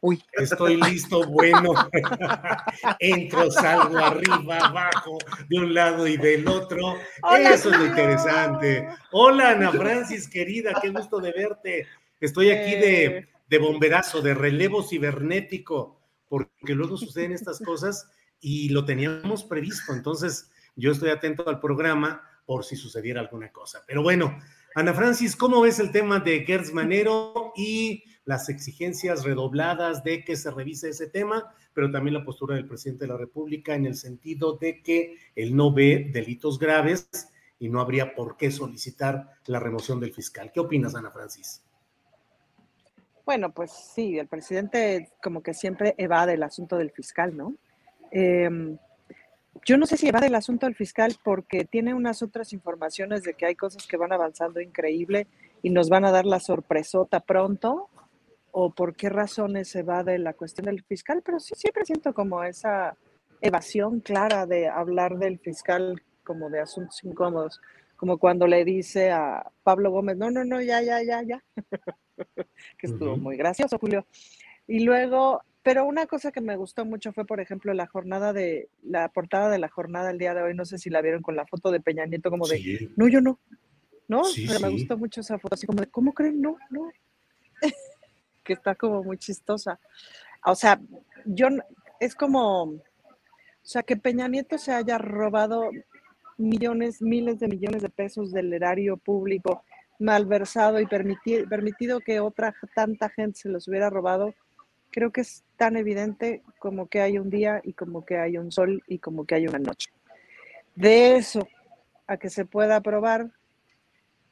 Uy. 0.00 0.20
Estoy 0.32 0.80
listo, 0.82 1.24
bueno. 1.28 1.74
Entro, 2.98 3.48
salgo 3.52 3.98
arriba, 3.98 4.58
abajo, 4.58 5.16
de 5.48 5.58
un 5.58 5.72
lado 5.72 6.08
y 6.08 6.16
del 6.16 6.48
otro. 6.48 6.96
Eso 7.38 7.70
es 7.70 7.78
lo 7.78 7.86
interesante. 7.86 8.88
Hola, 9.12 9.50
Ana 9.50 9.70
Francis, 9.70 10.28
querida, 10.28 10.72
qué 10.82 10.88
gusto 10.88 11.20
de 11.20 11.30
verte. 11.30 11.86
Estoy 12.18 12.50
aquí 12.50 12.72
de, 12.72 13.04
eh. 13.04 13.28
de 13.48 13.58
bomberazo, 13.58 14.20
de 14.22 14.34
relevo 14.34 14.82
cibernético, 14.82 16.00
porque 16.28 16.74
luego 16.74 16.96
suceden 16.96 17.30
estas 17.30 17.60
cosas 17.60 18.10
y 18.40 18.70
lo 18.70 18.84
teníamos 18.84 19.44
previsto. 19.44 19.92
Entonces, 19.92 20.50
yo 20.76 20.92
estoy 20.92 21.10
atento 21.10 21.48
al 21.48 21.60
programa 21.60 22.22
por 22.46 22.64
si 22.64 22.76
sucediera 22.76 23.20
alguna 23.20 23.52
cosa. 23.52 23.82
Pero 23.86 24.02
bueno, 24.02 24.38
Ana 24.74 24.94
Francis, 24.94 25.36
¿cómo 25.36 25.60
ves 25.60 25.78
el 25.78 25.92
tema 25.92 26.20
de 26.20 26.44
Gertz 26.44 26.72
Manero 26.72 27.52
y 27.56 28.04
las 28.24 28.48
exigencias 28.48 29.24
redobladas 29.24 30.04
de 30.04 30.24
que 30.24 30.36
se 30.36 30.50
revise 30.50 30.90
ese 30.90 31.08
tema, 31.08 31.54
pero 31.74 31.90
también 31.90 32.14
la 32.14 32.24
postura 32.24 32.54
del 32.54 32.66
presidente 32.66 33.04
de 33.04 33.12
la 33.12 33.18
República 33.18 33.74
en 33.74 33.86
el 33.86 33.96
sentido 33.96 34.56
de 34.56 34.82
que 34.82 35.16
él 35.34 35.56
no 35.56 35.72
ve 35.72 36.10
delitos 36.12 36.58
graves 36.58 37.08
y 37.58 37.68
no 37.68 37.80
habría 37.80 38.14
por 38.14 38.36
qué 38.36 38.50
solicitar 38.50 39.30
la 39.46 39.60
remoción 39.60 40.00
del 40.00 40.12
fiscal? 40.12 40.50
¿Qué 40.52 40.60
opinas, 40.60 40.94
Ana 40.94 41.10
Francis? 41.10 41.62
Bueno, 43.24 43.52
pues 43.52 43.70
sí, 43.70 44.18
el 44.18 44.26
presidente 44.26 45.10
como 45.22 45.42
que 45.42 45.54
siempre 45.54 45.94
evade 45.96 46.34
el 46.34 46.42
asunto 46.42 46.76
del 46.76 46.90
fiscal, 46.90 47.36
¿no? 47.36 47.54
Eh, 48.10 48.76
yo 49.64 49.76
no 49.76 49.86
sé 49.86 49.96
si 49.96 50.10
va 50.10 50.20
del 50.20 50.34
asunto 50.34 50.66
del 50.66 50.74
fiscal 50.74 51.16
porque 51.22 51.64
tiene 51.64 51.94
unas 51.94 52.22
otras 52.22 52.52
informaciones 52.52 53.22
de 53.22 53.34
que 53.34 53.46
hay 53.46 53.54
cosas 53.54 53.86
que 53.86 53.96
van 53.96 54.12
avanzando 54.12 54.60
increíble 54.60 55.26
y 55.62 55.70
nos 55.70 55.88
van 55.88 56.04
a 56.04 56.10
dar 56.10 56.26
la 56.26 56.40
sorpresota 56.40 57.20
pronto, 57.20 57.88
o 58.52 58.70
por 58.70 58.94
qué 58.94 59.08
razones 59.08 59.68
se 59.68 59.82
va 59.82 60.04
de 60.04 60.18
la 60.18 60.34
cuestión 60.34 60.66
del 60.66 60.82
fiscal, 60.82 61.22
pero 61.24 61.40
sí 61.40 61.54
siempre 61.56 61.84
siento 61.84 62.12
como 62.12 62.44
esa 62.44 62.96
evasión 63.40 64.00
clara 64.00 64.46
de 64.46 64.68
hablar 64.68 65.16
del 65.18 65.38
fiscal 65.38 66.02
como 66.22 66.50
de 66.50 66.60
asuntos 66.60 67.02
incómodos, 67.02 67.60
como 67.96 68.18
cuando 68.18 68.46
le 68.46 68.64
dice 68.64 69.10
a 69.10 69.50
Pablo 69.62 69.90
Gómez, 69.90 70.16
no, 70.16 70.30
no, 70.30 70.44
no, 70.44 70.60
ya, 70.60 70.82
ya, 70.82 71.02
ya, 71.02 71.22
ya, 71.22 71.42
que 72.78 72.86
estuvo 72.86 73.16
muy 73.16 73.36
gracioso, 73.36 73.78
Julio. 73.78 74.06
Y 74.66 74.80
luego 74.80 75.42
pero 75.62 75.84
una 75.84 76.06
cosa 76.06 76.32
que 76.32 76.40
me 76.40 76.56
gustó 76.56 76.84
mucho 76.84 77.12
fue, 77.12 77.24
por 77.24 77.40
ejemplo, 77.40 77.72
la 77.72 77.86
jornada 77.86 78.32
de, 78.32 78.68
la 78.82 79.08
portada 79.10 79.48
de 79.48 79.58
la 79.58 79.68
jornada 79.68 80.10
el 80.10 80.18
día 80.18 80.34
de 80.34 80.42
hoy, 80.42 80.54
no 80.54 80.64
sé 80.64 80.76
si 80.76 80.90
la 80.90 81.00
vieron 81.00 81.22
con 81.22 81.36
la 81.36 81.46
foto 81.46 81.70
de 81.70 81.80
Peña 81.80 82.04
Nieto, 82.04 82.30
como 82.30 82.48
de, 82.48 82.90
no, 82.96 83.06
yo 83.06 83.20
no, 83.20 83.38
¿no? 84.08 84.22
Pero 84.46 84.60
me 84.60 84.70
gustó 84.70 84.98
mucho 84.98 85.20
esa 85.20 85.38
foto, 85.38 85.54
así 85.54 85.66
como 85.66 85.80
de, 85.80 85.86
¿cómo 85.86 86.12
creen? 86.12 86.42
No, 86.42 86.56
no. 86.70 86.90
que 88.44 88.54
está 88.54 88.74
como 88.74 89.04
muy 89.04 89.18
chistosa. 89.18 89.78
O 90.44 90.56
sea, 90.56 90.80
yo, 91.24 91.46
es 92.00 92.16
como, 92.16 92.64
o 92.64 92.80
sea, 93.62 93.84
que 93.84 93.96
Peña 93.96 94.26
Nieto 94.26 94.58
se 94.58 94.72
haya 94.72 94.98
robado 94.98 95.70
millones, 96.38 97.00
miles 97.00 97.38
de 97.38 97.46
millones 97.46 97.82
de 97.82 97.88
pesos 97.88 98.32
del 98.32 98.52
erario 98.52 98.96
público, 98.96 99.64
malversado 100.00 100.80
y 100.80 100.86
permitido 100.86 102.00
que 102.00 102.18
otra 102.18 102.52
tanta 102.74 103.08
gente 103.10 103.38
se 103.38 103.48
los 103.48 103.68
hubiera 103.68 103.90
robado, 103.90 104.34
creo 104.92 105.10
que 105.10 105.22
es 105.22 105.42
tan 105.56 105.76
evidente 105.76 106.42
como 106.58 106.86
que 106.86 107.00
hay 107.00 107.18
un 107.18 107.30
día 107.30 107.60
y 107.64 107.72
como 107.72 108.04
que 108.04 108.18
hay 108.18 108.38
un 108.38 108.52
sol 108.52 108.82
y 108.86 108.98
como 108.98 109.24
que 109.24 109.34
hay 109.34 109.48
una 109.48 109.58
noche. 109.58 109.90
De 110.76 111.16
eso 111.16 111.48
a 112.06 112.16
que 112.16 112.30
se 112.30 112.44
pueda 112.44 112.80
probar, 112.80 113.30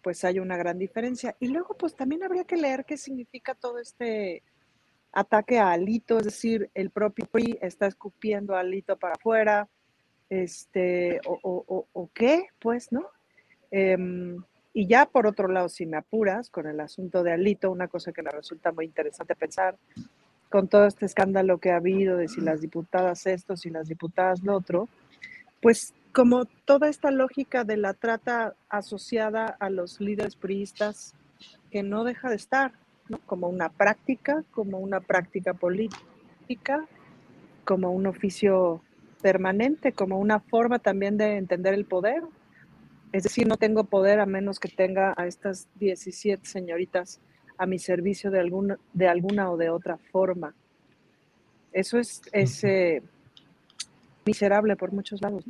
pues 0.03 0.25
hay 0.25 0.39
una 0.39 0.57
gran 0.57 0.79
diferencia. 0.79 1.37
Y 1.41 1.49
luego, 1.49 1.77
pues 1.77 1.95
también 1.95 2.23
habría 2.23 2.45
que 2.45 2.57
leer 2.57 2.85
qué 2.85 2.97
significa 2.97 3.55
todo 3.55 3.79
este 3.79 4.43
ataque 5.13 5.59
a 5.59 5.73
Alito, 5.73 6.19
es 6.19 6.25
decir, 6.25 6.71
el 6.75 6.91
propio 6.91 7.27
PRI 7.27 7.59
está 7.61 7.87
escupiendo 7.87 8.55
a 8.55 8.61
Alito 8.61 8.97
para 8.97 9.15
afuera, 9.15 9.69
este, 10.29 11.21
o, 11.25 12.11
qué, 12.15 12.47
pues, 12.61 12.93
¿no? 12.93 13.09
Em, 13.73 14.37
y 14.73 14.87
ya 14.87 15.07
por 15.07 15.27
otro 15.27 15.49
lado, 15.49 15.69
si 15.69 15.85
me 15.85 15.97
apuras 15.97 16.49
con 16.49 16.69
el 16.69 16.79
asunto 16.79 17.25
de 17.25 17.33
Alito, 17.33 17.71
una 17.71 17.89
cosa 17.89 18.13
que 18.13 18.23
me 18.23 18.31
resulta 18.31 18.71
muy 18.71 18.85
interesante 18.85 19.35
pensar 19.35 19.77
con 20.51 20.69
todo 20.69 20.87
este 20.87 21.07
escándalo 21.07 21.59
que 21.59 21.71
ha 21.71 21.77
habido 21.77 22.17
de 22.17 22.29
si 22.29 22.41
las 22.41 22.61
diputadas 22.61 23.27
esto, 23.27 23.57
si 23.57 23.71
las 23.71 23.89
diputadas 23.89 24.43
lo 24.43 24.57
otro, 24.57 24.89
pues 25.63 25.95
como 26.13 26.45
toda 26.45 26.89
esta 26.89 27.11
lógica 27.11 27.65
de 27.65 27.77
la 27.77 27.95
trata 27.95 28.55
asociada 28.69 29.47
a 29.61 29.71
los 29.71 30.01
líderes 30.01 30.35
priistas 30.35 31.15
que 31.71 31.85
no 31.85 32.03
deja 32.03 32.29
de 32.29 32.37
estar, 32.37 32.73
como 33.27 33.49
una 33.49 33.69
práctica, 33.69 34.45
como 34.51 34.79
una 34.79 35.01
práctica 35.01 35.55
política, 35.55 36.87
como 37.65 37.93
un 37.93 38.07
oficio 38.07 38.83
permanente, 39.23 39.93
como 39.93 40.19
una 40.19 40.41
forma 40.41 40.79
también 40.79 41.17
de 41.17 41.37
entender 41.37 41.75
el 41.75 41.85
poder. 41.85 42.23
Es 43.13 43.23
decir, 43.23 43.47
no 43.47 43.57
tengo 43.57 43.85
poder 43.85 44.21
a 44.21 44.27
menos 44.27 44.59
que 44.59 44.69
tenga 44.69 45.15
a 45.17 45.27
estas 45.27 45.69
17 45.77 46.47
señoritas 46.47 47.21
a 47.61 47.67
mi 47.67 47.79
servicio 47.79 48.31
de 48.31 48.41
alguna, 48.41 48.79
de 48.95 49.07
alguna 49.07 49.51
o 49.51 49.59
de 49.59 49.69
otra 49.69 49.99
forma. 50.11 50.55
Eso 51.73 51.99
es, 51.99 52.23
eh, 52.33 53.03
miserable 54.25 54.77
por 54.77 54.93
muchos 54.93 55.21
lados. 55.21 55.45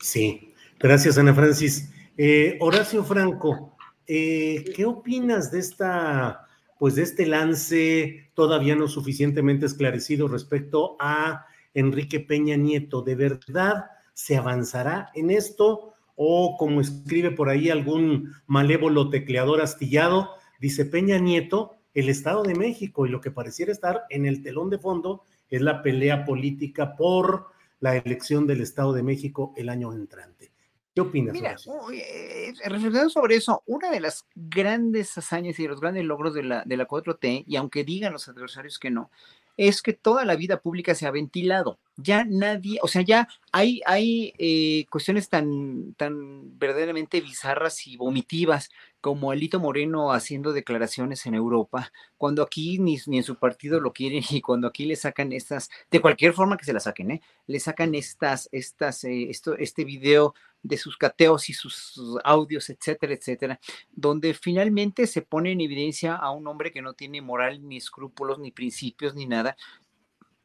Sí, 0.00 0.52
gracias 0.80 1.16
Ana 1.16 1.32
Francis. 1.32 1.90
Eh, 2.18 2.58
Horacio 2.60 3.04
Franco, 3.04 3.76
eh, 4.08 4.64
¿qué 4.74 4.84
opinas 4.84 5.52
de 5.52 5.60
esta, 5.60 6.48
pues 6.78 6.96
de 6.96 7.04
este 7.04 7.26
lance 7.26 8.30
todavía 8.34 8.74
no 8.74 8.88
suficientemente 8.88 9.66
esclarecido 9.66 10.26
respecto 10.26 10.96
a 10.98 11.46
Enrique 11.72 12.18
Peña 12.18 12.56
Nieto? 12.56 13.02
¿De 13.02 13.14
verdad 13.14 13.84
¿Se 14.12 14.36
avanzará 14.36 15.10
en 15.14 15.30
esto? 15.30 15.94
O 16.14 16.56
como 16.56 16.80
escribe 16.80 17.32
por 17.32 17.48
ahí 17.48 17.68
algún 17.68 18.32
malévolo 18.46 19.10
tecleador 19.10 19.60
astillado, 19.60 20.30
dice 20.64 20.86
Peña 20.86 21.18
Nieto, 21.18 21.76
el 21.92 22.08
Estado 22.08 22.42
de 22.42 22.54
México 22.54 23.04
y 23.04 23.10
lo 23.10 23.20
que 23.20 23.30
pareciera 23.30 23.70
estar 23.70 24.04
en 24.08 24.24
el 24.24 24.42
telón 24.42 24.70
de 24.70 24.78
fondo 24.78 25.22
es 25.50 25.60
la 25.60 25.82
pelea 25.82 26.24
política 26.24 26.96
por 26.96 27.48
la 27.80 27.94
elección 27.98 28.46
del 28.46 28.62
Estado 28.62 28.94
de 28.94 29.02
México 29.02 29.52
el 29.58 29.68
año 29.68 29.92
entrante. 29.92 30.52
¿Qué 30.94 31.02
opinas? 31.02 31.34
Mira, 31.34 31.56
eh, 31.92 32.54
reflexionando 32.64 33.10
sobre 33.10 33.36
eso, 33.36 33.62
una 33.66 33.90
de 33.90 34.00
las 34.00 34.24
grandes 34.34 35.18
hazañas 35.18 35.58
y 35.58 35.68
los 35.68 35.80
grandes 35.80 36.06
logros 36.06 36.32
de 36.32 36.44
la, 36.44 36.62
de 36.64 36.78
la 36.78 36.88
4T, 36.88 37.44
y 37.46 37.56
aunque 37.56 37.84
digan 37.84 38.14
los 38.14 38.26
adversarios 38.28 38.78
que 38.78 38.90
no, 38.90 39.10
es 39.58 39.82
que 39.82 39.92
toda 39.92 40.24
la 40.24 40.34
vida 40.34 40.62
pública 40.62 40.94
se 40.94 41.06
ha 41.06 41.10
ventilado. 41.10 41.78
Ya 41.96 42.24
nadie, 42.24 42.78
o 42.80 42.88
sea, 42.88 43.02
ya 43.02 43.28
hay, 43.52 43.82
hay 43.84 44.32
eh, 44.38 44.86
cuestiones 44.90 45.28
tan, 45.28 45.92
tan 45.94 46.58
verdaderamente 46.58 47.20
bizarras 47.20 47.86
y 47.86 47.98
vomitivas 47.98 48.70
como 49.04 49.34
Elito 49.34 49.60
Moreno 49.60 50.12
haciendo 50.12 50.54
declaraciones 50.54 51.26
en 51.26 51.34
Europa, 51.34 51.92
cuando 52.16 52.42
aquí 52.42 52.78
ni, 52.78 52.96
ni, 53.06 53.18
en 53.18 53.22
su 53.22 53.36
partido 53.36 53.78
lo 53.78 53.92
quieren 53.92 54.22
y 54.30 54.40
cuando 54.40 54.66
aquí 54.66 54.86
le 54.86 54.96
sacan 54.96 55.30
estas, 55.34 55.68
de 55.90 56.00
cualquier 56.00 56.32
forma 56.32 56.56
que 56.56 56.64
se 56.64 56.72
la 56.72 56.80
saquen, 56.80 57.10
¿eh? 57.10 57.20
le 57.46 57.60
sacan 57.60 57.94
estas, 57.94 58.48
estas, 58.50 59.04
eh, 59.04 59.28
esto, 59.28 59.58
este 59.58 59.84
video 59.84 60.34
de 60.62 60.78
sus 60.78 60.96
cateos 60.96 61.50
y 61.50 61.52
sus 61.52 62.00
audios, 62.24 62.70
etcétera, 62.70 63.12
etcétera, 63.12 63.60
donde 63.90 64.32
finalmente 64.32 65.06
se 65.06 65.20
pone 65.20 65.52
en 65.52 65.60
evidencia 65.60 66.14
a 66.16 66.30
un 66.30 66.46
hombre 66.46 66.72
que 66.72 66.80
no 66.80 66.94
tiene 66.94 67.20
moral, 67.20 67.60
ni 67.68 67.76
escrúpulos, 67.76 68.38
ni 68.38 68.52
principios, 68.52 69.14
ni 69.14 69.26
nada, 69.26 69.54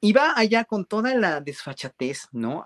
y 0.02 0.12
va 0.12 0.34
allá 0.36 0.66
con 0.66 0.84
toda 0.84 1.16
la 1.16 1.40
desfachatez, 1.40 2.28
¿no? 2.34 2.66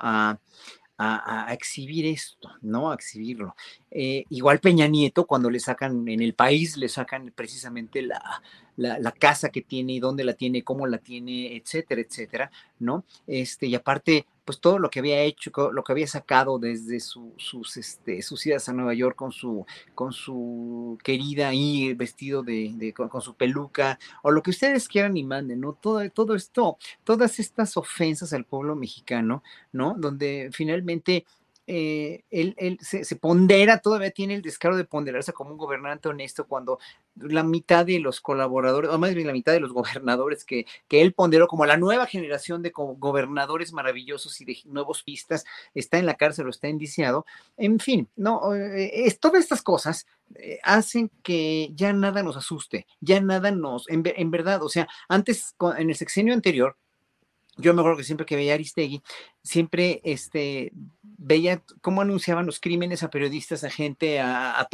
A, 0.97 1.53
exhibir 1.53 2.05
esto, 2.05 2.49
¿no? 2.61 2.91
A 2.91 2.95
exhibirlo. 2.95 3.55
Eh, 3.91 4.25
igual 4.29 4.59
Peña 4.59 4.87
Nieto, 4.87 5.25
cuando 5.25 5.49
le 5.49 5.59
sacan 5.59 6.07
en 6.07 6.21
el 6.21 6.33
país, 6.33 6.77
le 6.77 6.89
sacan 6.89 7.31
precisamente 7.35 8.01
la, 8.01 8.41
la, 8.77 9.11
casa 9.11 9.49
que 9.49 9.61
tiene 9.61 9.93
y 9.93 9.99
dónde 9.99 10.23
la 10.23 10.33
tiene, 10.33 10.63
cómo 10.63 10.87
la 10.87 10.97
tiene, 10.97 11.55
etcétera, 11.55 12.01
etcétera, 12.01 12.51
¿no? 12.79 13.05
Este, 13.27 13.67
y 13.67 13.75
aparte, 13.75 14.25
pues 14.45 14.59
todo 14.59 14.79
lo 14.79 14.89
que 14.89 14.99
había 14.99 15.21
hecho, 15.21 15.51
lo 15.71 15.83
que 15.83 15.91
había 15.91 16.07
sacado 16.07 16.59
desde 16.59 16.99
sus, 16.99 17.77
este, 17.77 18.21
sus 18.21 18.45
idas 18.45 18.67
a 18.67 18.73
Nueva 18.73 18.93
York 18.93 19.15
con 19.15 19.31
su, 19.31 19.65
con 19.95 20.11
su 20.11 20.97
querida 21.03 21.49
ahí 21.49 21.93
vestido 21.93 22.43
de, 22.43 22.93
con, 22.95 23.21
su 23.21 23.35
peluca, 23.35 23.99
o 24.21 24.31
lo 24.31 24.41
que 24.43 24.51
ustedes 24.51 24.87
quieran 24.87 25.15
y 25.17 25.23
manden, 25.23 25.61
¿no? 25.61 25.73
Todo, 25.73 26.09
todo 26.09 26.35
esto, 26.35 26.77
todas 27.03 27.39
estas 27.39 27.77
ofensas 27.77 28.33
al 28.33 28.45
pueblo 28.45 28.75
mexicano, 28.75 29.43
¿no? 29.71 29.95
Donde 29.97 30.49
finalmente 30.51 31.25
eh, 31.65 32.23
él, 32.29 32.77
se, 32.81 33.15
pondera, 33.15 33.79
todavía 33.79 34.11
tiene 34.11 34.35
el 34.35 34.41
descaro 34.41 34.75
de 34.75 34.83
ponderarse 34.83 35.31
como 35.31 35.51
un 35.51 35.57
gobernante 35.57 36.09
honesto 36.09 36.45
cuando 36.45 36.79
la 37.15 37.43
mitad 37.43 37.85
de 37.85 37.99
los 37.99 38.19
colaboradores, 38.19 38.89
o 38.89 38.97
más 38.99 39.13
bien 39.13 39.27
la 39.27 39.33
mitad 39.33 39.53
de 39.53 39.61
los 39.61 39.71
gobernadores 39.71 40.43
que, 40.43 40.65
que 40.87 41.01
él 41.01 41.13
ponderó 41.13 41.47
como 41.47 41.65
la 41.65 41.77
nueva 41.77 42.05
generación 42.05 42.61
de 42.61 42.71
gobernadores 42.75 43.71
maravillosos 43.71 44.41
y 44.41 44.45
de 44.45 44.57
nuevos 44.65 45.03
pistas, 45.03 45.45
está 45.73 45.97
en 45.97 46.05
la 46.05 46.15
cárcel 46.15 46.47
o 46.47 46.49
está 46.49 46.67
indiciado. 46.67 47.25
En 47.55 47.79
fin, 47.79 48.09
no, 48.15 48.53
eh, 48.55 49.05
es, 49.05 49.19
todas 49.19 49.41
estas 49.41 49.61
cosas 49.61 50.05
eh, 50.35 50.59
hacen 50.63 51.11
que 51.21 51.69
ya 51.75 51.93
nada 51.93 52.23
nos 52.23 52.35
asuste, 52.35 52.87
ya 52.99 53.21
nada 53.21 53.51
nos, 53.51 53.89
en, 53.89 54.03
en 54.05 54.31
verdad, 54.31 54.63
o 54.63 54.69
sea, 54.69 54.87
antes, 55.07 55.55
en 55.77 55.89
el 55.89 55.95
sexenio 55.95 56.33
anterior, 56.33 56.75
yo 57.57 57.73
me 57.73 57.81
acuerdo 57.81 57.97
que 57.97 58.03
siempre 58.03 58.25
que 58.25 58.35
veía 58.35 58.55
Aristegui, 58.55 59.01
siempre 59.43 60.01
este, 60.03 60.71
veía 61.01 61.61
cómo 61.81 62.01
anunciaban 62.01 62.45
los 62.45 62.59
crímenes 62.59 63.03
a 63.03 63.09
periodistas, 63.09 63.63
a 63.63 63.69
gente, 63.69 64.19
a, 64.19 64.67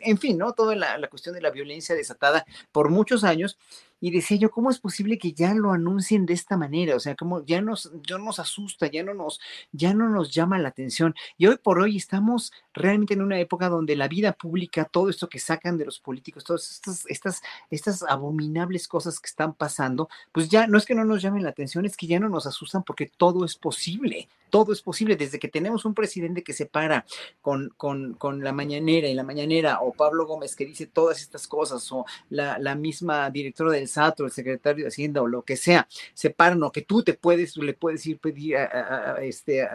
en 0.00 0.18
fin, 0.18 0.38
¿no? 0.38 0.52
Toda 0.52 0.74
la, 0.76 1.08
cuestión 1.08 1.34
de 1.34 1.42
la 1.42 1.50
violencia 1.50 1.94
desatada 1.94 2.46
por 2.70 2.90
muchos 2.90 3.24
años. 3.24 3.58
Y 4.02 4.10
decía 4.10 4.36
yo, 4.36 4.50
¿cómo 4.50 4.68
es 4.68 4.80
posible 4.80 5.16
que 5.16 5.32
ya 5.32 5.54
lo 5.54 5.70
anuncien 5.70 6.26
de 6.26 6.34
esta 6.34 6.56
manera? 6.56 6.96
O 6.96 7.00
sea, 7.00 7.14
como 7.14 7.46
ya 7.46 7.62
nos, 7.62 7.92
nos 8.08 8.38
asusta, 8.40 8.88
ya 8.88 9.04
no 9.04 9.14
nos, 9.14 9.40
ya 9.70 9.94
no 9.94 10.08
nos 10.08 10.34
llama 10.34 10.58
la 10.58 10.70
atención. 10.70 11.14
Y 11.38 11.46
hoy 11.46 11.56
por 11.56 11.78
hoy 11.78 11.98
estamos 11.98 12.52
realmente 12.74 13.14
en 13.14 13.22
una 13.22 13.38
época 13.38 13.68
donde 13.68 13.94
la 13.94 14.08
vida 14.08 14.32
pública, 14.32 14.86
todo 14.86 15.08
esto 15.08 15.28
que 15.28 15.38
sacan 15.38 15.78
de 15.78 15.84
los 15.84 16.00
políticos, 16.00 16.42
todas 16.42 16.68
estas, 16.68 17.06
estas, 17.06 17.42
estas 17.70 18.02
abominables 18.02 18.88
cosas 18.88 19.20
que 19.20 19.28
están 19.28 19.54
pasando, 19.54 20.08
pues 20.32 20.48
ya 20.48 20.66
no 20.66 20.78
es 20.78 20.84
que 20.84 20.96
no 20.96 21.04
nos 21.04 21.22
llamen 21.22 21.44
la 21.44 21.50
atención, 21.50 21.86
es 21.86 21.96
que 21.96 22.08
ya 22.08 22.18
no 22.18 22.28
nos 22.28 22.48
asustan 22.48 22.82
porque 22.82 23.06
todo 23.06 23.44
es 23.44 23.54
posible 23.54 24.28
todo 24.52 24.74
es 24.74 24.82
posible 24.82 25.16
desde 25.16 25.38
que 25.38 25.48
tenemos 25.48 25.86
un 25.86 25.94
presidente 25.94 26.44
que 26.44 26.52
se 26.52 26.66
para 26.66 27.06
con, 27.40 27.72
con, 27.78 28.12
con, 28.12 28.44
la 28.44 28.52
mañanera 28.52 29.08
y 29.08 29.14
la 29.14 29.22
mañanera, 29.22 29.80
o 29.80 29.94
Pablo 29.94 30.26
Gómez 30.26 30.54
que 30.54 30.66
dice 30.66 30.86
todas 30.86 31.22
estas 31.22 31.48
cosas, 31.48 31.90
o 31.90 32.04
la, 32.28 32.58
la 32.58 32.74
misma 32.74 33.30
directora 33.30 33.72
del 33.72 33.88
SATO, 33.88 34.26
el 34.26 34.30
secretario 34.30 34.84
de 34.84 34.88
Hacienda, 34.88 35.22
o 35.22 35.26
lo 35.26 35.40
que 35.40 35.56
sea, 35.56 35.88
se 36.12 36.28
paran, 36.28 36.62
o 36.64 36.70
que 36.70 36.82
tú 36.82 37.02
te 37.02 37.14
puedes, 37.14 37.56
le 37.56 37.72
puedes 37.72 38.06
ir 38.06 38.18
pedir, 38.18 38.58
este, 39.22 39.66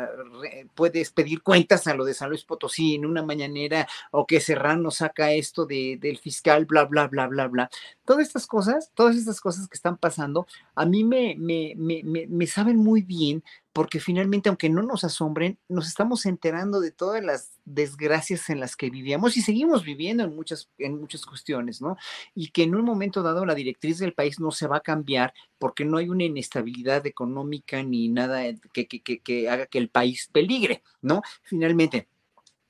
puedes 0.75 1.09
pedir 1.09 1.41
cuentas 1.41 1.87
a 1.87 1.95
lo 1.95 2.05
de 2.05 2.13
San 2.13 2.29
Luis 2.29 2.43
Potosí 2.43 2.93
en 2.93 3.07
una 3.07 3.23
mañanera, 3.23 3.87
o 4.11 4.27
que 4.27 4.39
Serrano 4.39 4.91
saca 4.91 5.31
esto 5.31 5.65
de, 5.65 5.97
del 5.99 6.19
fiscal, 6.19 6.65
bla, 6.65 6.85
bla, 6.85 7.07
bla, 7.07 7.25
bla, 7.25 7.47
bla. 7.47 7.69
Todas 8.05 8.27
estas 8.27 8.45
cosas, 8.45 8.91
todas 8.93 9.15
estas 9.15 9.41
cosas 9.41 9.67
que 9.67 9.75
están 9.75 9.97
pasando, 9.97 10.45
a 10.75 10.85
mí 10.85 11.03
me, 11.03 11.35
me, 11.35 11.73
me, 11.75 12.27
me 12.27 12.45
saben 12.45 12.77
muy 12.77 13.01
bien 13.01 13.43
porque 13.77 13.99
finalmente, 13.99 14.49
aunque 14.49 14.71
no 14.71 14.81
nos 14.81 15.03
asombren, 15.03 15.59
nos 15.69 15.87
estamos 15.87 16.25
enterando 16.25 16.79
de 16.79 16.89
todas 16.89 17.23
las 17.23 17.51
desgracias 17.63 18.49
en 18.49 18.59
las 18.59 18.75
que 18.75 18.89
vivíamos 18.89 19.37
y 19.37 19.43
seguimos 19.43 19.83
viviendo 19.83 20.23
en 20.23 20.35
muchas, 20.35 20.71
en 20.79 20.99
muchas 20.99 21.27
cuestiones, 21.27 21.79
¿no? 21.79 21.95
Y 22.33 22.47
que 22.49 22.63
en 22.63 22.73
un 22.73 22.83
momento 22.83 23.21
dado 23.21 23.45
la 23.45 23.53
directriz 23.53 23.99
del 23.99 24.15
país 24.15 24.39
no 24.39 24.49
se 24.49 24.65
va 24.65 24.77
a 24.77 24.79
cambiar 24.79 25.35
porque 25.59 25.85
no 25.85 25.97
hay 25.97 26.09
una 26.09 26.23
inestabilidad 26.23 27.05
económica 27.05 27.83
ni 27.83 28.09
nada 28.09 28.41
que, 28.73 28.87
que, 28.87 29.03
que, 29.03 29.19
que 29.19 29.47
haga 29.47 29.67
que 29.67 29.77
el 29.77 29.89
país 29.89 30.27
peligre, 30.33 30.81
¿no? 31.03 31.21
Finalmente 31.43 32.07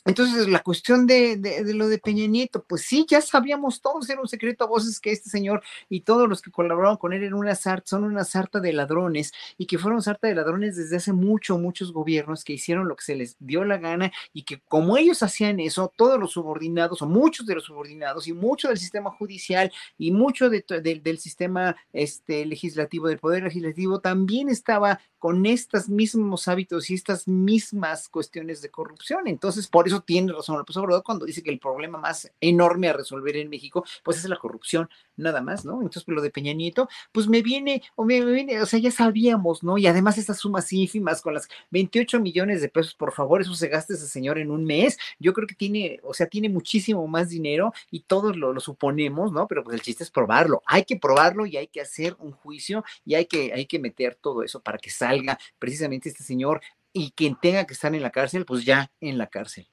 entonces, 0.08 0.48
la 0.48 0.64
cuestión 0.64 1.06
de, 1.06 1.36
de, 1.36 1.74
lo 1.74 1.90
de 1.90 2.00
Peña 2.00 2.26
Nieto, 2.28 2.64
pues 2.64 2.84
sí, 2.84 3.06
ya 3.10 3.20
sabíamos 3.20 3.82
todos, 3.82 4.10
era 4.10 4.22
un 4.22 4.28
secreto 4.30 4.64
a 4.64 4.68
voces 4.68 5.02
que 5.02 5.12
este 5.12 5.30
señor 5.30 5.62
y 5.90 6.02
todos 6.02 6.30
los 6.30 6.42
que 6.42 6.50
colaboraron 6.50 6.96
con 6.96 7.12
él 7.12 7.24
en 7.24 7.34
una 7.34 7.56
sarta, 7.56 7.88
son 7.88 8.06
una 8.06 8.24
sarta 8.24 8.62
de 8.62 8.72
ladrones 8.72 9.34
y 9.58 9.66
que 9.66 9.78
fueron 9.78 10.02
sarta 10.02 10.28
de 10.28 10.36
ladrones 10.36 10.78
desde 10.78 10.96
hace 10.96 11.12
mucho, 11.12 11.58
muchos 11.58 11.92
gobiernos 11.92 12.46
que 12.46 12.54
hicieron 12.54 12.88
lo 12.88 12.96
que 12.96 13.04
se 13.04 13.16
les 13.16 13.36
dio 13.40 13.66
la 13.66 13.80
gana 13.80 14.14
y 14.32 14.44
que 14.44 14.62
como 14.62 14.98
ellos 14.98 15.24
hacían 15.24 15.60
eso, 15.60 15.92
todos 15.94 16.18
los 16.18 16.32
subordinados 16.32 17.02
o 17.02 17.06
muchos 17.06 17.46
de 17.46 17.56
los 17.56 17.66
subordinados 17.66 18.30
y 18.30 18.34
mucho 18.34 18.70
del 18.70 18.78
sistema 18.78 19.12
judicial 19.12 19.74
y 19.98 20.12
mucho 20.12 20.50
de, 20.50 20.64
del 21.04 21.20
sistema 21.20 21.76
este, 21.92 22.46
legislativo, 22.46 23.10
del 23.10 23.20
poder 23.20 23.44
legislativo, 23.44 24.00
también 24.00 24.48
estaba 24.48 25.02
con 25.20 25.46
estos 25.46 25.90
mismos 25.90 26.48
hábitos 26.48 26.90
y 26.90 26.94
estas 26.94 27.28
mismas 27.28 28.08
cuestiones 28.08 28.62
de 28.62 28.70
corrupción. 28.70 29.28
Entonces, 29.28 29.68
por 29.68 29.88
eso 29.88 29.97
tiene 30.02 30.34
razón 30.34 30.58
López 30.58 30.78
Obrador 30.78 31.04
cuando 31.04 31.26
dice 31.26 31.44
que 31.44 31.50
el 31.50 31.60
problema 31.60 31.98
más 31.98 32.32
enorme 32.42 32.90
a 32.90 32.94
resolver 32.94 33.38
en 33.38 33.50
México, 33.50 33.86
pues 34.04 34.18
es 34.18 34.30
la 34.30 34.38
corrupción, 34.38 34.90
nada 35.16 35.42
más, 35.42 35.66
¿no? 35.66 35.76
Entonces, 35.76 36.04
pues 36.04 36.16
lo 36.16 36.22
de 36.22 36.30
Peña 36.30 36.54
Nieto, 36.54 36.88
pues 37.12 37.28
me 37.28 37.42
viene, 37.42 37.82
o 37.96 38.06
me, 38.06 38.24
viene, 38.24 38.62
o 38.62 38.66
sea, 38.66 38.80
ya 38.80 38.92
sabíamos, 38.92 39.64
¿no? 39.64 39.78
Y 39.78 39.88
además 39.88 40.18
estas 40.18 40.38
sumas 40.38 40.72
ínfimas 40.74 41.22
con 41.22 41.34
las 41.34 41.48
28 41.72 42.20
millones 42.20 42.62
de 42.62 42.70
pesos, 42.70 42.96
por 42.96 43.14
favor, 43.14 43.42
eso 43.42 43.56
se 43.56 43.68
gasta 43.68 43.94
ese 43.94 44.08
señor 44.08 44.38
en 44.38 44.52
un 44.52 44.64
mes. 44.64 44.98
Yo 45.20 45.34
creo 45.34 45.48
que 45.48 45.56
tiene, 45.56 46.00
o 46.04 46.14
sea, 46.14 46.28
tiene 46.28 46.50
muchísimo 46.50 47.08
más 47.08 47.30
dinero 47.30 47.74
y 47.92 48.02
todos 48.02 48.36
lo, 48.36 48.54
lo 48.54 48.60
suponemos, 48.60 49.32
¿no? 49.32 49.48
Pero 49.48 49.64
pues 49.64 49.76
el 49.76 49.82
chiste 49.82 50.04
es 50.04 50.12
probarlo. 50.12 50.62
Hay 50.66 50.84
que 50.86 50.98
probarlo 50.98 51.46
y 51.46 51.58
hay 51.58 51.68
que 51.68 51.82
hacer 51.82 52.16
un 52.20 52.32
juicio 52.32 52.84
y 53.06 53.16
hay 53.16 53.26
que, 53.26 53.54
hay 53.54 53.66
que 53.66 53.80
meter 53.80 54.16
todo 54.16 54.44
eso 54.44 54.62
para 54.62 54.78
que 54.78 54.90
salga 54.90 55.38
precisamente 55.60 56.10
este 56.10 56.24
señor 56.24 56.62
y 56.94 57.12
quien 57.12 57.36
tenga 57.40 57.66
que 57.66 57.74
estar 57.74 57.94
en 57.94 58.02
la 58.02 58.12
cárcel, 58.12 58.46
pues 58.46 58.66
ya 58.66 58.92
en 59.02 59.18
la 59.18 59.28
cárcel. 59.28 59.68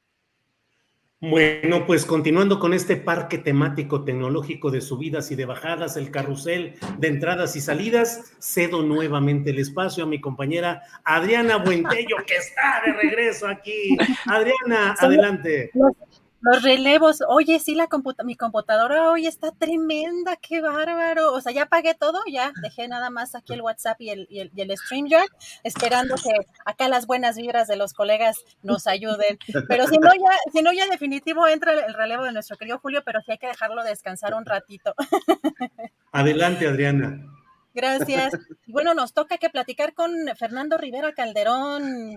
Bueno, 1.30 1.86
pues 1.86 2.04
continuando 2.04 2.58
con 2.58 2.74
este 2.74 2.96
parque 2.96 3.38
temático 3.38 4.04
tecnológico 4.04 4.70
de 4.70 4.82
subidas 4.82 5.30
y 5.30 5.36
de 5.36 5.46
bajadas, 5.46 5.96
el 5.96 6.10
carrusel 6.10 6.74
de 6.98 7.08
entradas 7.08 7.56
y 7.56 7.62
salidas, 7.62 8.34
cedo 8.40 8.82
nuevamente 8.82 9.50
el 9.50 9.58
espacio 9.58 10.04
a 10.04 10.06
mi 10.06 10.20
compañera 10.20 10.82
Adriana 11.02 11.56
Buentello, 11.56 12.16
que 12.26 12.36
está 12.36 12.82
de 12.84 12.92
regreso 12.92 13.48
aquí. 13.48 13.96
Adriana, 14.26 14.96
adelante. 14.98 15.70
Los 15.72 15.92
relevos, 16.62 17.20
oye, 17.26 17.58
sí, 17.58 17.74
la 17.74 17.88
mi 18.24 18.36
computadora 18.36 19.10
hoy 19.10 19.26
está 19.26 19.50
tremenda, 19.52 20.36
qué 20.36 20.60
bárbaro. 20.60 21.32
O 21.32 21.40
sea, 21.40 21.52
ya 21.52 21.66
pagué 21.66 21.94
todo, 21.94 22.20
ya 22.30 22.52
dejé 22.62 22.88
nada 22.88 23.10
más 23.10 23.34
aquí 23.34 23.54
el 23.54 23.62
WhatsApp 23.62 24.00
y 24.00 24.10
el, 24.10 24.26
y 24.30 24.40
el, 24.40 24.50
y 24.54 24.60
el 24.60 24.76
StreamYard, 24.76 25.28
esperando 25.62 26.16
que 26.16 26.30
acá 26.64 26.88
las 26.88 27.06
buenas 27.06 27.36
vibras 27.36 27.68
de 27.68 27.76
los 27.76 27.92
colegas 27.92 28.36
nos 28.62 28.86
ayuden. 28.86 29.38
Pero 29.68 29.86
si 29.86 29.98
no, 29.98 30.10
ya, 30.12 30.52
si 30.52 30.62
no, 30.62 30.72
ya 30.72 30.86
definitivo 30.86 31.46
entra 31.48 31.72
el 31.86 31.94
relevo 31.94 32.24
de 32.24 32.32
nuestro 32.32 32.56
querido 32.56 32.78
Julio, 32.78 33.02
pero 33.04 33.20
sí 33.22 33.32
hay 33.32 33.38
que 33.38 33.46
dejarlo 33.46 33.82
descansar 33.82 34.34
un 34.34 34.44
ratito. 34.44 34.94
Adelante, 36.12 36.66
Adriana. 36.66 37.33
Gracias. 37.74 38.32
Bueno, 38.68 38.94
nos 38.94 39.12
toca 39.12 39.36
que 39.36 39.50
platicar 39.50 39.94
con 39.94 40.12
Fernando 40.36 40.78
Rivera 40.78 41.12
Calderón. 41.12 42.16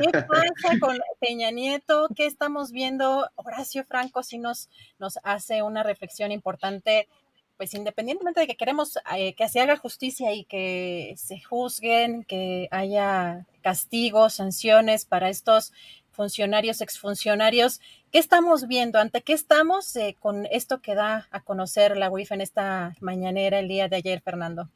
¿Qué 0.00 0.12
pasa 0.12 0.78
con 0.80 0.96
Peña 1.20 1.50
Nieto? 1.50 2.08
¿Qué 2.14 2.26
estamos 2.26 2.70
viendo? 2.70 3.28
Horacio 3.34 3.84
Franco 3.84 4.22
sí 4.22 4.38
nos, 4.38 4.70
nos 5.00 5.18
hace 5.24 5.62
una 5.62 5.82
reflexión 5.82 6.30
importante, 6.30 7.08
pues 7.56 7.74
independientemente 7.74 8.40
de 8.40 8.46
que 8.46 8.56
queremos 8.56 8.96
eh, 9.16 9.34
que 9.34 9.48
se 9.48 9.60
haga 9.60 9.76
justicia 9.76 10.32
y 10.34 10.44
que 10.44 11.14
se 11.16 11.40
juzguen, 11.40 12.22
que 12.22 12.68
haya 12.70 13.46
castigos, 13.60 14.34
sanciones 14.34 15.04
para 15.04 15.30
estos 15.30 15.72
funcionarios, 16.12 16.80
exfuncionarios. 16.80 17.80
¿Qué 18.12 18.18
estamos 18.18 18.68
viendo? 18.68 19.00
¿Ante 19.00 19.22
qué 19.22 19.32
estamos 19.32 19.96
eh, 19.96 20.16
con 20.20 20.46
esto 20.46 20.80
que 20.80 20.94
da 20.94 21.26
a 21.32 21.40
conocer 21.40 21.96
la 21.96 22.08
UIF 22.08 22.30
en 22.30 22.40
esta 22.40 22.94
mañanera 23.00 23.58
el 23.58 23.66
día 23.66 23.88
de 23.88 23.96
ayer, 23.96 24.20
Fernando? 24.20 24.70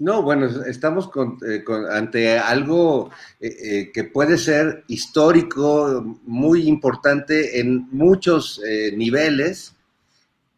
No, 0.00 0.22
bueno, 0.22 0.46
estamos 0.66 1.08
eh, 1.48 1.62
ante 1.92 2.36
algo 2.38 3.10
eh, 3.40 3.90
que 3.94 4.02
puede 4.04 4.36
ser 4.36 4.82
histórico, 4.88 6.18
muy 6.24 6.66
importante 6.66 7.60
en 7.60 7.88
muchos 7.92 8.60
niveles, 8.96 9.74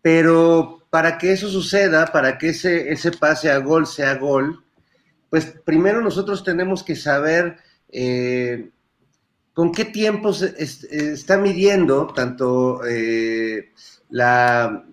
pero 0.00 0.82
para 0.88 1.18
que 1.18 1.32
eso 1.32 1.48
suceda, 1.50 2.06
para 2.06 2.38
que 2.38 2.48
ese, 2.50 3.12
pase 3.20 3.50
a 3.50 3.58
gol 3.58 3.86
sea 3.86 4.14
gol, 4.14 4.64
pues 5.28 5.44
primero 5.64 6.00
nosotros 6.00 6.42
tenemos 6.42 6.82
que 6.82 6.96
saber 6.96 7.58
con 9.52 9.72
qué 9.72 9.84
tiempo 9.84 10.32
se 10.32 10.54
está 10.58 11.36
midiendo 11.36 12.06
tanto 12.08 12.80
eh, 12.86 13.70
la, 14.10 14.84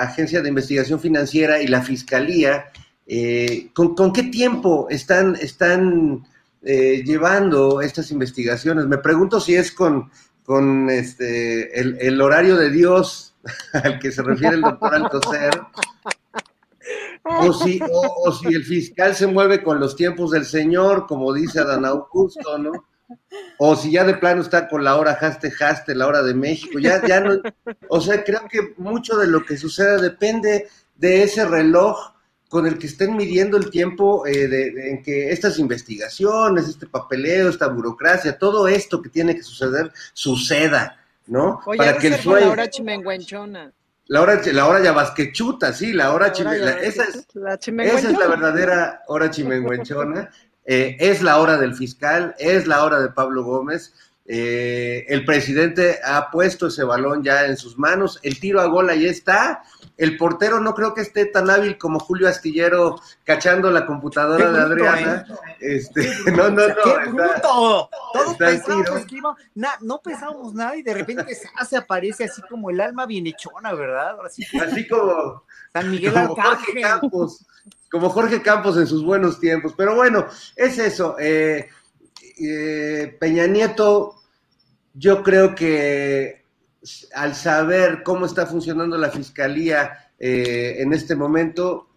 Agencia 0.00 0.40
de 0.40 0.48
Investigación 0.48 0.98
Financiera 0.98 1.60
y 1.60 1.66
la 1.66 1.82
Fiscalía, 1.82 2.64
eh, 3.12 3.70
con, 3.74 4.12
qué 4.12 4.22
tiempo 4.22 4.86
están, 4.88 5.34
están 5.34 6.24
eh, 6.62 7.02
llevando 7.04 7.80
estas 7.80 8.12
investigaciones. 8.12 8.86
Me 8.86 8.98
pregunto 8.98 9.40
si 9.40 9.56
es 9.56 9.72
con, 9.72 10.12
con 10.44 10.88
este, 10.88 11.76
el, 11.80 12.20
horario 12.20 12.56
de 12.56 12.70
Dios 12.70 13.34
al 13.72 13.98
que 13.98 14.12
se 14.12 14.22
refiere 14.22 14.54
el 14.54 14.62
doctor 14.62 14.94
Alcocer. 14.94 15.50
O 17.24 17.52
si, 17.52 17.80
o 17.90 18.32
si 18.32 18.46
el 18.54 18.64
fiscal 18.64 19.16
se 19.16 19.26
mueve 19.26 19.60
con 19.64 19.80
los 19.80 19.96
tiempos 19.96 20.30
del 20.30 20.44
Señor, 20.44 21.08
como 21.08 21.32
dice 21.32 21.58
Adán 21.58 21.86
Augusto, 21.86 22.58
¿no? 22.58 22.70
O 23.58 23.74
si 23.74 23.90
ya 23.90 24.04
de 24.04 24.14
plano 24.14 24.40
está 24.42 24.68
con 24.68 24.84
la 24.84 24.94
hora 24.94 25.18
haste 25.20 25.52
haste, 25.60 25.96
la 25.96 26.06
hora 26.06 26.22
de 26.22 26.34
México, 26.34 26.78
ya, 26.78 27.04
ya 27.04 27.20
no. 27.20 27.40
O 27.88 28.00
sea, 28.00 28.22
creo 28.22 28.42
que 28.48 28.72
mucho 28.76 29.16
de 29.16 29.26
lo 29.26 29.44
que 29.44 29.56
suceda 29.56 29.96
depende 29.96 30.68
de 30.94 31.24
ese 31.24 31.44
reloj 31.44 32.19
con 32.50 32.66
el 32.66 32.78
que 32.78 32.88
estén 32.88 33.16
midiendo 33.16 33.56
el 33.56 33.70
tiempo 33.70 34.26
eh, 34.26 34.48
de, 34.48 34.90
en 34.90 35.04
que 35.04 35.30
estas 35.30 35.60
investigaciones, 35.60 36.68
este 36.68 36.84
papeleo, 36.84 37.48
esta 37.48 37.68
burocracia, 37.68 38.36
todo 38.36 38.66
esto 38.66 39.00
que 39.00 39.08
tiene 39.08 39.36
que 39.36 39.44
suceder, 39.44 39.92
suceda, 40.12 40.98
¿no? 41.28 41.60
Para 41.64 41.96
que 41.96 42.08
el 42.08 42.16
sueño. 42.16 42.46
La 42.46 42.52
hora 42.52 42.68
chimenguenchona. 42.68 43.72
La 44.08 44.20
hora, 44.20 44.40
la 44.52 44.66
hora 44.66 44.82
yabasquechuta, 44.82 45.72
sí, 45.72 45.92
la 45.92 46.12
hora, 46.12 46.32
chimenguenchona. 46.32 46.80
Esa, 46.80 47.04
es, 47.04 47.28
esa 47.28 48.10
es 48.10 48.18
la 48.18 48.26
verdadera 48.26 49.02
hora 49.06 49.30
chimenguenchona. 49.30 50.28
Eh, 50.66 50.96
es 50.98 51.22
la 51.22 51.38
hora 51.38 51.56
del 51.56 51.76
fiscal, 51.76 52.34
es 52.36 52.66
la 52.66 52.84
hora 52.84 52.98
de 53.00 53.10
Pablo 53.10 53.44
Gómez. 53.44 53.94
Eh, 54.32 55.06
el 55.08 55.24
presidente 55.24 55.98
ha 56.04 56.30
puesto 56.30 56.68
ese 56.68 56.84
balón 56.84 57.24
ya 57.24 57.46
en 57.46 57.56
sus 57.56 57.76
manos, 57.76 58.20
el 58.22 58.38
tiro 58.38 58.60
a 58.60 58.66
gol 58.66 58.88
ahí 58.88 59.06
está. 59.06 59.64
El 59.96 60.16
portero 60.16 60.60
no 60.60 60.72
creo 60.72 60.94
que 60.94 61.00
esté 61.00 61.26
tan 61.26 61.50
hábil 61.50 61.76
como 61.76 61.98
Julio 61.98 62.28
Astillero 62.28 63.00
cachando 63.24 63.72
la 63.72 63.86
computadora 63.86 64.52
de 64.52 64.60
Adriana. 64.60 65.26
¿eh? 65.28 65.78
Este, 65.78 66.08
no, 66.30 66.48
no, 66.48 66.68
no. 66.68 66.74
¡Qué 66.74 67.10
bruto! 67.10 67.90
Todos 68.12 68.36
pensamos 68.38 69.04
que 69.04 69.20
no 69.80 70.00
pensamos 70.00 70.54
nada 70.54 70.76
y 70.76 70.84
de 70.84 70.94
repente 70.94 71.36
se 71.68 71.76
aparece 71.76 72.22
así 72.22 72.40
como 72.42 72.70
el 72.70 72.80
alma 72.80 73.06
bienhechona, 73.06 73.72
¿verdad? 73.72 74.14
Así, 74.24 74.46
como 74.86 75.42
San 75.72 75.90
Miguel 75.90 76.16
Arcángel. 76.16 76.84
como 77.90 78.10
Jorge 78.10 78.40
Campos 78.42 78.76
en 78.76 78.86
sus 78.86 79.04
buenos 79.04 79.40
tiempos. 79.40 79.74
Pero 79.76 79.96
bueno, 79.96 80.28
es 80.54 80.78
eso. 80.78 81.16
Eh, 81.18 81.68
Peña 83.18 83.48
Nieto, 83.48 84.19
yo 84.94 85.22
creo 85.22 85.54
que 85.54 86.44
al 87.14 87.34
saber 87.34 88.02
cómo 88.02 88.26
está 88.26 88.46
funcionando 88.46 88.96
la 88.96 89.10
fiscalía 89.10 90.10
eh, 90.18 90.76
en 90.78 90.92
este 90.92 91.14
momento, 91.14 91.88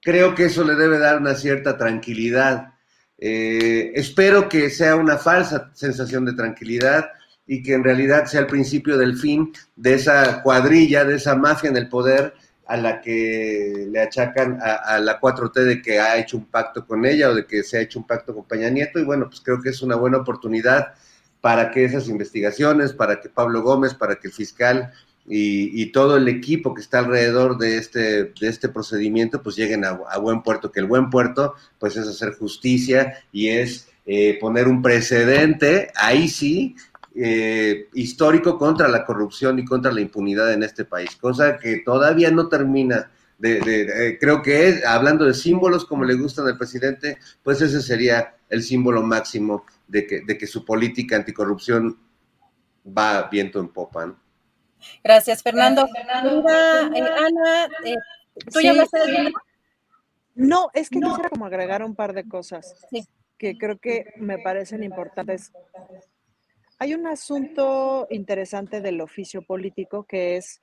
creo 0.00 0.34
que 0.34 0.46
eso 0.46 0.64
le 0.64 0.74
debe 0.74 0.98
dar 0.98 1.18
una 1.18 1.34
cierta 1.34 1.76
tranquilidad. 1.76 2.74
espero 3.16 4.48
que 4.48 4.68
sea 4.70 4.96
una 4.96 5.16
falsa 5.16 5.70
sensación 5.74 6.24
de 6.24 6.34
tranquilidad 6.34 7.10
y 7.46 7.62
que 7.62 7.74
en 7.74 7.84
realidad 7.84 8.26
sea 8.26 8.40
el 8.40 8.46
principio 8.46 8.96
del 8.96 9.16
fin 9.16 9.52
de 9.76 9.94
esa 9.94 10.42
cuadrilla, 10.42 11.04
de 11.04 11.16
esa 11.16 11.36
mafia 11.36 11.70
en 11.70 11.76
el 11.76 11.88
poder 11.88 12.34
a 12.66 12.76
la 12.76 13.00
que 13.00 13.86
le 13.90 14.00
achacan 14.00 14.58
a, 14.62 14.98
la 14.98 15.20
4T 15.20 15.64
de 15.64 15.82
que 15.82 16.00
ha 16.00 16.16
hecho 16.16 16.38
un 16.38 16.46
pacto 16.46 16.86
con 16.86 17.04
ella 17.04 17.28
o 17.28 17.34
de 17.34 17.46
que 17.46 17.62
se 17.62 17.78
ha 17.78 17.80
hecho 17.80 17.98
un 17.98 18.06
pacto 18.06 18.34
con 18.34 18.44
Peña 18.44 18.70
Nieto. 18.70 18.98
Y 18.98 19.04
bueno, 19.04 19.26
pues 19.26 19.40
creo 19.42 19.60
que 19.60 19.68
es 19.70 19.82
una 19.82 19.96
buena 19.96 20.18
oportunidad 20.18 20.94
para 21.44 21.70
que 21.70 21.84
esas 21.84 22.08
investigaciones, 22.08 22.94
para 22.94 23.20
que 23.20 23.28
Pablo 23.28 23.60
Gómez, 23.60 23.92
para 23.92 24.14
que 24.14 24.28
el 24.28 24.32
fiscal 24.32 24.94
y, 25.26 25.92
todo 25.92 26.16
el 26.16 26.26
equipo 26.26 26.72
que 26.72 26.80
está 26.80 27.00
alrededor 27.00 27.58
de 27.58 27.76
este, 27.76 28.32
de 28.40 28.48
este 28.48 28.70
procedimiento, 28.70 29.42
pues 29.42 29.54
lleguen 29.54 29.84
a, 29.84 30.16
buen 30.16 30.42
puerto, 30.42 30.72
que 30.72 30.80
el 30.80 30.86
buen 30.86 31.10
puerto, 31.10 31.54
pues 31.78 31.98
es 31.98 32.08
hacer 32.08 32.32
justicia 32.32 33.18
y 33.30 33.48
es 33.48 33.90
eh, 34.06 34.38
poner 34.40 34.68
un 34.68 34.80
precedente, 34.80 35.92
ahí 35.96 36.28
sí, 36.28 36.76
eh, 37.14 37.88
histórico 37.92 38.56
contra 38.56 38.88
la 38.88 39.04
corrupción 39.04 39.58
y 39.58 39.66
contra 39.66 39.92
la 39.92 40.00
impunidad 40.00 40.50
en 40.50 40.62
este 40.62 40.86
país, 40.86 41.14
cosa 41.20 41.58
que 41.58 41.82
todavía 41.84 42.30
no 42.30 42.48
termina 42.48 43.10
de, 43.38 44.16
creo 44.18 44.40
que 44.40 44.68
es, 44.68 44.86
hablando 44.86 45.26
de 45.26 45.34
símbolos 45.34 45.84
como 45.84 46.06
le 46.06 46.14
gustan 46.14 46.46
al 46.46 46.56
presidente, 46.56 47.18
pues 47.42 47.60
ese 47.60 47.82
sería 47.82 48.34
el 48.48 48.62
símbolo 48.62 49.02
máximo 49.02 49.66
de 49.86 50.06
que, 50.06 50.20
de 50.22 50.38
que 50.38 50.46
su 50.46 50.64
política 50.64 51.16
anticorrupción 51.16 51.98
va 52.86 53.28
viento 53.30 53.60
en 53.60 53.68
popa. 53.68 54.16
Gracias, 55.02 55.42
Fernando. 55.42 55.86
Eh, 55.86 57.00
Ana, 57.00 57.68
eh, 57.84 57.96
¿tú 58.52 58.60
ya 58.60 58.74
No, 60.34 60.68
es 60.74 60.90
que 60.90 61.00
quisiera 61.00 61.28
como 61.28 61.46
agregar 61.46 61.82
un 61.82 61.94
par 61.94 62.12
de 62.12 62.28
cosas 62.28 62.74
que 63.38 63.56
creo 63.58 63.78
que 63.78 64.12
me 64.16 64.38
parecen 64.38 64.82
importantes. 64.82 65.52
Hay 66.78 66.94
un 66.94 67.06
asunto 67.06 68.06
interesante 68.10 68.80
del 68.80 69.00
oficio 69.00 69.42
político 69.42 70.04
que 70.04 70.36
es 70.36 70.60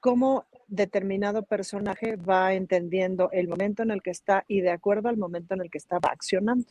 cómo 0.00 0.46
determinado 0.68 1.42
personaje 1.44 2.16
va 2.16 2.52
entendiendo 2.52 3.30
el 3.32 3.48
momento 3.48 3.82
en 3.82 3.90
el 3.90 4.02
que 4.02 4.10
está 4.10 4.44
y 4.48 4.60
de 4.60 4.70
acuerdo 4.70 5.08
al 5.08 5.16
momento 5.16 5.54
en 5.54 5.62
el 5.62 5.70
que 5.70 5.78
estaba 5.78 6.10
accionando. 6.10 6.66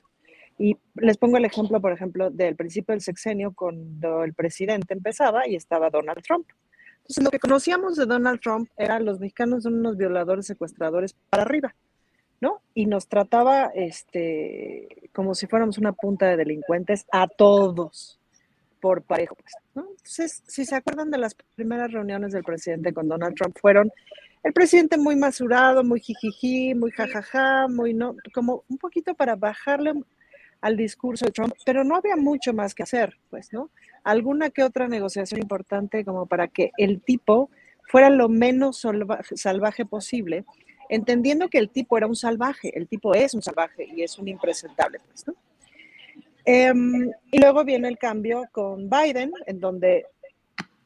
Y 0.57 0.77
les 0.95 1.17
pongo 1.17 1.37
el 1.37 1.45
ejemplo, 1.45 1.81
por 1.81 1.91
ejemplo, 1.91 2.29
del 2.29 2.55
principio 2.55 2.93
del 2.93 3.01
sexenio, 3.01 3.53
cuando 3.53 4.23
el 4.23 4.33
presidente 4.33 4.93
empezaba 4.93 5.47
y 5.47 5.55
estaba 5.55 5.89
Donald 5.89 6.23
Trump. 6.23 6.47
Entonces, 6.97 7.23
lo 7.23 7.29
que 7.29 7.39
conocíamos 7.39 7.97
de 7.97 8.05
Donald 8.05 8.39
Trump 8.39 8.69
era 8.77 8.99
los 8.99 9.19
mexicanos 9.19 9.63
son 9.63 9.75
unos 9.75 9.97
violadores, 9.97 10.47
secuestradores 10.47 11.15
para 11.29 11.43
arriba, 11.43 11.75
¿no? 12.41 12.61
Y 12.73 12.85
nos 12.85 13.07
trataba 13.07 13.71
este, 13.75 15.09
como 15.13 15.35
si 15.35 15.45
fuéramos 15.45 15.77
una 15.77 15.91
punta 15.91 16.27
de 16.27 16.37
delincuentes 16.37 17.05
a 17.11 17.27
todos, 17.27 18.19
por 18.85 19.01
parejo. 19.01 19.35
Pues, 19.35 19.53
Entonces, 19.97 20.43
si 20.47 20.63
se 20.63 20.75
acuerdan 20.75 21.11
de 21.11 21.17
las 21.17 21.35
primeras 21.55 21.91
reuniones 21.91 22.33
del 22.33 22.43
presidente 22.43 22.93
con 22.93 23.07
Donald 23.07 23.35
Trump, 23.35 23.57
fueron 23.59 23.91
el 24.43 24.53
presidente 24.53 24.97
muy 24.97 25.15
masurado, 25.15 25.83
muy 25.83 25.99
jijiji, 25.99 26.75
muy 26.75 26.91
jajaja, 26.91 27.67
muy 27.67 27.95
no, 27.95 28.15
como 28.31 28.63
un 28.69 28.77
poquito 28.77 29.15
para 29.15 29.35
bajarle 29.35 29.93
al 30.65 30.77
discurso 30.77 31.25
de 31.25 31.31
Trump, 31.31 31.53
pero 31.63 31.83
no 31.83 31.95
había 31.95 32.15
mucho 32.15 32.51
más 32.51 32.73
que 32.73 32.81
hacer, 32.81 33.19
pues, 33.29 33.53
¿no? 33.53 33.69
Alguna 34.03 34.49
que 34.49 34.63
otra 34.63 34.87
negociación 34.87 35.39
importante 35.39 36.03
como 36.03 36.25
para 36.25 36.47
que 36.47 36.71
el 36.77 37.01
tipo 37.01 37.51
fuera 37.83 38.09
lo 38.09 38.29
menos 38.29 38.83
salvaje 39.35 39.85
posible, 39.85 40.43
entendiendo 40.89 41.49
que 41.49 41.59
el 41.59 41.69
tipo 41.69 41.99
era 41.99 42.07
un 42.07 42.15
salvaje, 42.15 42.75
el 42.75 42.87
tipo 42.87 43.13
es 43.13 43.35
un 43.35 43.43
salvaje 43.43 43.87
y 43.95 44.01
es 44.01 44.17
un 44.17 44.27
impresentable, 44.27 44.97
pues, 45.07 45.27
¿no? 45.27 45.35
Em, 46.45 47.11
y 47.31 47.39
luego 47.39 47.63
viene 47.63 47.87
el 47.87 47.99
cambio 47.99 48.45
con 48.51 48.89
Biden, 48.89 49.33
en 49.45 49.59
donde 49.59 50.07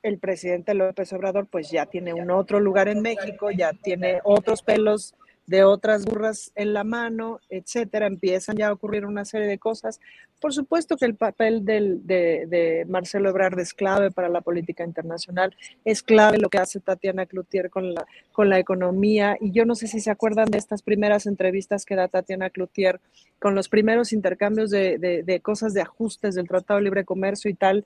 el 0.03 0.19
presidente 0.19 0.73
López 0.73 1.13
Obrador 1.13 1.47
pues 1.47 1.71
ya 1.71 1.85
tiene 1.85 2.13
un 2.13 2.31
otro 2.31 2.59
lugar 2.59 2.89
en 2.89 3.01
México, 3.01 3.49
ya 3.49 3.71
tiene 3.71 4.19
otros 4.25 4.61
pelos 4.61 5.15
de 5.49 5.63
otras 5.63 6.05
burras 6.05 6.51
en 6.53 6.73
la 6.73 6.83
mano, 6.83 7.39
etcétera, 7.49 8.05
empiezan 8.05 8.55
ya 8.55 8.67
a 8.67 8.73
ocurrir 8.73 9.03
una 9.03 9.25
serie 9.25 9.47
de 9.47 9.57
cosas. 9.57 9.99
Por 10.39 10.53
supuesto 10.53 10.95
que 10.95 11.05
el 11.05 11.15
papel 11.15 11.65
de, 11.65 12.85
Marcelo 12.87 13.29
Ebrard 13.29 13.59
es 13.59 13.73
clave 13.73 14.11
para 14.11 14.29
la 14.29 14.41
política 14.41 14.83
internacional, 14.83 15.55
es 15.83 16.03
clave 16.03 16.37
lo 16.37 16.49
que 16.49 16.59
hace 16.59 16.79
Tatiana 16.79 17.25
Cloutier 17.25 17.71
con 17.71 17.95
la, 17.95 18.05
con 18.31 18.47
la 18.47 18.59
economía, 18.59 19.37
y 19.41 19.51
yo 19.51 19.65
no 19.65 19.73
sé 19.73 19.87
si 19.87 19.99
se 19.99 20.11
acuerdan 20.11 20.51
de 20.51 20.59
estas 20.59 20.83
primeras 20.83 21.25
entrevistas 21.25 21.83
que 21.83 21.95
da 21.95 22.07
Tatiana 22.07 22.51
Cloutier 22.51 23.01
con 23.39 23.55
los 23.55 23.69
primeros 23.69 24.13
intercambios 24.13 24.69
de, 24.69 24.99
de, 24.99 25.23
de 25.23 25.39
cosas 25.39 25.73
de 25.73 25.81
ajustes 25.81 26.35
del 26.35 26.47
Tratado 26.47 26.77
de 26.77 26.83
Libre 26.83 27.05
Comercio 27.05 27.49
y 27.49 27.55
tal, 27.55 27.85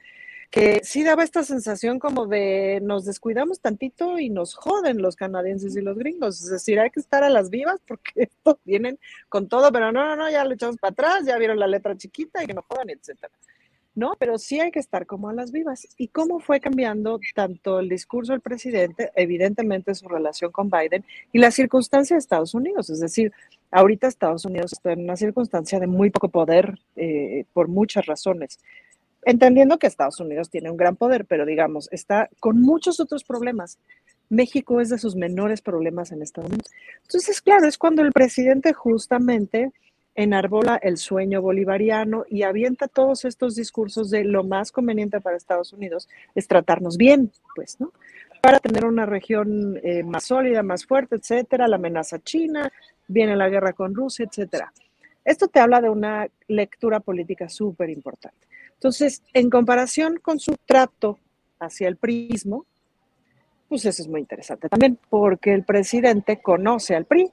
que 0.53 0.81
sí 0.83 1.03
daba 1.03 1.23
esta 1.23 1.41
sensación 1.41 1.97
como 1.97 2.27
de 2.27 2.79
nos 2.83 3.05
descuidamos 3.05 3.59
tantito 3.59 4.19
y 4.19 4.29
nos 4.29 4.53
joden 4.53 5.01
los 5.01 5.15
canadienses 5.15 5.75
y 5.75 5.81
los 5.81 5.97
gringos. 5.97 6.39
Es 6.41 6.51
decir, 6.51 6.79
hay 6.79 6.91
que 6.91 6.99
estar 6.99 7.23
a 7.23 7.31
las 7.31 7.49
vivas 7.49 7.81
porque 7.87 8.29
vienen 8.63 8.99
con 9.29 9.47
todo, 9.47 9.71
pero 9.71 9.91
no, 9.91 10.05
no, 10.05 10.15
no, 10.15 10.29
ya 10.29 10.45
lo 10.45 10.53
echamos 10.53 10.77
para 10.77 10.91
atrás, 10.91 11.25
ya 11.25 11.39
vieron 11.39 11.57
la 11.57 11.65
letra 11.65 11.97
chiquita 11.97 12.43
y 12.43 12.45
que 12.45 12.53
no 12.53 12.63
jodan, 12.69 12.91
etcétera. 12.91 13.33
No, 13.95 14.13
pero 14.19 14.37
sí 14.37 14.59
hay 14.59 14.69
que 14.69 14.77
estar 14.77 15.07
como 15.07 15.27
a 15.27 15.33
las 15.33 15.51
vivas. 15.51 15.87
¿Y 15.97 16.09
cómo 16.09 16.39
fue 16.39 16.59
cambiando 16.59 17.19
tanto 17.33 17.79
el 17.79 17.89
discurso 17.89 18.33
del 18.33 18.41
presidente, 18.41 19.09
evidentemente 19.15 19.95
su 19.95 20.07
relación 20.07 20.51
con 20.51 20.69
Biden 20.69 21.03
y 21.31 21.39
la 21.39 21.49
circunstancia 21.49 22.15
de 22.15 22.19
Estados 22.19 22.53
Unidos? 22.53 22.91
Es 22.91 22.99
decir, 22.99 23.31
ahorita 23.71 24.05
Estados 24.05 24.45
Unidos 24.45 24.73
está 24.73 24.91
en 24.91 25.05
una 25.05 25.17
circunstancia 25.17 25.79
de 25.79 25.87
muy 25.87 26.11
poco 26.11 26.29
poder 26.29 26.77
eh, 26.95 27.45
por 27.53 27.69
muchas 27.69 28.05
razones 28.05 28.59
entendiendo 29.25 29.77
que 29.77 29.87
Estados 29.87 30.19
Unidos 30.19 30.49
tiene 30.49 30.69
un 30.69 30.77
gran 30.77 30.95
poder, 30.95 31.25
pero 31.25 31.45
digamos, 31.45 31.89
está 31.91 32.29
con 32.39 32.61
muchos 32.61 32.99
otros 32.99 33.23
problemas. 33.23 33.79
México 34.29 34.81
es 34.81 34.89
de 34.89 34.97
sus 34.97 35.15
menores 35.15 35.61
problemas 35.61 36.11
en 36.11 36.21
Estados 36.21 36.49
Unidos. 36.49 36.71
Entonces, 37.03 37.41
claro, 37.41 37.67
es 37.67 37.77
cuando 37.77 38.01
el 38.01 38.11
presidente 38.11 38.73
justamente 38.73 39.71
enarbola 40.15 40.79
el 40.81 40.97
sueño 40.97 41.41
bolivariano 41.41 42.25
y 42.29 42.43
avienta 42.43 42.87
todos 42.87 43.25
estos 43.25 43.55
discursos 43.55 44.09
de 44.09 44.23
lo 44.23 44.43
más 44.43 44.71
conveniente 44.71 45.19
para 45.21 45.37
Estados 45.37 45.73
Unidos 45.73 46.07
es 46.35 46.47
tratarnos 46.47 46.97
bien, 46.97 47.31
pues, 47.55 47.79
¿no? 47.79 47.91
Para 48.41 48.59
tener 48.59 48.85
una 48.85 49.05
región 49.05 49.79
eh, 49.83 50.03
más 50.03 50.25
sólida, 50.25 50.61
más 50.63 50.85
fuerte, 50.85 51.15
etcétera, 51.15 51.67
la 51.67 51.77
amenaza 51.77 52.19
china, 52.19 52.71
viene 53.07 53.35
la 53.35 53.49
guerra 53.49 53.73
con 53.73 53.95
Rusia, 53.95 54.25
etcétera. 54.29 54.71
Esto 55.25 55.47
te 55.47 55.59
habla 55.59 55.79
de 55.79 55.89
una 55.89 56.27
lectura 56.47 56.99
política 56.99 57.47
súper 57.47 57.89
importante. 57.89 58.45
Entonces, 58.73 59.23
en 59.33 59.49
comparación 59.49 60.19
con 60.21 60.39
su 60.39 60.55
trato 60.65 61.19
hacia 61.59 61.87
el 61.87 61.97
prismo, 61.97 62.65
pues 63.69 63.85
eso 63.85 64.01
es 64.01 64.07
muy 64.07 64.21
interesante 64.21 64.69
también, 64.69 64.99
porque 65.09 65.53
el 65.53 65.63
presidente 65.63 66.41
conoce 66.41 66.95
al 66.95 67.05
PRI, 67.05 67.31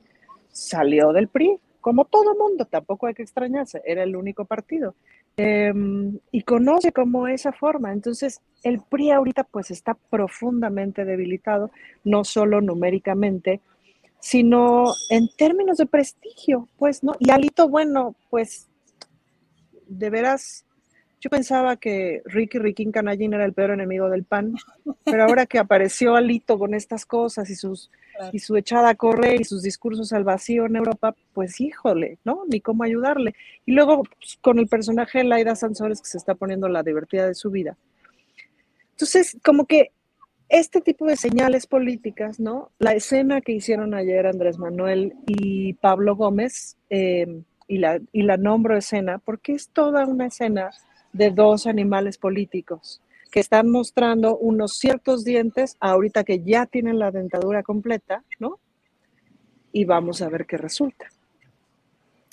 salió 0.51 1.13
del 1.13 1.29
PRI, 1.29 1.59
como 1.81 2.05
todo 2.05 2.35
mundo, 2.35 2.67
tampoco 2.67 3.07
hay 3.07 3.15
que 3.15 3.23
extrañarse, 3.23 3.83
era 3.85 4.03
el 4.03 4.15
único 4.15 4.45
partido, 4.45 4.95
em, 5.37 6.19
y 6.31 6.43
conoce 6.43 6.93
como 6.93 7.27
esa 7.27 7.53
forma. 7.53 7.93
Entonces, 7.93 8.41
el 8.63 8.81
PRI 8.83 9.11
ahorita 9.11 9.45
pues 9.45 9.71
está 9.71 9.95
profundamente 9.95 11.05
debilitado, 11.05 11.71
no 12.05 12.25
solo 12.25 12.61
numéricamente, 12.61 13.61
sino 14.21 14.93
en 15.09 15.29
términos 15.37 15.79
de 15.79 15.87
prestigio, 15.87 16.69
pues, 16.79 17.03
¿no? 17.03 17.13
Y 17.19 17.31
Alito, 17.31 17.69
bueno, 17.69 18.15
pues, 18.29 18.69
de 19.89 20.11
veras, 20.11 20.67
yo 21.21 21.29
pensaba 21.29 21.77
que 21.77 22.23
Ricky 22.25 22.59
Riquín 22.59 22.93
Canallín 22.93 23.35
era 23.35 23.45
el 23.45 23.53
peor 23.53 23.73
enemigo 23.73 24.09
del 24.09 24.25
PAN, 24.25 24.55
pero 25.05 25.25
ahora 25.25 25.47
que 25.47 25.59
apareció 25.59 26.17
Alito 26.17 26.59
con 26.59 26.75
estas 26.75 27.05
cosas 27.05 27.51
y 27.51 27.55
sus 27.55 27.91
y 28.33 28.39
su 28.39 28.57
echada 28.57 28.91
a 28.91 28.95
correr 28.95 29.41
y 29.41 29.45
sus 29.45 29.63
discursos 29.63 30.13
al 30.13 30.25
vacío 30.25 30.67
en 30.67 30.77
Europa, 30.77 31.15
pues 31.33 31.61
híjole, 31.61 32.19
¿no? 32.25 32.43
Ni 32.49 32.61
cómo 32.61 32.85
ayudarle. 32.85 33.35
Y 33.65 33.73
luego 33.73 34.03
pues, 34.03 34.39
con 34.43 34.59
el 34.59 34.67
personaje 34.67 35.19
de 35.19 35.25
Laida 35.25 35.57
Sansores 35.57 36.03
que 36.03 36.09
se 36.09 36.19
está 36.19 36.35
poniendo 36.35 36.69
la 36.69 36.83
divertida 36.83 37.27
de 37.27 37.35
su 37.35 37.51
vida. 37.51 37.79
Entonces, 38.91 39.39
como 39.43 39.65
que 39.67 39.93
este 40.51 40.81
tipo 40.81 41.07
de 41.07 41.17
señales 41.17 41.67
políticas, 41.67 42.41
¿no? 42.41 42.73
La 42.79 42.93
escena 42.93 43.41
que 43.41 43.53
hicieron 43.53 43.95
ayer 43.95 44.27
Andrés 44.27 44.59
Manuel 44.59 45.15
y 45.27 45.75
Pablo 45.75 46.17
Gómez, 46.17 46.77
eh, 46.91 47.43
y, 47.69 47.79
la, 47.79 48.01
y 48.13 48.23
la 48.23 48.37
nombro 48.37 48.77
escena, 48.77 49.19
porque 49.19 49.53
es 49.53 49.69
toda 49.69 50.05
una 50.05 50.27
escena 50.27 50.71
de 51.13 51.31
dos 51.31 51.67
animales 51.67 52.19
políticos 52.19 53.01
que 53.31 53.41
están 53.41 53.71
mostrando 53.71 54.37
unos 54.37 54.73
ciertos 54.73 55.25
dientes 55.25 55.77
ahorita 55.81 56.25
que 56.25 56.43
ya 56.43 56.67
tienen 56.67 56.99
la 56.99 57.11
dentadura 57.11 57.63
completa, 57.63 58.25
¿no? 58.39 58.59
Y 59.73 59.85
vamos 59.85 60.21
a 60.21 60.29
ver 60.29 60.47
qué 60.47 60.57
resulta. 60.57 61.07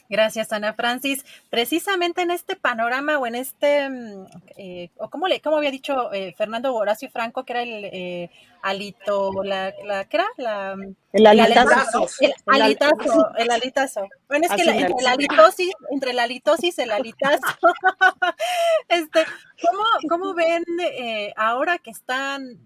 Gracias, 0.10 0.54
Ana 0.54 0.74
Francis. 0.74 1.26
Precisamente 1.50 2.22
en 2.22 2.32
este 2.32 2.56
panorama 2.56 3.18
o 3.18 3.28
en 3.28 3.36
este, 3.36 3.90
mm, 3.90 4.26
eh, 4.58 4.90
o 4.98 5.10
como, 5.10 5.28
le, 5.28 5.42
como 5.42 5.58
había 5.58 5.72
dicho 5.72 6.14
eh, 6.14 6.34
Fernando 6.38 6.74
Horacio 6.74 7.10
Franco, 7.10 7.44
que 7.44 7.54
era 7.54 7.62
el 7.64 7.86
eh, 7.86 8.30
alito, 8.62 9.44
la, 9.44 9.74
la, 9.84 10.06
¿qué 10.06 10.18
era? 10.18 10.28
La, 10.38 10.76
el 11.12 11.28
alitazo. 11.28 12.08
El, 12.22 12.34
alitazo, 12.48 13.36
el 13.38 13.52
alitazo. 13.52 14.08
Bueno, 14.28 14.48
es 14.50 14.64
que 14.64 14.70
entre 14.70 15.04
la 15.04 15.12
alitosis, 15.12 15.72
entre 15.92 16.14
la 16.14 16.24
alitosis, 16.24 16.80
el 16.80 16.92
alitazo. 16.92 17.42
este, 18.88 19.26
¿cómo, 19.62 19.84
¿Cómo 20.10 20.34
ven 20.34 20.64
ahora 21.36 21.80
que 21.80 21.92
están, 21.92 22.60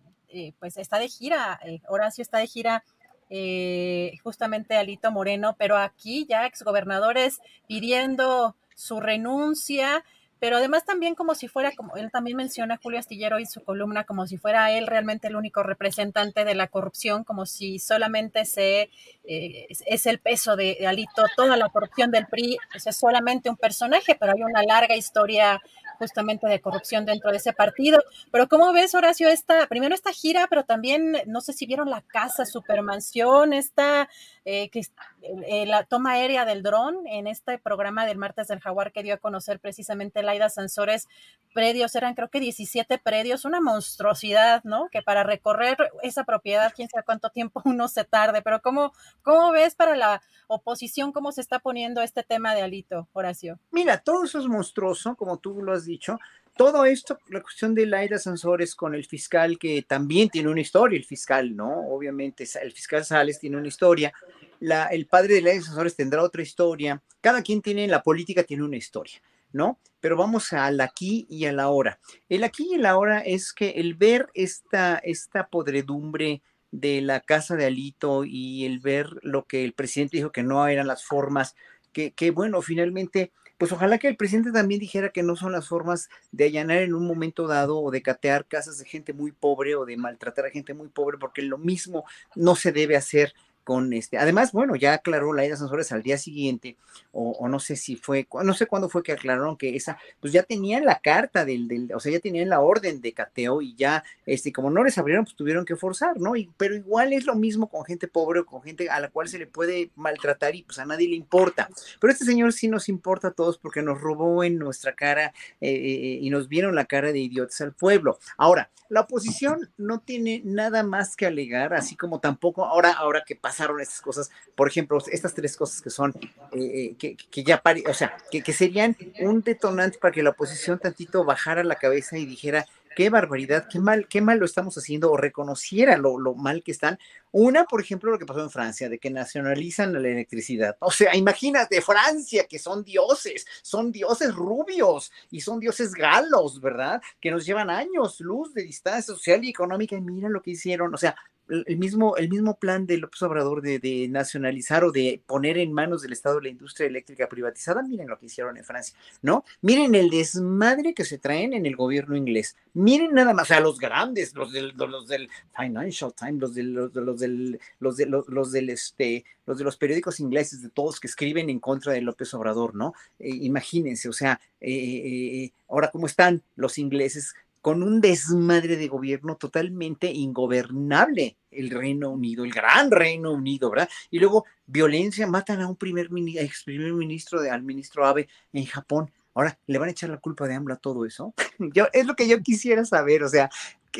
pues 0.59 0.77
está 0.77 0.99
de 0.99 1.07
gira, 1.07 1.59
Horacio 1.87 2.21
está 2.21 2.37
de 2.37 2.47
gira 2.47 2.83
eh, 3.33 4.17
justamente 4.23 4.75
Alito 4.75 5.09
Moreno, 5.09 5.55
pero 5.57 5.77
aquí 5.77 6.25
ya 6.29 6.45
exgobernadores 6.45 7.39
pidiendo 7.65 8.57
su 8.75 8.99
renuncia, 8.99 10.03
pero 10.39 10.57
además 10.57 10.83
también 10.83 11.15
como 11.15 11.33
si 11.33 11.47
fuera, 11.47 11.71
como 11.71 11.95
él 11.95 12.11
también 12.11 12.35
menciona 12.35 12.79
Julio 12.83 12.99
Astillero 12.99 13.37
en 13.37 13.47
su 13.47 13.63
columna, 13.63 14.03
como 14.03 14.27
si 14.27 14.37
fuera 14.37 14.71
él 14.71 14.85
realmente 14.85 15.29
el 15.29 15.37
único 15.37 15.63
representante 15.63 16.43
de 16.43 16.55
la 16.55 16.67
corrupción, 16.67 17.23
como 17.23 17.45
si 17.45 17.79
solamente 17.79 18.43
se 18.43 18.89
eh, 19.23 19.67
es 19.69 20.05
el 20.07 20.19
peso 20.19 20.57
de, 20.57 20.85
Alito, 20.85 21.23
toda 21.37 21.55
la 21.55 21.69
corrupción 21.69 22.11
del 22.11 22.27
PRI, 22.27 22.57
es 22.73 22.97
solamente 22.97 23.49
un 23.49 23.55
personaje, 23.55 24.17
pero 24.19 24.33
hay 24.33 24.43
una 24.43 24.63
larga 24.63 24.97
historia 24.97 25.61
justamente 26.01 26.47
de 26.47 26.59
corrupción 26.59 27.05
dentro 27.05 27.29
de 27.29 27.37
ese 27.37 27.53
partido. 27.53 28.01
Pero 28.31 28.47
¿cómo 28.47 28.73
ves, 28.73 28.95
Horacio, 28.95 29.29
esta, 29.29 29.67
primero 29.67 29.93
esta 29.93 30.11
gira, 30.11 30.47
pero 30.49 30.63
también, 30.63 31.15
no 31.27 31.41
sé 31.41 31.53
si 31.53 31.67
vieron 31.67 31.91
la 31.91 32.01
casa 32.01 32.43
Supermansión, 32.47 33.53
esta, 33.53 34.09
eh, 34.43 34.69
que, 34.69 34.81
eh, 35.21 35.65
la 35.67 35.83
toma 35.83 36.13
aérea 36.13 36.45
del 36.45 36.63
dron 36.63 37.05
en 37.05 37.27
este 37.27 37.59
programa 37.59 38.05
del 38.05 38.17
martes 38.17 38.47
del 38.47 38.59
jaguar 38.59 38.91
que 38.91 39.03
dio 39.03 39.13
a 39.13 39.17
conocer 39.17 39.59
precisamente 39.59 40.23
Laida 40.23 40.49
Sansores, 40.49 41.07
predios, 41.53 41.95
eran 41.95 42.15
creo 42.15 42.29
que 42.29 42.39
17 42.39 42.97
predios, 42.97 43.45
una 43.45 43.61
monstruosidad, 43.61 44.63
¿no? 44.63 44.89
Que 44.91 45.01
para 45.03 45.23
recorrer 45.23 45.77
esa 46.01 46.23
propiedad, 46.23 46.73
quién 46.75 46.89
sabe 46.89 47.03
cuánto 47.05 47.29
tiempo 47.29 47.61
uno 47.65 47.87
se 47.87 48.03
tarde, 48.03 48.41
pero 48.41 48.61
¿cómo, 48.61 48.93
cómo 49.21 49.51
ves 49.51 49.75
para 49.75 49.95
la 49.95 50.21
oposición 50.47 51.11
cómo 51.11 51.31
se 51.31 51.41
está 51.41 51.59
poniendo 51.59 52.01
este 52.01 52.23
tema 52.23 52.55
de 52.55 52.63
Alito, 52.63 53.07
Horacio? 53.13 53.59
Mira, 53.69 53.99
todo 53.99 54.23
eso 54.23 54.39
es 54.39 54.47
monstruoso, 54.47 55.15
como 55.15 55.37
tú 55.37 55.61
lo 55.61 55.73
has 55.73 55.85
dicho. 55.85 56.17
Todo 56.61 56.85
esto, 56.85 57.17
la 57.29 57.41
cuestión 57.41 57.73
de 57.73 57.87
Laida 57.87 58.19
Sansores 58.19 58.75
con 58.75 58.93
el 58.93 59.03
fiscal, 59.03 59.57
que 59.57 59.81
también 59.81 60.29
tiene 60.29 60.47
una 60.47 60.61
historia, 60.61 60.95
el 60.95 61.05
fiscal, 61.05 61.55
¿no? 61.55 61.87
Obviamente, 61.87 62.47
el 62.61 62.71
fiscal 62.71 63.03
Sales 63.03 63.39
tiene 63.39 63.57
una 63.57 63.67
historia. 63.67 64.13
La, 64.59 64.85
el 64.85 65.07
padre 65.07 65.33
de 65.33 65.41
Laida 65.41 65.63
Sansores 65.63 65.95
tendrá 65.95 66.21
otra 66.21 66.43
historia. 66.43 67.01
Cada 67.19 67.41
quien 67.41 67.63
tiene, 67.63 67.87
la 67.87 68.03
política 68.03 68.43
tiene 68.43 68.61
una 68.61 68.77
historia. 68.77 69.19
¿no? 69.51 69.79
Pero 69.99 70.15
vamos 70.15 70.53
al 70.53 70.79
aquí 70.81 71.25
y 71.31 71.45
a 71.45 71.51
la 71.51 71.69
hora. 71.69 71.99
El 72.29 72.43
aquí 72.43 72.67
y 72.69 72.75
el 72.75 72.85
ahora 72.85 73.21
es 73.21 73.53
que 73.53 73.71
el 73.71 73.95
ver 73.95 74.29
esta, 74.35 75.01
esta 75.03 75.47
podredumbre 75.47 76.43
de 76.69 77.01
la 77.01 77.21
casa 77.21 77.55
de 77.55 77.65
Alito 77.65 78.23
y 78.23 78.67
el 78.67 78.77
ver 78.77 79.09
lo 79.23 79.45
que 79.45 79.65
el 79.65 79.73
presidente 79.73 80.17
dijo 80.17 80.31
que 80.31 80.43
no 80.43 80.67
eran 80.67 80.85
las 80.85 81.03
formas, 81.03 81.55
que, 81.91 82.11
que 82.11 82.29
bueno, 82.29 82.61
finalmente 82.61 83.31
pues 83.61 83.71
ojalá 83.73 83.99
que 83.99 84.07
el 84.07 84.17
presidente 84.17 84.51
también 84.51 84.79
dijera 84.79 85.09
que 85.09 85.21
no 85.21 85.35
son 85.35 85.51
las 85.51 85.67
formas 85.67 86.09
de 86.31 86.45
allanar 86.45 86.79
en 86.79 86.95
un 86.95 87.05
momento 87.05 87.45
dado 87.45 87.79
o 87.79 87.91
de 87.91 88.01
catear 88.01 88.47
casas 88.47 88.79
de 88.79 88.85
gente 88.85 89.13
muy 89.13 89.31
pobre 89.31 89.75
o 89.75 89.85
de 89.85 89.97
maltratar 89.97 90.47
a 90.47 90.49
gente 90.49 90.73
muy 90.73 90.87
pobre, 90.87 91.19
porque 91.19 91.43
lo 91.43 91.59
mismo 91.59 92.03
no 92.33 92.55
se 92.55 92.71
debe 92.71 92.95
hacer 92.95 93.35
con 93.63 93.93
este. 93.93 94.17
Además, 94.17 94.51
bueno, 94.51 94.75
ya 94.75 94.93
aclaró 94.93 95.33
la 95.33 95.45
Ida 95.45 95.55
Sansores 95.55 95.91
al 95.91 96.03
día 96.03 96.17
siguiente, 96.17 96.77
o, 97.11 97.47
no 97.47 97.59
sé 97.59 97.75
si 97.75 97.95
fue, 97.95 98.27
no 98.43 98.53
sé 98.53 98.65
cuándo 98.65 98.89
fue 98.89 99.03
que 99.03 99.11
aclararon 99.11 99.57
que 99.57 99.75
esa, 99.75 99.97
pues 100.19 100.33
ya 100.33 100.43
tenían 100.43 100.85
la 100.85 100.99
carta 100.99 101.45
del, 101.45 101.67
del, 101.67 101.93
o 101.93 101.99
sea, 101.99 102.11
ya 102.11 102.19
tenían 102.19 102.49
la 102.49 102.61
orden 102.61 103.01
de 103.01 103.13
cateo 103.13 103.61
y 103.61 103.75
ya, 103.75 104.03
este, 104.25 104.51
como 104.51 104.69
no 104.69 104.83
les 104.83 104.97
abrieron, 104.97 105.25
pues 105.25 105.35
tuvieron 105.35 105.65
que 105.65 105.75
forzar, 105.75 106.19
¿no? 106.19 106.33
Pero 106.57 106.75
igual 106.75 107.13
es 107.13 107.25
lo 107.25 107.35
mismo 107.35 107.67
con 107.67 107.85
gente 107.85 108.07
pobre 108.07 108.41
o 108.41 108.45
con 108.45 108.61
gente 108.61 108.89
a 108.89 108.99
la 108.99 109.09
cual 109.09 109.27
se 109.27 109.39
le 109.39 109.47
puede 109.47 109.91
maltratar 109.95 110.55
y 110.55 110.63
pues 110.63 110.79
a 110.79 110.85
nadie 110.85 111.07
le 111.07 111.15
importa. 111.15 111.69
Pero 111.99 112.11
este 112.11 112.25
señor 112.25 112.53
sí 112.53 112.67
nos 112.67 112.89
importa 112.89 113.29
a 113.29 113.31
todos 113.31 113.57
porque 113.57 113.81
nos 113.81 114.01
robó 114.01 114.43
en 114.43 114.57
nuestra 114.57 114.93
cara 114.93 115.33
eh, 115.59 115.69
eh, 115.71 116.19
y 116.21 116.29
nos 116.29 116.47
vieron 116.47 116.75
la 116.75 116.85
cara 116.85 117.11
de 117.11 117.19
idiotas 117.19 117.61
al 117.61 117.73
pueblo. 117.73 118.19
Ahora, 118.37 118.69
la 118.89 119.01
oposición 119.01 119.71
no 119.77 120.01
tiene 120.01 120.41
nada 120.43 120.83
más 120.83 121.15
que 121.15 121.25
alegar, 121.25 121.73
así 121.73 121.95
como 121.95 122.19
tampoco, 122.19 122.65
ahora, 122.65 122.91
ahora 122.91 123.23
que 123.25 123.37
pasa 123.37 123.50
pasaron 123.51 123.81
estas 123.81 123.99
cosas, 123.99 124.31
por 124.55 124.69
ejemplo, 124.69 124.97
estas 125.11 125.33
tres 125.33 125.57
cosas 125.57 125.81
que 125.81 125.89
son, 125.89 126.13
eh, 126.53 126.95
que, 126.97 127.17
que, 127.17 127.43
ya, 127.43 127.61
o 127.89 127.93
sea, 127.93 128.15
que, 128.31 128.41
que 128.41 128.53
serían 128.53 128.95
un 129.19 129.41
detonante 129.41 129.97
para 129.99 130.13
que 130.13 130.23
la 130.23 130.29
oposición 130.29 130.79
tantito 130.79 131.25
bajara 131.25 131.61
la 131.65 131.75
cabeza 131.75 132.17
y 132.17 132.25
dijera, 132.25 132.65
qué 132.95 133.09
barbaridad, 133.09 133.67
qué 133.69 133.79
mal, 133.79 134.07
qué 134.07 134.21
mal 134.21 134.39
lo 134.39 134.45
estamos 134.45 134.77
haciendo 134.77 135.11
o 135.11 135.17
reconociera 135.17 135.97
lo, 135.97 136.17
lo, 136.17 136.33
mal 136.33 136.63
que 136.63 136.71
están. 136.71 136.97
Una, 137.31 137.65
por 137.65 137.81
ejemplo, 137.81 138.09
lo 138.09 138.19
que 138.19 138.25
pasó 138.25 138.41
en 138.41 138.49
Francia, 138.49 138.87
de 138.87 138.99
que 138.99 139.09
nacionalizan 139.09 139.91
la 139.91 139.99
electricidad. 139.99 140.77
O 140.79 140.91
sea, 140.91 141.13
imagínate, 141.13 141.81
Francia, 141.81 142.45
que 142.47 142.57
son 142.57 142.85
dioses, 142.85 143.45
son 143.63 143.91
dioses 143.91 144.33
rubios 144.33 145.11
y 145.29 145.41
son 145.41 145.59
dioses 145.59 145.93
galos, 145.93 146.61
¿verdad? 146.61 147.01
Que 147.19 147.31
nos 147.31 147.45
llevan 147.45 147.69
años 147.69 148.21
luz 148.21 148.53
de 148.53 148.63
distancia 148.63 149.13
social 149.13 149.43
y 149.43 149.49
económica 149.49 149.97
y 149.97 150.01
mira 150.01 150.29
lo 150.29 150.41
que 150.41 150.51
hicieron. 150.51 150.93
O 150.93 150.97
sea, 150.97 151.17
el 151.51 151.77
mismo, 151.77 152.15
el 152.17 152.29
mismo 152.29 152.57
plan 152.57 152.85
de 152.85 152.97
López 152.97 153.21
Obrador 153.23 153.61
de, 153.61 154.07
nacionalizar 154.09 154.83
o 154.83 154.91
de 154.91 155.21
poner 155.25 155.57
en 155.57 155.73
manos 155.73 156.01
del 156.01 156.13
Estado 156.13 156.39
la 156.39 156.49
industria 156.49 156.87
eléctrica 156.87 157.27
privatizada, 157.27 157.83
miren 157.83 158.07
lo 158.07 158.17
que 158.17 158.27
hicieron 158.27 158.57
en 158.57 158.63
Francia, 158.63 158.97
¿no? 159.21 159.43
Miren 159.61 159.95
el 159.95 160.09
desmadre 160.09 160.93
que 160.93 161.05
se 161.05 161.17
traen 161.17 161.53
en 161.53 161.65
el 161.65 161.75
gobierno 161.75 162.15
inglés. 162.15 162.55
Miren 162.73 163.13
nada 163.13 163.33
más, 163.33 163.43
o 163.43 163.47
sea, 163.47 163.59
los 163.59 163.79
grandes, 163.79 164.33
los 164.33 164.51
del, 164.51 164.73
los 164.77 165.07
del 165.07 165.29
Financial 165.55 166.13
Times, 166.13 166.39
los, 166.39 166.55
del, 166.55 166.73
los, 166.73 166.95
los 166.95 167.19
del, 167.19 167.59
los 167.79 167.97
de 167.97 168.05
los, 168.05 168.27
los 168.29 168.51
del 168.51 168.69
este, 168.69 169.25
los 169.45 169.57
de 169.57 169.63
los 169.63 169.77
periódicos 169.77 170.19
ingleses, 170.19 170.61
de 170.61 170.69
todos 170.69 170.99
que 170.99 171.07
escriben 171.07 171.49
en 171.49 171.59
contra 171.59 171.93
de 171.93 172.01
López 172.01 172.33
Obrador, 172.33 172.75
¿no? 172.75 172.93
Eh, 173.19 173.29
imagínense, 173.29 174.07
o 174.07 174.13
sea, 174.13 174.39
eh, 174.61 174.71
eh, 174.71 175.51
ahora 175.67 175.89
cómo 175.91 176.05
están 176.05 176.41
los 176.55 176.77
ingleses 176.77 177.33
con 177.61 177.83
un 177.83 178.01
desmadre 178.01 178.75
de 178.75 178.87
gobierno 178.87 179.37
totalmente 179.37 180.11
ingobernable 180.11 181.37
el 181.51 181.69
Reino 181.69 182.09
Unido, 182.09 182.43
el 182.43 182.51
gran 182.51 182.89
Reino 182.89 183.31
Unido, 183.31 183.69
¿verdad? 183.69 183.89
Y 184.09 184.19
luego 184.19 184.45
violencia, 184.65 185.27
matan 185.27 185.61
a 185.61 185.67
un 185.67 185.75
primer 185.75 186.09
ex 186.37 186.63
primer 186.63 186.93
ministro, 186.93 187.41
de, 187.41 187.49
al 187.49 187.63
ministro 187.63 188.05
Abe 188.05 188.27
en 188.53 188.65
Japón. 188.65 189.11
Ahora, 189.33 189.57
¿le 189.67 189.77
van 189.77 189.89
a 189.89 189.91
echar 189.91 190.09
la 190.09 190.17
culpa 190.17 190.47
de 190.47 190.55
AMLO 190.55 190.73
a 190.73 190.77
todo 190.77 191.05
eso? 191.05 191.33
Yo, 191.73 191.87
es 191.93 192.05
lo 192.05 192.15
que 192.15 192.27
yo 192.27 192.41
quisiera 192.41 192.83
saber, 192.83 193.23
o 193.23 193.29
sea, 193.29 193.49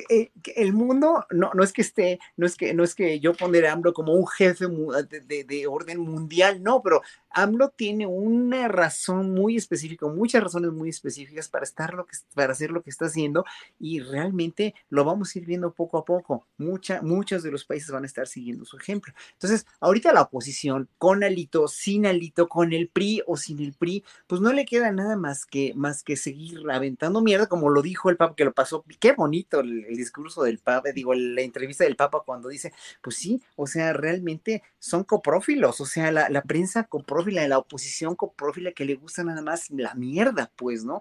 eh, 0.09 0.31
que, 0.41 0.51
el 0.55 0.73
mundo 0.73 1.25
no, 1.31 1.51
no 1.53 1.63
es 1.63 1.73
que 1.73 1.81
esté, 1.81 2.19
no 2.37 2.45
es 2.45 2.55
que, 2.55 2.73
no 2.73 2.83
es 2.83 2.95
que 2.95 3.19
yo 3.19 3.33
poner 3.33 3.65
a 3.65 3.73
AMLO 3.73 3.93
como 3.93 4.13
un 4.13 4.27
jefe 4.27 4.65
de, 4.67 5.43
de, 5.43 5.67
orden 5.67 5.99
mundial, 5.99 6.63
no, 6.63 6.81
pero 6.81 7.01
AMLO 7.29 7.69
tiene 7.69 8.07
una 8.07 8.67
razón 8.67 9.33
muy 9.33 9.57
específica, 9.57 10.07
muchas 10.07 10.43
razones 10.43 10.71
muy 10.71 10.89
específicas 10.89 11.49
para 11.49 11.63
estar 11.63 11.93
lo 11.93 12.05
que, 12.05 12.15
para 12.33 12.53
hacer 12.53 12.71
lo 12.71 12.81
que 12.83 12.89
está 12.89 13.05
haciendo 13.05 13.43
y 13.79 13.99
realmente 13.99 14.75
lo 14.89 15.03
vamos 15.03 15.35
a 15.35 15.39
ir 15.39 15.45
viendo 15.45 15.73
poco 15.73 15.97
a 15.97 16.05
poco. 16.05 16.47
Mucha, 16.57 17.01
muchos 17.01 17.43
de 17.43 17.51
los 17.51 17.65
países 17.65 17.91
van 17.91 18.03
a 18.03 18.07
estar 18.07 18.27
siguiendo 18.27 18.65
su 18.65 18.77
ejemplo. 18.77 19.13
Entonces, 19.33 19.65
ahorita 19.79 20.13
la 20.13 20.21
oposición, 20.21 20.89
con 20.97 21.23
Alito, 21.23 21.67
sin 21.67 22.05
Alito, 22.05 22.47
con 22.47 22.73
el 22.73 22.87
PRI 22.87 23.23
o 23.27 23.35
sin 23.35 23.59
el 23.59 23.73
PRI, 23.73 24.03
pues 24.27 24.41
no 24.41 24.53
le 24.53 24.65
queda 24.65 24.91
nada 24.91 25.15
más 25.15 25.45
que, 25.45 25.73
más 25.75 26.03
que 26.03 26.15
seguir 26.15 26.59
aventando 26.71 27.21
mierda, 27.21 27.47
como 27.47 27.69
lo 27.69 27.81
dijo 27.81 28.09
el 28.09 28.17
Papa, 28.17 28.35
que 28.35 28.45
lo 28.45 28.53
pasó, 28.53 28.83
qué 28.99 29.13
bonito 29.13 29.59
el, 29.59 29.80
el, 29.87 29.95
discurso 29.95 30.43
del 30.43 30.59
Papa, 30.59 30.91
digo, 30.93 31.13
la 31.13 31.41
entrevista 31.41 31.83
del 31.83 31.95
Papa 31.95 32.23
cuando 32.25 32.49
dice, 32.49 32.73
pues 33.01 33.15
sí, 33.15 33.41
o 33.55 33.67
sea, 33.67 33.93
realmente 33.93 34.63
son 34.79 35.03
coprófilos, 35.03 35.81
o 35.81 35.85
sea, 35.85 36.11
la, 36.11 36.29
la 36.29 36.41
prensa 36.43 36.85
coprófila, 36.85 37.47
la 37.47 37.59
oposición 37.59 38.15
coprófila 38.15 38.71
que 38.71 38.85
le 38.85 38.95
gusta 38.95 39.23
nada 39.23 39.41
más 39.41 39.69
la 39.71 39.93
mierda, 39.95 40.51
pues, 40.55 40.83
¿no? 40.83 40.99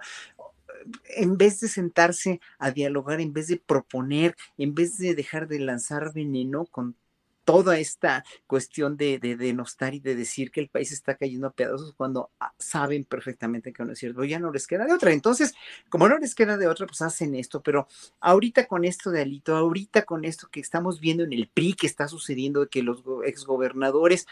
en 1.05 1.37
vez 1.37 1.61
de 1.61 1.69
sentarse 1.69 2.41
a 2.59 2.71
dialogar, 2.71 3.21
en 3.21 3.33
vez 3.33 3.49
de 3.49 3.59
proponer, 3.59 4.37
en 4.57 4.75
vez 4.75 4.99
de 4.99 5.15
dejar 5.15 5.49
de 5.49 5.59
lanzar 5.59 6.13
veneno 6.13 6.67
con 6.67 6.97
toda 7.45 7.79
esta 7.79 8.25
cuestión 8.47 8.97
de, 8.97 9.19
de 9.19 9.37
denostar 9.37 9.95
y 9.95 10.01
de 10.01 10.15
decir 10.15 10.51
que 10.51 10.61
el 10.61 10.69
país 10.69 10.93
está 10.93 11.17
cayendo 11.17 11.47
a 11.47 11.53
pedazos 11.53 11.95
cuando 11.97 12.31
ah, 12.39 12.53
saben 12.59 13.05
perfectamente 13.05 13.73
que 13.73 13.85
no 13.85 13.93
es 13.93 13.99
cierto, 13.99 14.25
ya 14.25 14.39
no 14.39 14.53
les 14.53 14.67
queda 14.67 14.85
de 14.87 14.93
otra. 14.93 15.13
Entonces, 15.13 15.55
como 15.89 16.09
no 16.09 16.19
les 16.19 16.35
queda 16.35 16.57
de 16.57 16.69
otra, 16.69 16.87
pues 16.87 17.03
hacen 17.03 17.35
esto, 17.35 17.63
pero 17.63 17.89
ahorita 18.21 18.67
con 18.67 18.85
esto 18.85 19.11
de 19.11 19.23
Alito, 19.23 19.57
ahorita 19.57 20.03
con 20.03 20.25
esto 20.25 20.49
que 20.51 20.61
estamos 20.61 21.01
viendo 21.01 21.25
en 21.25 21.33
el 21.33 21.49
PRI 21.49 21.75
que 21.75 21.87
está 21.87 22.09
sucediendo, 22.09 22.61
de 22.61 22.69
que 22.69 22.83
los 22.83 23.03
exgobernadores 23.25 24.27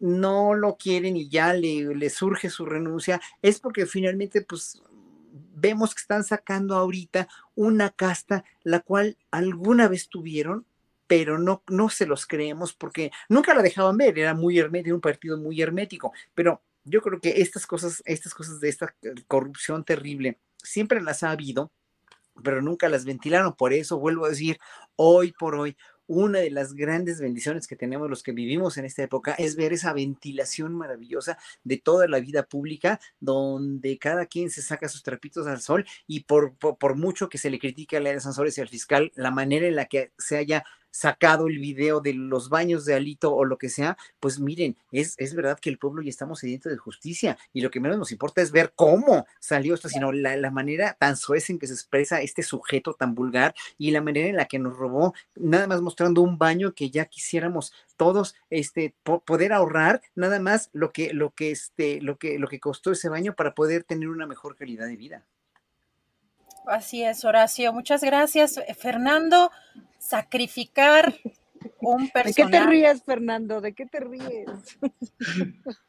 no 0.00 0.54
lo 0.54 0.76
quieren 0.76 1.16
y 1.16 1.28
ya 1.28 1.54
le, 1.54 1.94
le 1.94 2.10
surge 2.10 2.50
su 2.50 2.66
renuncia, 2.66 3.20
es 3.42 3.60
porque 3.60 3.86
finalmente, 3.86 4.42
pues 4.42 4.82
vemos 5.54 5.94
que 5.94 6.00
están 6.00 6.24
sacando 6.24 6.76
ahorita 6.76 7.28
una 7.54 7.90
casta 7.90 8.44
la 8.62 8.80
cual 8.80 9.16
alguna 9.30 9.88
vez 9.88 10.08
tuvieron 10.08 10.66
pero 11.16 11.38
no, 11.38 11.62
no 11.68 11.88
se 11.90 12.06
los 12.06 12.26
creemos 12.26 12.72
porque 12.72 13.12
nunca 13.28 13.54
la 13.54 13.62
dejaban 13.62 13.96
ver, 13.96 14.18
era 14.18 14.34
muy 14.34 14.58
hermético, 14.58 14.96
un 14.96 15.00
partido 15.00 15.38
muy 15.38 15.62
hermético, 15.62 16.12
pero 16.34 16.60
yo 16.82 17.00
creo 17.02 17.20
que 17.20 17.40
estas 17.40 17.68
cosas, 17.68 18.02
estas 18.04 18.34
cosas 18.34 18.58
de 18.58 18.68
esta 18.68 18.92
corrupción 19.28 19.84
terrible, 19.84 20.40
siempre 20.60 21.00
las 21.00 21.22
ha 21.22 21.30
habido, 21.30 21.70
pero 22.42 22.62
nunca 22.62 22.88
las 22.88 23.04
ventilaron. 23.04 23.54
Por 23.54 23.72
eso 23.72 24.00
vuelvo 24.00 24.26
a 24.26 24.30
decir, 24.30 24.58
hoy 24.96 25.30
por 25.38 25.54
hoy, 25.54 25.76
una 26.08 26.40
de 26.40 26.50
las 26.50 26.74
grandes 26.74 27.20
bendiciones 27.20 27.68
que 27.68 27.76
tenemos 27.76 28.10
los 28.10 28.24
que 28.24 28.32
vivimos 28.32 28.76
en 28.76 28.86
esta 28.86 29.04
época 29.04 29.34
es 29.34 29.54
ver 29.54 29.72
esa 29.72 29.92
ventilación 29.92 30.74
maravillosa 30.74 31.38
de 31.62 31.76
toda 31.76 32.08
la 32.08 32.18
vida 32.18 32.42
pública, 32.42 32.98
donde 33.20 33.98
cada 33.98 34.26
quien 34.26 34.50
se 34.50 34.62
saca 34.62 34.88
sus 34.88 35.04
trapitos 35.04 35.46
al 35.46 35.60
sol 35.60 35.86
y 36.08 36.24
por, 36.24 36.56
por, 36.56 36.76
por 36.76 36.96
mucho 36.96 37.28
que 37.28 37.38
se 37.38 37.50
le 37.50 37.60
critique 37.60 37.96
a 37.96 38.00
la 38.00 38.10
de 38.10 38.18
Sansores 38.18 38.58
y 38.58 38.62
al 38.62 38.68
fiscal, 38.68 39.12
la 39.14 39.30
manera 39.30 39.68
en 39.68 39.76
la 39.76 39.86
que 39.86 40.10
se 40.18 40.36
haya 40.36 40.64
sacado 40.94 41.48
el 41.48 41.58
video 41.58 42.00
de 42.00 42.14
los 42.14 42.48
baños 42.48 42.84
de 42.84 42.94
Alito 42.94 43.34
o 43.34 43.44
lo 43.44 43.58
que 43.58 43.68
sea, 43.68 43.96
pues 44.20 44.38
miren, 44.38 44.76
es, 44.92 45.16
es 45.18 45.34
verdad 45.34 45.58
que 45.58 45.68
el 45.68 45.76
pueblo 45.76 46.02
ya 46.02 46.08
estamos 46.08 46.38
sediento 46.38 46.68
de 46.68 46.76
justicia 46.76 47.36
y 47.52 47.62
lo 47.62 47.70
que 47.72 47.80
menos 47.80 47.98
nos 47.98 48.12
importa 48.12 48.40
es 48.40 48.52
ver 48.52 48.72
cómo 48.76 49.26
salió 49.40 49.74
esto, 49.74 49.88
sino 49.88 50.12
la, 50.12 50.36
la 50.36 50.52
manera 50.52 50.96
tan 50.96 51.16
suez 51.16 51.50
en 51.50 51.58
que 51.58 51.66
se 51.66 51.72
expresa 51.72 52.20
este 52.20 52.44
sujeto 52.44 52.94
tan 52.94 53.16
vulgar 53.16 53.56
y 53.76 53.90
la 53.90 54.02
manera 54.02 54.28
en 54.28 54.36
la 54.36 54.44
que 54.46 54.60
nos 54.60 54.76
robó, 54.76 55.14
nada 55.34 55.66
más 55.66 55.80
mostrando 55.80 56.22
un 56.22 56.38
baño 56.38 56.74
que 56.74 56.90
ya 56.90 57.06
quisiéramos 57.06 57.72
todos 57.96 58.36
este 58.50 58.94
po 59.02 59.20
poder 59.24 59.52
ahorrar 59.52 60.00
nada 60.14 60.38
más 60.38 60.70
lo 60.72 60.92
que 60.92 61.12
lo 61.12 61.30
que 61.34 61.50
este 61.50 62.00
lo 62.00 62.18
que 62.18 62.38
lo 62.38 62.46
que 62.46 62.60
costó 62.60 62.92
ese 62.92 63.08
baño 63.08 63.34
para 63.34 63.54
poder 63.54 63.82
tener 63.82 64.08
una 64.08 64.26
mejor 64.26 64.54
calidad 64.54 64.86
de 64.86 64.96
vida. 64.96 65.26
Así 66.66 67.02
es, 67.02 67.24
Horacio. 67.24 67.72
Muchas 67.72 68.02
gracias, 68.02 68.60
Fernando 68.78 69.50
sacrificar 70.04 71.14
un 71.80 72.08
personaje. 72.10 72.24
¿De 72.28 72.34
qué 72.34 72.46
te 72.46 72.66
ríes, 72.66 73.02
Fernando? 73.04 73.60
¿De 73.60 73.74
qué 73.74 73.86
te 73.86 74.00
ríes? 74.00 74.46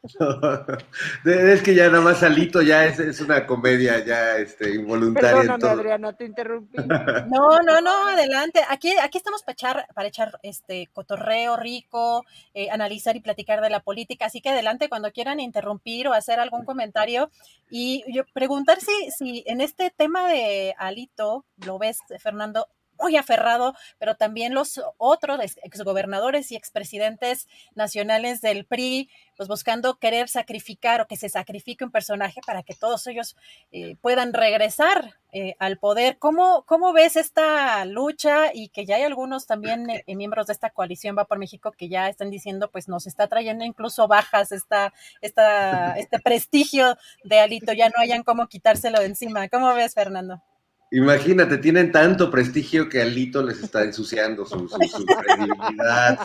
es 1.25 1.61
que 1.61 1.75
ya 1.75 1.87
nada 1.89 2.01
más 2.01 2.19
Salito 2.19 2.61
ya 2.61 2.85
es, 2.85 2.99
es 2.99 3.21
una 3.21 3.45
comedia 3.45 4.03
ya 4.03 4.37
este, 4.37 4.75
involuntaria. 4.75 5.41
Perdóname, 5.41 5.81
Adriana, 5.81 6.13
te 6.13 6.25
interrumpí. 6.25 6.77
No, 7.27 7.61
no, 7.61 7.81
no, 7.81 8.07
adelante. 8.09 8.61
Aquí, 8.69 8.93
aquí 9.01 9.17
estamos 9.17 9.43
para 9.43 9.53
echar, 9.53 9.87
para 9.93 10.07
echar 10.07 10.39
este 10.43 10.87
cotorreo 10.93 11.57
rico, 11.57 12.23
eh, 12.53 12.69
analizar 12.69 13.15
y 13.15 13.21
platicar 13.21 13.61
de 13.61 13.69
la 13.69 13.81
política. 13.81 14.27
Así 14.27 14.41
que 14.41 14.49
adelante 14.49 14.89
cuando 14.89 15.11
quieran 15.11 15.39
interrumpir 15.39 16.07
o 16.07 16.13
hacer 16.13 16.39
algún 16.39 16.65
comentario. 16.65 17.29
Y 17.69 18.03
yo 18.13 18.23
preguntar 18.33 18.79
si, 18.79 19.11
si 19.11 19.43
en 19.47 19.61
este 19.61 19.91
tema 19.95 20.29
de 20.29 20.75
Alito, 20.77 21.45
lo 21.65 21.79
ves, 21.79 21.97
Fernando, 22.19 22.67
muy 22.99 23.17
aferrado, 23.17 23.75
pero 23.97 24.15
también 24.15 24.53
los 24.53 24.81
otros 24.97 25.39
exgobernadores 25.63 26.51
y 26.51 26.55
expresidentes 26.55 27.47
nacionales 27.75 28.41
del 28.41 28.65
PRI, 28.65 29.09
pues 29.35 29.49
buscando 29.49 29.97
querer 29.99 30.29
sacrificar 30.29 31.01
o 31.01 31.07
que 31.07 31.17
se 31.17 31.29
sacrifique 31.29 31.83
un 31.83 31.91
personaje 31.91 32.41
para 32.45 32.63
que 32.63 32.73
todos 32.73 33.05
ellos 33.07 33.35
eh, 33.71 33.95
puedan 34.01 34.33
regresar 34.33 35.15
eh, 35.31 35.55
al 35.59 35.77
poder. 35.77 36.17
¿Cómo, 36.17 36.63
¿Cómo 36.65 36.93
ves 36.93 37.17
esta 37.17 37.83
lucha 37.83 38.53
y 38.53 38.69
que 38.69 38.85
ya 38.85 38.95
hay 38.95 39.03
algunos 39.03 39.45
también 39.45 39.89
eh, 39.89 40.15
miembros 40.15 40.47
de 40.47 40.53
esta 40.53 40.69
coalición 40.69 41.17
Va 41.17 41.25
por 41.25 41.37
México 41.37 41.73
que 41.73 41.89
ya 41.89 42.07
están 42.07 42.29
diciendo, 42.29 42.69
pues 42.71 42.87
nos 42.87 43.05
está 43.05 43.27
trayendo 43.27 43.65
incluso 43.65 44.07
bajas 44.07 44.51
esta, 44.51 44.93
esta, 45.21 45.93
este 45.97 46.19
prestigio 46.19 46.97
de 47.23 47.39
Alito, 47.39 47.73
ya 47.73 47.89
no 47.89 47.95
hayan 47.97 48.23
cómo 48.23 48.47
quitárselo 48.47 48.99
de 48.99 49.07
encima? 49.07 49.49
¿Cómo 49.49 49.73
ves, 49.73 49.93
Fernando? 49.93 50.41
Imagínate, 50.91 51.57
tienen 51.57 51.91
tanto 51.91 52.29
prestigio 52.29 52.87
que 52.87 53.01
Alito 53.01 53.43
les 53.43 53.61
está 53.61 53.83
ensuciando 53.83 54.45
su, 54.45 54.67
credibilidad, 54.67 56.19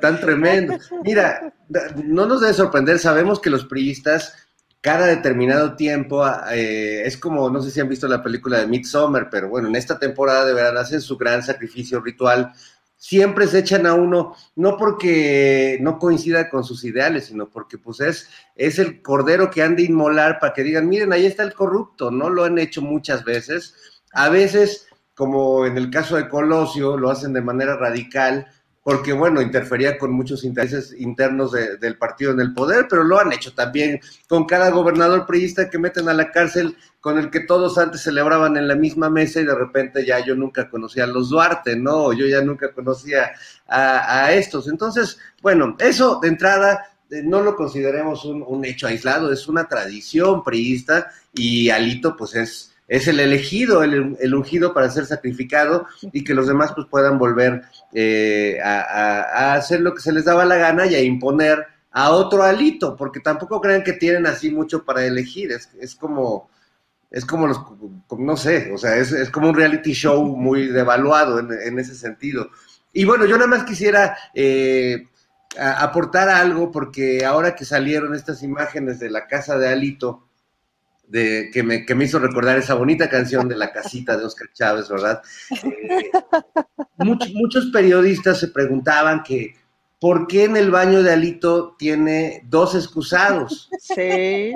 tan, 0.00 0.20
tremendo. 0.20 0.78
Mira, 1.02 1.52
no 2.04 2.26
nos 2.26 2.40
debe 2.40 2.54
sorprender, 2.54 2.98
sabemos 2.98 3.40
que 3.40 3.50
los 3.50 3.64
priistas 3.64 4.34
cada 4.80 5.06
determinado 5.06 5.74
tiempo, 5.74 6.24
eh, 6.52 7.02
es 7.04 7.16
como, 7.16 7.50
no 7.50 7.60
sé 7.60 7.70
si 7.70 7.80
han 7.80 7.88
visto 7.88 8.06
la 8.06 8.22
película 8.22 8.58
de 8.58 8.68
Midsommar, 8.68 9.28
pero 9.28 9.48
bueno, 9.48 9.68
en 9.68 9.76
esta 9.76 9.98
temporada 9.98 10.46
de 10.46 10.54
verano 10.54 10.78
hacen 10.78 11.00
su 11.00 11.16
gran 11.16 11.42
sacrificio 11.42 12.00
ritual 12.00 12.52
siempre 12.98 13.46
se 13.46 13.60
echan 13.60 13.86
a 13.86 13.94
uno, 13.94 14.34
no 14.56 14.76
porque 14.76 15.78
no 15.80 15.98
coincida 15.98 16.50
con 16.50 16.64
sus 16.64 16.84
ideales, 16.84 17.26
sino 17.26 17.48
porque 17.48 17.78
pues 17.78 18.00
es, 18.00 18.28
es 18.56 18.78
el 18.78 19.00
cordero 19.00 19.50
que 19.50 19.62
han 19.62 19.76
de 19.76 19.84
inmolar 19.84 20.38
para 20.40 20.52
que 20.52 20.64
digan, 20.64 20.88
miren, 20.88 21.12
ahí 21.12 21.24
está 21.24 21.44
el 21.44 21.54
corrupto, 21.54 22.10
¿no? 22.10 22.28
Lo 22.28 22.44
han 22.44 22.58
hecho 22.58 22.82
muchas 22.82 23.24
veces. 23.24 23.74
A 24.12 24.28
veces, 24.28 24.88
como 25.14 25.64
en 25.64 25.78
el 25.78 25.90
caso 25.90 26.16
de 26.16 26.28
Colosio, 26.28 26.96
lo 26.96 27.10
hacen 27.10 27.32
de 27.32 27.40
manera 27.40 27.76
radical, 27.76 28.48
porque 28.88 29.12
bueno, 29.12 29.42
interfería 29.42 29.98
con 29.98 30.12
muchos 30.12 30.44
intereses 30.44 30.94
internos 30.98 31.52
del 31.52 31.98
partido 31.98 32.32
en 32.32 32.40
el 32.40 32.54
poder, 32.54 32.86
pero 32.88 33.04
lo 33.04 33.20
han 33.20 33.30
hecho 33.34 33.52
también 33.52 34.00
con 34.26 34.46
cada 34.46 34.70
gobernador 34.70 35.26
priista 35.26 35.68
que 35.68 35.78
meten 35.78 36.08
a 36.08 36.14
la 36.14 36.32
cárcel, 36.32 36.74
con 36.98 37.18
el 37.18 37.28
que 37.28 37.40
todos 37.40 37.76
antes 37.76 38.00
celebraban 38.00 38.56
en 38.56 38.66
la 38.66 38.76
misma 38.76 39.10
mesa 39.10 39.40
y 39.40 39.44
de 39.44 39.54
repente 39.54 40.06
ya 40.06 40.24
yo 40.24 40.34
nunca 40.34 40.70
conocía 40.70 41.04
a 41.04 41.06
los 41.06 41.28
Duarte, 41.28 41.76
¿no? 41.76 42.14
Yo 42.14 42.26
ya 42.26 42.40
nunca 42.40 42.72
conocía 42.72 43.30
a, 43.66 44.32
estos. 44.32 44.68
Entonces, 44.68 45.18
bueno, 45.42 45.76
eso 45.78 46.18
de 46.22 46.28
entrada 46.28 46.86
eh, 47.10 47.20
no 47.22 47.42
lo 47.42 47.56
consideremos 47.56 48.24
un, 48.24 48.42
un 48.42 48.64
hecho 48.64 48.86
aislado, 48.86 49.30
es 49.30 49.48
una 49.48 49.68
tradición 49.68 50.42
priista 50.42 51.10
y 51.34 51.68
Alito 51.68 52.16
pues 52.16 52.34
es 52.34 52.67
es 52.88 53.06
el 53.06 53.20
elegido, 53.20 53.82
el, 53.82 54.34
ungido 54.34 54.72
para 54.72 54.90
ser 54.90 55.04
sacrificado 55.04 55.86
y 56.10 56.24
que 56.24 56.34
los 56.34 56.48
demás 56.48 56.72
pues 56.74 56.86
puedan 56.90 57.18
volver 57.18 57.62
eh, 57.92 58.58
a, 58.64 59.52
hacer 59.52 59.80
lo 59.80 59.94
que 59.94 60.00
se 60.00 60.12
les 60.12 60.24
daba 60.24 60.46
la 60.46 60.56
gana 60.56 60.86
y 60.86 60.94
a 60.94 61.02
imponer 61.02 61.66
a 61.90 62.10
otro 62.10 62.42
alito, 62.42 62.96
porque 62.96 63.20
tampoco 63.20 63.60
crean 63.60 63.84
que 63.84 63.92
tienen 63.92 64.26
así 64.26 64.50
mucho 64.50 64.84
para 64.84 65.04
elegir, 65.04 65.52
es, 65.52 65.68
es 65.80 65.94
como, 65.94 66.48
es 67.10 67.26
como 67.26 67.46
los, 67.46 67.60
no 68.18 68.36
sé, 68.36 68.72
o 68.72 68.78
sea, 68.78 68.96
es, 68.96 69.30
como 69.30 69.50
un 69.50 69.56
reality 69.56 69.92
show 69.92 70.24
muy 70.36 70.68
devaluado 70.68 71.38
en, 71.40 71.78
ese 71.78 71.94
sentido. 71.94 72.50
Y 72.92 73.04
bueno, 73.04 73.26
yo 73.26 73.36
nada 73.36 73.48
más 73.48 73.64
quisiera 73.64 74.16
eh, 74.34 75.08
aportar 75.58 76.30
algo, 76.30 76.70
porque 76.70 77.24
ahora 77.24 77.54
que 77.54 77.66
salieron 77.66 78.14
estas 78.14 78.42
imágenes 78.42 78.98
de 78.98 79.10
la 79.10 79.26
casa 79.26 79.58
de 79.58 79.68
Alito, 79.68 80.27
de, 81.08 81.50
que, 81.52 81.62
me, 81.62 81.84
que 81.84 81.94
me 81.94 82.04
hizo 82.04 82.18
recordar 82.18 82.58
esa 82.58 82.74
bonita 82.74 83.08
canción 83.08 83.48
de 83.48 83.56
La 83.56 83.72
casita 83.72 84.16
de 84.16 84.24
Oscar 84.24 84.48
Chávez, 84.52 84.88
¿verdad? 84.88 85.22
Eh, 85.50 86.10
muchos 87.34 87.66
periodistas 87.72 88.38
se 88.40 88.48
preguntaban 88.48 89.22
que 89.22 89.54
¿por 90.00 90.26
qué 90.26 90.44
en 90.44 90.56
el 90.56 90.70
baño 90.70 91.02
de 91.02 91.12
Alito 91.12 91.76
tiene 91.78 92.42
dos 92.46 92.74
excusados? 92.74 93.68
Sí. 93.80 94.54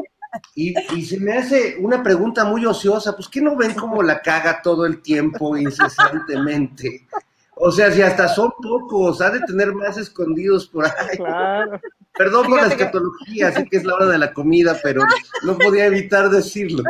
Y, 0.54 0.74
y, 0.96 1.04
se 1.04 1.20
me 1.20 1.34
hace 1.34 1.76
una 1.78 2.02
pregunta 2.02 2.44
muy 2.44 2.64
ociosa, 2.64 3.14
pues 3.14 3.28
¿qué 3.28 3.42
no 3.42 3.54
ven 3.54 3.74
cómo 3.74 4.02
la 4.02 4.22
caga 4.22 4.62
todo 4.62 4.86
el 4.86 5.02
tiempo, 5.02 5.56
incesantemente? 5.58 7.06
O 7.54 7.70
sea, 7.70 7.90
si 7.90 8.02
hasta 8.02 8.28
son 8.28 8.50
pocos, 8.62 9.20
ha 9.20 9.30
de 9.30 9.40
tener 9.40 9.72
más 9.74 9.98
escondidos 9.98 10.66
por 10.66 10.86
ahí. 10.86 11.16
Claro. 11.16 11.80
Perdón 12.14 12.46
por 12.46 12.60
la 12.60 12.68
escatología, 12.68 13.52
sé 13.52 13.66
que 13.66 13.78
es 13.78 13.84
la 13.84 13.94
hora 13.94 14.06
de 14.06 14.18
la 14.18 14.34
comida, 14.34 14.78
pero 14.82 15.02
no 15.44 15.56
podía 15.56 15.86
evitar 15.86 16.28
decirlo. 16.28 16.82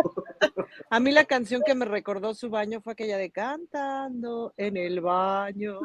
A 0.90 0.98
mí 0.98 1.12
la 1.12 1.24
canción 1.24 1.62
que 1.64 1.74
me 1.74 1.84
recordó 1.84 2.34
su 2.34 2.50
baño 2.50 2.80
fue 2.80 2.94
aquella 2.94 3.16
de 3.16 3.30
cantando 3.30 4.52
en 4.56 4.76
el 4.76 5.00
baño, 5.00 5.78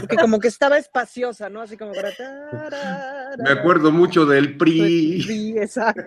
porque 0.00 0.16
como 0.16 0.40
que 0.40 0.48
estaba 0.48 0.76
espaciosa, 0.76 1.48
¿no? 1.48 1.62
Así 1.62 1.76
como 1.76 1.92
para... 1.92 2.10
Me 3.38 3.50
acuerdo 3.50 3.92
mucho 3.92 4.26
del 4.26 4.56
PRI. 4.56 5.22
Sí, 5.22 5.54
exacto. 5.56 6.02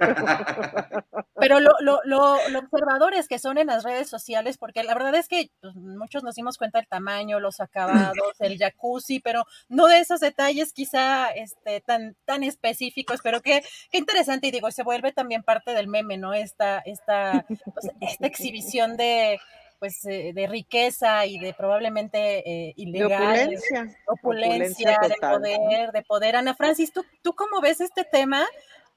Pero 1.39 1.59
lo, 1.59 1.71
lo, 1.81 1.99
lo, 2.05 2.37
observadores 2.59 3.27
que 3.27 3.39
son 3.39 3.57
en 3.57 3.67
las 3.67 3.83
redes 3.83 4.09
sociales, 4.09 4.57
porque 4.57 4.83
la 4.83 4.93
verdad 4.93 5.15
es 5.15 5.27
que 5.27 5.49
pues, 5.61 5.75
muchos 5.75 6.23
nos 6.23 6.35
dimos 6.35 6.57
cuenta 6.57 6.79
del 6.79 6.87
tamaño, 6.87 7.39
los 7.39 7.59
acabados, 7.59 8.22
el 8.39 8.57
jacuzzi, 8.57 9.19
pero 9.19 9.45
no 9.69 9.87
de 9.87 9.99
esos 9.99 10.19
detalles 10.19 10.73
quizá 10.73 11.29
este, 11.29 11.81
tan, 11.81 12.15
tan 12.25 12.43
específicos, 12.43 13.19
pero 13.23 13.41
qué, 13.41 13.63
qué 13.91 13.97
interesante 13.97 14.47
y 14.47 14.51
digo, 14.51 14.71
se 14.71 14.83
vuelve 14.83 15.11
también 15.11 15.43
parte 15.43 15.73
del 15.73 15.87
meme, 15.87 16.17
¿no? 16.17 16.33
Esta, 16.33 16.79
esta, 16.79 17.45
pues, 17.73 17.91
esta 18.01 18.27
exhibición 18.27 18.97
de 18.97 19.39
pues 19.79 20.05
eh, 20.05 20.31
de 20.33 20.47
riqueza 20.47 21.25
y 21.25 21.39
de 21.39 21.53
probablemente 21.53 22.49
eh, 22.49 22.73
ilegal, 22.77 23.49
opulencia, 23.49 23.97
opulencia, 24.07 24.99
de 25.01 25.15
poder, 25.19 25.91
de 25.91 26.01
poder. 26.03 26.35
Ana 26.37 26.55
Francis, 26.55 26.93
¿tú, 26.93 27.03
¿tú 27.21 27.33
cómo 27.35 27.59
ves 27.59 27.81
este 27.81 28.05
tema? 28.05 28.47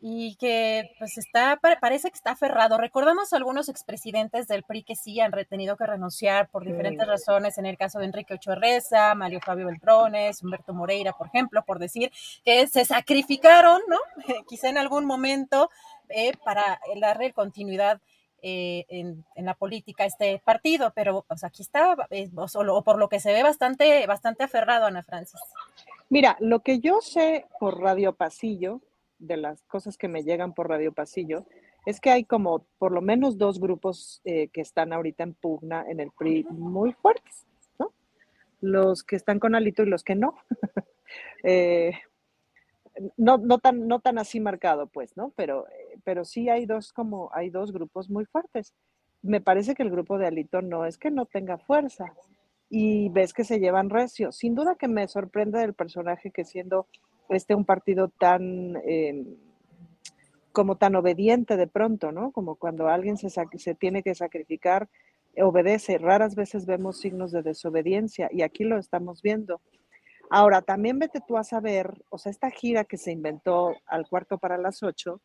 Y 0.00 0.36
que 0.36 0.90
pues 0.98 1.16
está, 1.18 1.58
parece 1.80 2.10
que 2.10 2.16
está 2.16 2.32
aferrado. 2.32 2.78
Recordamos 2.78 3.32
a 3.32 3.36
algunos 3.36 3.68
expresidentes 3.68 4.46
del 4.46 4.62
PRI 4.62 4.82
que 4.82 4.96
sí 4.96 5.20
han 5.20 5.32
tenido 5.48 5.76
que 5.76 5.86
renunciar 5.86 6.48
por 6.48 6.64
diferentes 6.64 7.06
razones, 7.06 7.58
en 7.58 7.66
el 7.66 7.78
caso 7.78 7.98
de 7.98 8.06
Enrique 8.06 8.34
Ochoa 8.34 8.56
Reza, 8.56 9.14
Mario 9.14 9.40
Fabio 9.40 9.66
Beltrones, 9.66 10.42
Humberto 10.42 10.74
Moreira, 10.74 11.12
por 11.12 11.28
ejemplo, 11.28 11.62
por 11.64 11.78
decir 11.78 12.12
que 12.44 12.66
se 12.66 12.84
sacrificaron, 12.84 13.80
¿no? 13.88 13.98
Quizá 14.48 14.68
en 14.68 14.78
algún 14.78 15.06
momento 15.06 15.70
eh, 16.08 16.32
para 16.44 16.78
darle 17.00 17.32
continuidad 17.32 18.00
eh, 18.42 18.84
en, 18.90 19.24
la 19.36 19.54
política 19.54 20.04
a 20.04 20.06
este 20.06 20.40
partido, 20.44 20.92
pero 20.94 21.24
pues, 21.26 21.42
aquí 21.42 21.62
está, 21.62 21.96
eh, 22.10 22.30
o, 22.36 22.82
por 22.82 22.98
lo 22.98 23.08
que 23.08 23.18
se 23.18 23.32
ve, 23.32 23.42
bastante, 23.42 24.06
bastante 24.06 24.44
aferrado, 24.44 24.86
Ana 24.86 25.02
Francis. 25.02 25.40
Mira, 26.10 26.36
lo 26.38 26.60
que 26.60 26.78
yo 26.78 27.00
sé 27.00 27.46
por 27.58 27.80
Radio 27.80 28.12
Pasillo, 28.12 28.82
de 29.18 29.36
las 29.36 29.62
cosas 29.64 29.96
que 29.96 30.08
me 30.08 30.22
llegan 30.22 30.54
por 30.54 30.68
Radio 30.68 30.92
Pasillo, 30.92 31.46
es 31.86 32.00
que 32.00 32.10
hay 32.10 32.24
como 32.24 32.66
por 32.78 32.92
lo 32.92 33.00
menos 33.00 33.38
dos 33.38 33.60
grupos 33.60 34.20
eh, 34.24 34.48
que 34.48 34.60
están 34.60 34.92
ahorita 34.92 35.22
en 35.22 35.34
pugna 35.34 35.84
en 35.88 36.00
el 36.00 36.10
PRI 36.10 36.44
muy 36.50 36.92
fuertes, 36.92 37.46
¿no? 37.78 37.92
Los 38.60 39.04
que 39.04 39.16
están 39.16 39.38
con 39.38 39.54
Alito 39.54 39.82
y 39.82 39.86
los 39.86 40.02
que 40.04 40.14
no. 40.14 40.34
Eh, 41.44 41.92
no, 43.16 43.38
no, 43.38 43.58
tan, 43.58 43.86
no 43.86 44.00
tan 44.00 44.18
así 44.18 44.40
marcado, 44.40 44.88
pues, 44.88 45.16
¿no? 45.16 45.32
Pero, 45.36 45.66
pero 46.02 46.24
sí 46.24 46.48
hay 46.48 46.66
dos 46.66 46.92
como, 46.92 47.30
hay 47.32 47.50
dos 47.50 47.72
grupos 47.72 48.10
muy 48.10 48.24
fuertes. 48.24 48.74
Me 49.22 49.40
parece 49.40 49.74
que 49.74 49.84
el 49.84 49.90
grupo 49.90 50.18
de 50.18 50.26
Alito 50.26 50.62
no 50.62 50.84
es 50.84 50.98
que 50.98 51.12
no 51.12 51.26
tenga 51.26 51.58
fuerza 51.58 52.12
y 52.68 53.08
ves 53.10 53.32
que 53.32 53.44
se 53.44 53.60
llevan 53.60 53.90
recio. 53.90 54.32
Sin 54.32 54.54
duda 54.54 54.76
que 54.76 54.88
me 54.88 55.06
sorprende 55.08 55.62
el 55.62 55.74
personaje 55.74 56.30
que 56.30 56.44
siendo 56.44 56.88
este 57.28 57.54
un 57.54 57.64
partido 57.64 58.08
tan 58.08 58.76
em, 58.84 59.36
como 60.52 60.76
tan 60.76 60.96
obediente 60.96 61.56
de 61.56 61.66
pronto, 61.66 62.12
¿no? 62.12 62.32
Como 62.32 62.56
cuando 62.56 62.88
alguien 62.88 63.18
se, 63.18 63.28
se 63.30 63.74
tiene 63.74 64.02
que 64.02 64.14
sacrificar, 64.14 64.88
obedece. 65.42 65.98
Raras 65.98 66.34
veces 66.34 66.66
vemos 66.66 67.00
signos 67.00 67.32
de 67.32 67.42
desobediencia 67.42 68.28
y 68.32 68.42
aquí 68.42 68.64
lo 68.64 68.78
estamos 68.78 69.22
viendo. 69.22 69.60
Ahora, 70.30 70.62
también 70.62 70.98
vete 70.98 71.20
tú 71.26 71.36
a 71.36 71.44
saber, 71.44 72.02
o 72.10 72.18
sea, 72.18 72.30
esta 72.30 72.50
gira 72.50 72.84
que 72.84 72.96
se 72.96 73.12
inventó 73.12 73.74
al 73.86 74.08
cuarto 74.08 74.38
para 74.38 74.58
las 74.58 74.82
ocho, 74.82 75.20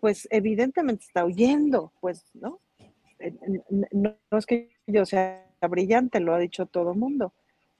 pues 0.00 0.28
evidentemente 0.30 1.04
está 1.04 1.24
huyendo, 1.24 1.92
pues, 2.00 2.30
¿no? 2.34 2.60
No, 3.90 4.14
es 4.30 4.46
que 4.46 4.70
yo 4.86 5.04
sea 5.04 5.44
brillante, 5.68 6.20
lo 6.20 6.34
ha 6.34 6.38
dicho 6.38 6.66
todo 6.66 6.92
el 6.92 6.98
mundo. 6.98 7.32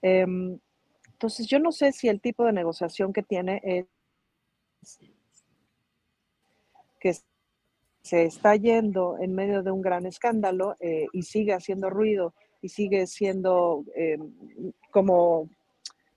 Em, 0.02 0.58
entonces, 1.18 1.48
yo 1.48 1.58
no 1.58 1.72
sé 1.72 1.90
si 1.90 2.08
el 2.08 2.20
tipo 2.20 2.44
de 2.44 2.52
negociación 2.52 3.12
que 3.12 3.24
tiene 3.24 3.60
es 3.64 3.86
que 7.00 7.12
se 8.02 8.22
está 8.22 8.54
yendo 8.54 9.18
en 9.18 9.34
medio 9.34 9.64
de 9.64 9.72
un 9.72 9.82
gran 9.82 10.06
escándalo 10.06 10.76
eh, 10.78 11.08
y 11.12 11.22
sigue 11.22 11.54
haciendo 11.54 11.90
ruido 11.90 12.34
y 12.62 12.68
sigue 12.68 13.08
siendo 13.08 13.84
eh, 13.96 14.16
como, 14.92 15.50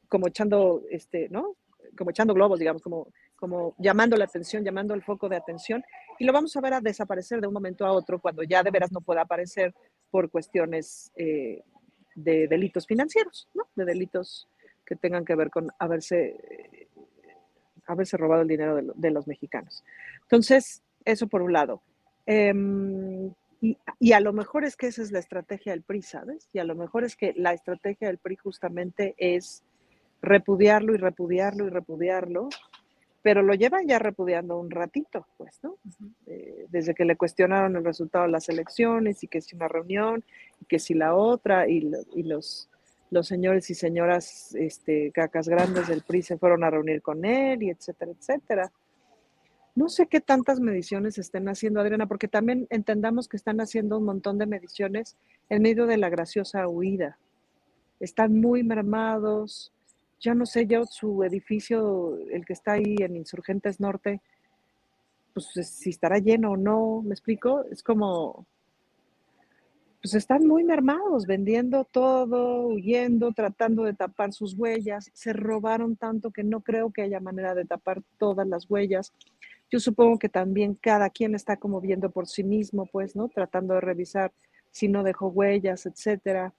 como 0.07 0.27
echando, 0.27 0.83
este, 0.91 1.29
¿no? 1.29 1.55
Como 1.97 2.11
echando 2.11 2.35
globos, 2.35 2.59
digamos, 2.59 2.83
como, 2.83 3.07
como 3.35 3.73
llamando 3.79 4.15
la 4.17 4.25
atención, 4.25 4.63
llamando 4.63 4.93
el 4.93 5.01
foco 5.01 5.27
de 5.27 5.37
atención, 5.37 5.83
y 6.19 6.25
lo 6.25 6.31
vamos 6.31 6.55
a 6.55 6.61
ver 6.61 6.75
a 6.75 6.79
desaparecer 6.79 7.41
de 7.41 7.47
un 7.47 7.55
momento 7.55 7.87
a 7.87 7.91
otro 7.91 8.19
cuando 8.19 8.43
ya 8.43 8.61
de 8.61 8.69
veras 8.69 8.91
no 8.91 9.01
pueda 9.01 9.21
aparecer 9.21 9.73
por 10.11 10.29
cuestiones 10.29 11.11
eh, 11.15 11.63
de 12.13 12.47
delitos 12.47 12.85
financieros, 12.85 13.49
¿no? 13.55 13.63
De 13.73 13.85
delitos 13.85 14.47
que 14.91 14.97
tengan 14.97 15.23
que 15.23 15.35
ver 15.35 15.49
con 15.49 15.71
haberse, 15.79 16.89
haberse 17.85 18.17
robado 18.17 18.41
el 18.41 18.49
dinero 18.49 18.75
de, 18.93 19.09
los 19.09 19.25
mexicanos. 19.25 19.85
Entonces, 20.23 20.83
eso 21.05 21.27
por 21.27 21.41
un 21.41 21.53
lado. 21.53 21.81
Em, 22.25 23.31
y, 23.61 24.11
a 24.11 24.19
lo 24.19 24.33
mejor 24.33 24.65
es 24.65 24.75
que 24.75 24.87
esa 24.87 25.01
es 25.01 25.13
la 25.13 25.19
estrategia 25.19 25.71
del 25.71 25.81
PRI, 25.81 26.01
¿sabes? 26.01 26.49
Y 26.51 26.59
a 26.59 26.65
lo 26.65 26.75
mejor 26.75 27.05
es 27.05 27.15
que 27.15 27.33
la 27.37 27.53
estrategia 27.53 28.09
del 28.09 28.17
PRI 28.17 28.35
justamente 28.35 29.15
es 29.17 29.63
repudiarlo 30.21 30.93
y 30.93 30.97
repudiarlo 30.97 31.67
y 31.67 31.69
repudiarlo, 31.69 32.49
pero 33.21 33.43
lo 33.43 33.53
llevan 33.53 33.87
ya 33.87 33.97
repudiando 33.97 34.59
un 34.59 34.71
ratito, 34.71 35.25
pues, 35.37 35.57
¿no? 35.63 35.77
Eh, 36.25 36.65
desde 36.67 36.93
que 36.93 37.05
le 37.05 37.15
cuestionaron 37.15 37.77
el 37.77 37.85
resultado 37.85 38.25
de 38.25 38.31
las 38.31 38.49
elecciones 38.49 39.23
y 39.23 39.29
que 39.29 39.39
si 39.39 39.55
una 39.55 39.69
reunión 39.69 40.21
y 40.59 40.65
que 40.65 40.79
si 40.79 40.95
la 40.95 41.15
otra 41.15 41.69
y 41.69 41.79
los 42.23 42.70
los 43.11 43.27
señores 43.27 43.69
y 43.69 43.75
señoras 43.75 44.55
este, 44.55 45.11
cacas 45.11 45.47
grandes 45.47 45.87
del 45.89 46.01
PRI 46.01 46.23
se 46.23 46.37
fueron 46.37 46.63
a 46.63 46.69
reunir 46.69 47.01
con 47.01 47.23
él 47.25 47.61
y 47.61 47.69
etcétera, 47.69 48.11
etcétera. 48.11 48.71
No 49.75 49.89
sé 49.89 50.07
qué 50.07 50.21
tantas 50.21 50.59
mediciones 50.59 51.17
estén 51.17 51.47
haciendo, 51.49 51.81
Adriana, 51.81 52.07
porque 52.07 52.29
también 52.29 52.67
entendamos 52.69 53.27
que 53.27 53.37
están 53.37 53.59
haciendo 53.59 53.97
un 53.97 54.05
montón 54.05 54.37
de 54.37 54.45
mediciones 54.45 55.17
en 55.49 55.61
medio 55.61 55.85
de 55.87 55.97
la 55.97 56.09
graciosa 56.09 56.67
huida. 56.67 57.17
Están 57.99 58.39
muy 58.39 58.63
mermados. 58.63 59.73
Yo 60.19 60.33
no 60.33 60.45
sé, 60.45 60.65
yo 60.65 60.85
su 60.85 61.23
edificio, 61.23 62.17
el 62.31 62.45
que 62.45 62.53
está 62.53 62.73
ahí 62.73 62.95
en 62.99 63.17
Insurgentes 63.17 63.79
Norte, 63.81 64.21
pues 65.33 65.47
si 65.47 65.89
estará 65.89 66.19
lleno 66.19 66.51
o 66.51 66.57
no, 66.57 67.01
¿me 67.01 67.13
explico? 67.13 67.65
Es 67.71 67.83
como, 67.83 68.45
pues 70.01 70.15
están 70.15 70.47
muy 70.47 70.63
mermados, 70.63 71.27
vendiendo 71.27 71.85
todo, 71.85 72.67
huyendo, 72.67 73.33
tratando 73.33 73.83
de 73.83 73.93
tapar 73.93 74.33
sus 74.33 74.55
huellas. 74.57 75.11
Se 75.13 75.31
robaron 75.31 75.95
tanto 75.95 76.31
que 76.31 76.43
no 76.43 76.61
creo 76.61 76.91
que 76.91 77.03
haya 77.03 77.19
manera 77.19 77.53
de 77.53 77.65
tapar 77.65 78.01
todas 78.17 78.47
las 78.47 78.69
huellas. 78.69 79.13
Yo 79.69 79.79
supongo 79.79 80.17
que 80.17 80.27
también 80.27 80.73
cada 80.73 81.11
quien 81.11 81.35
está 81.35 81.57
como 81.57 81.79
viendo 81.79 82.09
por 82.09 82.27
sí 82.27 82.43
mismo, 82.43 82.87
pues, 82.87 83.15
¿no? 83.15 83.29
Tratando 83.29 83.75
de 83.75 83.81
revisar 83.81 84.33
si 84.71 84.87
no 84.87 85.03
dejó 85.03 85.27
huellas, 85.27 85.85
etcétera. 85.85 86.53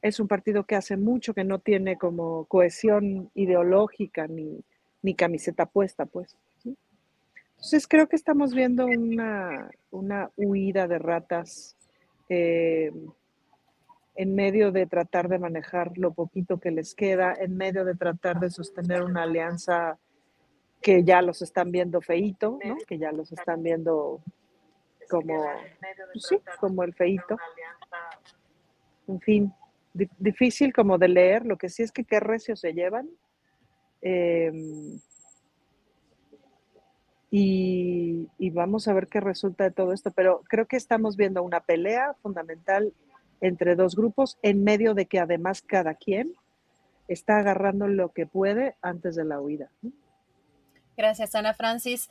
Es 0.00 0.20
un 0.20 0.28
partido 0.28 0.64
que 0.64 0.76
hace 0.76 0.96
mucho 0.96 1.34
que 1.34 1.42
no 1.42 1.58
tiene 1.58 1.98
como 1.98 2.44
cohesión 2.44 3.30
ideológica 3.34 4.28
ni, 4.28 4.64
ni 5.02 5.14
camiseta 5.16 5.66
puesta, 5.66 6.06
pues. 6.06 6.36
Entonces 7.56 7.88
creo 7.88 8.06
que 8.06 8.16
estamos 8.16 8.54
viendo 8.54 8.86
una, 8.86 9.70
una 9.90 10.30
huida 10.36 10.86
de 10.86 10.98
ratas 10.98 11.75
eh, 12.28 12.92
en 14.16 14.34
medio 14.34 14.72
de 14.72 14.86
tratar 14.86 15.28
de 15.28 15.38
manejar 15.38 15.92
lo 15.96 16.12
poquito 16.12 16.58
que 16.58 16.70
les 16.70 16.94
queda, 16.94 17.34
en 17.38 17.56
medio 17.56 17.84
de 17.84 17.94
tratar 17.94 18.40
de 18.40 18.50
sostener 18.50 19.02
una 19.02 19.24
alianza 19.24 19.98
que 20.80 21.04
ya 21.04 21.20
los 21.22 21.42
están 21.42 21.70
viendo 21.70 22.00
feito, 22.00 22.58
¿no? 22.64 22.76
que 22.86 22.98
ya 22.98 23.12
los 23.12 23.32
están 23.32 23.62
viendo 23.62 24.22
como, 25.10 25.44
pues 26.12 26.26
sí, 26.26 26.38
como 26.60 26.82
el 26.82 26.94
feito. 26.94 27.36
En 29.08 29.20
fin, 29.20 29.52
difícil 30.18 30.72
como 30.72 30.98
de 30.98 31.08
leer, 31.08 31.44
lo 31.44 31.56
que 31.56 31.68
sí 31.68 31.82
es 31.82 31.92
que 31.92 32.04
qué 32.04 32.20
recio 32.20 32.56
se 32.56 32.72
llevan. 32.72 33.08
Em, 34.00 34.98
y, 37.38 38.50
vamos 38.50 38.88
a 38.88 38.94
ver 38.94 39.08
qué 39.08 39.20
resulta 39.20 39.64
de 39.64 39.70
todo 39.70 39.92
esto, 39.92 40.10
pero 40.10 40.42
creo 40.48 40.66
que 40.66 40.76
estamos 40.76 41.16
viendo 41.16 41.42
una 41.42 41.60
pelea 41.60 42.14
fundamental 42.22 42.94
entre 43.42 43.76
dos 43.76 43.94
grupos 43.94 44.38
en 44.40 44.64
medio 44.64 44.94
de 44.94 45.04
que 45.04 45.18
además 45.18 45.60
cada 45.60 45.94
quien 45.94 46.32
está 47.08 47.38
agarrando 47.38 47.88
lo 47.88 48.10
que 48.12 48.26
puede 48.26 48.76
antes 48.80 49.16
de 49.16 49.24
la 49.26 49.38
huida. 49.38 49.70
Gracias, 50.96 51.34
Ana 51.34 51.52
Francis. 51.52 52.08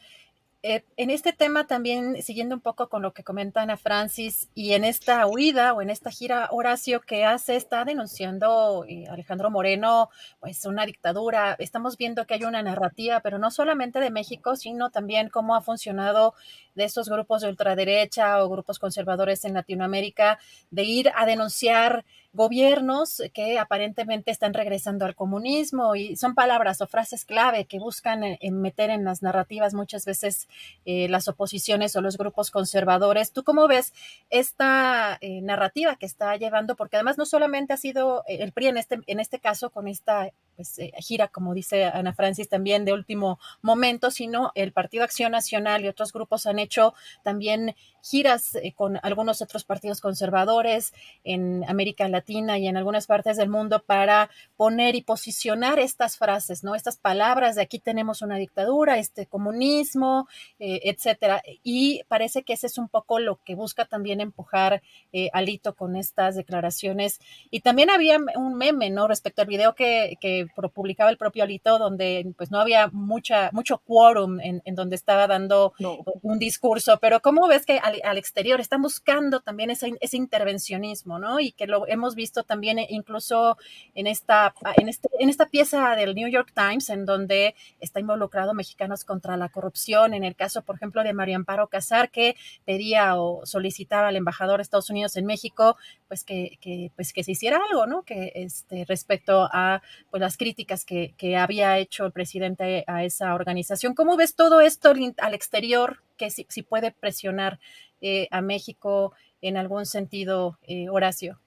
Eh, 0.67 0.83
en 0.97 1.11
este 1.11 1.31
tema 1.31 1.67
también, 1.67 2.23
siguiendo 2.23 2.55
un 2.55 2.61
poco 2.61 2.89
con 2.89 3.03
lo 3.03 3.13
que 3.13 3.23
comenta 3.23 3.61
Ana 3.61 3.77
Francis, 3.77 4.49
y 4.55 4.71
en 4.71 4.83
esta 4.83 5.27
huida 5.27 5.75
o 5.75 5.83
en 5.83 5.91
esta 5.91 6.09
gira, 6.09 6.49
Horacio, 6.49 7.01
que 7.01 7.23
hace, 7.23 7.55
está 7.55 7.85
denunciando 7.85 8.83
eh, 8.89 9.05
Alejandro 9.07 9.51
Moreno, 9.51 10.09
pues 10.39 10.65
una 10.65 10.87
dictadura. 10.87 11.55
Estamos 11.59 11.97
viendo 11.97 12.25
que 12.25 12.33
hay 12.33 12.45
una 12.45 12.63
narrativa, 12.63 13.19
pero 13.19 13.37
no 13.37 13.51
solamente 13.51 13.99
de 13.99 14.09
México, 14.09 14.55
sino 14.55 14.89
también 14.89 15.29
cómo 15.29 15.55
ha 15.55 15.61
funcionado 15.61 16.33
de 16.73 16.85
estos 16.85 17.09
grupos 17.09 17.43
de 17.43 17.49
ultraderecha 17.49 18.43
o 18.43 18.49
grupos 18.49 18.79
conservadores 18.79 19.45
en 19.45 19.53
Latinoamérica, 19.53 20.39
de 20.71 20.83
ir 20.83 21.11
a 21.15 21.27
denunciar 21.27 22.05
gobiernos 22.36 23.22
que 23.34 23.57
aparentemente 23.57 24.30
están 24.30 24.53
regresando 24.53 25.06
al 25.06 25.16
comunismo 25.16 25.95
y 25.95 26.16
son 26.18 26.36
palabras 26.36 26.82
o 26.82 26.88
frases 26.88 27.26
clave 27.26 27.66
que 27.66 27.80
buscan 27.80 28.24
eh, 28.24 28.40
meter 28.52 28.90
en 28.90 29.06
las 29.06 29.22
narrativas 29.22 29.74
muchas 29.74 30.06
veces 30.06 30.48
eh, 30.86 31.07
las 31.10 31.28
oposiciones 31.28 31.95
o 31.95 32.02
los 32.02 32.18
grupos 32.18 32.52
conservadores. 32.52 33.32
¿Tú 33.32 33.44
cómo 33.44 33.68
ves 33.68 33.94
esta 34.30 35.18
eh, 35.22 35.41
narrativa 35.41 35.95
que 35.95 36.06
está 36.06 36.36
llevando? 36.36 36.76
Porque 36.76 36.98
además 36.98 37.18
no 37.18 37.26
solamente 37.26 37.74
ha 37.74 37.78
sido 37.78 38.24
el 38.28 38.52
PRI 38.52 38.68
en 38.68 38.78
este, 38.78 38.99
en 39.07 39.20
este 39.20 39.40
caso 39.40 39.70
con 39.70 39.88
esta 39.88 40.30
pues, 40.56 40.77
gira, 40.99 41.27
como 41.27 41.53
dice 41.53 41.86
Ana 41.86 42.14
Francis, 42.14 42.49
también 42.49 42.86
de 42.86 42.94
último 42.94 43.40
momento, 43.61 44.11
sino 44.11 44.52
el 44.56 44.72
Partido 44.72 45.03
Acción 45.03 45.32
Nacional 45.32 45.84
y 45.84 45.88
otros 45.88 46.14
grupos 46.14 46.45
han 46.45 46.60
hecho 46.60 46.94
también 47.23 47.76
giras 48.02 48.57
con 48.76 48.99
algunos 49.02 49.41
otros 49.41 49.64
partidos 49.64 49.99
conservadores 49.99 50.94
en 51.23 51.68
América 51.68 52.07
Latina 52.07 52.57
y 52.60 52.68
en 52.68 52.77
algunas 52.77 53.07
partes 53.07 53.38
del 53.38 53.49
mundo 53.49 53.82
para 53.84 54.30
poner 54.57 54.95
y 54.95 55.02
posicionar 55.02 55.80
estas 55.80 56.18
frases, 56.18 56.64
¿no? 56.64 56.76
Estas 56.76 56.98
palabras 56.98 57.56
de 57.56 57.64
aquí 57.64 57.80
tenemos 57.80 58.22
una 58.22 58.38
dictadura, 58.38 58.99
este 58.99 59.26
comunismo, 59.26 60.27
eh, 60.60 60.82
etcétera. 60.84 61.41
Y 61.64 62.03
parece 62.07 62.44
que 62.44 62.53
ese 62.53 62.68
es 62.68 62.77
un 62.77 62.90
poco 62.90 63.19
lo 63.19 63.38
que 63.44 63.56
busca 63.56 63.86
también 63.86 64.22
empujar 64.22 64.84
eh, 65.11 65.30
Alito 65.34 65.76
con 65.76 65.95
estas 65.95 66.36
declaraciones. 66.36 67.19
Y 67.49 67.61
también 67.61 67.90
había 67.90 68.19
un 68.36 68.56
meme, 68.56 68.91
¿no? 68.91 69.07
Respecto 69.07 69.41
al 69.41 69.48
video 69.48 69.73
que, 69.73 70.18
que 70.22 70.44
publicaba 70.73 71.09
el 71.09 71.17
propio 71.17 71.43
Alito, 71.43 71.77
donde 71.80 72.34
pues 72.38 72.51
no 72.51 72.59
había 72.59 72.88
mucha, 72.91 73.49
mucho 73.51 73.77
quórum 73.80 74.39
en, 74.39 74.61
donde 74.76 74.95
estaba 74.95 75.27
dando 75.27 75.73
un 76.22 76.39
discurso, 76.39 76.97
pero 76.99 77.22
¿cómo 77.22 77.47
ves 77.47 77.65
que 77.65 77.80
al, 77.80 78.17
exterior 78.17 78.59
están 78.59 78.81
buscando 78.81 79.41
también 79.41 79.69
ese, 79.69 79.93
ese 79.99 80.17
intervencionismo, 80.17 81.19
¿no? 81.19 81.39
Y 81.39 81.51
que 81.51 81.67
lo 81.67 81.88
hemos 81.88 82.15
visto 82.15 82.43
también 82.43 82.80
eh, 82.80 82.88
incluso 82.89 83.57
en 83.93 84.07
esta, 84.07 84.53
en, 84.77 84.89
este, 84.89 85.09
en 85.19 85.30
esta 85.30 85.47
pieza 85.47 85.95
del 85.95 86.15
New 86.15 86.27
York 86.30 86.51
Times, 86.53 86.89
en 86.89 87.05
donde 87.05 87.55
está 87.80 87.99
involucrado 87.99 88.53
Mexicanos 88.53 89.05
contra 89.05 89.38
la 89.38 89.49
Corrupción, 89.49 90.13
en 90.13 90.23
el 90.23 90.35
caso, 90.35 90.61
por 90.63 90.76
ejemplo, 90.76 91.03
de 91.03 91.13
María 91.13 91.35
Amparo 91.35 91.67
Casar, 91.67 92.09
que 92.09 92.35
pedía 92.65 93.19
o 93.19 93.45
solicitaba 93.45 94.07
al 94.07 94.15
embajador 94.15 94.57
de 94.57 94.63
Estados 94.63 94.89
Unidos 94.89 95.15
en 95.17 95.26
México, 95.26 95.77
pues 96.07 96.23
que, 96.23 96.57
que 96.61 96.91
pues 96.95 97.13
que 97.13 97.23
se 97.23 97.31
hiciera 97.31 97.59
algo, 97.69 97.88
¿no? 97.88 98.03
Que 98.03 98.31
este, 98.35 98.85
respecto 98.88 99.49
a 99.51 99.81
pues, 100.11 100.22
las 100.22 100.35
críticas 100.38 100.86
que, 100.86 101.14
que 101.18 101.38
había 101.38 101.78
hecho 101.78 102.06
el 102.06 102.12
presidente 102.12 102.84
a 102.88 103.03
esa 103.03 103.34
organización. 103.36 103.94
¿Cómo 103.94 104.18
ves 104.18 104.36
todo 104.36 104.62
esto 104.62 104.94
al 105.18 105.34
exterior 105.34 106.02
que 106.18 106.30
si, 106.30 106.45
si 106.49 106.64
puede 106.64 106.91
presionar 106.91 107.60
eh, 108.02 108.28
a 108.32 108.41
México 108.41 109.14
en 109.41 109.57
algún 109.57 109.86
sentido, 109.86 110.57
eh, 110.64 110.90
Horacio? 110.90 111.40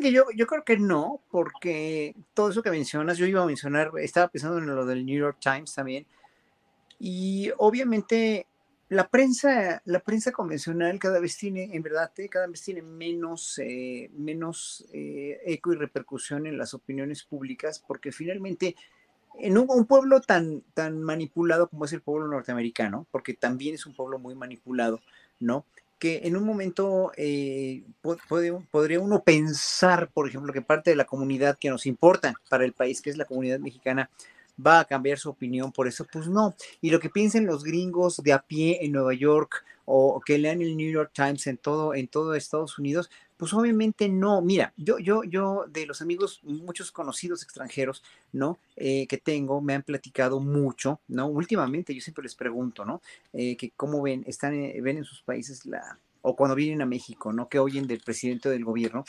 que 0.00 0.12
yo, 0.12 0.24
yo 0.34 0.46
creo 0.46 0.64
que 0.64 0.76
no, 0.78 1.20
porque 1.30 2.14
todo 2.34 2.50
eso 2.50 2.62
que 2.62 2.70
mencionas, 2.70 3.18
yo 3.18 3.26
iba 3.26 3.42
a 3.42 3.46
mencionar, 3.46 3.92
estaba 3.98 4.28
pensando 4.28 4.58
en 4.58 4.66
lo 4.66 4.84
del 4.84 5.06
New 5.06 5.18
York 5.18 5.38
Times 5.40 5.74
también, 5.74 6.06
y 6.98 7.50
obviamente 7.58 8.46
la 8.88 9.08
prensa, 9.08 9.82
la 9.84 10.00
prensa 10.00 10.30
convencional 10.30 10.98
cada 10.98 11.18
vez 11.18 11.36
tiene, 11.36 11.70
en 11.72 11.82
verdad, 11.82 12.12
eh, 12.18 12.28
cada 12.28 12.46
vez 12.46 12.62
tiene 12.62 12.82
menos, 12.82 13.58
eh, 13.58 14.10
menos 14.16 14.86
eh, 14.92 15.40
eco 15.44 15.72
y 15.72 15.76
repercusión 15.76 16.46
en 16.46 16.56
las 16.56 16.72
opiniones 16.72 17.24
públicas, 17.24 17.82
porque 17.86 18.12
finalmente 18.12 18.76
en 19.38 19.58
un, 19.58 19.86
pueblo 19.86 20.20
tan, 20.20 20.62
tan 20.72 21.02
manipulado 21.02 21.68
como 21.68 21.84
es 21.84 21.92
el 21.92 22.00
pueblo 22.00 22.28
norteamericano, 22.28 23.06
porque 23.10 23.34
también 23.34 23.74
es 23.74 23.86
un 23.86 23.94
pueblo 23.94 24.18
muy 24.18 24.34
manipulado, 24.34 25.00
¿no? 25.40 25.66
que 25.98 26.20
en 26.24 26.36
un 26.36 26.44
momento 26.44 27.10
podría 28.70 29.00
uno 29.00 29.22
pensar, 29.22 30.10
por 30.12 30.28
ejemplo, 30.28 30.52
que 30.52 30.60
parte 30.60 30.90
de 30.90 30.96
la 30.96 31.06
comunidad 31.06 31.56
que 31.58 31.70
nos 31.70 31.86
importa 31.86 32.34
para 32.50 32.66
el 32.66 32.74
país, 32.74 33.00
que 33.00 33.08
es 33.08 33.16
la 33.16 33.24
comunidad 33.24 33.60
mexicana, 33.60 34.10
va 34.64 34.80
a 34.80 34.84
cambiar 34.84 35.18
su 35.18 35.30
opinión 35.30 35.72
por 35.72 35.88
eso, 35.88 36.06
pues 36.10 36.28
no. 36.28 36.54
Y 36.80 36.90
lo 36.90 37.00
que 37.00 37.10
piensen 37.10 37.46
los 37.46 37.64
gringos 37.64 38.18
de 38.22 38.32
a 38.32 38.40
pie 38.40 38.84
en 38.84 38.92
Nueva 38.92 39.14
York 39.14 39.64
o 39.84 40.20
que 40.20 40.38
lean 40.38 40.60
el 40.60 40.76
New 40.76 40.90
York 40.90 41.12
Times 41.14 41.46
en 41.46 41.58
todo, 41.58 41.94
en 41.94 42.08
todo 42.08 42.34
Estados 42.34 42.78
Unidos, 42.78 43.08
pues 43.36 43.52
obviamente 43.52 44.08
no. 44.08 44.42
Mira, 44.42 44.72
yo, 44.76 44.98
yo, 44.98 45.22
yo 45.24 45.66
de 45.68 45.86
los 45.86 46.02
amigos, 46.02 46.40
muchos 46.42 46.90
conocidos 46.90 47.42
extranjeros, 47.42 48.02
¿no? 48.32 48.58
Eh, 48.76 49.06
que 49.06 49.18
tengo, 49.18 49.60
me 49.60 49.74
han 49.74 49.82
platicado 49.82 50.40
mucho, 50.40 51.00
¿no? 51.08 51.26
Últimamente 51.26 51.94
yo 51.94 52.00
siempre 52.00 52.24
les 52.24 52.34
pregunto, 52.34 52.84
¿no? 52.84 53.00
Eh, 53.32 53.56
que 53.56 53.70
cómo 53.76 54.02
ven, 54.02 54.24
están, 54.26 54.54
eh, 54.54 54.80
ven 54.80 54.98
en 54.98 55.04
sus 55.04 55.22
países 55.22 55.66
la, 55.66 55.98
o 56.22 56.34
cuando 56.34 56.56
vienen 56.56 56.82
a 56.82 56.86
México, 56.86 57.32
¿no? 57.32 57.48
Que 57.48 57.58
oyen 57.58 57.86
del 57.86 58.00
presidente 58.00 58.48
del 58.48 58.64
gobierno 58.64 59.04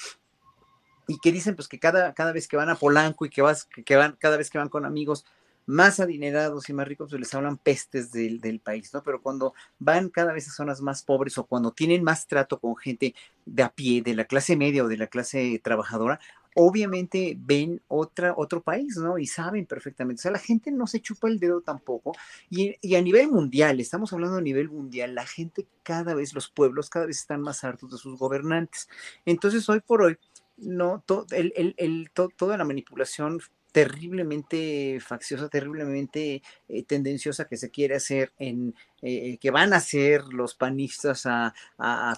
y 1.08 1.20
que 1.20 1.32
dicen 1.32 1.56
pues 1.56 1.68
que 1.68 1.80
cada, 1.80 2.14
cada 2.14 2.32
vez 2.32 2.48
que 2.48 2.58
van 2.58 2.70
a 2.70 2.76
Polanco 2.76 3.26
y 3.26 3.30
que, 3.30 3.42
vas, 3.42 3.66
que 3.66 3.96
van, 3.96 4.18
cada 4.20 4.38
vez 4.38 4.50
que 4.50 4.58
van 4.58 4.70
con 4.70 4.86
amigos, 4.86 5.26
más 5.68 6.00
adinerados 6.00 6.70
y 6.70 6.74
más 6.74 6.88
ricos, 6.88 7.10
pues 7.10 7.20
les 7.20 7.34
hablan 7.34 7.58
pestes 7.58 8.12
del, 8.12 8.40
del, 8.40 8.62
país, 8.62 8.94
¿no? 8.94 9.04
Pero 9.04 9.22
cuando 9.22 9.54
van 9.80 10.10
cada 10.10 10.32
vez 10.32 10.48
a 10.48 10.52
zonas 10.52 10.82
más 10.82 11.04
pobres 11.04 11.38
o 11.38 11.46
cuando 11.46 11.72
tienen 11.72 12.04
más 12.04 12.26
trato 12.26 12.60
con 12.60 12.78
gente 12.78 13.14
de 13.46 13.64
a 13.64 13.70
pie, 13.70 14.02
de 14.02 14.16
la 14.16 14.24
clase 14.26 14.56
media 14.56 14.86
o 14.86 14.88
de 14.88 14.96
la 14.96 15.08
clase 15.08 15.60
trabajadora, 15.62 16.22
obviamente 16.56 17.38
ven 17.38 17.82
otra, 17.88 18.34
otro 18.36 18.64
país, 18.64 18.96
¿no? 18.98 19.18
Y 19.18 19.28
saben 19.28 19.66
perfectamente. 19.66 20.22
O 20.22 20.24
sea, 20.24 20.32
la 20.32 20.40
gente 20.40 20.72
no 20.72 20.88
se 20.88 21.02
chupa 21.02 21.28
el 21.28 21.38
dedo 21.38 21.62
tampoco. 21.62 22.14
Y, 22.50 22.76
y, 22.82 22.96
a 22.96 23.02
nivel 23.02 23.28
mundial, 23.28 23.80
estamos 23.80 24.12
hablando 24.14 24.38
a 24.38 24.42
nivel 24.42 24.70
mundial, 24.70 25.14
la 25.16 25.26
gente 25.26 25.68
cada 25.84 26.16
vez, 26.16 26.34
los 26.34 26.50
pueblos 26.50 26.90
cada 26.90 27.06
vez 27.06 27.20
están 27.20 27.42
más 27.42 27.64
hartos 27.64 27.92
de 27.92 27.98
sus 27.98 28.18
gobernantes. 28.18 28.90
Entonces, 29.26 29.68
hoy 29.70 29.82
por 29.82 30.02
hoy, 30.02 30.18
no, 30.58 31.04
el, 31.32 31.54
el, 31.56 31.76
el, 31.78 32.12
toda 32.12 32.58
la 32.58 32.66
manipulación 32.66 33.40
terriblemente 33.78 35.00
facciosa, 35.00 35.50
terriblemente 35.50 36.42
eh, 36.68 36.84
tendenciosa 36.84 37.46
que 37.46 37.58
se 37.58 37.70
quiere 37.70 37.94
hacer 37.94 38.32
en 38.40 38.74
eh, 39.04 39.38
que 39.40 39.52
van 39.52 39.74
a 39.74 39.76
hacer 39.76 40.24
los 40.34 40.56
panistas 40.56 41.28
a, 41.28 41.54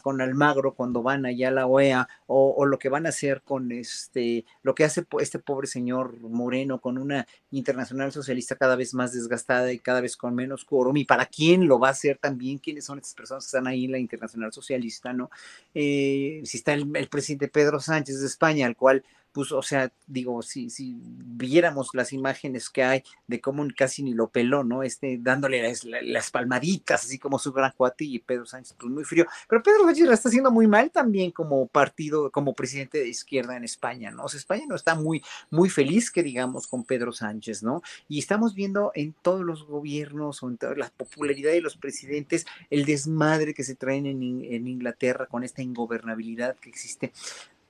con 0.02 0.22
Almagro 0.22 0.76
cuando 0.76 1.04
van 1.04 1.26
allá 1.26 1.50
a 1.50 1.52
la 1.52 1.68
OEA 1.68 2.08
o, 2.28 2.66
lo 2.66 2.80
que 2.80 2.88
van 2.88 3.06
a 3.06 3.10
hacer 3.10 3.42
con 3.42 3.74
este 3.74 4.46
lo 4.64 4.74
que 4.74 4.86
hace 4.86 5.06
este 5.20 5.40
pobre 5.40 5.68
señor 5.68 6.18
Moreno 6.22 6.80
con 6.80 6.98
una 6.98 7.28
internacional 7.52 8.14
socialista 8.14 8.56
cada 8.56 8.78
vez 8.78 8.94
más 8.94 9.12
desgastada 9.12 9.74
y 9.74 9.80
cada 9.80 10.00
vez 10.00 10.16
con 10.16 10.34
menos 10.34 10.64
quórum 10.64 10.96
y 10.96 11.04
para 11.04 11.26
quién 11.26 11.68
lo 11.68 11.80
va 11.80 11.90
a 11.90 11.92
hacer 11.92 12.18
también 12.18 12.60
quiénes 12.60 12.86
son 12.86 13.00
estas 13.00 13.14
personas 13.14 13.44
que 13.44 13.48
están 13.48 13.68
ahí 13.68 13.84
en 13.84 13.92
la 13.92 14.00
internacional 14.00 14.54
socialista 14.54 15.12
no 15.12 15.30
eh, 15.76 16.42
si 16.46 16.60
está 16.60 16.72
el, 16.72 16.90
el 16.96 17.10
presidente 17.10 17.50
Pedro 17.50 17.82
Sánchez 17.82 18.22
de 18.22 18.28
España 18.28 18.66
al 18.66 18.78
cual 18.78 19.04
pues, 19.32 19.52
o 19.52 19.62
sea, 19.62 19.92
digo, 20.08 20.42
si, 20.42 20.70
si 20.70 20.96
viéramos 21.04 21.90
las 21.94 22.14
imágenes 22.14 22.70
que 22.70 22.84
hay 22.84 23.04
de 23.28 23.40
cómo 23.40 23.66
casi 23.76 24.04
ni 24.04 24.14
lo 24.14 24.30
peló, 24.30 24.64
¿no? 24.64 24.84
Este, 24.84 25.18
dándole 25.22 25.74
las, 26.04 26.32
palmaditas, 26.32 27.04
así 27.06 27.20
como 27.20 27.40
su 27.40 27.52
gran 27.52 27.72
cuate 27.76 28.06
y 28.06 28.20
Pedro 28.20 28.46
Sánchez, 28.46 28.76
pues 28.80 28.92
muy 28.92 29.04
frío. 29.04 29.26
Pero 29.48 29.64
Pedro 29.64 29.86
Sánchez 29.86 30.08
la 30.08 30.14
está 30.14 30.30
haciendo 30.30 30.52
muy 30.52 30.68
mal 30.68 30.92
también 30.92 31.32
como 31.32 31.68
partido, 31.68 32.32
como 32.32 32.54
presidente 32.54 33.00
de 33.00 33.08
izquierda 33.08 33.56
en 33.56 33.64
España, 33.64 34.12
¿no? 34.12 34.26
O 34.26 34.30
sea, 34.30 34.40
España 34.40 34.66
no 34.68 34.76
está 34.76 34.96
muy, 34.96 35.22
muy 35.50 35.70
feliz, 35.70 36.12
que 36.12 36.24
digamos, 36.24 36.68
con 36.68 36.84
Pedro 36.84 37.12
Sánchez, 37.12 37.64
¿no? 37.64 37.82
Y 38.08 38.20
estamos 38.20 38.56
viendo 38.56 38.92
en 38.96 39.14
todos 39.14 39.42
los 39.42 39.66
gobiernos 39.66 40.42
o 40.44 40.50
en 40.50 40.58
toda 40.58 40.76
la 40.76 40.90
popularidad 40.90 41.52
de 41.52 41.62
los 41.62 41.78
presidentes 41.78 42.46
el 42.70 42.86
desmadre 42.86 43.54
que 43.54 43.64
se 43.64 43.76
traen 43.76 44.06
en, 44.06 44.22
en 44.44 44.68
Inglaterra 44.68 45.28
con 45.28 45.44
esta 45.44 45.62
ingobernabilidad 45.62 46.56
que 46.56 46.70
existe 46.70 47.12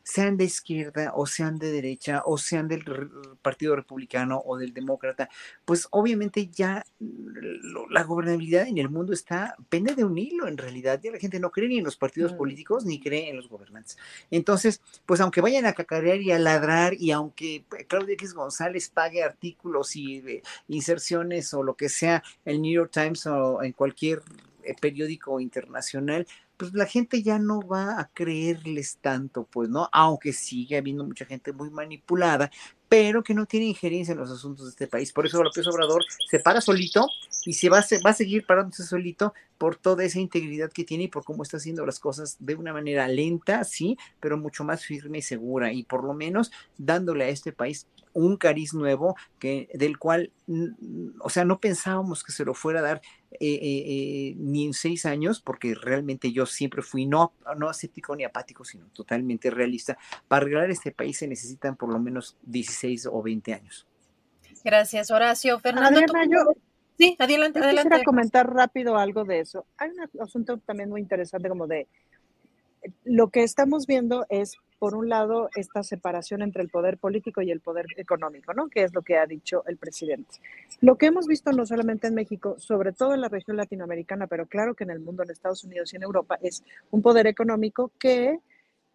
sean 0.10 0.38
de 0.38 0.46
izquierda 0.46 1.12
o 1.14 1.28
sean 1.28 1.60
de 1.60 1.72
derecha 1.72 2.24
o 2.26 2.40
sean 2.40 2.68
del 2.68 2.84
Partido 3.44 3.76
Republicano 3.76 4.42
o 4.44 4.58
del 4.58 4.74
Demócrata, 4.74 5.30
pues 5.66 5.88
obviamente 5.92 6.48
ya 6.48 6.84
la 7.92 8.04
gobernabilidad 8.04 8.68
en 8.68 8.80
el 8.80 8.90
mundo 8.90 9.14
está, 9.14 9.56
pende 9.70 9.94
de 9.94 10.04
un 10.04 10.18
hilo 10.18 10.48
en 10.48 10.58
realidad, 10.58 11.00
ya 11.04 11.12
la 11.12 11.20
gente 11.20 11.40
no 11.40 11.52
cree 11.52 11.70
ni 11.70 11.78
en 11.78 11.84
los 11.84 11.96
partidos 11.96 12.34
mm. 12.34 12.38
políticos 12.38 12.86
ni 12.86 13.00
cree 13.00 13.30
en 13.30 13.36
los 13.36 13.50
gobernantes. 13.50 14.00
Entonces, 14.32 14.82
pues 15.06 15.22
aunque 15.22 15.42
vayan 15.42 15.68
a 15.68 15.74
cacarear 15.74 16.20
y 16.22 16.32
a 16.32 16.40
ladrar 16.40 16.96
y 16.96 17.12
aunque 17.12 17.64
Claudia 17.88 18.16
X 18.16 18.34
González 18.34 18.90
pague 18.90 19.24
artículos 19.24 19.96
y 19.96 20.18
eh, 20.28 20.42
inserciones 20.70 21.54
o 21.54 21.62
lo 21.62 21.76
que 21.76 21.88
sea, 21.88 22.24
el 22.46 22.64
New 22.64 22.74
York 22.74 22.92
Times 22.92 23.28
o 23.28 23.62
en 23.62 23.74
cualquier 23.74 24.24
eh, 24.64 24.74
periódico 24.80 25.40
internacional, 25.40 26.26
pues 26.60 26.74
la 26.74 26.86
gente 26.86 27.24
ya 27.24 27.40
no 27.40 27.62
va 27.62 28.02
a 28.02 28.10
creerles 28.14 28.98
tanto, 29.00 29.48
pues, 29.50 29.70
¿no? 29.70 29.88
Aunque 29.94 30.34
sigue 30.34 30.76
habiendo 30.76 31.06
mucha 31.06 31.24
gente 31.24 31.54
muy 31.54 31.70
manipulada, 31.70 32.52
pero 32.90 33.24
que 33.24 33.34
no 33.34 33.46
tiene 33.46 33.68
injerencia 33.68 34.12
en 34.12 34.18
los 34.18 34.30
asuntos 34.30 34.66
de 34.66 34.72
este 34.72 34.88
país. 34.88 35.14
Por 35.14 35.26
eso 35.26 35.42
López 35.42 35.66
Obrador 35.68 36.04
se 36.30 36.40
para 36.40 36.60
solito 36.60 37.08
y 37.46 37.54
se 37.54 37.70
va, 37.70 37.80
a, 37.80 37.86
va 38.06 38.10
a 38.10 38.14
seguir 38.14 38.46
parándose 38.46 38.84
solito 38.84 39.34
por 39.58 39.78
toda 39.78 40.04
esa 40.04 40.20
integridad 40.20 40.70
que 40.70 40.84
tiene 40.84 41.06
y 41.06 41.08
por 41.08 41.24
cómo 41.24 41.44
está 41.44 41.56
haciendo 41.56 41.86
las 41.86 41.98
cosas 41.98 42.36
de 42.40 42.56
una 42.56 42.74
manera 42.74 43.08
lenta, 43.08 43.64
sí, 43.64 43.98
pero 44.20 44.38
mucho 44.38 44.66
más 44.66 44.84
firme 44.84 45.20
y 45.20 45.22
segura 45.22 45.72
y 45.72 45.84
por 45.84 46.04
lo 46.04 46.14
menos 46.14 46.52
dándole 46.78 47.24
a 47.24 47.30
este 47.30 47.54
país 47.54 47.88
un 48.14 48.38
cariz 48.38 48.74
nuevo 48.74 49.16
que, 49.40 49.70
del 49.74 49.98
cual, 49.98 50.32
o 51.20 51.30
sea, 51.30 51.46
no 51.46 51.60
pensábamos 51.60 52.24
que 52.24 52.32
se 52.32 52.46
lo 52.46 52.54
fuera 52.54 52.80
a 52.80 52.84
dar 52.84 53.02
eh, 53.32 53.38
eh, 53.42 53.60
eh, 53.62 54.36
ni 54.38 54.66
en 54.66 54.74
seis 54.74 55.06
años, 55.06 55.42
porque 55.42 55.76
realmente 55.76 56.32
yo 56.32 56.46
siempre 56.46 56.82
fui 56.82 57.06
no, 57.06 57.34
no 57.58 57.70
aséptico 57.70 58.16
ni 58.16 58.24
apático, 58.24 58.66
sino 58.66 58.88
totalmente 58.88 59.50
realista. 59.50 59.98
Para 60.28 60.44
arreglar 60.44 60.72
este 60.72 60.92
país 60.92 61.18
se 61.18 61.28
necesitan 61.28 61.76
por 61.76 61.92
lo 61.92 62.00
menos 62.00 62.38
16 62.44 63.08
o 63.12 63.22
20 63.22 63.54
años. 63.54 63.88
Gracias, 64.64 65.12
Horacio. 65.12 65.60
Fernando, 65.60 66.02
sí, 66.98 67.16
adelante, 67.20 67.60
adelante. 67.60 67.90
Quisiera 67.90 68.04
comentar 68.04 68.54
rápido 68.54 68.98
algo 68.98 69.24
de 69.24 69.40
eso. 69.40 69.66
Hay 69.78 69.92
un 69.92 70.22
asunto 70.22 70.58
también 70.58 70.90
muy 70.90 71.02
interesante 71.02 71.48
como 71.48 71.68
de 71.68 71.88
lo 73.04 73.30
que 73.30 73.44
estamos 73.44 73.86
viendo 73.86 74.26
es 74.30 74.58
por 74.80 74.96
un 74.96 75.10
lado, 75.10 75.50
esta 75.56 75.84
separación 75.84 76.42
entre 76.42 76.64
el 76.64 76.70
poder 76.70 76.98
político 76.98 77.42
y 77.42 77.52
el 77.52 77.60
poder 77.60 77.86
económico, 77.98 78.54
¿no? 78.54 78.70
Que 78.70 78.84
es 78.84 78.94
lo 78.94 79.02
que 79.02 79.18
ha 79.18 79.26
dicho 79.26 79.64
el 79.68 79.78
presidente. 79.78 80.40
Lo 80.80 80.98
que 80.98 81.08
hemos 81.08 81.28
visto 81.28 81.52
no 81.52 81.66
solamente 81.66 82.08
en 82.08 82.16
México, 82.16 82.56
sobre 82.58 82.94
todo 82.94 83.14
en 83.14 83.22
la 83.22 83.28
región 83.28 83.58
latinoamericana, 83.58 84.28
pero 84.28 84.48
claro 84.48 84.74
que 84.74 84.86
en 84.86 84.92
el 84.92 85.02
mundo, 85.02 85.24
en 85.24 85.32
Estados 85.32 85.64
Unidos 85.66 85.94
y 85.94 85.98
en 85.98 86.04
Europa, 86.04 86.40
es 86.42 86.64
un 86.92 87.02
poder 87.02 87.28
económico 87.28 87.92
que 88.00 88.40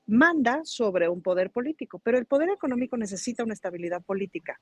manda 0.07 0.63
sobre 0.65 1.09
un 1.09 1.23
poder 1.23 1.51
político, 1.51 1.99
pero 1.99 2.19
el 2.19 2.27
poder 2.27 2.49
económico 2.51 2.97
necesita 2.97 3.45
una 3.45 3.55
estabilidad 3.55 4.03
política. 4.03 4.59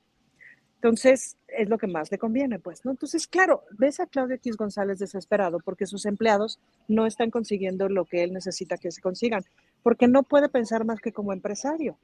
Entonces, 0.75 1.37
es 1.47 1.69
lo 1.69 1.77
que 1.77 1.87
más 1.87 2.11
le 2.11 2.17
conviene, 2.17 2.59
pues, 2.59 2.83
¿no? 2.83 2.91
Entonces, 2.91 3.25
claro, 3.25 3.63
ves 3.71 4.01
a 4.01 4.05
Claudio 4.05 4.35
X 4.35 4.57
González 4.57 4.99
desesperado 4.99 5.59
porque 5.63 5.85
sus 5.85 6.05
empleados 6.05 6.59
no 6.89 7.05
están 7.05 7.31
consiguiendo 7.31 7.87
lo 7.87 8.03
que 8.03 8.21
él 8.21 8.33
necesita 8.33 8.75
que 8.75 8.91
se 8.91 9.01
consigan, 9.01 9.45
porque 9.83 10.07
no 10.07 10.23
puede 10.23 10.49
pensar 10.49 10.85
más 10.85 10.99
que 10.99 11.13
como 11.13 11.33
empresario. 11.33 11.97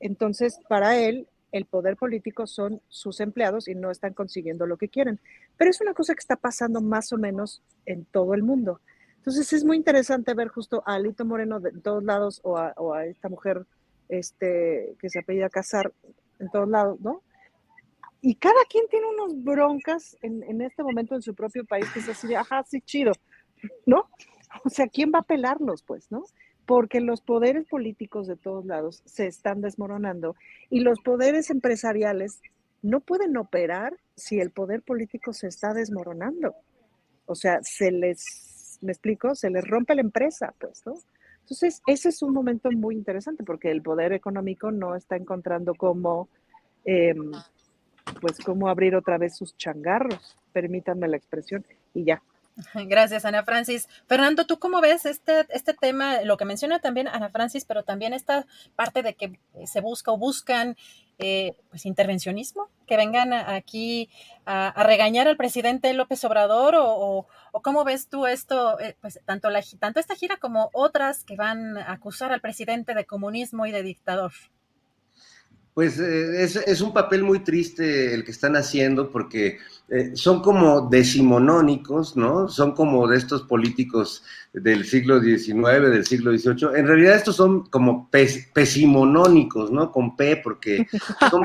Entonces, 0.00 0.60
para 0.68 0.96
él, 0.98 1.28
el 1.52 1.64
poder 1.64 1.96
político 1.96 2.46
son 2.46 2.80
sus 2.88 3.20
empleados 3.20 3.66
y 3.68 3.74
no 3.74 3.90
están 3.90 4.14
consiguiendo 4.14 4.66
lo 4.66 4.76
que 4.76 4.88
quieren. 4.88 5.18
Pero 5.56 5.70
es 5.70 5.80
una 5.80 5.94
cosa 5.94 6.14
que 6.14 6.20
está 6.20 6.36
pasando 6.36 6.80
más 6.80 7.12
o 7.12 7.18
menos 7.18 7.62
en 7.86 8.04
todo 8.04 8.34
el 8.34 8.42
mundo. 8.42 8.80
Entonces, 9.16 9.52
es 9.52 9.64
muy 9.64 9.76
interesante 9.76 10.34
ver 10.34 10.48
justo 10.48 10.82
a 10.86 10.94
Alito 10.94 11.24
Moreno 11.24 11.58
de 11.58 11.72
todos 11.72 12.04
lados 12.04 12.40
o 12.44 12.58
a, 12.58 12.74
o 12.76 12.94
a 12.94 13.06
esta 13.06 13.28
mujer 13.28 13.66
este, 14.08 14.94
que 15.00 15.08
se 15.08 15.20
apellida 15.20 15.48
Casar 15.48 15.92
en 16.38 16.50
todos 16.50 16.68
lados, 16.68 17.00
¿no? 17.00 17.22
y 18.26 18.34
cada 18.34 18.64
quien 18.68 18.88
tiene 18.88 19.06
unos 19.06 19.44
broncas 19.44 20.16
en, 20.20 20.60
este 20.60 20.82
momento 20.82 21.14
en 21.14 21.22
su 21.22 21.32
propio 21.32 21.64
país 21.64 21.86
que 21.92 22.00
es 22.00 22.08
así 22.08 22.26
de, 22.26 22.36
ajá, 22.36 22.64
sí, 22.64 22.80
chido, 22.80 23.12
¿no? 23.86 24.08
O 24.64 24.68
sea, 24.68 24.88
¿quién 24.88 25.12
va 25.14 25.20
a 25.20 25.22
pelarlos, 25.22 25.84
pues, 25.84 26.10
no? 26.10 26.24
Porque 26.66 27.00
los 27.00 27.20
poderes 27.20 27.66
políticos 27.66 28.26
de 28.26 28.36
todos 28.36 28.66
lados 28.66 29.02
se 29.04 29.26
están 29.26 29.60
desmoronando 29.60 30.34
y 30.68 30.80
los 30.80 31.00
poderes 31.00 31.50
empresariales 31.50 32.40
no 32.82 33.00
pueden 33.00 33.36
operar 33.36 33.96
si 34.16 34.40
el 34.40 34.50
poder 34.50 34.82
político 34.82 35.32
se 35.32 35.48
está 35.48 35.72
desmoronando. 35.74 36.54
O 37.26 37.34
sea, 37.34 37.60
se 37.62 37.90
les, 37.90 38.78
me 38.82 38.92
explico, 38.92 39.34
se 39.34 39.50
les 39.50 39.64
rompe 39.66 39.94
la 39.94 40.02
empresa, 40.02 40.54
pues, 40.58 40.82
¿no? 40.86 40.94
Entonces, 41.40 41.80
ese 41.86 42.08
es 42.08 42.22
un 42.22 42.32
momento 42.32 42.70
muy 42.72 42.96
interesante 42.96 43.44
porque 43.44 43.70
el 43.70 43.80
poder 43.80 44.12
económico 44.12 44.72
no 44.72 44.96
está 44.96 45.14
encontrando 45.16 45.74
como 45.74 46.28
em, 46.84 47.30
pues 48.20 48.38
cómo 48.44 48.68
abrir 48.68 48.96
otra 48.96 49.16
vez 49.18 49.36
sus 49.36 49.56
changarros, 49.56 50.36
permítanme 50.52 51.06
la 51.06 51.16
expresión, 51.16 51.64
y 51.94 52.04
ya. 52.04 52.22
Gracias, 52.74 53.24
Ana 53.24 53.44
Francis. 53.44 53.88
Fernando, 54.06 54.46
¿tú 54.46 54.58
cómo 54.58 54.80
ves 54.80 55.04
este, 55.06 55.46
este 55.50 55.74
tema, 55.74 56.22
lo 56.22 56.36
que 56.36 56.44
menciona 56.44 56.78
también 56.80 57.08
Ana 57.08 57.28
Francis, 57.28 57.64
pero 57.64 57.84
también 57.84 58.12
esta 58.12 58.46
parte 58.74 59.02
de 59.02 59.14
que 59.14 59.38
se 59.66 59.80
busca 59.80 60.12
o 60.12 60.18
buscan 60.18 60.76
eh, 61.18 61.56
pues 61.70 61.86
intervencionismo, 61.86 62.68
que 62.86 62.96
vengan 62.96 63.32
aquí 63.32 64.10
a, 64.44 64.82
regañar 64.84 65.28
al 65.28 65.36
presidente 65.36 65.92
López 65.94 66.22
Obrador 66.24 66.74
o, 66.76 67.26
cómo 67.62 67.84
ves 67.84 68.08
tú 68.08 68.26
esto, 68.26 68.78
eh, 68.80 68.96
pues 69.00 69.20
tanto, 69.24 69.48
la, 69.48 69.62
tanto 69.78 69.98
esta 69.98 70.14
gira 70.14 70.36
como 70.36 70.70
otras 70.74 71.24
que 71.24 71.36
van 71.36 71.78
a 71.78 71.92
acusar 71.92 72.32
al 72.32 72.42
presidente 72.42 72.94
de 72.94 73.06
comunismo 73.06 73.64
y 73.66 73.72
de 73.72 73.82
dictador? 73.82 74.32
Pues 75.76 76.00
eh, 76.00 76.42
es, 76.42 76.80
un 76.80 76.94
papel 76.94 77.22
muy 77.22 77.40
triste 77.40 78.14
el 78.14 78.24
que 78.24 78.30
están 78.30 78.56
haciendo 78.56 79.12
porque 79.12 79.58
eh, 79.90 80.12
son 80.14 80.40
como 80.40 80.88
decimonónicos, 80.88 82.16
¿no? 82.16 82.48
Son 82.48 82.72
como 82.72 83.06
de 83.06 83.18
estos 83.18 83.42
políticos 83.42 84.24
del 84.54 84.86
siglo 84.86 85.20
XIX, 85.20 85.90
del 85.90 86.06
siglo 86.06 86.32
XVIII. 86.32 86.78
En 86.78 86.86
realidad 86.86 87.16
estos 87.16 87.36
son 87.36 87.66
como 87.66 88.08
pesimonónicos, 88.54 89.70
¿no? 89.70 89.92
Con 89.92 90.16
P 90.16 90.38
porque 90.38 90.86
son, 91.30 91.42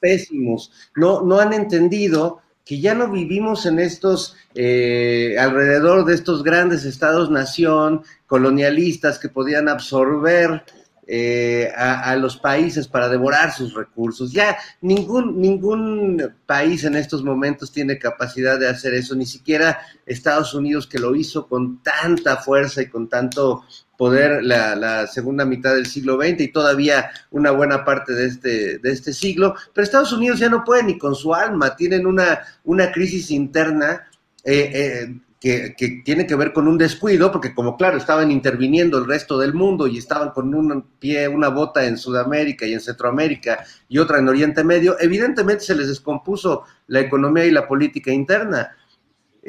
pésimos. 0.00 0.72
No, 0.96 1.22
no 1.22 1.38
han 1.38 1.52
entendido 1.52 2.40
que 2.64 2.80
ya 2.80 2.96
no 2.96 3.08
vivimos 3.08 3.64
en 3.64 3.78
estos, 3.78 4.34
eh, 4.56 5.36
alrededor 5.38 6.04
de 6.04 6.14
estos 6.14 6.42
grandes 6.42 6.84
estados-nación 6.84 8.02
colonialistas 8.26 9.20
que 9.20 9.28
podían 9.28 9.68
absorber 9.68 10.64
eh, 11.10 11.72
a, 11.74 12.14
los 12.16 12.36
países 12.36 12.86
para 12.86 13.08
devorar 13.08 13.50
sus 13.50 13.72
recursos. 13.72 14.30
Ya 14.30 14.58
ningún, 14.82 15.40
ningún 15.40 16.34
país 16.44 16.84
en 16.84 16.96
estos 16.96 17.22
momentos 17.22 17.72
tiene 17.72 17.98
capacidad 17.98 18.60
de 18.60 18.68
hacer 18.68 18.92
eso, 18.92 19.14
ni 19.14 19.24
siquiera 19.24 19.80
Estados 20.04 20.52
Unidos 20.52 20.86
que 20.86 20.98
lo 20.98 21.16
hizo 21.16 21.48
con 21.48 21.82
tanta 21.82 22.36
fuerza 22.36 22.82
y 22.82 22.88
con 22.88 23.08
tanto 23.08 23.64
poder 23.96 24.44
la, 24.44 25.06
segunda 25.06 25.46
mitad 25.46 25.74
del 25.74 25.86
siglo 25.86 26.20
XX 26.20 26.40
y 26.42 26.52
todavía 26.52 27.10
una 27.30 27.52
buena 27.52 27.86
parte 27.86 28.12
de 28.12 28.26
este, 28.26 28.78
de 28.78 28.92
este 28.92 29.14
siglo, 29.14 29.54
pero 29.72 29.84
Estados 29.84 30.12
Unidos 30.12 30.38
ya 30.38 30.50
no 30.50 30.62
puede 30.62 30.82
ni 30.82 30.98
con 30.98 31.14
su 31.14 31.34
alma, 31.34 31.74
tienen 31.74 32.06
una, 32.06 32.40
una 32.64 32.92
crisis 32.92 33.30
interna. 33.30 34.06
Eh, 34.44 34.70
eh, 34.74 35.20
que, 35.40 36.02
tiene 36.04 36.26
que 36.26 36.34
ver 36.34 36.52
con 36.52 36.66
un 36.66 36.76
descuido, 36.76 37.30
porque 37.30 37.54
como 37.54 37.76
claro, 37.76 37.96
estaban 37.96 38.30
interviniendo 38.30 38.98
el 38.98 39.06
resto 39.06 39.38
del 39.38 39.54
mundo 39.54 39.86
y 39.86 39.98
estaban 39.98 40.30
con 40.30 40.52
un 40.54 40.82
pie, 40.98 41.28
una 41.28 41.48
bota 41.48 41.84
en 41.84 41.96
Sudamérica 41.96 42.66
y 42.66 42.74
en 42.74 42.80
Centroamérica 42.80 43.64
y 43.88 43.98
otra 43.98 44.18
en 44.18 44.28
Oriente 44.28 44.64
Medio, 44.64 44.96
evidentemente 44.98 45.64
se 45.64 45.76
les 45.76 45.88
descompuso 45.88 46.64
la 46.88 47.00
economía 47.00 47.44
y 47.44 47.50
la 47.52 47.68
política 47.68 48.10
interna. 48.10 48.74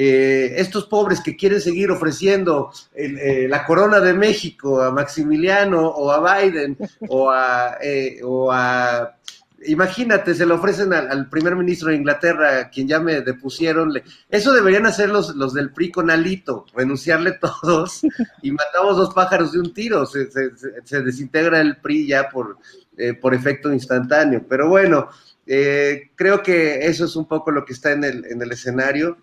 Eh, 0.02 0.54
estos 0.58 0.86
pobres 0.86 1.20
que 1.20 1.36
quieren 1.36 1.60
seguir 1.60 1.92
ofreciendo 1.92 2.72
eh, 2.94 3.48
la 3.50 3.66
corona 3.66 4.00
de 4.00 4.14
México 4.14 4.82
a 4.82 4.92
Maximiliano 4.92 5.90
o 5.90 6.12
a 6.12 6.40
Biden 6.40 6.78
o 7.10 7.30
a, 7.30 7.78
eh, 7.82 8.22
o 8.24 8.50
a 8.52 9.18
imagínate, 9.66 10.34
se 10.34 10.46
lo 10.46 10.56
ofrecen 10.56 10.94
al, 10.94 11.30
primer 11.30 11.56
ministro 11.56 11.90
de 11.90 11.96
Inglaterra, 11.96 12.70
quien 12.70 12.88
ya 12.88 13.00
me 13.00 13.22
depusieron. 13.22 13.94
Eso 14.30 14.54
deberían 14.54 14.86
hacer 14.86 15.10
los, 15.10 15.36
los 15.36 15.54
del 15.54 15.72
PRI 15.72 15.92
con 15.92 16.10
Alito, 16.10 16.66
renunciarle 16.76 17.34
todos 17.42 18.02
y 18.42 18.52
matamos 18.52 18.98
dos 18.98 19.14
pájaros 19.14 19.52
de 19.52 19.60
un 19.60 19.74
tiro. 19.74 20.06
Se, 20.06 20.30
se, 20.32 21.02
desintegra 21.02 21.62
el 21.62 21.78
PRI 21.78 22.08
ya 22.08 22.30
por, 22.30 22.58
eh, 22.98 23.14
por 23.14 23.34
efecto 23.34 23.72
instantáneo. 23.72 24.46
Pero 24.48 24.70
bueno, 24.70 25.10
eh, 25.46 26.12
creo 26.16 26.42
que 26.44 26.86
eso 26.86 27.06
es 27.06 27.16
un 27.16 27.28
poco 27.28 27.52
lo 27.52 27.66
que 27.66 27.74
está 27.74 27.92
en 27.92 28.04
el, 28.04 28.26
en 28.26 28.42
el 28.42 28.52
escenario. 28.52 29.18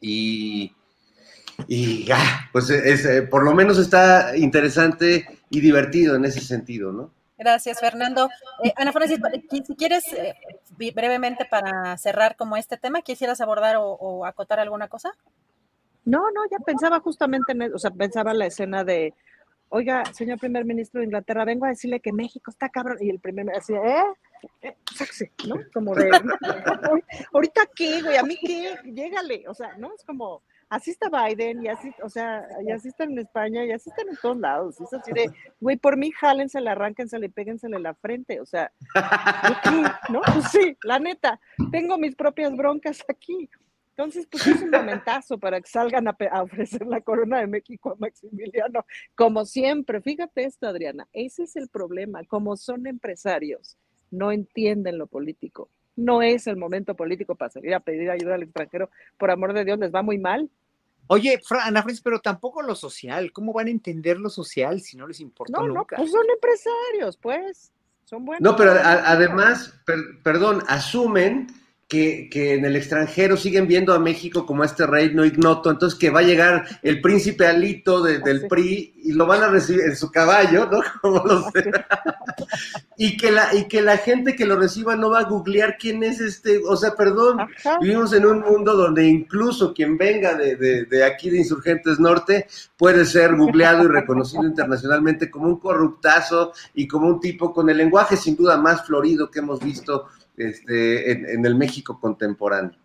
Y, 0.00 0.74
y 1.68 2.10
ah, 2.12 2.48
pues 2.52 2.70
es, 2.70 3.04
eh, 3.04 3.22
por 3.22 3.44
lo 3.44 3.54
menos 3.54 3.78
está 3.78 4.36
interesante 4.36 5.26
y 5.50 5.60
divertido 5.60 6.16
en 6.16 6.24
ese 6.24 6.40
sentido, 6.40 6.92
¿no? 6.92 7.12
Gracias, 7.36 7.80
Fernando. 7.80 8.28
Eh, 8.62 8.72
Ana 8.76 8.92
Francis, 8.92 9.18
si 9.50 9.74
quieres 9.74 10.04
eh, 10.12 10.34
brevemente 10.94 11.44
para 11.44 11.96
cerrar 11.98 12.36
como 12.36 12.56
este 12.56 12.76
tema, 12.76 13.02
¿quisieras 13.02 13.40
abordar 13.40 13.76
o, 13.78 14.24
acotar 14.24 14.60
alguna 14.60 14.88
cosa? 14.88 15.12
No, 16.04 16.30
no, 16.30 16.42
ya 16.50 16.58
pensaba 16.58 17.00
justamente 17.00 17.52
en, 17.52 17.74
o 17.74 17.78
sea, 17.78 17.90
pensaba 17.90 18.34
la 18.34 18.46
escena 18.46 18.84
de, 18.84 19.14
oiga, 19.70 20.04
señor 20.12 20.38
primer 20.38 20.64
ministro 20.64 21.00
de 21.00 21.06
Inglaterra, 21.06 21.44
vengo 21.44 21.64
a 21.64 21.70
decirle 21.70 22.00
que 22.00 22.12
México 22.12 22.50
está 22.50 22.68
cabrón, 22.68 22.98
y 23.00 23.10
el 23.10 23.18
primer 23.18 23.46
ministro 23.46 23.84
¿eh? 23.84 24.04
¿eh? 24.62 24.76
¿no? 25.48 25.56
Como 25.72 25.94
de, 25.94 26.10
ahorita 27.32 27.62
qué, 27.74 28.02
güey, 28.02 28.16
a 28.16 28.22
mí 28.22 28.36
qué, 28.36 28.76
llégale, 28.84 29.48
o 29.48 29.54
sea, 29.54 29.76
¿no? 29.78 29.92
Es 29.94 30.04
como, 30.04 30.42
así 30.74 30.90
está 30.90 31.08
Biden 31.08 31.62
y 31.62 31.68
así, 31.68 31.92
o 32.02 32.08
sea, 32.08 32.46
y 32.66 32.70
así 32.72 32.88
están 32.88 33.12
en 33.12 33.20
España 33.20 33.64
y 33.64 33.70
así 33.70 33.90
están 33.90 34.08
en 34.08 34.16
todos 34.16 34.36
lados. 34.36 34.80
Es 34.80 34.92
así 34.92 35.12
de, 35.12 35.30
güey, 35.60 35.76
por 35.76 35.96
mí 35.96 36.10
y 36.10 37.28
péguensela 37.28 37.76
en 37.76 37.82
la 37.82 37.94
frente. 37.94 38.40
O 38.40 38.46
sea, 38.46 38.72
¿no? 40.10 40.20
Pues 40.32 40.50
sí, 40.50 40.76
la 40.82 40.98
neta, 40.98 41.40
tengo 41.70 41.96
mis 41.96 42.16
propias 42.16 42.56
broncas 42.56 43.04
aquí. 43.08 43.48
Entonces, 43.90 44.26
pues 44.28 44.44
es 44.48 44.60
un 44.60 44.70
momentazo 44.70 45.38
para 45.38 45.60
que 45.60 45.68
salgan 45.68 46.08
a, 46.08 46.16
ofrecer 46.42 46.84
la 46.84 47.00
corona 47.00 47.38
de 47.38 47.46
México 47.46 47.92
a 47.92 47.96
Maximiliano, 47.96 48.84
como 49.14 49.44
siempre. 49.44 50.02
Fíjate 50.02 50.44
esto, 50.44 50.66
Adriana, 50.66 51.06
ese 51.12 51.44
es 51.44 51.54
el 51.54 51.68
problema. 51.68 52.24
Como 52.24 52.56
son 52.56 52.88
empresarios, 52.88 53.78
no 54.10 54.32
entienden 54.32 54.98
lo 54.98 55.06
político 55.06 55.70
no 55.96 56.22
es 56.22 56.48
el 56.48 56.56
momento 56.56 56.96
político 56.96 57.36
para 57.36 57.50
salir 57.50 57.72
a 57.72 57.78
pedir 57.78 58.10
ayuda 58.10 58.34
al 58.34 58.42
extranjero. 58.42 58.90
Por 59.16 59.30
amor 59.30 59.52
de 59.52 59.64
Dios, 59.64 59.78
les 59.78 59.94
va 59.94 60.02
muy 60.02 60.18
mal. 60.18 60.50
Oye, 61.06 61.40
Ana 61.62 61.82
Francis, 61.82 62.02
pero 62.02 62.20
tampoco 62.20 62.62
lo 62.62 62.74
social. 62.74 63.32
¿Cómo 63.32 63.52
van 63.52 63.66
a 63.66 63.70
entender 63.70 64.18
lo 64.18 64.30
social 64.30 64.80
si 64.80 64.96
no 64.96 65.06
les 65.06 65.20
importa 65.20 65.60
no, 65.60 65.66
nunca? 65.66 65.96
No, 65.96 66.02
pues 66.02 66.10
son 66.10 66.24
empresarios, 66.32 67.16
pues. 67.16 67.72
Son 68.04 68.24
buenos. 68.24 68.42
No, 68.42 68.56
pero 68.56 68.72
además, 68.72 69.74
perdón, 70.22 70.62
asumen 70.68 71.46
que, 71.88 72.54
en 72.54 72.64
el 72.64 72.76
extranjero 72.76 73.36
siguen 73.36 73.66
viendo 73.68 73.92
a 73.94 73.98
México 73.98 74.46
como 74.46 74.64
este 74.64 74.86
reino 74.86 75.24
ignoto, 75.24 75.70
entonces 75.70 75.98
que 75.98 76.10
va 76.10 76.20
a 76.20 76.24
llegar 76.24 76.66
el 76.82 77.00
príncipe 77.00 77.46
Alito 77.46 78.02
del 78.02 78.46
PRI 78.48 78.94
y 79.04 79.12
lo 79.12 79.26
van 79.26 79.42
a 79.42 79.48
recibir 79.48 79.82
en 79.82 79.96
su 79.96 80.10
caballo, 80.10 80.66
¿no? 80.70 80.80
Como 81.02 81.52
y, 82.96 83.16
que 83.18 83.30
la, 83.30 83.54
y 83.54 83.68
que 83.68 83.82
la 83.82 83.98
gente 83.98 84.34
que 84.34 84.46
lo 84.46 84.56
reciba 84.56 84.96
no 84.96 85.10
va 85.10 85.20
a 85.20 85.24
googlear 85.24 85.76
quién 85.78 86.02
es 86.02 86.20
este, 86.20 86.62
o 86.66 86.74
sea, 86.76 86.94
perdón, 86.94 87.38
vivimos 87.80 88.14
en 88.14 88.24
un 88.24 88.40
mundo 88.40 88.74
donde 88.74 89.04
incluso 89.06 89.74
quien 89.74 89.98
venga 89.98 90.34
de, 90.34 90.56
de 90.56 91.04
aquí 91.04 91.28
de 91.28 91.38
Insurgentes 91.38 92.00
Norte 92.00 92.46
puede 92.78 93.04
ser 93.04 93.36
googleado 93.36 93.84
y 93.84 93.88
reconocido 93.88 94.44
internacionalmente 94.44 95.30
como 95.30 95.48
un 95.48 95.58
corruptazo 95.58 96.52
y 96.72 96.88
como 96.88 97.08
un 97.08 97.20
tipo 97.20 97.52
con 97.52 97.68
el 97.68 97.76
lenguaje 97.76 98.16
sin 98.16 98.36
duda 98.36 98.56
más 98.56 98.86
florido 98.86 99.30
que 99.30 99.40
hemos 99.40 99.60
visto 99.60 100.08
este, 100.36 101.12
en, 101.12 101.44
el 101.44 101.54
México 101.54 101.98
contemporáneo. 102.00 102.78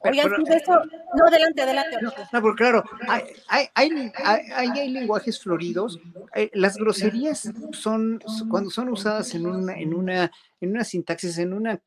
Oigan, 0.00 0.32
eso, 0.48 0.80
no, 1.14 1.26
adelante, 1.26 1.62
adelante. 1.62 1.96
No, 2.32 2.42
porque 2.42 2.62
claro, 2.62 2.84
hay, 3.08 3.22
hay, 3.48 4.12
hay, 4.16 4.68
hay, 4.70 4.90
lenguajes 4.90 5.40
floridos. 5.40 5.98
Eh, 6.34 6.50
las 6.52 6.76
groserías 6.76 7.50
son, 7.72 8.20
cuando 8.50 8.68
son 8.70 8.90
usadas 8.90 9.34
en 9.34 9.46
una, 9.46 9.74
en 9.74 9.94
una, 9.94 10.30
en 10.60 10.70
una 10.70 10.84
sintaxis, 10.84 11.38
en 11.38 11.54
una 11.54 11.80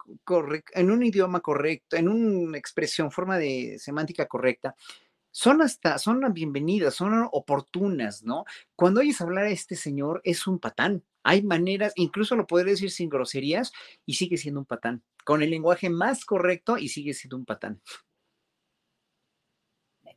en 0.74 0.92
un 0.92 1.04
idioma 1.04 1.42
correcto, 1.42 1.96
en 1.96 2.08
una 2.08 2.58
expresión, 2.58 3.12
forma 3.12 3.38
de 3.38 3.78
semántica 3.78 4.26
correcta, 4.26 4.76
son 5.36 5.62
hasta, 5.62 5.98
son 5.98 6.22
bienvenidas, 6.34 6.96
son 6.96 7.28
oportunas, 7.30 8.24
¿no? 8.24 8.46
Cuando 8.74 9.02
oyes 9.02 9.20
hablar 9.20 9.44
a 9.44 9.50
este 9.50 9.76
señor, 9.76 10.22
es 10.24 10.48
un 10.48 10.60
patán. 10.60 11.04
Hay 11.26 11.44
maneras, 11.44 11.94
incluso 11.98 12.38
lo 12.38 12.48
podría 12.48 12.74
decir 12.74 12.92
sin 12.92 13.10
groserías 13.10 13.74
y 14.06 14.16
sigue 14.16 14.38
siendo 14.38 14.62
un 14.62 14.68
patán, 14.68 15.04
con 15.26 15.44
el 15.44 15.52
lenguaje 15.52 15.90
más 15.90 16.26
correcto 16.26 16.78
y 16.78 16.90
sigue 16.90 17.14
siendo 17.16 17.38
un 17.38 17.46
patán. 17.46 17.82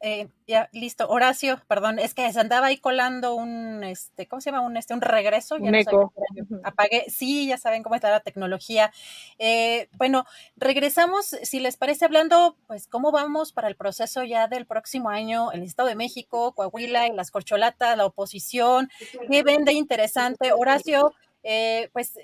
Eh, 0.00 0.28
ya, 0.46 0.68
listo. 0.72 1.08
Horacio, 1.08 1.60
perdón, 1.66 1.98
es 1.98 2.14
que 2.14 2.32
se 2.32 2.38
andaba 2.38 2.68
ahí 2.68 2.78
colando 2.78 3.34
un, 3.34 3.82
este, 3.82 4.28
¿cómo 4.28 4.40
se 4.40 4.50
llama? 4.50 4.64
Un, 4.64 4.76
este, 4.76 4.94
un 4.94 5.00
regreso. 5.00 5.56
Ya 5.58 5.70
eco. 5.70 6.12
apagué. 6.62 7.06
Sí, 7.08 7.48
ya 7.48 7.58
saben 7.58 7.82
cómo 7.82 7.96
está 7.96 8.10
la 8.10 8.20
tecnología. 8.20 8.92
Eh, 9.38 9.88
bueno, 9.92 10.24
regresamos, 10.56 11.26
si 11.42 11.58
les 11.58 11.76
parece, 11.76 12.04
hablando, 12.04 12.56
pues, 12.68 12.86
cómo 12.86 13.10
vamos 13.10 13.52
para 13.52 13.68
el 13.68 13.76
proceso 13.76 14.22
ya 14.22 14.46
del 14.46 14.66
próximo 14.66 15.10
año 15.10 15.50
el 15.52 15.62
Estado 15.62 15.88
de 15.88 15.96
México, 15.96 16.52
Coahuila 16.54 17.08
y 17.08 17.12
las 17.12 17.30
corcholatas, 17.30 17.96
la 17.96 18.06
oposición. 18.06 18.90
¿Qué 19.30 19.42
vende 19.42 19.72
interesante? 19.72 20.52
Horacio, 20.52 21.12
eh, 21.42 21.90
pues, 21.92 22.18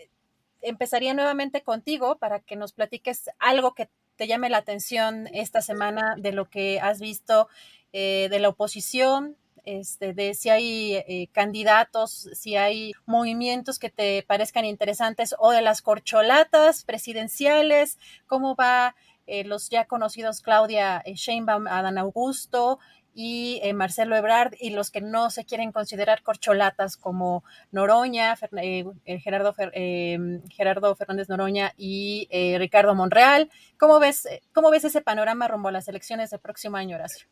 empezaría 0.60 1.12
nuevamente 1.12 1.62
contigo 1.62 2.16
para 2.18 2.40
que 2.40 2.56
nos 2.56 2.72
platiques 2.72 3.30
algo 3.38 3.74
que 3.74 3.88
te 4.16 4.26
llame 4.26 4.50
la 4.50 4.58
atención 4.58 5.28
esta 5.32 5.60
semana 5.60 6.14
de 6.16 6.32
lo 6.32 6.48
que 6.48 6.80
has 6.80 7.00
visto 7.00 7.48
eh, 7.92 8.28
de 8.30 8.38
la 8.38 8.48
oposición, 8.48 9.36
este, 9.64 10.12
de 10.12 10.34
si 10.34 10.50
hay 10.50 10.96
eh, 10.96 11.28
candidatos, 11.32 12.28
si 12.34 12.56
hay 12.56 12.92
movimientos 13.06 13.78
que 13.78 13.90
te 13.90 14.22
parezcan 14.22 14.64
interesantes 14.64 15.34
o 15.38 15.52
de 15.52 15.62
las 15.62 15.80
corcholatas 15.80 16.84
presidenciales, 16.84 17.98
cómo 18.26 18.54
va 18.54 18.94
eh, 19.26 19.44
los 19.44 19.70
ya 19.70 19.86
conocidos 19.86 20.42
Claudia 20.42 21.02
Sheinbaum, 21.06 21.66
Adán 21.66 21.96
Augusto, 21.96 22.78
y 23.14 23.60
eh, 23.62 23.72
Marcelo 23.72 24.16
Ebrard 24.16 24.54
y 24.60 24.70
los 24.70 24.90
que 24.90 25.00
no 25.00 25.30
se 25.30 25.44
quieren 25.44 25.72
considerar 25.72 26.22
corcholatas 26.22 26.96
como 26.96 27.44
Noroña, 27.70 28.34
eh, 28.60 28.84
eh, 29.04 29.20
Gerardo, 29.20 29.54
Gerardo 29.54 30.96
Fernández 30.96 31.28
Noroña 31.28 31.72
y 31.76 32.28
Ricardo 32.58 32.94
Monreal. 32.94 33.50
¿Cómo 33.78 34.00
ves, 34.00 34.28
¿Cómo 34.52 34.70
ves 34.70 34.84
ese 34.84 35.00
panorama 35.00 35.48
rumbo 35.48 35.68
a 35.68 35.72
las 35.72 35.88
elecciones 35.88 36.30
del 36.30 36.40
próximo 36.40 36.76
año, 36.76 36.96
Horacio? 36.96 37.26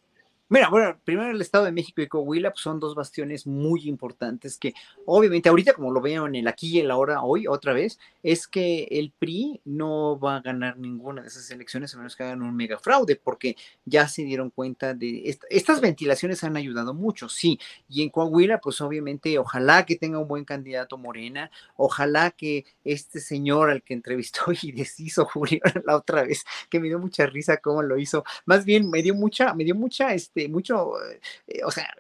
Mira, 0.53 0.69
bueno, 0.69 1.01
primero 1.03 1.31
el 1.31 1.41
Estado 1.41 1.65
de 1.65 1.73
México 1.73 2.03
y 2.03 2.09
Coahuila 2.09 2.51
pues, 2.51 2.61
son 2.61 2.79
dos 2.79 2.95
bastiones 2.95 3.47
muy 3.47 3.89
importantes 3.89 4.59
que 4.59 4.75
obviamente 5.07 5.49
ahorita 5.49 5.73
como 5.73 5.91
lo 5.91 6.03
veo 6.03 6.27
en 6.27 6.35
el 6.35 6.47
aquí 6.47 6.77
y 6.77 6.81
el 6.81 6.91
ahora 6.91 7.23
hoy 7.23 7.47
otra 7.47 7.73
vez, 7.73 7.99
es 8.23 8.47
que 8.47 8.87
el 8.91 9.15
PRI 9.19 9.63
no 9.65 10.21
va 10.21 10.37
a 10.37 10.41
ganar 10.43 10.77
ninguna 10.77 11.23
de 11.23 11.29
esas 11.29 11.51
elecciones 11.51 11.95
a 11.95 11.97
menos 11.97 12.15
que 12.17 12.25
hagan 12.25 12.43
un 12.43 12.55
mega 12.55 12.79
fraude 12.79 13.17
porque 13.17 13.57
ya 13.87 14.07
se 14.09 14.25
dieron 14.25 14.51
cuenta 14.51 14.93
de 14.93 15.39
estas 15.49 15.81
ventilaciones 15.81 16.45
han 16.45 16.59
ayudado 16.59 16.93
mucho, 16.93 17.31
sí, 17.31 17.59
y 17.89 18.03
en 18.03 18.11
Coahuila 18.11 18.61
pues 18.61 18.79
obviamente 18.83 19.39
ojalá 19.39 19.87
que 19.87 19.97
tenga 19.97 20.19
un 20.19 20.29
buen 20.29 20.45
candidato 20.45 20.99
Morena, 20.99 21.51
ojalá 21.77 22.31
que 22.31 22.67
este 22.85 23.21
señor 23.21 23.71
al 23.71 23.83
que 23.83 23.95
entrevistó 23.95 24.53
y 24.61 24.73
deshizo 24.73 25.25
Julio 25.25 25.61
la 25.87 25.97
otra 25.97 26.25
vez, 26.25 26.45
que 26.69 26.79
me 26.79 26.89
dio 26.89 26.99
mucha 26.99 27.25
risa 27.25 27.57
cómo 27.57 27.81
lo 27.81 27.97
hizo, 27.97 28.23
más 28.45 28.67
bien 28.67 28.91
me 28.91 29.03
dio 29.03 29.15
mucha, 29.15 29.55
me 29.55 29.65
dio 29.65 29.75
mucha 29.75 30.13
este 30.13 30.42
mucho, 30.49 30.93
eh, 31.47 31.61
o 31.65 31.71
sea, 31.71 31.93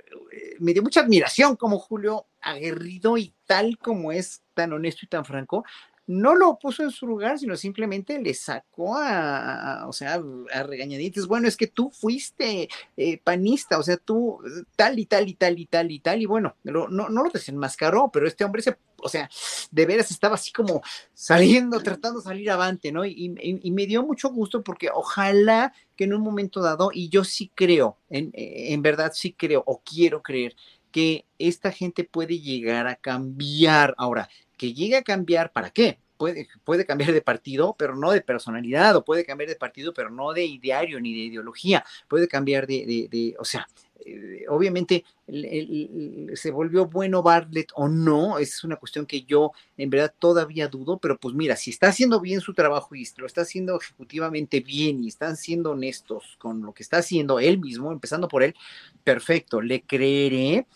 me 0.58 0.72
dio 0.72 0.82
mucha 0.82 1.00
admiración 1.00 1.56
como 1.56 1.78
Julio, 1.78 2.26
aguerrido 2.40 3.18
y 3.18 3.34
tal 3.46 3.78
como 3.78 4.12
es, 4.12 4.42
tan 4.54 4.72
honesto 4.72 5.00
y 5.04 5.08
tan 5.08 5.24
franco, 5.24 5.64
no 6.06 6.34
lo 6.34 6.58
puso 6.58 6.82
en 6.82 6.90
su 6.90 7.06
lugar, 7.06 7.38
sino 7.38 7.56
simplemente 7.56 8.20
le 8.20 8.34
sacó 8.34 8.96
a, 8.96 9.84
o 9.86 9.92
sea, 9.92 10.20
a 10.52 10.62
regañadientes. 10.62 11.26
Bueno, 11.26 11.46
es 11.48 11.56
que 11.56 11.68
tú 11.68 11.90
fuiste 11.90 12.68
eh, 12.96 13.18
panista, 13.18 13.78
o 13.78 13.82
sea, 13.82 13.96
tú 13.96 14.40
tal 14.76 14.98
y 14.98 15.06
tal 15.06 15.28
y 15.28 15.34
tal 15.34 15.58
y 15.58 15.66
tal 15.66 15.90
y 15.90 16.00
tal, 16.00 16.22
y 16.22 16.26
bueno, 16.26 16.56
no, 16.64 16.88
no 16.88 17.08
lo 17.08 17.30
desenmascaró, 17.30 18.10
pero 18.12 18.26
este 18.26 18.44
hombre 18.44 18.62
se, 18.62 18.76
o 19.02 19.08
sea, 19.08 19.28
de 19.70 19.86
veras 19.86 20.10
estaba 20.10 20.34
así 20.34 20.52
como 20.52 20.82
saliendo, 21.14 21.80
tratando 21.80 22.20
de 22.20 22.24
salir 22.24 22.50
avante, 22.50 22.92
¿no? 22.92 23.04
Y, 23.04 23.34
y, 23.40 23.70
me 23.70 23.86
dio 23.86 24.02
mucho 24.02 24.30
gusto 24.30 24.62
porque 24.62 24.88
ojalá 24.92 25.72
que 25.96 26.04
en 26.04 26.14
un 26.14 26.22
momento 26.22 26.60
dado, 26.60 26.90
y 26.92 27.08
yo 27.08 27.24
sí 27.24 27.50
creo, 27.54 27.98
en, 28.10 28.30
en 28.34 28.82
verdad 28.82 29.12
sí 29.14 29.32
creo, 29.32 29.62
o 29.66 29.82
quiero 29.84 30.22
creer, 30.22 30.56
que 30.90 31.24
esta 31.38 31.72
gente 31.72 32.04
puede 32.04 32.38
llegar 32.38 32.86
a 32.86 32.96
cambiar. 32.96 33.94
Ahora, 33.96 34.28
que 34.62 34.72
llegue 34.72 34.94
a 34.94 35.02
cambiar, 35.02 35.50
¿para 35.50 35.70
qué? 35.70 35.98
Puede, 36.16 36.46
puede, 36.62 36.86
cambiar 36.86 37.10
de 37.10 37.20
partido, 37.20 37.74
pero 37.76 37.96
no 37.96 38.12
de 38.12 38.20
personalidad, 38.20 38.94
o 38.94 39.04
puede 39.04 39.24
cambiar 39.24 39.48
de 39.48 39.56
partido, 39.56 39.92
pero 39.92 40.08
no 40.08 40.32
de 40.32 40.44
ideario 40.44 41.00
ni 41.00 41.12
de 41.12 41.18
ideología, 41.18 41.84
puede 42.06 42.28
cambiar 42.28 42.68
de, 42.68 43.34
o 43.40 43.44
sea, 43.44 43.66
eh, 44.06 44.44
obviamente 44.48 45.04
se 45.26 46.50
volvió 46.52 46.86
bueno 46.86 47.24
Bartlett 47.24 47.72
o 47.74 47.88
no, 47.88 48.38
es 48.38 48.62
una 48.62 48.76
cuestión 48.76 49.04
que 49.04 49.24
yo 49.24 49.50
en 49.76 49.90
verdad 49.90 50.14
todavía 50.16 50.68
dudo, 50.68 50.98
pero 50.98 51.18
pues 51.18 51.34
mira, 51.34 51.56
si 51.56 51.70
está 51.70 51.88
haciendo 51.88 52.20
bien 52.20 52.40
su 52.40 52.54
trabajo 52.54 52.94
y 52.94 53.04
lo 53.16 53.26
está 53.26 53.40
haciendo 53.40 53.76
ejecutivamente 53.80 54.60
bien 54.60 55.02
y 55.02 55.08
están 55.08 55.36
siendo 55.36 55.72
honestos 55.72 56.36
con 56.38 56.62
lo 56.62 56.72
que 56.72 56.84
está 56.84 56.98
haciendo 56.98 57.40
él 57.40 57.58
mismo, 57.58 57.90
empezando 57.90 58.28
por 58.28 58.44
él, 58.44 58.54
perfecto, 59.02 59.60
le 59.60 59.82
creeré 59.82 60.68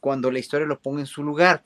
cuando 0.00 0.30
la 0.30 0.38
historia 0.38 0.66
lo 0.66 0.78
ponga 0.78 1.00
en 1.00 1.06
su 1.06 1.22
lugar 1.22 1.64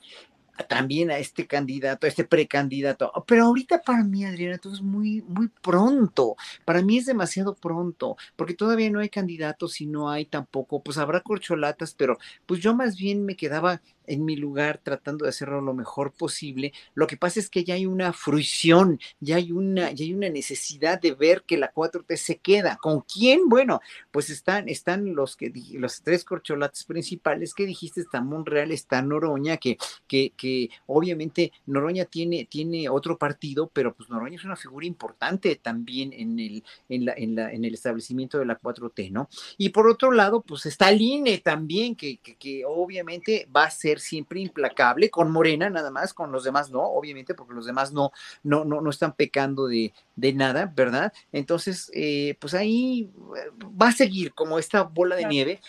también 0.67 1.11
a 1.11 1.17
este 1.17 1.47
candidato, 1.47 2.05
a 2.05 2.09
este 2.09 2.23
precandidato. 2.23 3.11
Pero 3.27 3.45
ahorita 3.45 3.81
para 3.81 4.03
mí, 4.03 4.25
Adriana, 4.25 4.57
todo 4.57 4.73
es 4.73 4.81
muy, 4.81 5.21
muy 5.27 5.49
pronto. 5.61 6.35
Para 6.65 6.81
mí 6.81 6.97
es 6.97 7.05
demasiado 7.05 7.55
pronto, 7.55 8.17
porque 8.35 8.53
todavía 8.53 8.89
no 8.89 8.99
hay 8.99 9.09
candidatos 9.09 9.81
y 9.81 9.85
no 9.85 10.09
hay 10.09 10.25
tampoco, 10.25 10.81
pues 10.81 10.97
habrá 10.97 11.21
corcholatas, 11.21 11.93
pero 11.93 12.17
pues 12.45 12.59
yo 12.61 12.75
más 12.75 12.97
bien 12.97 13.25
me 13.25 13.35
quedaba 13.35 13.81
en 14.07 14.25
mi 14.25 14.35
lugar 14.35 14.79
tratando 14.83 15.23
de 15.23 15.29
hacerlo 15.29 15.61
lo 15.61 15.73
mejor 15.73 16.11
posible. 16.11 16.73
Lo 16.93 17.07
que 17.07 17.17
pasa 17.17 17.39
es 17.39 17.49
que 17.49 17.63
ya 17.63 17.75
hay 17.75 17.85
una 17.85 18.13
fruición, 18.13 18.99
ya 19.19 19.37
hay 19.37 19.51
una, 19.51 19.91
ya 19.91 20.03
hay 20.03 20.13
una 20.13 20.29
necesidad 20.29 20.99
de 20.99 21.13
ver 21.13 21.43
que 21.43 21.57
la 21.57 21.73
4T 21.73 22.17
se 22.17 22.37
queda. 22.37 22.77
¿Con 22.81 23.01
quién? 23.01 23.47
Bueno, 23.47 23.79
pues 24.11 24.29
están, 24.29 24.67
están 24.69 25.15
los 25.15 25.35
que 25.35 25.51
los 25.73 26.01
tres 26.01 26.25
corcholates 26.25 26.83
principales 26.83 27.53
que 27.53 27.65
dijiste, 27.65 28.01
está 28.01 28.21
Monreal, 28.21 28.71
está 28.71 29.01
Noroña, 29.01 29.57
que, 29.57 29.77
que, 30.07 30.33
que 30.35 30.50
obviamente 30.87 31.51
Noroña 31.65 32.05
tiene, 32.05 32.45
tiene 32.45 32.89
otro 32.89 33.17
partido, 33.17 33.69
pero 33.71 33.93
pues 33.93 34.09
Noroña 34.09 34.35
es 34.35 34.45
una 34.45 34.55
figura 34.55 34.85
importante 34.85 35.55
también 35.55 36.13
en 36.13 36.39
el, 36.39 36.63
en 36.89 37.05
la, 37.05 37.13
en 37.13 37.35
la, 37.35 37.51
en 37.51 37.65
el 37.65 37.73
establecimiento 37.73 38.39
de 38.39 38.45
la 38.45 38.59
4T, 38.59 39.11
¿no? 39.11 39.29
Y 39.57 39.69
por 39.69 39.87
otro 39.87 40.11
lado, 40.11 40.41
pues 40.41 40.65
está 40.65 40.89
el 40.89 41.01
INE 41.01 41.39
también, 41.39 41.95
que, 41.95 42.17
que, 42.17 42.35
que 42.35 42.63
obviamente 42.65 43.47
va 43.55 43.65
a 43.65 43.71
ser 43.71 43.99
siempre 43.99 44.39
implacable, 44.39 45.09
con 45.09 45.31
Morena 45.31 45.69
nada 45.69 45.91
más, 45.91 46.13
con 46.13 46.31
los 46.31 46.43
demás 46.43 46.71
no, 46.71 46.81
obviamente, 46.81 47.33
porque 47.33 47.53
los 47.53 47.65
demás 47.65 47.91
no, 47.91 48.11
no, 48.43 48.65
no, 48.65 48.81
no 48.81 48.89
están 48.89 49.13
pecando 49.13 49.67
de, 49.67 49.93
de 50.15 50.33
nada, 50.33 50.71
¿verdad? 50.75 51.13
Entonces, 51.31 51.91
eh, 51.93 52.35
pues 52.39 52.53
ahí 52.53 53.09
eh, 53.37 53.49
va 53.81 53.89
a 53.89 53.93
seguir 53.93 54.33
como 54.33 54.59
esta 54.59 54.83
bola 54.83 55.15
de 55.15 55.25
nieve, 55.25 55.61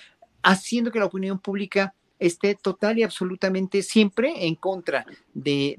haciendo 0.43 0.91
que 0.91 0.99
la 0.99 1.07
opinión 1.07 1.39
pública 1.39 1.95
esté 2.23 2.55
total 2.55 2.99
y 2.99 3.03
absolutamente 3.03 3.83
siempre 3.83 4.47
en 4.47 4.55
contra 4.55 5.05
de, 5.35 5.77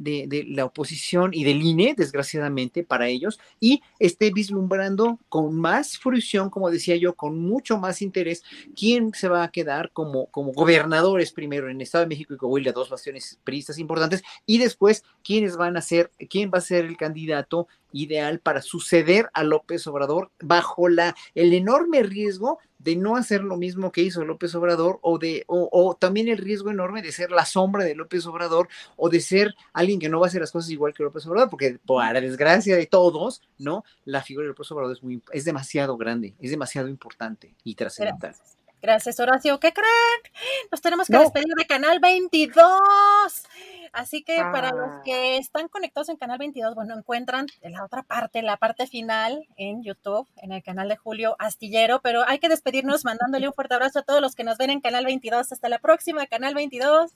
la 0.50 0.66
oposición 0.66 1.32
y 1.34 1.44
del 1.44 1.62
INE, 1.62 1.96
desgraciadamente 1.98 2.84
para 2.84 3.08
ellos, 3.08 3.40
y 3.60 3.82
esté 4.00 4.32
vislumbrando 4.32 5.20
con 5.30 5.56
más 5.56 5.98
fruición, 5.98 6.50
como 6.50 6.70
decía 6.70 6.96
yo, 6.96 7.14
con 7.14 7.40
mucho 7.40 7.78
más 7.78 8.02
interés, 8.02 8.44
quién 8.76 9.14
se 9.14 9.28
va 9.28 9.44
a 9.44 9.52
quedar 9.52 9.92
como, 9.92 10.28
como 10.28 10.52
gobernadores 10.52 11.32
primero 11.32 11.70
en 11.70 11.82
Estado 11.82 12.04
de 12.04 12.10
México 12.10 12.34
y 12.34 12.38
Coahuila, 12.38 12.72
dos 12.72 12.90
bastiones 12.90 13.40
priistas 13.44 13.80
importantes, 13.80 14.24
y 14.46 14.58
después 14.58 15.04
quiénes 15.24 15.56
van 15.56 15.78
a 15.78 15.82
ser, 15.82 16.12
quién 16.30 16.52
va 16.54 16.58
a 16.58 16.62
ser 16.62 16.86
el 16.86 16.98
candidato 16.98 17.68
ideal 17.94 18.40
para 18.40 18.62
suceder 18.62 19.30
a 19.34 19.44
López 19.44 19.88
Obrador 19.88 20.32
bajo 20.42 20.90
la, 20.90 21.16
el 21.36 21.54
enorme 21.54 22.04
riesgo 22.04 22.60
de 22.80 22.96
no 22.98 23.16
hacer 23.16 23.44
lo 23.44 23.56
mismo 23.56 23.92
que 23.92 24.02
hizo 24.02 24.26
López 24.26 24.54
Obrador 24.56 25.00
o 25.02 25.18
de 25.18 25.46
o, 25.48 25.96
también 25.98 26.28
el 26.28 26.38
riesgo 26.38 26.70
enorme 26.70 27.02
de 27.02 27.12
ser 27.12 27.32
la 27.32 27.46
sombra 27.46 27.86
de 27.86 27.96
López 27.96 28.26
Obrador 28.26 28.68
o 28.98 29.10
de 29.10 29.22
ser 29.22 29.56
alguien 29.72 30.00
que 30.00 30.10
no 30.10 30.20
va 30.20 30.28
a 30.28 30.30
hacer 30.30 30.42
las 30.42 30.52
cosas 30.52 30.70
igual 30.70 30.94
que 30.94 31.04
López 31.04 31.26
Obrador 31.28 31.50
porque 31.50 31.80
para 31.86 32.20
desgracia 32.20 32.76
de 32.76 32.86
todos 32.86 33.42
no 33.58 33.86
la 34.04 34.22
figura 34.22 34.44
de 34.44 34.50
López 34.50 34.70
Obrador 34.72 34.94
es 34.94 35.04
muy 35.04 35.22
es 35.32 35.46
demasiado 35.46 35.96
grande 35.96 36.36
es 36.40 36.52
demasiado 36.52 36.90
importante 36.90 37.56
y 37.64 37.76
trascendental 37.76 38.36
Gracias, 38.84 39.18
Horacio. 39.22 39.62
¿Qué 39.62 39.72
creen? 39.72 40.34
Nos 40.70 40.82
tenemos 40.82 41.08
que 41.08 41.18
despedir 41.18 41.54
de 41.58 41.66
Canal 41.66 42.02
22. 42.02 42.62
Así 43.94 44.24
que 44.24 44.36
para 44.40 44.72
los 44.74 44.90
ah. 44.90 45.02
que 45.06 45.38
están 45.38 45.70
conectados 45.70 46.10
en 46.10 46.18
Canal 46.18 46.38
22, 46.38 46.76
bueno, 46.76 46.94
encuentran 46.94 47.48
la 47.62 47.86
otra 47.86 48.04
parte, 48.04 48.42
la 48.42 48.58
parte 48.58 48.86
final 48.86 49.48
en 49.56 49.84
YouTube, 49.84 50.28
en 50.36 50.52
el 50.52 50.62
canal 50.64 50.90
de 50.90 50.98
Julio 50.98 51.38
Astillero, 51.40 52.02
pero 52.02 52.28
hay 52.28 52.40
que 52.40 52.50
despedirnos 52.50 53.06
mandándole 53.06 53.48
un 53.48 53.54
fuerte 53.54 53.76
abrazo 53.76 54.00
a 54.00 54.04
todos 54.04 54.20
los 54.20 54.36
que 54.36 54.44
nos 54.44 54.58
ven 54.58 54.70
en 54.70 54.82
Canal 54.82 55.06
22. 55.06 55.54
Hasta 55.54 55.70
la 55.70 55.80
próxima, 55.80 56.28
Canal 56.28 56.54
22. 56.54 57.14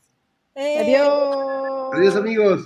Adiós. 0.56 1.92
Adiós, 1.94 2.16
amigos. 2.16 2.62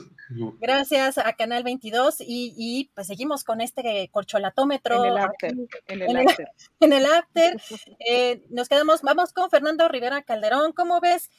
Gracias 0.59 1.17
a 1.17 1.33
Canal 1.33 1.63
22 1.63 2.17
y, 2.19 2.89
pues 2.93 3.07
seguimos 3.07 3.43
con 3.43 3.61
este 3.61 4.09
corcholatómetro. 4.11 5.03
En 5.03 5.11
el 5.11 5.17
after. 5.17 5.51
En 5.87 6.01
el, 6.01 6.27
after. 6.27 6.47
En 6.79 6.93
el 6.93 7.05
after. 7.05 7.61
Eh, 7.99 8.43
nos 8.49 8.67
quedamos, 8.67 9.01
vamos 9.01 9.31
con 9.31 9.49
Fernando 9.49 9.87
Rivera 9.87 10.21
Calderón. 10.23 10.73
¿Cómo 10.73 10.99
ves? 10.99 11.29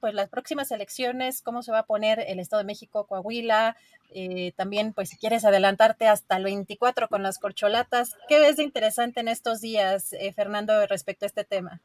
Pues 0.00 0.14
las 0.14 0.28
próximas 0.28 0.70
elecciones, 0.70 1.42
cómo 1.42 1.62
se 1.62 1.72
va 1.72 1.80
a 1.80 1.86
poner 1.86 2.20
el 2.26 2.38
Estado 2.38 2.62
de 2.62 2.66
México, 2.66 3.06
Coahuila, 3.06 3.76
eh, 4.10 4.52
también 4.56 4.92
pues 4.92 5.10
si 5.10 5.16
quieres 5.16 5.44
adelantarte 5.44 6.06
hasta 6.06 6.36
el 6.36 6.44
24 6.44 7.08
con 7.08 7.22
las 7.22 7.38
corcholatas, 7.38 8.14
¿qué 8.28 8.38
ves 8.38 8.56
de 8.56 8.62
interesante 8.62 9.20
en 9.20 9.28
estos 9.28 9.60
días, 9.60 10.12
eh, 10.12 10.32
Fernando, 10.32 10.86
respecto 10.86 11.24
a 11.24 11.28
este 11.28 11.44
tema? 11.44 11.80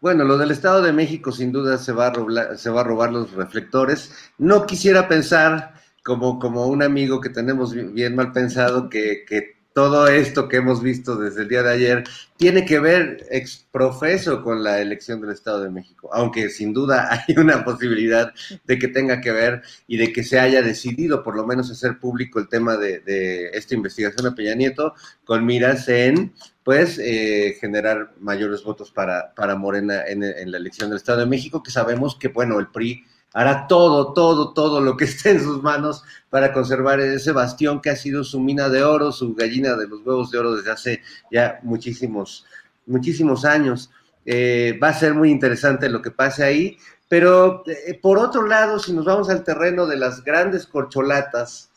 Bueno, 0.00 0.24
lo 0.24 0.36
del 0.36 0.50
Estado 0.50 0.82
de 0.82 0.92
México 0.92 1.32
sin 1.32 1.52
duda 1.52 1.78
se 1.78 1.92
va 1.92 2.08
a 2.08 2.10
robar, 2.10 2.58
se 2.58 2.70
va 2.70 2.82
a 2.82 2.84
robar 2.84 3.12
los 3.12 3.32
reflectores. 3.32 4.12
No 4.38 4.66
quisiera 4.66 5.08
pensar 5.08 5.74
como, 6.04 6.38
como 6.38 6.66
un 6.66 6.82
amigo 6.82 7.20
que 7.20 7.30
tenemos 7.30 7.72
bien 7.74 8.14
mal 8.14 8.32
pensado 8.32 8.90
que, 8.90 9.24
que 9.26 9.63
todo 9.74 10.06
esto 10.06 10.48
que 10.48 10.58
hemos 10.58 10.80
visto 10.80 11.16
desde 11.16 11.42
el 11.42 11.48
día 11.48 11.64
de 11.64 11.72
ayer 11.72 12.04
tiene 12.36 12.64
que 12.64 12.78
ver 12.78 13.26
exprofeso 13.28 14.40
con 14.40 14.62
la 14.62 14.80
elección 14.80 15.20
del 15.20 15.30
Estado 15.32 15.62
de 15.62 15.70
México, 15.70 16.08
aunque 16.12 16.48
sin 16.48 16.72
duda 16.72 17.08
hay 17.28 17.36
una 17.36 17.64
posibilidad 17.64 18.32
de 18.64 18.78
que 18.78 18.88
tenga 18.88 19.20
que 19.20 19.32
ver 19.32 19.62
y 19.88 19.96
de 19.96 20.12
que 20.12 20.22
se 20.22 20.38
haya 20.38 20.62
decidido 20.62 21.24
por 21.24 21.34
lo 21.34 21.44
menos 21.44 21.72
hacer 21.72 21.98
público 21.98 22.38
el 22.38 22.48
tema 22.48 22.76
de, 22.76 23.50
esta 23.52 23.74
investigación 23.74 24.26
a 24.28 24.34
Peña 24.34 24.54
Nieto 24.54 24.94
con 25.24 25.44
miras 25.44 25.88
en 25.88 26.32
pues 26.62 26.98
eh, 26.98 27.58
generar 27.60 28.12
mayores 28.20 28.62
votos 28.62 28.92
para, 28.92 29.34
para 29.34 29.56
Morena 29.56 30.04
en, 30.06 30.22
en 30.22 30.52
la 30.52 30.56
elección 30.56 30.88
del 30.88 30.98
Estado 30.98 31.20
de 31.20 31.26
México, 31.26 31.62
que 31.62 31.70
sabemos 31.70 32.16
que, 32.16 32.28
bueno, 32.28 32.58
el 32.58 32.68
PRI 32.68 33.04
hará 33.34 33.66
todo, 33.66 34.12
todo, 34.14 34.54
todo 34.54 34.80
lo 34.80 34.96
que 34.96 35.04
esté 35.04 35.32
en 35.32 35.42
sus 35.42 35.62
manos 35.62 36.02
para 36.30 36.52
conservar 36.52 37.00
ese 37.00 37.32
bastión 37.32 37.82
que 37.82 37.90
ha 37.90 37.96
sido 37.96 38.24
su 38.24 38.40
mina 38.40 38.70
de 38.70 38.82
oro, 38.82 39.12
su 39.12 39.34
gallina 39.34 39.76
de 39.76 39.88
los 39.88 40.00
huevos 40.06 40.30
de 40.30 40.38
oro 40.38 40.56
desde 40.56 40.70
hace 40.70 41.02
ya 41.30 41.58
muchísimos, 41.62 42.46
muchísimos 42.86 43.44
años. 43.44 43.90
Eh, 44.24 44.78
va 44.82 44.88
a 44.88 44.94
ser 44.94 45.12
muy 45.12 45.30
interesante 45.30 45.90
lo 45.90 46.00
que 46.00 46.10
pase 46.10 46.44
ahí, 46.44 46.78
pero 47.08 47.62
eh, 47.66 47.98
por 48.00 48.18
otro 48.18 48.46
lado, 48.46 48.78
si 48.78 48.92
nos 48.94 49.04
vamos 49.04 49.28
al 49.28 49.44
terreno 49.44 49.86
de 49.86 49.96
las 49.96 50.24
grandes 50.24 50.66
corcholatas, 50.66 51.70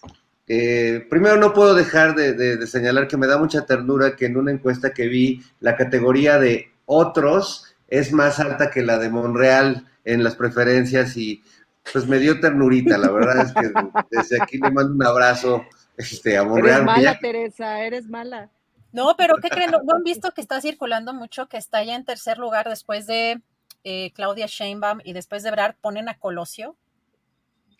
eh, 0.48 1.06
primero 1.10 1.36
no 1.36 1.54
puedo 1.54 1.76
dejar 1.76 2.16
de, 2.16 2.34
de 2.34 2.68
señalar 2.68 3.10
que 3.10 3.18
me 3.18 3.28
da 3.28 3.38
mucha 3.38 3.66
ternura 3.66 4.16
que 4.16 4.28
en 4.28 4.38
una 4.38 4.52
encuesta 4.52 4.94
que 4.94 5.08
vi, 5.08 5.44
la 5.60 5.76
categoría 5.76 6.40
de 6.40 6.72
otros 6.86 7.67
es 7.88 8.12
más 8.12 8.40
alta 8.40 8.70
que 8.70 8.84
la 8.84 8.98
de 8.98 9.10
Monreal 9.10 9.88
en 10.04 10.24
las 10.24 10.36
preferencias 10.36 11.18
y 11.18 11.44
pues 11.92 12.08
me 12.08 12.20
dio 12.20 12.40
ternurita, 12.40 12.98
la 12.98 13.12
verdad 13.12 13.46
es 13.46 13.54
que 13.54 13.72
desde 14.12 14.42
aquí 14.42 14.58
le 14.58 14.72
mando 14.72 14.94
un 14.94 15.06
abrazo 15.06 15.66
este, 15.96 16.38
a 16.38 16.44
Monreal. 16.44 16.82
Eres 16.82 16.86
mala, 16.86 17.20
Teresa, 17.20 17.80
eres 17.82 18.08
mala. 18.08 18.50
No, 18.92 19.16
pero 19.18 19.36
¿qué 19.42 19.50
creen? 19.50 19.72
¿No 19.72 19.96
han 19.96 20.04
visto 20.04 20.32
que 20.32 20.42
está 20.42 20.62
circulando 20.62 21.14
mucho, 21.14 21.48
que 21.48 21.58
está 21.58 21.84
ya 21.84 21.96
en 21.96 22.06
tercer 22.06 22.38
lugar 22.38 22.68
después 22.70 23.06
de 23.06 23.42
eh, 23.84 24.12
Claudia 24.14 24.48
Sheinbaum 24.48 25.00
y 25.04 25.14
después 25.14 25.44
de 25.44 25.52
Brad 25.52 25.76
ponen 25.82 26.10
a 26.10 26.18
Colosio? 26.18 26.76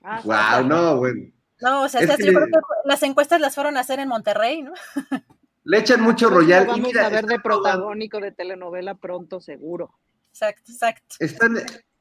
Ah, 0.04 0.22
wow, 0.24 0.68
no, 0.68 0.98
bueno. 0.98 1.32
No, 1.60 1.84
o 1.84 1.90
sea, 1.90 2.02
yo 2.02 2.16
creo 2.16 2.46
que 2.46 2.60
las 2.86 3.02
encuestas 3.04 3.42
las 3.42 3.56
fueron 3.56 3.78
a 3.78 3.80
hacer 3.80 4.00
en 4.00 4.10
Monterrey, 4.10 4.62
¿no? 4.62 4.74
Le 5.68 5.80
echan 5.80 6.02
mucho 6.02 6.30
royal. 6.30 6.66
Vamos 6.66 6.80
y 6.80 6.82
mira, 6.82 7.06
a 7.06 7.10
ver 7.10 7.26
de 7.26 7.40
protagónico 7.40 8.22
de 8.22 8.32
telenovela 8.32 8.96
pronto, 8.96 9.42
seguro. 9.42 9.92
Exacto, 10.30 10.72
exacto. 10.72 11.16
Están, 11.20 11.58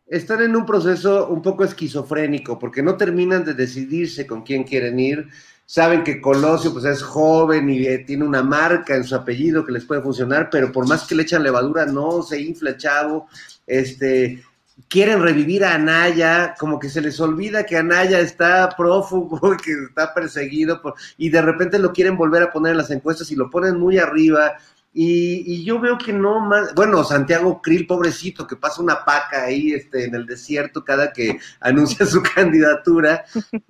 están 0.06 0.42
en 0.42 0.54
un 0.54 0.64
proceso 0.64 1.26
un 1.28 1.42
poco 1.42 1.64
esquizofrénico, 1.64 2.60
porque 2.60 2.80
no 2.80 2.96
terminan 2.96 3.44
de 3.44 3.54
decidirse 3.54 4.24
con 4.24 4.42
quién 4.42 4.62
quieren 4.62 5.00
ir. 5.00 5.28
Saben 5.64 6.04
que 6.04 6.20
Colosio 6.20 6.72
pues, 6.72 6.84
es 6.84 7.02
joven 7.02 7.68
y 7.68 7.84
eh, 7.86 8.04
tiene 8.06 8.24
una 8.24 8.44
marca 8.44 8.94
en 8.94 9.02
su 9.02 9.16
apellido 9.16 9.64
que 9.64 9.72
les 9.72 9.84
puede 9.84 10.00
funcionar, 10.00 10.48
pero 10.48 10.70
por 10.70 10.86
más 10.86 11.04
que 11.04 11.16
le 11.16 11.24
echan 11.24 11.42
levadura, 11.42 11.86
no 11.86 12.22
se 12.22 12.40
infla 12.40 12.76
chavo. 12.76 13.26
Este, 13.66 14.44
quieren 14.88 15.22
revivir 15.22 15.64
a 15.64 15.74
Anaya, 15.74 16.54
como 16.58 16.78
que 16.78 16.88
se 16.88 17.00
les 17.00 17.18
olvida 17.20 17.64
que 17.64 17.76
Anaya 17.76 18.20
está 18.20 18.68
prófugo, 18.76 19.56
que 19.64 19.72
está 19.88 20.12
perseguido, 20.12 20.80
y 21.16 21.30
de 21.30 21.42
repente 21.42 21.78
lo 21.78 21.92
quieren 21.92 22.16
volver 22.16 22.42
a 22.42 22.52
poner 22.52 22.72
en 22.72 22.78
las 22.78 22.90
encuestas 22.90 23.30
y 23.30 23.36
lo 23.36 23.50
ponen 23.50 23.78
muy 23.78 23.98
arriba. 23.98 24.56
Y, 24.98 25.62
yo 25.62 25.78
veo 25.78 25.98
que 25.98 26.12
no 26.12 26.40
más, 26.40 26.74
bueno, 26.74 27.04
Santiago 27.04 27.60
Krill, 27.60 27.86
pobrecito, 27.86 28.46
que 28.46 28.56
pasa 28.56 28.80
una 28.80 29.04
paca 29.04 29.44
ahí 29.44 29.74
este, 29.74 30.06
en 30.06 30.14
el 30.14 30.24
desierto 30.24 30.84
cada 30.84 31.12
que 31.12 31.38
anuncia 31.60 32.06
su 32.06 32.22
candidatura, 32.34 33.24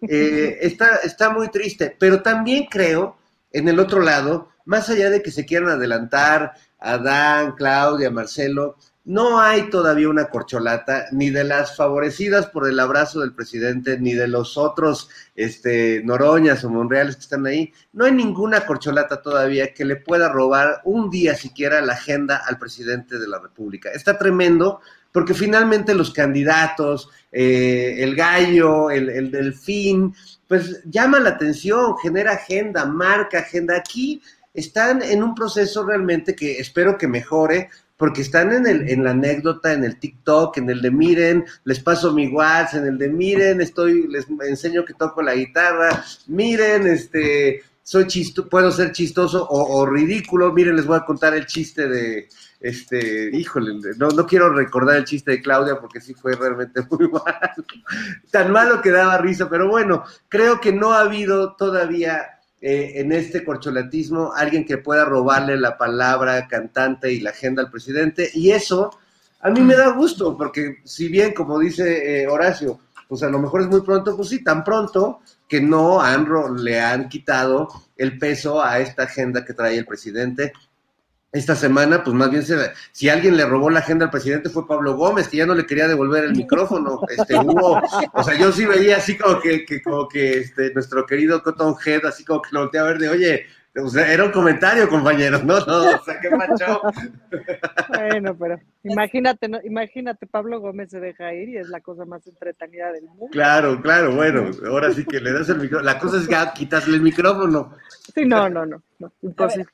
eh, 0.08 0.58
está, 0.60 0.96
está 1.02 1.30
muy 1.30 1.48
triste, 1.48 1.96
pero 1.98 2.22
también 2.22 2.66
creo, 2.70 3.18
en 3.50 3.68
el 3.68 3.80
otro 3.80 4.00
lado, 4.02 4.50
más 4.66 4.88
allá 4.88 5.10
de 5.10 5.20
que 5.20 5.32
se 5.32 5.44
quieran 5.44 5.70
adelantar 5.70 6.52
a 6.78 6.98
Dan, 6.98 7.52
Claudia, 7.56 8.10
Marcelo, 8.10 8.76
no 9.06 9.40
hay 9.40 9.70
todavía 9.70 10.08
una 10.08 10.26
corcholata, 10.26 11.06
ni 11.12 11.30
de 11.30 11.44
las 11.44 11.76
favorecidas 11.76 12.48
por 12.48 12.68
el 12.68 12.78
abrazo 12.80 13.20
del 13.20 13.32
presidente, 13.32 14.00
ni 14.00 14.14
de 14.14 14.26
los 14.26 14.58
otros 14.58 15.08
este, 15.36 16.02
Noroñas 16.04 16.64
o 16.64 16.70
Monreales 16.70 17.14
que 17.14 17.22
están 17.22 17.46
ahí. 17.46 17.72
No 17.92 18.04
hay 18.04 18.12
ninguna 18.12 18.66
corcholata 18.66 19.22
todavía 19.22 19.72
que 19.72 19.84
le 19.84 19.94
pueda 19.94 20.28
robar 20.28 20.80
un 20.84 21.08
día 21.08 21.36
siquiera 21.36 21.80
la 21.82 21.92
agenda 21.92 22.42
al 22.48 22.58
presidente 22.58 23.16
de 23.20 23.28
la 23.28 23.38
República. 23.38 23.90
Está 23.90 24.18
tremendo 24.18 24.80
porque 25.12 25.34
finalmente 25.34 25.94
los 25.94 26.12
candidatos, 26.12 27.08
eh, 27.30 27.98
el 28.00 28.16
gallo, 28.16 28.90
el, 28.90 29.08
el 29.08 29.30
delfín, 29.30 30.16
pues 30.48 30.82
llama 30.84 31.20
la 31.20 31.30
atención, 31.30 31.96
genera 31.98 32.32
agenda, 32.32 32.84
marca 32.84 33.38
agenda. 33.38 33.76
Aquí 33.76 34.20
están 34.52 35.00
en 35.02 35.22
un 35.22 35.34
proceso 35.34 35.84
realmente 35.84 36.34
que 36.34 36.58
espero 36.58 36.98
que 36.98 37.06
mejore, 37.06 37.70
porque 37.96 38.22
están 38.22 38.52
en, 38.52 38.66
el, 38.66 38.88
en 38.88 39.04
la 39.04 39.12
anécdota, 39.12 39.72
en 39.72 39.84
el 39.84 39.98
TikTok, 39.98 40.58
en 40.58 40.70
el 40.70 40.82
de 40.82 40.90
miren, 40.90 41.44
les 41.64 41.80
paso 41.80 42.12
mi 42.12 42.28
WhatsApp, 42.28 42.82
en 42.82 42.88
el 42.88 42.98
de 42.98 43.08
miren, 43.08 43.60
estoy, 43.60 44.06
les 44.08 44.26
enseño 44.46 44.84
que 44.84 44.94
toco 44.94 45.22
la 45.22 45.34
guitarra, 45.34 46.04
miren, 46.26 46.86
este, 46.86 47.62
soy 47.82 48.06
chisto, 48.06 48.48
puedo 48.48 48.70
ser 48.70 48.92
chistoso 48.92 49.46
o, 49.48 49.86
ridículo, 49.86 50.52
miren, 50.52 50.76
les 50.76 50.86
voy 50.86 50.98
a 50.98 51.06
contar 51.06 51.34
el 51.34 51.46
chiste 51.46 51.88
de, 51.88 52.28
este, 52.60 53.30
híjole, 53.32 53.72
no, 53.96 54.08
no 54.08 54.26
quiero 54.26 54.52
recordar 54.52 54.96
el 54.96 55.04
chiste 55.04 55.30
de 55.30 55.42
Claudia 55.42 55.80
porque 55.80 56.00
sí 56.00 56.12
fue 56.12 56.34
realmente 56.34 56.82
muy 56.90 57.08
malo, 57.10 57.64
tan 58.30 58.52
malo 58.52 58.82
que 58.82 58.90
daba 58.90 59.18
risa, 59.18 59.48
pero 59.48 59.68
bueno, 59.68 60.04
creo 60.28 60.60
que 60.60 60.72
no 60.72 60.92
ha 60.92 61.00
habido 61.00 61.54
todavía 61.54 62.35
eh, 62.60 62.92
en 62.96 63.12
este 63.12 63.44
corcholatismo 63.44 64.32
alguien 64.34 64.64
que 64.64 64.78
pueda 64.78 65.04
robarle 65.04 65.56
la 65.56 65.76
palabra 65.76 66.48
cantante 66.48 67.12
y 67.12 67.20
la 67.20 67.30
agenda 67.30 67.62
al 67.62 67.70
presidente. 67.70 68.30
Y 68.34 68.50
eso 68.50 68.98
a 69.40 69.50
mí 69.50 69.60
me 69.60 69.76
da 69.76 69.90
gusto, 69.90 70.36
porque 70.36 70.78
si 70.84 71.08
bien, 71.08 71.32
como 71.32 71.58
dice 71.58 72.22
eh, 72.22 72.26
Horacio, 72.26 72.80
pues 73.08 73.22
a 73.22 73.28
lo 73.28 73.38
mejor 73.38 73.60
es 73.62 73.68
muy 73.68 73.82
pronto, 73.82 74.16
pues 74.16 74.28
sí, 74.28 74.42
tan 74.42 74.64
pronto 74.64 75.20
que 75.46 75.60
no 75.60 76.00
han, 76.00 76.26
le 76.64 76.80
han 76.80 77.08
quitado 77.08 77.68
el 77.96 78.18
peso 78.18 78.62
a 78.62 78.80
esta 78.80 79.04
agenda 79.04 79.44
que 79.44 79.54
trae 79.54 79.76
el 79.76 79.86
presidente 79.86 80.52
esta 81.36 81.54
semana, 81.54 82.02
pues 82.02 82.14
más 82.14 82.30
bien 82.30 82.44
si 82.92 83.08
alguien 83.08 83.36
le 83.36 83.44
robó 83.46 83.70
la 83.70 83.80
agenda 83.80 84.06
al 84.06 84.10
presidente 84.10 84.48
fue 84.48 84.66
Pablo 84.66 84.96
Gómez, 84.96 85.28
que 85.28 85.38
ya 85.38 85.46
no 85.46 85.54
le 85.54 85.66
quería 85.66 85.88
devolver 85.88 86.24
el 86.24 86.36
micrófono. 86.36 87.00
Este, 87.08 87.36
hubo, 87.36 87.80
o 88.12 88.22
sea, 88.22 88.38
yo 88.38 88.52
sí 88.52 88.64
veía 88.64 88.96
así 88.96 89.16
como 89.16 89.40
que, 89.40 89.64
que 89.64 89.82
como 89.82 90.08
que 90.08 90.38
este, 90.38 90.72
nuestro 90.72 91.06
querido 91.06 91.42
Cotton 91.42 91.74
Head, 91.84 92.06
así 92.06 92.24
como 92.24 92.42
que 92.42 92.50
lo 92.52 92.60
volteé 92.60 92.80
a 92.80 92.84
ver 92.84 92.98
de, 92.98 93.08
oye, 93.08 93.46
o 93.78 93.88
sea, 93.88 94.10
era 94.10 94.24
un 94.24 94.32
comentario, 94.32 94.88
compañeros, 94.88 95.44
¿no? 95.44 95.56
No, 95.66 95.90
o 95.90 96.04
sea, 96.04 96.20
qué 96.20 96.30
macho. 96.30 96.80
Bueno, 97.88 98.36
pero 98.38 98.58
imagínate, 98.84 99.48
¿no? 99.48 99.58
imagínate, 99.64 100.26
Pablo 100.26 100.60
Gómez 100.60 100.90
se 100.90 101.00
deja 101.00 101.34
ir 101.34 101.50
y 101.50 101.56
es 101.58 101.68
la 101.68 101.80
cosa 101.80 102.04
más 102.04 102.26
entretenida 102.26 102.92
del 102.92 103.04
mundo. 103.04 103.28
Claro, 103.32 103.80
claro, 103.82 104.14
bueno, 104.14 104.50
ahora 104.66 104.92
sí 104.92 105.04
que 105.04 105.20
le 105.20 105.32
das 105.32 105.48
el 105.48 105.58
micrófono. 105.58 105.84
La 105.84 105.98
cosa 105.98 106.18
es 106.18 106.28
que 106.28 106.36
quitarle 106.54 106.96
el 106.96 107.02
micrófono. 107.02 107.74
Sí, 108.14 108.24
no, 108.24 108.48
no, 108.48 108.64
no, 108.64 108.82
no 108.98 109.12
imposible. 109.22 109.66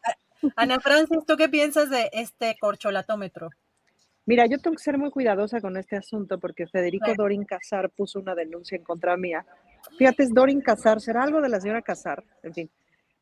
Ana 0.57 0.81
Francis, 0.81 1.25
¿tú 1.27 1.37
qué 1.37 1.49
piensas 1.49 1.91
de 1.91 2.11
este 2.13 2.57
corcholatómetro? 2.61 3.51
Mira, 4.25 4.47
yo 4.47 4.59
tengo 4.59 4.77
que 4.77 4.83
ser 4.83 4.99
muy 4.99 5.11
cuidadosa 5.11 5.61
con 5.61 5.77
este 5.77 5.97
asunto 5.97 6.39
porque 6.39 6.67
Federico 6.67 7.13
Dorin 7.17 7.45
Casar 7.45 7.91
puso 7.91 8.21
una 8.21 8.35
denuncia 8.35 8.77
en 8.77 8.85
contra 8.85 9.17
mía. 9.17 9.45
Fíjate, 9.99 10.23
es 10.23 10.33
Dorin 10.33 10.61
Casar, 10.61 11.01
será 11.01 11.25
algo 11.25 11.41
de 11.41 11.49
la 11.49 11.61
señora 11.61 11.83
Casar, 11.83 12.23
en 12.43 12.55
fin. 12.55 12.71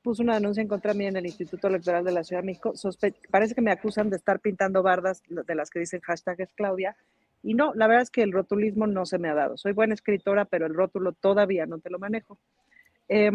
Puso 0.02 0.22
una 0.22 0.34
denuncia 0.34 0.60
en 0.60 0.68
contra 0.68 0.92
mía 0.92 1.08
en 1.08 1.16
el 1.16 1.26
Instituto 1.26 1.68
Electoral 1.68 2.04
de 2.04 2.12
la 2.12 2.24
Ciudad 2.24 2.42
de 2.42 2.46
México. 2.46 2.74
parece 3.30 3.54
que 3.54 3.62
me 3.62 3.70
acusan 3.70 4.10
de 4.10 4.16
estar 4.16 4.40
pintando 4.40 4.82
bardas 4.82 5.22
de 5.28 5.54
las 5.54 5.70
que 5.70 5.78
dicen 5.78 6.00
hashtag 6.00 6.40
es 6.42 6.52
Claudia. 6.54 6.96
Y 7.42 7.54
no, 7.54 7.72
la 7.74 7.86
verdad 7.86 8.02
es 8.02 8.10
que 8.10 8.22
el 8.22 8.32
rotulismo 8.32 8.86
no 8.86 9.06
se 9.06 9.18
me 9.18 9.30
ha 9.30 9.34
dado. 9.34 9.56
Soy 9.56 9.72
buena 9.72 9.94
escritora, 9.94 10.44
pero 10.44 10.66
el 10.66 10.74
rótulo 10.74 11.12
todavía 11.12 11.64
no 11.64 11.78
te 11.78 11.88
lo 11.88 11.98
manejo. 11.98 12.38
Eh, 13.08 13.30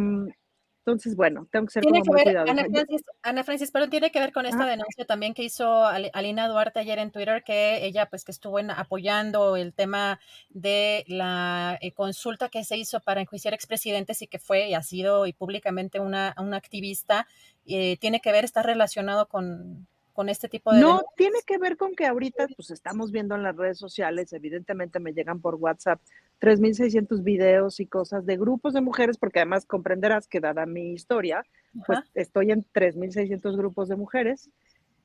entonces, 0.86 1.16
bueno, 1.16 1.48
tengo 1.52 1.66
que 1.66 1.72
ser 1.74 1.84
como 1.84 1.96
muy 1.96 2.24
cuidadosa. 2.24 2.52
Ana 2.52 2.66
Francis, 2.66 3.02
Ana 3.24 3.44
Francis, 3.44 3.72
pero 3.72 3.90
tiene 3.90 4.12
que 4.12 4.20
ver 4.20 4.32
con 4.32 4.46
esta 4.46 4.68
denuncia 4.68 5.04
también 5.04 5.34
que 5.34 5.42
hizo 5.42 5.84
Alina 5.84 6.48
Duarte 6.48 6.80
ayer 6.80 7.00
en 7.00 7.10
Twitter, 7.10 7.44
que 7.44 7.84
ella 7.84 8.06
pues 8.08 8.24
que 8.24 8.32
estuvo 8.32 8.60
apoyando 8.60 9.56
el 9.56 9.74
tema 9.74 10.20
de 10.50 11.04
la 11.08 11.80
eh, 11.82 11.92
consulta 11.92 12.50
que 12.50 12.64
se 12.64 12.78
hizo 12.78 13.00
para 13.00 13.22
enjuiciar 13.22 13.56
expresidentes 13.56 14.22
y 14.22 14.28
que 14.28 14.38
fue 14.38 14.70
y 14.70 14.76
ha 14.76 14.84
sido 14.84 15.26
y 15.26 15.34
públicamente 15.34 16.00
una, 16.00 16.36
una 16.38 16.58
activista, 16.58 17.26
eh, 17.66 17.98
tiene 17.98 18.22
que 18.22 18.32
ver, 18.32 18.46
está 18.46 18.62
relacionado 18.62 19.28
con, 19.28 19.88
con 20.14 20.30
este 20.30 20.50
tipo 20.50 20.72
de... 20.72 20.82
No, 20.82 21.02
tiene 21.18 21.40
que 21.48 21.58
ver 21.58 21.78
con 21.78 21.96
que 21.96 22.06
ahorita 22.06 22.48
pues 22.56 22.70
estamos 22.70 23.12
viendo 23.12 23.34
en 23.34 23.42
las 23.42 23.56
redes 23.56 23.80
sociales, 23.80 24.32
evidentemente 24.34 25.00
me 25.00 25.14
llegan 25.14 25.42
por 25.42 25.56
WhatsApp 25.56 26.00
3.600 26.42 27.24
videos 27.24 27.80
y 27.80 27.88
cosas 27.88 28.26
de 28.26 28.38
grupos 28.38 28.74
de 28.74 28.82
mujeres, 28.82 29.18
porque 29.18 29.40
además 29.40 29.66
comprenderás 29.66 30.28
que 30.28 30.40
dada 30.40 30.66
mi 30.66 30.94
historia, 30.94 31.44
pues 31.86 32.00
estoy 32.14 32.52
en 32.52 32.66
3.600 32.74 33.56
grupos 33.58 33.90
de 33.90 33.96
mujeres 33.96 34.50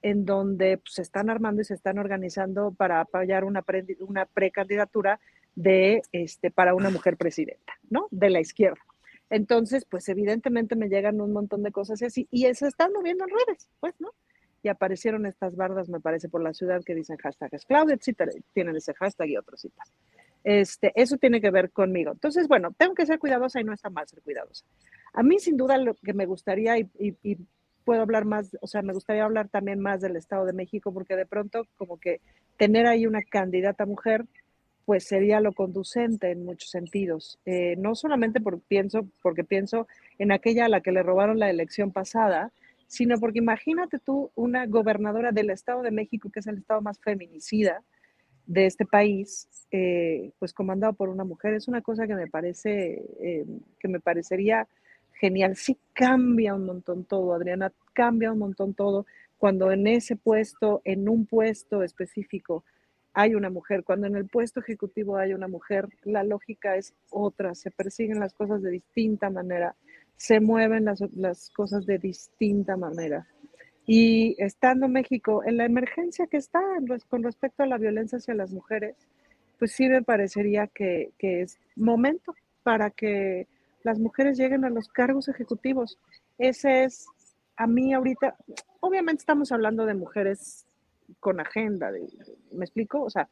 en 0.02 0.24
donde 0.24 0.78
pues, 0.78 0.94
se 0.94 1.02
están 1.02 1.31
armando 1.31 1.62
y 1.62 1.65
se 1.65 1.74
están 1.74 1.98
organizando 1.98 2.73
para 2.73 3.01
apoyar 3.01 3.44
una, 3.44 3.65
una 4.01 4.27
precandidatura 4.27 5.20
de, 5.55 6.02
este, 6.12 6.51
para 6.51 6.74
una 6.74 6.90
mujer 6.90 7.16
presidenta, 7.16 7.74
¿no? 7.90 8.09
De 8.11 8.31
la 8.31 8.40
izquierda. 8.40 8.81
Entonces, 9.28 9.85
pues 9.85 10.09
evidentemente 10.09 10.74
me 10.74 10.89
llegan 10.89 11.20
un 11.20 11.32
montón 11.32 11.62
de 11.62 11.70
cosas 11.70 12.02
así 12.02 12.27
y 12.31 12.52
se 12.55 12.66
están 12.66 12.93
moviendo 12.93 13.24
en 13.24 13.31
redes, 13.31 13.69
pues, 13.78 13.94
¿no? 14.01 14.12
Y 14.62 14.69
aparecieron 14.69 15.24
estas 15.24 15.57
bardas, 15.57 15.89
me 15.89 16.01
parece, 16.01 16.28
por 16.28 16.43
la 16.43 16.52
ciudad 16.52 16.82
que 16.85 16.94
dicen 16.94 17.16
hashtag 17.16 17.55
es 17.55 17.65
Claudia, 17.65 17.97
tienen 18.52 18.77
ese 18.77 18.93
hashtag 18.94 19.28
y 19.28 19.36
otros 19.36 19.65
y 19.65 19.70
tal. 19.70 19.86
Este, 20.44 20.92
eso 20.94 21.16
tiene 21.18 21.40
que 21.40 21.50
ver 21.50 21.70
conmigo. 21.70 22.12
Entonces, 22.12 22.48
bueno, 22.48 22.74
tengo 22.76 22.94
que 22.94 23.06
ser 23.06 23.18
cuidadosa 23.18 23.60
y 23.60 23.64
no 23.64 23.72
está 23.72 23.90
mal 23.90 24.08
ser 24.08 24.22
cuidadosa. 24.22 24.64
A 25.12 25.22
mí, 25.22 25.38
sin 25.38 25.56
duda, 25.56 25.76
lo 25.76 25.94
que 25.94 26.14
me 26.14 26.26
gustaría, 26.26 26.78
y, 26.78 26.88
puedo 27.84 28.02
hablar 28.02 28.24
más, 28.24 28.56
o 28.60 28.66
sea, 28.66 28.82
me 28.82 28.92
gustaría 28.92 29.24
hablar 29.24 29.48
también 29.48 29.80
más 29.80 30.00
del 30.00 30.16
Estado 30.16 30.44
de 30.44 30.52
México, 30.52 30.92
porque 30.92 31.16
de 31.16 31.26
pronto, 31.26 31.66
como 31.76 31.98
que 31.98 32.20
tener 32.56 32.86
ahí 32.86 33.06
una 33.06 33.22
candidata 33.22 33.86
mujer, 33.86 34.26
pues 34.84 35.04
sería 35.04 35.40
lo 35.40 35.52
conducente 35.52 36.30
en 36.30 36.44
muchos 36.44 36.70
sentidos. 36.70 37.38
Eh, 37.46 37.76
no 37.78 37.94
solamente 37.94 38.40
por, 38.40 38.60
pienso, 38.60 39.08
porque 39.22 39.44
pienso 39.44 39.88
en 40.18 40.32
aquella 40.32 40.66
a 40.66 40.68
la 40.68 40.80
que 40.80 40.92
le 40.92 41.02
robaron 41.02 41.38
la 41.38 41.50
elección 41.50 41.90
pasada, 41.90 42.52
sino 42.86 43.18
porque 43.20 43.38
imagínate 43.38 43.98
tú 43.98 44.30
una 44.34 44.66
gobernadora 44.66 45.30
del 45.30 45.50
Estado 45.50 45.82
de 45.82 45.92
México, 45.92 46.28
que 46.30 46.40
es 46.40 46.46
el 46.48 46.58
estado 46.58 46.80
más 46.80 46.98
feminicida, 46.98 47.84
de 48.51 48.66
este 48.66 48.85
país, 48.85 49.48
eh, 49.70 50.32
pues 50.40 50.52
comandado 50.52 50.93
por 50.94 51.09
una 51.09 51.22
mujer, 51.22 51.55
es 51.55 51.68
una 51.68 51.82
cosa 51.82 52.09
que 52.09 52.16
me 52.16 52.27
parece, 52.27 53.05
eh, 53.20 53.47
que 53.78 53.86
me 53.86 54.01
parecería 54.01 54.66
genial. 55.12 55.55
Sí 55.55 55.78
cambia 55.93 56.56
un 56.56 56.66
montón 56.66 57.05
todo, 57.05 57.32
Adriana, 57.32 57.72
cambia 57.93 58.32
un 58.32 58.40
montón 58.40 58.74
todo 58.74 59.06
cuando 59.39 59.70
en 59.70 59.86
ese 59.86 60.16
puesto, 60.16 60.82
en 60.85 61.09
un 61.09 61.27
puesto 61.27 61.85
específico, 61.85 62.64
hay 63.14 63.36
una 63.36 63.51
mujer. 63.51 63.85
Cuando 63.85 64.09
en 64.09 64.16
el 64.16 64.27
puesto 64.27 64.59
ejecutivo 64.59 65.16
hay 65.16 65.32
una 65.32 65.47
mujer, 65.47 65.89
la 66.02 66.24
lógica 66.24 66.74
es 66.74 66.93
otra, 67.10 67.55
se 67.55 67.70
persiguen 67.70 68.18
las 68.18 68.35
cosas 68.35 68.62
de 68.62 68.70
distinta 68.70 69.31
manera, 69.31 69.77
se 70.16 70.40
mueven 70.40 70.86
las, 70.86 71.01
las 71.14 71.51
cosas 71.51 71.86
de 71.86 71.98
distinta 71.98 72.77
manera. 72.77 73.28
Y 73.92 74.36
estando 74.38 74.86
México 74.86 75.42
en 75.44 75.56
la 75.56 75.64
emergencia 75.64 76.28
que 76.28 76.36
está 76.36 76.60
con 77.08 77.24
respecto 77.24 77.64
a 77.64 77.66
la 77.66 77.76
violencia 77.76 78.18
hacia 78.18 78.34
las 78.34 78.52
mujeres, 78.52 78.94
pues 79.58 79.72
sí 79.72 79.88
me 79.88 80.00
parecería 80.00 80.68
que, 80.68 81.10
es 81.18 81.58
momento 81.74 82.32
para 82.62 82.92
que 82.92 83.48
las 83.82 83.98
mujeres 83.98 84.38
lleguen 84.38 84.64
a 84.64 84.70
los 84.70 84.86
cargos 84.90 85.26
ejecutivos. 85.26 85.98
Ese 86.38 86.84
es, 86.84 87.04
a 87.56 87.66
mí 87.66 87.92
ahorita, 87.92 88.36
obviamente 88.78 89.22
estamos 89.22 89.50
hablando 89.50 89.84
de 89.86 89.94
mujeres 89.94 90.66
con 91.18 91.40
agenda, 91.40 91.90
¿me 92.52 92.64
explico? 92.64 93.02
O 93.02 93.10
sea, 93.10 93.28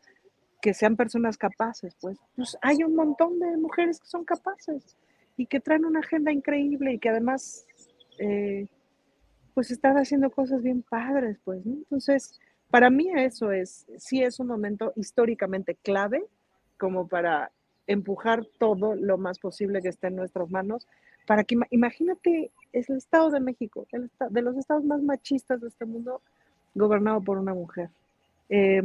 que 0.61 0.75
sean 0.75 0.97
personas 0.97 1.39
capaces, 1.39 1.95
pues, 2.01 2.19
pues 2.35 2.59
hay 2.63 2.83
un 2.83 2.97
montón 2.97 3.39
de 3.39 3.57
mujeres 3.59 4.01
que 4.01 4.09
son 4.09 4.25
capaces 4.25 4.97
y 5.37 5.47
que 5.47 5.61
traen 5.61 5.85
una 5.85 6.01
agenda 6.01 6.33
increíble 6.33 6.95
y 6.95 6.99
que 6.99 7.11
además, 7.11 7.65
eh, 8.19 8.67
pues 9.59 9.73
están 9.73 9.97
haciendo 9.97 10.31
cosas 10.31 10.63
bien 10.63 10.85
padres, 10.89 11.37
pues, 11.43 11.67
¿no? 11.67 11.73
Entonces, 11.79 12.39
para 12.71 12.91
mí 12.91 13.11
eso 13.17 13.51
es, 13.51 13.87
sí 13.97 14.23
es 14.23 14.39
un 14.39 14.47
momento 14.47 14.93
históricamente 14.95 15.75
clave 15.75 16.25
como 16.79 17.09
para 17.09 17.51
empujar 17.89 18.47
todo 18.61 18.95
lo 18.95 19.19
más 19.19 19.41
posible 19.41 19.83
que 19.83 19.89
esté 19.89 20.07
en 20.07 20.15
nuestras 20.15 20.49
manos, 20.53 20.87
para 21.27 21.43
que 21.43 21.57
imagínate, 21.71 22.53
es 22.73 22.89
el 22.89 22.99
Estado 22.99 23.31
de 23.31 23.41
México, 23.41 23.85
el, 23.91 24.09
de 24.31 24.43
los 24.43 24.57
estados 24.57 24.85
más 24.85 25.03
machistas 25.03 25.61
de 25.61 25.67
este 25.67 25.87
mundo, 25.87 26.23
gobernado 26.77 27.21
por 27.21 27.37
una 27.37 27.53
mujer. 27.53 27.91
Eh, 28.49 28.81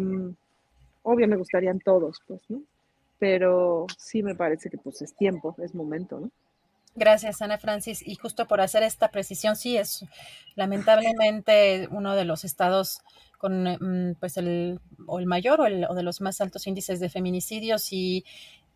obvio 1.03 1.27
me 1.27 1.37
gustarían 1.37 1.81
todos, 1.81 2.19
pues, 2.25 2.41
¿no? 2.49 2.63
Pero 3.19 3.85
sí 3.95 4.23
me 4.23 4.33
parece 4.33 4.71
que 4.71 4.79
pues 4.79 5.03
es 5.03 5.13
tiempo, 5.13 5.55
es 5.59 5.75
momento, 5.75 6.19
¿no? 6.19 6.31
Gracias, 6.95 7.41
Ana 7.41 7.57
Francis. 7.57 8.05
Y 8.05 8.15
justo 8.15 8.47
por 8.47 8.61
hacer 8.61 8.83
esta 8.83 9.09
precisión, 9.09 9.55
sí 9.55 9.77
es 9.77 10.05
lamentablemente 10.55 11.87
uno 11.91 12.15
de 12.15 12.25
los 12.25 12.43
estados 12.43 13.01
con 13.39 13.63
mm, 13.63 14.15
pues 14.19 14.37
el, 14.37 14.79
o 15.05 15.19
el 15.19 15.25
mayor 15.25 15.61
o, 15.61 15.65
el, 15.65 15.85
o 15.85 15.95
de 15.95 16.03
los 16.03 16.21
más 16.21 16.39
altos 16.39 16.65
índices 16.67 16.99
de 16.99 17.09
feminicidios 17.09 17.91
y 17.91 18.23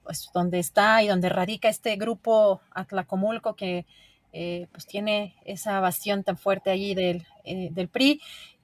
pues 0.03 0.29
donde 0.33 0.59
está 0.59 1.03
y 1.03 1.07
donde 1.07 1.29
radica 1.29 1.69
este 1.69 1.95
grupo 1.95 2.61
Atlacomulco 2.71 3.55
que 3.55 3.85
eh, 4.33 4.67
pues 4.71 4.85
tiene 4.85 5.35
esa 5.45 5.79
bastión 5.79 6.23
tan 6.23 6.37
fuerte 6.37 6.69
allí 6.69 6.95
del, 6.95 7.25
eh, 7.45 7.69
del 7.71 7.87
PRI. 7.87 8.21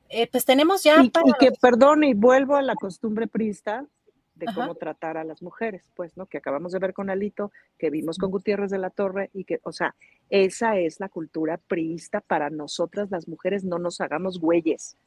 Eh, 0.10 0.28
pues 0.28 0.46
tenemos 0.46 0.84
ya... 0.84 1.02
Y, 1.02 1.12
que, 1.40 1.52
perdón, 1.60 2.04
y 2.04 2.14
vuelvo 2.14 2.56
a 2.56 2.62
la 2.62 2.76
costumbre 2.76 3.28
prista 3.28 3.86
de 4.46 4.54
cómo 4.54 4.76
tratar 4.76 5.18
a 5.18 5.24
las 5.24 5.42
mujeres, 5.42 5.84
pues, 5.96 6.16
¿no? 6.18 6.26
Que 6.26 6.38
acabamos 6.38 6.72
de 6.72 6.80
ver 6.80 6.94
con 6.94 7.10
Alito, 7.10 7.52
que 7.78 7.90
vimos 7.90 8.18
con 8.18 8.32
Gutiérrez 8.32 8.72
de 8.72 8.78
la 8.78 8.90
Torre 8.90 9.30
y 9.34 9.46
que, 9.46 9.60
o 9.64 9.72
sea, 9.72 9.96
esa 10.30 10.78
es 10.78 11.00
la 11.00 11.10
cultura 11.10 11.58
priista 11.58 12.22
para 12.22 12.50
nosotras 12.50 13.12
las 13.12 13.28
mujeres, 13.28 13.64
no 13.64 13.80
nos 13.80 14.02
hagamos 14.02 14.40
güeyes. 14.40 14.98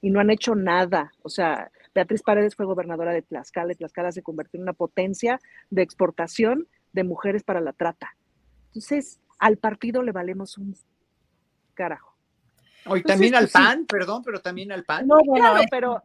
Y 0.00 0.10
no 0.10 0.20
han 0.20 0.30
hecho 0.30 0.54
nada. 0.54 1.12
O 1.22 1.28
sea, 1.28 1.70
Beatriz 1.94 2.22
Paredes 2.22 2.54
fue 2.54 2.66
gobernadora 2.66 3.12
de 3.12 3.22
Tlaxcala 3.22 3.72
y 3.72 3.76
Tlaxcala 3.76 4.12
se 4.12 4.22
convirtió 4.22 4.58
en 4.58 4.62
una 4.62 4.72
potencia 4.72 5.40
de 5.70 5.82
exportación 5.82 6.68
de 6.92 7.04
mujeres 7.04 7.42
para 7.42 7.60
la 7.60 7.72
trata. 7.72 8.14
Entonces, 8.68 9.20
al 9.38 9.56
partido 9.56 10.02
le 10.02 10.12
valemos 10.12 10.56
un 10.58 10.76
carajo. 11.74 12.16
Hoy 12.86 13.02
pues 13.02 13.12
también 13.12 13.34
al 13.34 13.48
PAN, 13.48 13.86
perdón, 13.86 14.22
pero 14.24 14.40
también 14.40 14.72
al 14.72 14.84
PAN. 14.84 15.06
No, 15.06 15.16
bueno, 15.24 15.60
pero, 15.70 16.02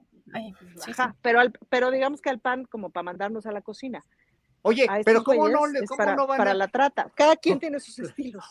pero, 1.21 1.41
pero 1.69 1.91
digamos 1.91 2.21
que 2.21 2.29
al 2.29 2.39
PAN 2.39 2.65
como 2.65 2.89
para 2.89 3.03
mandarnos 3.03 3.45
a 3.45 3.51
la 3.51 3.61
cocina. 3.61 4.03
Oye, 4.65 4.87
pero 5.03 5.25
¿cómo 5.25 5.49
no, 5.49 5.67
le, 5.67 5.85
cómo 5.85 5.97
para, 5.97 6.15
no 6.15 6.25
van 6.25 6.37
para 6.37 6.53
la 6.53 6.69
trata? 6.69 7.11
Cada 7.15 7.35
quien 7.35 7.59
tiene 7.59 7.81
sus 7.81 7.99
estilos. 7.99 8.45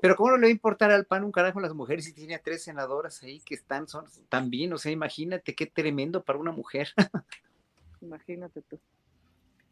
Pero 0.00 0.16
¿cómo 0.16 0.30
no 0.30 0.36
le 0.36 0.42
va 0.42 0.48
a 0.48 0.50
importar 0.50 0.90
al 0.90 1.06
PAN 1.06 1.22
un 1.22 1.30
carajo 1.30 1.60
a 1.60 1.62
las 1.62 1.74
mujeres 1.74 2.04
si 2.04 2.12
tiene 2.12 2.34
a 2.34 2.42
tres 2.42 2.64
senadoras 2.64 3.22
ahí 3.22 3.40
que 3.40 3.54
están 3.54 3.86
son, 3.86 4.06
también? 4.28 4.72
O 4.72 4.78
sea, 4.78 4.90
imagínate 4.90 5.54
qué 5.54 5.66
tremendo 5.66 6.24
para 6.24 6.40
una 6.40 6.50
mujer. 6.50 6.88
Imagínate 8.00 8.62
tú. 8.62 8.80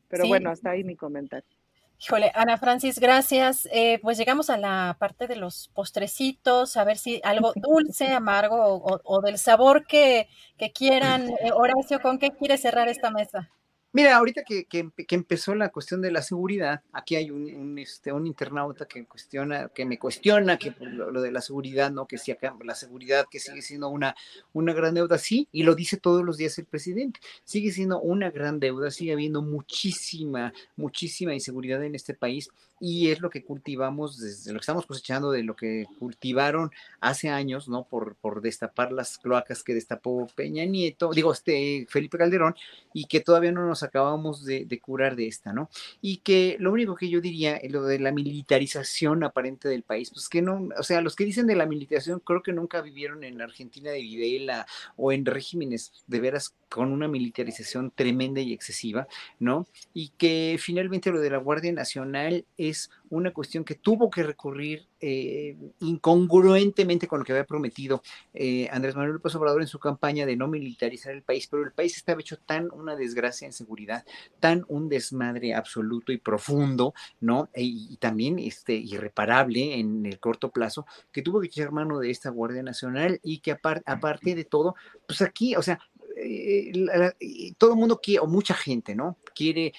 Pero 0.08 0.28
bueno, 0.28 0.50
hasta 0.50 0.70
ahí 0.70 0.84
mi 0.84 0.94
comentario. 0.94 1.59
Híjole, 2.02 2.32
Ana 2.34 2.56
Francis, 2.56 2.98
gracias. 2.98 3.68
Eh, 3.72 3.98
pues 4.00 4.16
llegamos 4.16 4.48
a 4.48 4.56
la 4.56 4.96
parte 4.98 5.26
de 5.26 5.36
los 5.36 5.68
postrecitos, 5.74 6.78
a 6.78 6.84
ver 6.84 6.96
si 6.96 7.20
algo 7.22 7.52
dulce, 7.56 8.08
amargo 8.14 8.82
o, 9.04 9.20
del 9.20 9.36
sabor 9.36 9.86
que, 9.86 10.28
que 10.56 10.72
quieran. 10.72 11.28
Eh, 11.40 11.52
Horacio, 11.52 12.00
¿con 12.00 12.18
qué 12.18 12.30
quiere 12.30 12.58
cerrar 12.58 12.88
esta 12.88 13.10
mesa? 13.10 13.50
Mira, 13.92 14.16
ahorita 14.16 14.44
que, 14.44 14.66
que, 14.66 15.14
empezó 15.16 15.52
la 15.56 15.70
cuestión 15.70 16.00
de 16.00 16.12
la 16.12 16.22
seguridad, 16.22 16.80
aquí 16.92 17.16
hay 17.16 17.32
un, 17.32 17.76
este, 17.76 18.12
un 18.12 18.24
internauta 18.24 18.86
que 18.86 19.04
cuestiona, 19.04 19.68
que 19.68 19.84
me 19.84 19.98
cuestiona 19.98 20.58
que 20.58 20.72
lo, 20.80 21.20
de 21.20 21.32
la 21.32 21.40
seguridad, 21.40 21.90
¿no? 21.90 22.06
Que 22.06 22.16
si 22.16 22.30
acá 22.30 22.54
la 22.62 22.76
seguridad 22.76 23.26
que 23.28 23.40
sigue 23.40 23.62
siendo 23.62 23.88
una, 23.88 24.14
una 24.52 24.72
gran 24.74 24.94
deuda, 24.94 25.18
sí, 25.18 25.48
y 25.50 25.64
lo 25.64 25.74
dice 25.74 25.96
todos 25.96 26.24
los 26.24 26.36
días 26.36 26.56
el 26.58 26.66
presidente, 26.66 27.18
sigue 27.42 27.72
siendo 27.72 28.00
una 28.00 28.30
gran 28.30 28.60
deuda, 28.60 28.92
sigue 28.92 29.12
habiendo 29.12 29.42
muchísima, 29.42 30.52
muchísima 30.76 31.34
inseguridad 31.34 31.82
en 31.82 31.96
este 31.96 32.14
país 32.14 32.48
y 32.80 33.10
es 33.10 33.20
lo 33.20 33.28
que 33.28 33.44
cultivamos 33.44 34.18
desde 34.18 34.52
lo 34.52 34.58
que 34.58 34.62
estamos 34.62 34.86
cosechando 34.86 35.30
de 35.30 35.42
lo 35.42 35.54
que 35.54 35.86
cultivaron 35.98 36.70
hace 37.00 37.28
años, 37.28 37.68
¿no? 37.68 37.84
Por, 37.84 38.16
por 38.16 38.40
destapar 38.40 38.90
las 38.90 39.18
cloacas 39.18 39.62
que 39.62 39.74
destapó 39.74 40.26
Peña 40.34 40.64
Nieto, 40.64 41.10
digo, 41.12 41.30
este 41.32 41.86
Felipe 41.90 42.16
Calderón, 42.16 42.56
y 42.94 43.04
que 43.04 43.20
todavía 43.20 43.52
no 43.52 43.66
nos 43.66 43.79
acabamos 43.82 44.44
de, 44.44 44.80
curar 44.80 45.16
de 45.16 45.26
esta, 45.26 45.52
¿no? 45.52 45.68
Y 46.00 46.18
que 46.18 46.56
lo 46.58 46.72
único 46.72 46.94
que 46.94 47.08
yo 47.08 47.20
diría, 47.20 47.56
es 47.56 47.70
lo 47.70 47.84
de 47.84 47.98
la 47.98 48.12
militarización 48.12 49.24
aparente 49.24 49.68
del 49.68 49.82
país, 49.82 50.10
pues 50.10 50.28
que 50.28 50.42
no, 50.42 50.68
o 50.78 50.82
sea, 50.82 51.00
los 51.00 51.16
que 51.16 51.24
dicen 51.24 51.46
de 51.46 51.56
la 51.56 51.66
militarización 51.66 52.20
creo 52.20 52.42
que 52.42 52.52
nunca 52.52 52.80
vivieron 52.80 53.24
en 53.24 53.38
la 53.38 53.44
Argentina 53.44 53.90
de 53.90 54.00
Videla 54.00 54.66
o 54.96 55.12
en 55.12 55.24
regímenes 55.26 55.92
de 56.06 56.20
veras 56.20 56.54
con 56.68 56.92
una 56.92 57.08
militarización 57.08 57.90
tremenda 57.94 58.40
y 58.40 58.52
excesiva, 58.52 59.08
¿no? 59.38 59.66
Y 59.92 60.10
que 60.10 60.56
finalmente 60.58 61.10
lo 61.10 61.20
de 61.20 61.30
la 61.30 61.38
Guardia 61.38 61.72
Nacional 61.72 62.44
es 62.56 62.90
una 63.08 63.32
cuestión 63.32 63.64
que 63.64 63.74
tuvo 63.74 64.10
que 64.10 64.22
recurrir 64.22 64.89
eh, 65.00 65.56
incongruentemente 65.80 67.06
con 67.06 67.20
lo 67.20 67.24
que 67.24 67.32
había 67.32 67.44
prometido 67.44 68.02
eh, 68.34 68.68
Andrés 68.70 68.94
Manuel 68.94 69.14
López 69.14 69.34
Obrador 69.34 69.62
en 69.62 69.68
su 69.68 69.78
campaña 69.78 70.26
de 70.26 70.36
no 70.36 70.46
militarizar 70.46 71.12
el 71.12 71.22
país, 71.22 71.46
pero 71.46 71.62
el 71.62 71.72
país 71.72 71.96
estaba 71.96 72.20
hecho 72.20 72.38
tan 72.38 72.70
una 72.72 72.96
desgracia 72.96 73.46
en 73.46 73.52
seguridad, 73.52 74.04
tan 74.40 74.64
un 74.68 74.88
desmadre 74.88 75.54
absoluto 75.54 76.12
y 76.12 76.18
profundo, 76.18 76.94
¿no? 77.20 77.48
E, 77.54 77.62
y, 77.62 77.96
también 77.96 78.38
este, 78.38 78.74
irreparable 78.74 79.78
en 79.78 80.06
el 80.06 80.18
corto 80.18 80.50
plazo, 80.50 80.86
que 81.12 81.22
tuvo 81.22 81.40
que 81.40 81.46
echar 81.46 81.72
mano 81.72 81.98
de 81.98 82.10
esta 82.10 82.30
Guardia 82.30 82.62
Nacional 82.62 83.20
y 83.22 83.38
que 83.38 83.52
aparte 83.52 84.34
de 84.34 84.44
todo, 84.44 84.74
pues 85.06 85.22
aquí, 85.22 85.56
o 85.56 85.62
sea, 85.62 85.80
eh, 86.16 87.52
todo 87.58 87.72
el 87.72 87.78
mundo 87.78 88.00
quiere, 88.02 88.20
o 88.20 88.26
mucha 88.26 88.54
gente, 88.54 88.94
¿no? 88.94 89.16
Quiere 89.34 89.72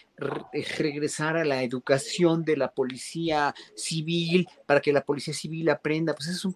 eh, 0.54 0.66
regresar 0.78 1.38
a 1.38 1.46
la 1.46 1.64
educación 1.64 2.44
de 2.44 2.58
la 2.58 2.72
policía 2.72 3.54
civil 3.76 4.48
para 4.66 4.82
que 4.82 4.94
la 4.94 5.04
policía 5.04 5.34
civil 5.34 5.70
aprenda. 5.70 6.14
Pues 6.14 6.30
es 6.30 6.46
un 6.46 6.54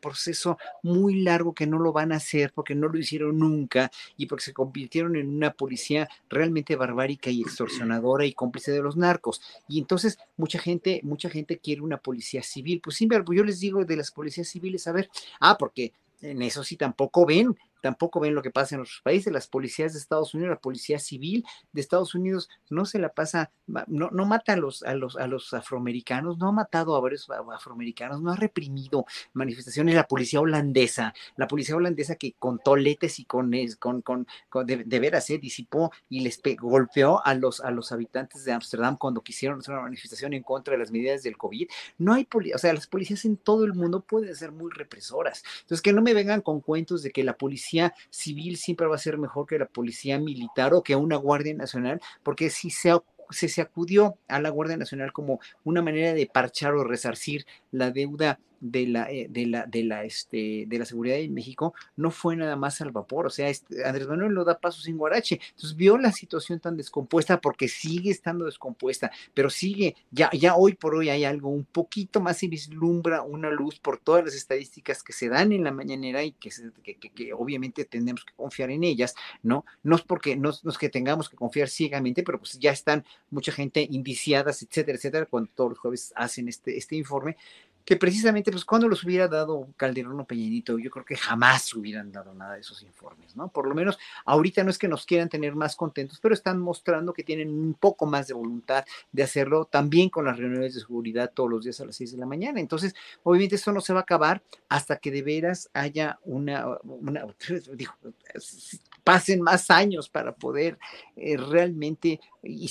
proceso 0.00 0.58
muy 0.82 1.22
largo 1.22 1.54
que 1.54 1.66
no 1.66 1.78
lo 1.78 1.92
van 1.92 2.12
a 2.12 2.16
hacer 2.16 2.52
porque 2.54 2.74
no 2.74 2.88
lo 2.88 2.98
hicieron 2.98 3.38
nunca 3.38 3.90
y 4.16 4.26
porque 4.26 4.44
se 4.44 4.52
convirtieron 4.52 5.16
en 5.16 5.28
una 5.28 5.52
policía 5.52 6.08
realmente 6.28 6.76
barbárica 6.76 7.30
y 7.30 7.42
extorsionadora 7.42 8.24
y 8.24 8.32
cómplice 8.32 8.72
de 8.72 8.82
los 8.82 8.96
narcos. 8.96 9.40
Y 9.68 9.78
entonces 9.78 10.18
mucha 10.36 10.58
gente, 10.58 11.00
mucha 11.02 11.28
gente 11.28 11.58
quiere 11.58 11.82
una 11.82 11.98
policía 11.98 12.42
civil. 12.42 12.80
Pues 12.82 12.96
sí, 12.96 13.06
pero 13.06 13.24
yo 13.32 13.44
les 13.44 13.60
digo 13.60 13.84
de 13.84 13.96
las 13.96 14.10
policías 14.10 14.48
civiles, 14.48 14.86
a 14.86 14.92
ver, 14.92 15.10
ah, 15.40 15.56
porque 15.58 15.92
en 16.20 16.40
eso 16.42 16.62
sí 16.64 16.76
tampoco 16.76 17.26
ven 17.26 17.56
tampoco 17.82 18.20
ven 18.20 18.34
lo 18.34 18.40
que 18.40 18.50
pasa 18.50 18.74
en 18.74 18.80
otros 18.80 19.00
países. 19.02 19.32
Las 19.32 19.48
policías 19.48 19.92
de 19.92 19.98
Estados 19.98 20.32
Unidos, 20.32 20.50
la 20.50 20.60
policía 20.60 20.98
civil 20.98 21.44
de 21.72 21.80
Estados 21.80 22.14
Unidos 22.14 22.48
no 22.70 22.86
se 22.86 22.98
la 22.98 23.10
pasa, 23.10 23.50
no, 23.66 24.08
no 24.10 24.24
mata 24.24 24.54
a 24.54 24.56
los, 24.56 24.82
a, 24.84 24.94
los, 24.94 25.16
a 25.16 25.26
los 25.26 25.52
afroamericanos, 25.52 26.38
no 26.38 26.48
ha 26.48 26.52
matado 26.52 26.96
a 26.96 27.00
varios 27.00 27.28
afroamericanos, 27.30 28.22
no 28.22 28.32
ha 28.32 28.36
reprimido 28.36 29.04
manifestaciones. 29.34 29.94
La 29.94 30.06
policía 30.06 30.40
holandesa, 30.40 31.12
la 31.36 31.48
policía 31.48 31.76
holandesa 31.76 32.14
que 32.14 32.34
con 32.38 32.58
toletes 32.60 33.18
y 33.18 33.24
con, 33.24 33.50
con, 33.78 34.02
con, 34.02 34.26
de, 34.66 35.00
veras, 35.00 35.28
eh, 35.30 35.38
disipó 35.38 35.92
y 36.08 36.20
les 36.20 36.40
golpeó 36.60 37.24
a 37.24 37.34
los, 37.34 37.60
a 37.60 37.70
los 37.70 37.92
habitantes 37.92 38.44
de 38.44 38.52
Ámsterdam 38.52 38.96
cuando 38.96 39.20
quisieron 39.20 39.58
hacer 39.58 39.74
una 39.74 39.82
manifestación 39.82 40.32
en 40.32 40.42
contra 40.42 40.72
de 40.72 40.78
las 40.78 40.92
medidas 40.92 41.22
del 41.22 41.36
COVID. 41.36 41.68
No 41.98 42.14
hay 42.14 42.24
policía, 42.24 42.56
o 42.56 42.58
sea, 42.58 42.72
las 42.72 42.86
policías 42.86 43.24
en 43.24 43.36
todo 43.36 43.64
el 43.64 43.74
mundo 43.74 44.00
pueden 44.00 44.34
ser 44.36 44.52
muy 44.52 44.70
represoras. 44.70 45.42
Entonces, 45.62 45.82
que 45.82 45.92
no 45.92 46.02
me 46.02 46.14
vengan 46.14 46.40
con 46.40 46.60
cuentos 46.60 47.02
de 47.02 47.10
que 47.10 47.24
la 47.24 47.36
policía 47.36 47.71
civil 48.10 48.56
siempre 48.56 48.86
va 48.86 48.96
a 48.96 48.98
ser 48.98 49.18
mejor 49.18 49.46
que 49.46 49.58
la 49.58 49.66
policía 49.66 50.18
militar 50.18 50.74
o 50.74 50.82
que 50.82 50.96
una 50.96 51.16
Guardia 51.16 51.54
Nacional, 51.54 52.00
porque 52.22 52.50
si 52.50 52.70
se 52.70 52.92
se, 53.30 53.62
acudió 53.62 54.18
a 54.28 54.40
la 54.40 54.50
Guardia 54.50 54.76
Nacional 54.76 55.12
como 55.12 55.40
una 55.64 55.82
manera 55.82 56.12
de 56.12 56.26
parchar 56.26 56.74
o 56.74 56.84
resarcir 56.84 57.46
la 57.70 57.90
deuda 57.90 58.38
de 58.62 58.86
la, 58.86 59.10
eh, 59.10 59.26
de 59.28 59.46
la, 59.46 59.66
de 59.66 59.82
la, 59.82 60.04
este, 60.04 60.64
de 60.68 60.78
la 60.78 60.84
seguridad 60.84 61.18
en 61.18 61.34
México 61.34 61.74
no 61.96 62.12
fue 62.12 62.36
nada 62.36 62.54
más 62.54 62.80
al 62.80 62.92
vapor, 62.92 63.26
o 63.26 63.30
sea, 63.30 63.48
este, 63.48 63.84
Andrés 63.84 64.06
Manuel 64.06 64.32
lo 64.32 64.44
da 64.44 64.60
paso 64.60 64.80
sin 64.80 64.96
guarache, 64.96 65.40
entonces 65.48 65.76
vio 65.76 65.98
la 65.98 66.12
situación 66.12 66.60
tan 66.60 66.76
descompuesta 66.76 67.40
porque 67.40 67.66
sigue 67.66 68.12
estando 68.12 68.44
descompuesta, 68.44 69.10
pero 69.34 69.50
sigue, 69.50 69.96
ya, 70.12 70.30
ya 70.32 70.54
hoy 70.54 70.74
por 70.74 70.94
hoy 70.94 71.08
hay 71.08 71.24
algo 71.24 71.48
un 71.48 71.64
poquito 71.64 72.20
más 72.20 72.40
y 72.44 72.48
vislumbra 72.48 73.22
una 73.22 73.50
luz 73.50 73.80
por 73.80 73.98
todas 73.98 74.24
las 74.24 74.34
estadísticas 74.34 75.02
que 75.02 75.12
se 75.12 75.28
dan 75.28 75.50
en 75.50 75.64
la 75.64 75.72
mañanera 75.72 76.22
y 76.22 76.30
que, 76.32 76.50
que, 76.84 77.32
obviamente 77.32 77.84
tenemos 77.84 78.24
que 78.24 78.34
confiar 78.34 78.70
en 78.70 78.84
ellas, 78.84 79.16
¿no? 79.42 79.64
No 79.82 79.96
es 79.96 80.02
porque, 80.02 80.36
no, 80.36 80.50
es 80.50 80.78
que 80.78 80.88
tengamos 80.88 81.28
que 81.28 81.36
confiar 81.36 81.68
ciegamente, 81.68 82.22
pero 82.22 82.38
pues 82.38 82.60
ya 82.60 82.70
están 82.70 83.04
mucha 83.30 83.50
gente 83.50 83.84
indiciadas, 83.90 84.62
etcétera, 84.62 84.96
etcétera, 84.96 85.26
cuando 85.26 85.50
todos 85.52 85.70
los 85.70 85.78
jueves 85.80 86.12
hacen 86.14 86.48
este, 86.48 86.76
este 86.76 86.94
informe, 86.94 87.36
que 87.84 87.96
precisamente, 87.96 88.50
pues 88.50 88.64
cuando 88.64 88.88
los 88.88 89.04
hubiera 89.04 89.28
dado 89.28 89.68
Calderón 89.76 90.20
o 90.20 90.24
Peñanito, 90.24 90.78
yo 90.78 90.90
creo 90.90 91.04
que 91.04 91.16
jamás 91.16 91.74
hubieran 91.74 92.12
dado 92.12 92.34
nada 92.34 92.54
de 92.54 92.60
esos 92.60 92.82
informes, 92.82 93.36
¿no? 93.36 93.48
Por 93.48 93.66
lo 93.66 93.74
menos 93.74 93.98
ahorita 94.24 94.62
no 94.64 94.70
es 94.70 94.78
que 94.78 94.88
nos 94.88 95.04
quieran 95.06 95.28
tener 95.28 95.54
más 95.54 95.76
contentos, 95.76 96.18
pero 96.20 96.34
están 96.34 96.60
mostrando 96.60 97.12
que 97.12 97.24
tienen 97.24 97.50
un 97.50 97.74
poco 97.74 98.06
más 98.06 98.28
de 98.28 98.34
voluntad 98.34 98.84
de 99.10 99.22
hacerlo 99.22 99.64
también 99.64 100.10
con 100.10 100.24
las 100.24 100.38
reuniones 100.38 100.74
de 100.74 100.80
seguridad 100.80 101.32
todos 101.34 101.50
los 101.50 101.64
días 101.64 101.80
a 101.80 101.86
las 101.86 101.96
seis 101.96 102.12
de 102.12 102.18
la 102.18 102.26
mañana. 102.26 102.60
Entonces, 102.60 102.94
obviamente 103.22 103.56
esto 103.56 103.72
no 103.72 103.80
se 103.80 103.92
va 103.92 104.00
a 104.00 104.02
acabar 104.02 104.42
hasta 104.68 104.96
que 104.96 105.10
de 105.10 105.22
veras 105.22 105.68
haya 105.72 106.18
una, 106.24 106.78
una 106.84 107.26
pasen 109.04 109.42
más 109.42 109.70
años 109.70 110.08
para 110.08 110.34
poder 110.34 110.78
eh, 111.16 111.36
realmente 111.36 112.20
y, 112.42 112.70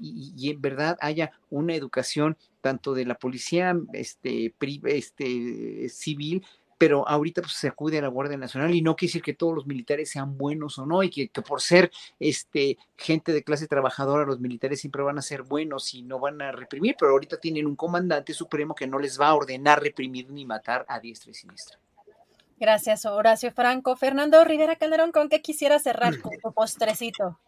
y, 0.00 0.50
en 0.50 0.60
verdad 0.60 0.96
haya 1.00 1.32
una 1.50 1.74
educación 1.74 2.36
tanto 2.60 2.94
de 2.94 3.04
la 3.04 3.14
policía 3.14 3.76
este, 3.92 4.54
este, 4.84 5.88
civil, 5.88 6.44
pero 6.76 7.06
ahorita 7.08 7.42
pues, 7.42 7.54
se 7.54 7.68
acude 7.68 7.98
a 7.98 8.02
la 8.02 8.08
Guardia 8.08 8.36
Nacional 8.36 8.74
y 8.74 8.82
no 8.82 8.94
quiere 8.94 9.10
decir 9.10 9.22
que 9.22 9.34
todos 9.34 9.54
los 9.54 9.66
militares 9.66 10.10
sean 10.10 10.36
buenos 10.38 10.78
o 10.78 10.86
no, 10.86 11.02
y 11.02 11.10
que, 11.10 11.28
por 11.42 11.60
ser 11.60 11.90
este, 12.20 12.78
gente 12.96 13.32
de 13.32 13.42
clase 13.42 13.66
trabajadora, 13.66 14.24
los 14.24 14.40
militares 14.40 14.80
siempre 14.80 15.02
van 15.02 15.18
a 15.18 15.22
ser 15.22 15.42
buenos 15.42 15.94
y 15.94 16.02
no 16.02 16.18
van 16.20 16.40
a 16.42 16.52
reprimir, 16.52 16.94
pero 16.98 17.12
ahorita 17.12 17.38
tienen 17.38 17.66
un 17.66 17.76
comandante 17.76 18.32
supremo 18.32 18.74
que 18.74 18.86
no 18.86 18.98
les 18.98 19.20
va 19.20 19.28
a 19.28 19.34
ordenar 19.34 19.82
reprimir 19.82 20.30
ni 20.30 20.44
matar 20.44 20.84
a 20.88 21.00
diestra 21.00 21.30
y 21.30 21.34
siniestra. 21.34 21.78
Gracias, 22.58 23.06
Horacio 23.06 23.52
Franco. 23.52 23.96
Fernando 23.96 24.44
Rivera 24.44 24.76
Calderón, 24.76 25.12
¿con 25.12 25.28
qué 25.28 25.40
quisiera 25.40 25.78
cerrar 25.78 26.20
con 26.20 26.32
tu 26.42 26.52
postrecito? 26.52 27.38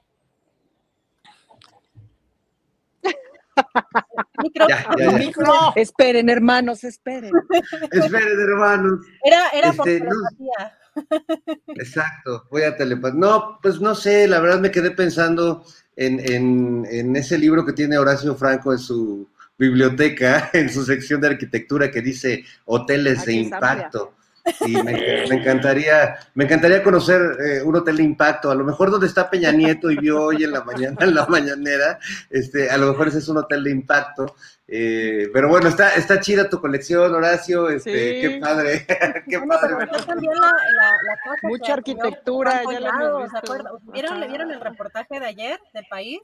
Esperen, 5.76 6.30
hermanos, 6.30 6.84
esperen. 6.84 7.32
esperen, 7.90 8.40
hermanos. 8.40 9.00
Era, 9.24 9.48
era 9.50 9.72
por 9.72 9.88
este, 9.88 10.08
Exacto, 11.68 12.46
voy 12.50 12.62
a 12.62 12.76
telepatía. 12.76 13.18
No, 13.18 13.58
pues 13.62 13.80
no 13.80 13.94
sé, 13.94 14.26
la 14.26 14.40
verdad 14.40 14.60
me 14.60 14.70
quedé 14.70 14.90
pensando 14.92 15.64
en, 15.96 16.20
en, 16.20 16.86
en 16.90 17.16
ese 17.16 17.38
libro 17.38 17.66
que 17.66 17.72
tiene 17.72 17.98
Horacio 17.98 18.34
Franco 18.34 18.72
en 18.72 18.78
su 18.78 19.28
biblioteca, 19.58 20.50
en 20.52 20.70
su 20.70 20.84
sección 20.84 21.20
de 21.20 21.28
arquitectura 21.28 21.90
que 21.90 22.00
dice 22.00 22.44
hoteles 22.64 23.24
de 23.24 23.34
impacto. 23.34 24.14
Y 24.66 24.82
me, 24.82 25.24
encantaría, 25.24 26.16
me 26.34 26.44
encantaría 26.44 26.82
conocer 26.82 27.20
eh, 27.44 27.62
un 27.62 27.76
hotel 27.76 27.98
de 27.98 28.02
impacto, 28.02 28.50
a 28.50 28.54
lo 28.54 28.64
mejor 28.64 28.90
donde 28.90 29.06
está 29.06 29.30
Peña 29.30 29.52
Nieto 29.52 29.90
y 29.90 29.96
vio 29.96 30.24
hoy 30.24 30.44
en 30.44 30.52
la 30.52 30.64
mañana, 30.64 30.96
en 31.00 31.14
la 31.14 31.26
mañanera, 31.26 31.98
este, 32.30 32.70
a 32.70 32.78
lo 32.78 32.88
mejor 32.88 33.08
ese 33.08 33.18
es 33.18 33.28
un 33.28 33.38
hotel 33.38 33.64
de 33.64 33.70
impacto. 33.70 34.34
Eh, 34.72 35.28
pero 35.32 35.48
bueno, 35.48 35.68
está, 35.68 35.96
está 35.96 36.20
chida 36.20 36.48
tu 36.48 36.60
colección, 36.60 37.12
Horacio, 37.12 37.68
este, 37.68 38.20
qué 38.20 38.38
padre, 38.40 38.86
qué 39.28 39.40
padre. 39.40 39.88
Mucha 41.42 41.74
arquitectura, 41.74 42.62
ya 42.70 42.78
la 42.78 43.40
¿Vieron, 43.92 44.20
¿Vieron 44.28 44.50
el 44.52 44.60
reportaje 44.60 45.18
de 45.18 45.26
ayer 45.26 45.60
del 45.74 45.86
país? 45.90 46.20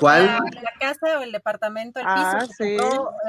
¿Cuál? 0.00 0.24
La, 0.26 0.72
casa 0.80 1.18
o 1.18 1.22
el 1.22 1.32
departamento, 1.32 2.00
el 2.00 2.06
piso, 2.06 2.16
ah, 2.16 2.46
sí. 2.56 2.76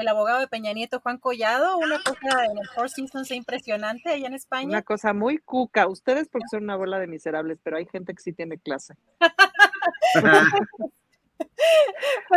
el 0.00 0.08
abogado 0.08 0.40
de 0.40 0.48
Peña 0.48 0.72
Nieto, 0.72 1.00
Juan 1.00 1.18
Collado, 1.18 1.76
una 1.76 1.98
cosa 2.02 2.46
en 2.46 2.58
el 2.58 2.66
Four 2.74 2.88
Seasons 2.88 3.30
impresionante 3.30 4.10
allá 4.10 4.26
en 4.26 4.34
España. 4.34 4.68
Una 4.68 4.82
cosa 4.82 5.12
muy 5.12 5.38
cuca. 5.38 5.86
Ustedes 5.86 6.28
porque 6.28 6.48
son 6.50 6.64
una 6.64 6.76
bola 6.76 6.98
de 6.98 7.06
miserables, 7.06 7.58
pero 7.62 7.76
hay 7.76 7.86
gente 7.86 8.14
que 8.14 8.22
sí 8.22 8.32
tiene 8.32 8.58
clase. 8.58 8.94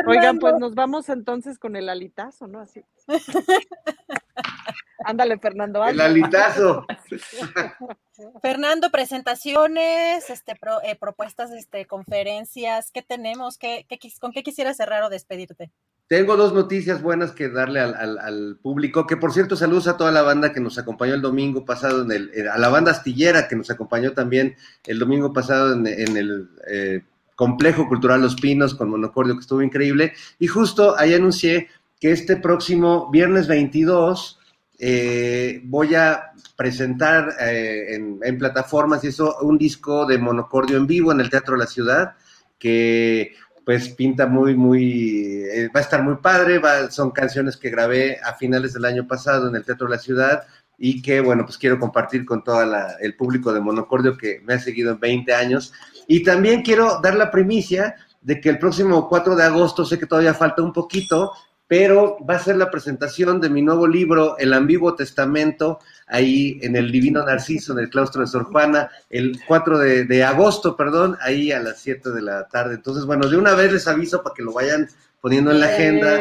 Oigan, 0.06 0.40
pues 0.40 0.60
nos 0.60 0.76
vamos 0.76 1.08
entonces 1.10 1.58
con 1.58 1.76
el 1.76 1.90
alitazo, 1.90 2.48
¿no? 2.48 2.60
Así. 2.60 2.84
Ándale, 5.06 5.38
Fernando. 5.40 5.86
El 5.86 6.02
alitazo. 6.02 6.86
Fernando, 8.42 8.90
presentaciones, 8.92 10.30
este, 10.30 10.54
eh, 10.84 10.96
propuestas, 11.00 11.52
este, 11.52 11.86
conferencias, 11.86 12.92
¿qué 12.92 13.02
tenemos? 13.02 13.58
¿Qué, 13.58 13.86
con 14.20 14.32
qué 14.32 14.44
quisieras 14.44 14.78
cerrar 14.78 15.04
o 15.04 15.10
despedirte? 15.10 15.72
Tengo 16.08 16.36
dos 16.36 16.54
noticias 16.54 17.04
buenas 17.04 17.32
que 17.32 17.50
darle 17.50 17.80
al, 17.80 18.58
público, 18.62 19.06
que 19.06 19.16
por 19.16 19.32
cierto 19.32 19.56
saludos 19.56 19.88
a 19.88 19.96
toda 19.96 20.12
la 20.12 20.24
banda 20.24 20.52
que 20.52 20.60
nos 20.60 20.80
acompañó 20.80 21.14
el 21.14 21.22
domingo 21.22 21.66
pasado, 21.66 22.02
en 22.02 22.12
el, 22.12 22.50
a 22.50 22.58
la 22.58 22.70
banda 22.70 22.92
astillera 22.92 23.48
que 23.48 23.56
nos 23.56 23.70
acompañó 23.70 24.14
también 24.14 24.56
el 24.88 24.98
domingo 24.98 25.32
pasado 25.34 25.72
en, 25.72 25.86
el 25.86 26.50
eh, 26.68 27.04
Complejo 27.36 27.88
Cultural 27.88 28.22
Los 28.22 28.36
Pinos 28.36 28.74
con 28.74 28.90
Monocordio, 28.90 29.36
que 29.36 29.42
estuvo 29.42 29.62
increíble. 29.62 30.14
Y 30.40 30.48
justo 30.48 30.98
ahí 30.98 31.14
anuncié 31.14 31.70
que 32.00 32.12
este 32.12 32.38
próximo 32.38 33.12
viernes 33.12 33.48
22 33.48 34.39
eh, 34.82 35.62
voy 35.66 35.94
a 35.94 36.32
presentar 36.56 37.36
eh, 37.42 37.96
en, 38.24 38.38
plataformas 38.38 39.04
y 39.04 39.08
eso 39.08 39.36
un 39.42 39.58
disco 39.58 40.06
de 40.06 40.18
monocordio 40.18 40.78
en 40.78 40.88
vivo 40.88 41.12
en 41.12 41.20
el 41.20 41.30
Teatro 41.30 41.56
de 41.56 41.60
la 41.60 41.68
Ciudad 41.68 42.16
que 42.58 43.34
pues 43.66 43.90
pinta 43.90 44.26
muy, 44.26 44.56
muy, 44.56 45.44
eh, 45.44 45.70
va 45.76 45.82
a 45.82 45.84
estar 45.84 46.02
muy 46.02 46.16
padre, 46.16 46.60
son 46.90 47.12
canciones 47.12 47.56
que 47.56 47.70
grabé 47.70 48.20
a 48.24 48.34
finales 48.34 48.74
del 48.74 48.86
año 48.86 49.06
pasado 49.06 49.48
en 49.48 49.56
el 49.56 49.64
Teatro 49.64 49.88
de 49.88 49.96
la 49.96 50.02
Ciudad 50.02 50.44
y 50.78 51.02
que, 51.02 51.20
bueno, 51.20 51.46
pues 51.46 51.58
quiero 51.58 51.78
compartir 51.78 52.26
con 52.26 52.44
todo 52.44 52.64
el 53.00 53.16
público 53.16 53.54
de 53.54 53.60
Monocordio 53.60 54.18
que 54.18 54.42
me 54.44 54.56
ha 54.56 54.60
seguido 54.60 54.94
en 54.94 55.00
20 55.00 55.34
años. 55.36 55.74
Y 56.08 56.24
también 56.24 56.64
quiero 56.64 57.00
dar 57.02 57.16
la 57.16 57.30
primicia 57.30 57.96
de 58.22 58.42
que 58.42 58.50
el 58.50 58.58
próximo 58.58 59.08
4 59.08 59.36
de 59.36 59.44
agosto, 59.44 59.86
sé 59.86 60.00
que 60.00 60.06
todavía 60.06 60.34
falta 60.34 60.64
un 60.64 60.74
poquito, 60.74 61.34
pero 61.70 62.18
va 62.28 62.34
a 62.34 62.40
ser 62.40 62.58
la 62.58 62.72
presentación 62.72 63.40
de 63.40 63.48
mi 63.48 63.62
nuevo 63.62 63.86
libro, 63.86 64.36
El 64.40 64.54
Ambiguo 64.54 64.96
Testamento, 64.96 65.80
ahí 66.08 66.58
en 66.64 66.76
el 66.76 66.92
Divino 66.92 67.24
Narciso, 67.24 67.74
en 67.74 67.80
el 67.80 67.92
claustro 67.92 68.22
de 68.22 68.28
Sor 68.28 68.46
Juana, 68.46 68.90
el 69.08 69.40
4 69.48 69.78
de, 69.78 70.24
agosto, 70.24 70.76
perdón, 70.76 71.16
ahí 71.22 71.52
a 71.52 71.60
las 71.60 71.80
7 71.80 72.10
de 72.10 72.24
la 72.24 72.48
tarde. 72.48 72.74
Entonces, 72.74 73.06
bueno, 73.06 73.30
de 73.30 73.38
una 73.38 73.54
vez 73.54 73.72
les 73.72 73.88
aviso 73.88 74.24
para 74.24 74.34
que 74.34 74.42
lo 74.42 74.52
vayan 74.52 74.90
poniendo 75.22 75.52
en 75.52 75.60
la 75.60 75.68
agenda. 75.68 76.20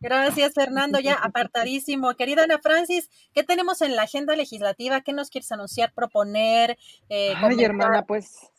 Gracias, 0.00 0.52
Fernando. 0.52 1.00
Ya 1.00 1.14
apartadísimo. 1.14 2.14
Querida 2.16 2.42
Ana 2.42 2.58
Francis, 2.58 3.08
¿qué 3.32 3.42
tenemos 3.42 3.80
en 3.80 3.96
la 3.96 4.02
agenda 4.02 4.36
legislativa? 4.36 5.00
¿Qué 5.00 5.14
nos 5.14 5.30
quieres 5.30 5.50
anunciar, 5.50 5.94
proponer? 5.94 6.76
Eh, 7.08 7.32
Ay, 7.38 7.64
hermana, 7.64 8.02
pues 8.02 8.50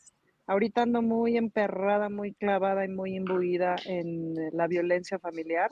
Ahorita 0.46 0.82
ando 0.82 1.02
muy 1.02 1.36
emperrada, 1.36 2.08
muy 2.08 2.32
clavada 2.32 2.84
y 2.84 2.88
muy 2.88 3.16
imbuida 3.16 3.76
en 3.84 4.38
eh, 4.38 4.50
la 4.52 4.68
violencia 4.68 5.18
familiar, 5.18 5.70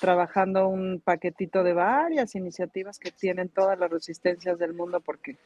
trabajando 0.00 0.68
un 0.68 1.00
paquetito 1.00 1.62
de 1.62 1.72
varias 1.72 2.34
iniciativas 2.34 2.98
que 2.98 3.12
tienen 3.12 3.48
todas 3.48 3.78
las 3.78 3.90
resistencias 3.90 4.58
del 4.58 4.74
mundo 4.74 5.00
porque, 5.00 5.36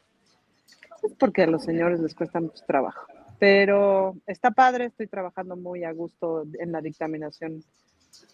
pues, 1.00 1.12
porque 1.18 1.42
a 1.42 1.46
los 1.46 1.62
señores 1.62 2.00
les 2.00 2.14
cuesta 2.14 2.40
mucho 2.40 2.64
trabajo. 2.66 3.06
Pero 3.38 4.16
está 4.26 4.50
padre, 4.50 4.86
estoy 4.86 5.08
trabajando 5.08 5.56
muy 5.56 5.84
a 5.84 5.92
gusto 5.92 6.44
en 6.58 6.72
la 6.72 6.80
dictaminación 6.80 7.62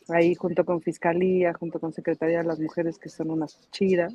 ahí 0.09 0.35
junto 0.35 0.65
con 0.65 0.81
Fiscalía, 0.81 1.53
junto 1.55 1.81
con 1.81 1.93
Secretaría 1.93 2.39
de 2.39 2.45
las 2.45 2.61
Mujeres, 2.61 2.99
que 2.99 3.09
son 3.09 3.31
unas 3.31 3.59
chidas. 3.71 4.15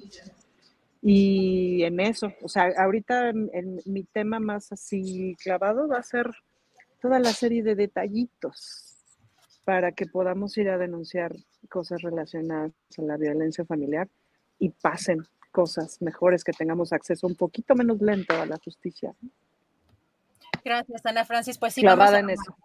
Y 1.02 1.84
en 1.84 2.00
eso, 2.00 2.34
o 2.42 2.50
sea, 2.50 2.72
ahorita 2.78 3.30
en, 3.30 3.82
mi 3.86 4.04
tema 4.04 4.40
más 4.40 4.72
así 4.72 5.36
clavado 5.42 5.88
va 5.88 5.98
a 5.98 6.04
ser 6.04 6.32
toda 7.02 7.20
la 7.20 7.32
serie 7.32 7.64
de 7.64 7.76
detallitos 7.76 8.96
para 9.64 9.92
que 9.92 10.06
podamos 10.06 10.58
ir 10.58 10.70
a 10.70 10.78
denunciar 10.78 11.36
cosas 11.70 12.02
relacionadas 12.02 12.72
a 12.98 13.02
la 13.02 13.18
violencia 13.18 13.66
familiar 13.66 14.08
y 14.60 14.70
pasen 14.70 15.28
cosas 15.52 16.02
mejores, 16.02 16.44
que 16.44 16.52
tengamos 16.52 16.94
acceso 16.94 17.28
un 17.28 17.36
poquito 17.36 17.76
menos 17.76 18.02
lento 18.02 18.40
a 18.40 18.46
la 18.46 18.58
justicia. 18.64 19.14
Gracias, 20.64 21.06
Ana 21.06 21.26
Francis. 21.26 21.58
Pues 21.58 21.74
sí, 21.74 21.82
Clavada 21.82 22.20
en 22.20 22.30
eso. 22.30 22.56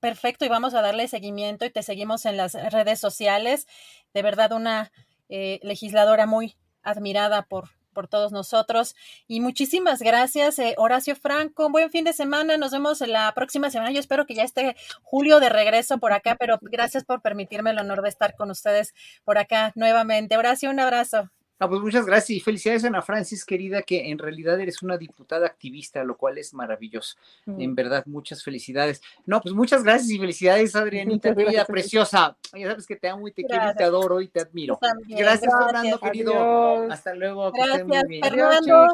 Perfecto, 0.00 0.44
y 0.44 0.48
vamos 0.48 0.74
a 0.74 0.82
darle 0.82 1.08
seguimiento 1.08 1.64
y 1.64 1.70
te 1.70 1.82
seguimos 1.82 2.26
en 2.26 2.36
las 2.36 2.54
redes 2.72 2.98
sociales. 2.98 3.66
De 4.12 4.22
verdad, 4.22 4.52
una 4.52 4.90
eh, 5.28 5.60
legisladora 5.62 6.26
muy, 6.26 6.56
admirada 6.82 7.42
por, 7.42 7.70
por 7.92 8.08
todos 8.08 8.32
nosotros. 8.32 8.94
Y 9.26 9.40
muchísimas 9.40 10.00
gracias, 10.00 10.58
eh, 10.58 10.74
Horacio 10.78 11.16
Franco. 11.16 11.70
Buen 11.70 11.90
fin 11.90 12.04
de 12.04 12.12
semana. 12.12 12.56
Nos 12.56 12.72
vemos 12.72 13.00
la 13.00 13.32
próxima 13.34 13.70
semana. 13.70 13.90
Yo 13.92 14.00
espero 14.00 14.26
que 14.26 14.34
ya 14.34 14.44
esté 14.44 14.76
Julio 15.02 15.40
de 15.40 15.48
regreso 15.48 15.98
por 15.98 16.12
acá, 16.12 16.36
pero 16.38 16.58
gracias 16.62 17.04
por 17.04 17.22
permitirme 17.22 17.70
el 17.70 17.78
honor 17.78 18.02
de 18.02 18.08
estar 18.08 18.34
con 18.36 18.50
ustedes 18.50 18.94
por 19.24 19.38
acá 19.38 19.72
nuevamente. 19.74 20.36
Horacio, 20.36 20.70
un 20.70 20.80
abrazo. 20.80 21.30
No, 21.60 21.68
pues 21.68 21.80
muchas 21.80 22.06
gracias 22.06 22.30
y 22.30 22.40
felicidades 22.40 22.84
Ana 22.84 23.02
Francis, 23.02 23.44
querida, 23.44 23.82
que 23.82 24.10
en 24.10 24.18
realidad 24.18 24.60
eres 24.60 24.82
una 24.82 24.96
diputada 24.96 25.46
activista, 25.46 26.04
lo 26.04 26.16
cual 26.16 26.38
es 26.38 26.54
maravilloso. 26.54 27.16
Mm. 27.46 27.60
En 27.60 27.74
verdad, 27.74 28.04
muchas 28.06 28.44
felicidades. 28.44 29.02
No, 29.26 29.40
pues 29.40 29.54
muchas 29.54 29.82
gracias 29.82 30.10
y 30.10 30.18
felicidades, 30.18 30.76
Adrianita, 30.76 31.34
querida, 31.34 31.64
preciosa. 31.64 32.36
Ya 32.54 32.68
sabes 32.70 32.86
que 32.86 32.96
te 32.96 33.08
amo 33.08 33.26
y 33.26 33.32
te 33.32 33.44
quiero 33.44 33.70
y 33.70 33.74
te 33.74 33.84
adoro 33.84 34.20
y 34.20 34.28
te 34.28 34.40
admiro. 34.40 34.78
gracias, 35.08 35.52
Fernando, 35.64 35.98
querido. 35.98 36.90
Hasta 36.90 37.14
luego. 37.14 37.52
Gracias, 37.52 38.04
Fernando. 38.22 38.86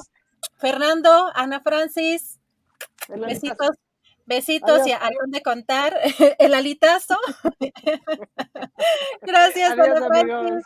Fernando, 0.58 1.30
Ana 1.34 1.60
Francis. 1.60 2.40
Besitos. 3.08 3.76
Besitos 4.26 4.86
y 4.86 4.92
a 4.92 5.10
dónde 5.20 5.42
contar 5.42 5.94
el 6.38 6.54
alitazo. 6.54 7.18
Gracias, 9.20 9.72
Adiós, 9.72 10.00
Francis. 10.08 10.64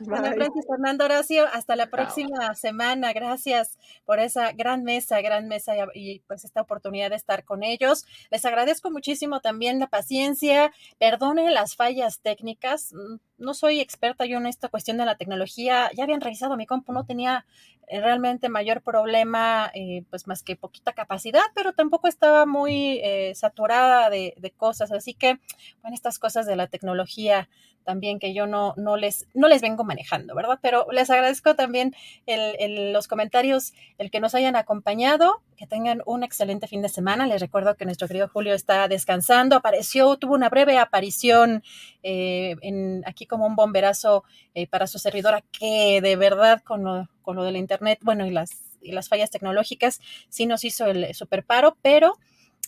Ana 0.00 0.32
Francis 0.32 0.64
Fernando 0.68 1.04
Horacio, 1.04 1.46
hasta 1.52 1.76
la 1.76 1.86
próxima 1.86 2.54
semana. 2.54 3.12
Gracias 3.12 3.78
por 4.04 4.18
esa 4.18 4.52
gran 4.52 4.84
mesa, 4.84 5.20
gran 5.20 5.48
mesa 5.48 5.74
y, 5.94 6.20
pues 6.20 6.44
esta 6.44 6.62
oportunidad 6.62 7.10
de 7.10 7.16
estar 7.16 7.44
con 7.44 7.62
ellos. 7.62 8.06
Les 8.30 8.44
agradezco 8.44 8.90
muchísimo 8.90 9.40
también 9.40 9.78
la 9.78 9.86
paciencia. 9.86 10.72
Perdone 10.98 11.50
las 11.50 11.76
fallas 11.76 12.20
técnicas. 12.20 12.94
No 13.42 13.54
soy 13.54 13.80
experta 13.80 14.24
yo 14.24 14.38
en 14.38 14.46
esta 14.46 14.68
cuestión 14.68 14.96
de 14.96 15.04
la 15.04 15.16
tecnología. 15.16 15.90
Ya 15.94 16.04
habían 16.04 16.20
revisado 16.20 16.56
mi 16.56 16.66
compu, 16.66 16.92
no 16.92 17.04
tenía 17.04 17.44
eh, 17.88 18.00
realmente 18.00 18.48
mayor 18.48 18.80
problema, 18.80 19.70
eh, 19.74 20.04
pues 20.08 20.26
más 20.26 20.42
que 20.42 20.56
poquita 20.56 20.92
capacidad, 20.92 21.42
pero 21.54 21.72
tampoco 21.72 22.08
estaba 22.08 22.46
muy 22.46 23.00
eh, 23.02 23.34
saturada 23.34 24.08
de, 24.08 24.34
de, 24.38 24.50
cosas. 24.52 24.92
Así 24.92 25.12
que, 25.14 25.40
bueno, 25.82 25.94
estas 25.94 26.18
cosas 26.18 26.46
de 26.46 26.56
la 26.56 26.68
tecnología 26.68 27.48
también 27.82 28.18
que 28.18 28.32
yo 28.34 28.46
no, 28.46 28.74
no, 28.76 28.96
les, 28.96 29.26
no 29.34 29.48
les 29.48 29.60
vengo 29.62 29.84
manejando, 29.84 30.34
¿verdad? 30.34 30.58
Pero 30.62 30.86
les 30.90 31.10
agradezco 31.10 31.54
también 31.54 31.94
el, 32.26 32.92
los 32.92 33.08
comentarios, 33.08 33.72
el 33.98 34.10
que 34.10 34.20
nos 34.20 34.34
hayan 34.34 34.56
acompañado, 34.56 35.42
que 35.56 35.66
tengan 35.66 36.02
un 36.06 36.22
excelente 36.22 36.66
fin 36.66 36.82
de 36.82 36.88
semana. 36.88 37.26
Les 37.26 37.40
recuerdo 37.40 37.76
que 37.76 37.84
nuestro 37.84 38.08
querido 38.08 38.28
Julio 38.28 38.54
está 38.54 38.88
descansando, 38.88 39.56
apareció, 39.56 40.16
tuvo 40.16 40.34
una 40.34 40.48
breve 40.48 40.78
aparición 40.78 41.62
eh, 42.02 42.56
en, 42.62 43.02
aquí 43.06 43.26
como 43.32 43.46
un 43.46 43.56
bomberazo 43.56 44.24
eh, 44.52 44.66
para 44.66 44.86
su 44.86 44.98
servidora, 44.98 45.42
que 45.58 46.02
de 46.02 46.16
verdad 46.16 46.60
con 46.62 46.84
lo, 46.84 47.08
con 47.22 47.34
lo 47.34 47.44
del 47.44 47.56
Internet, 47.56 47.98
bueno, 48.02 48.26
y 48.26 48.30
las, 48.30 48.50
y 48.82 48.92
las 48.92 49.08
fallas 49.08 49.30
tecnológicas, 49.30 50.02
sí 50.28 50.44
nos 50.44 50.64
hizo 50.64 50.84
el 50.84 51.14
super 51.14 51.46
paro, 51.46 51.78
pero 51.80 52.18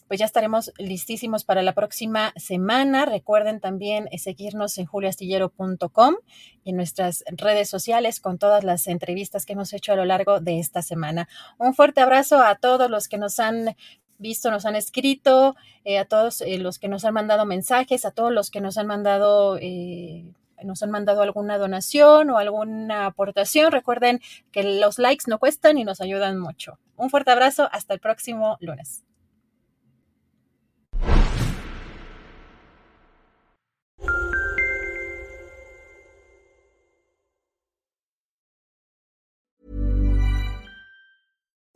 pues 0.09 0.21
ya 0.21 0.27
estaremos 0.27 0.73
listísimos 0.79 1.45
para 1.45 1.61
la 1.61 1.75
próxima 1.75 2.33
semana. 2.37 3.05
Recuerden 3.05 3.61
también 3.61 4.09
eh, 4.11 4.19
seguirnos 4.19 4.79
en 4.79 4.87
juliastillero.com 4.87 6.15
y 6.63 6.71
en 6.71 6.77
nuestras 6.77 7.25
redes 7.27 7.69
sociales 7.69 8.21
con 8.21 8.39
todas 8.39 8.65
las 8.65 8.87
entrevistas 8.87 9.45
que 9.45 9.53
hemos 9.53 9.75
hecho 9.75 9.93
a 9.93 9.97
lo 9.97 10.07
largo 10.07 10.41
de 10.41 10.61
esta 10.61 10.81
semana. 10.81 11.29
Un 11.59 11.75
fuerte 11.75 12.01
abrazo 12.01 12.41
a 12.41 12.55
todos 12.55 12.91
los 12.91 13.09
que 13.09 13.19
nos 13.19 13.39
han 13.39 13.77
visto, 14.19 14.51
nos 14.51 14.65
han 14.67 14.77
escrito, 14.77 15.57
eh, 15.85 15.99
a 15.99 16.05
todos 16.05 16.41
eh, 16.41 16.59
los 16.59 16.79
que 16.79 16.89
nos 16.89 17.05
han 17.05 17.15
mandado 17.15 17.47
mensajes, 17.47 18.05
a 18.05 18.11
todos 18.11 18.33
los 18.33 18.51
que 18.51 18.61
nos 18.61 18.79
han 18.79 18.87
mandado... 18.87 19.59
nos 20.63 20.83
han 20.83 20.91
mandado 20.91 21.23
alguna 21.23 21.59
donación 21.59 22.31
o 22.31 22.39
alguna 22.39 23.07
aportación. 23.07 23.73
Recuerden 23.73 24.21
que 24.53 24.63
los 24.63 24.99
likes 24.99 25.25
no 25.27 25.39
cuestan 25.39 25.79
y 25.79 25.85
nos 25.85 26.01
ayudan 26.01 26.39
mucho. 26.39 26.79
Un 26.97 27.11
fuerte 27.11 27.31
abrazo, 27.31 27.69
hasta 27.73 27.95
el 27.95 28.01
próximo 28.01 28.57
lunes. 28.61 29.04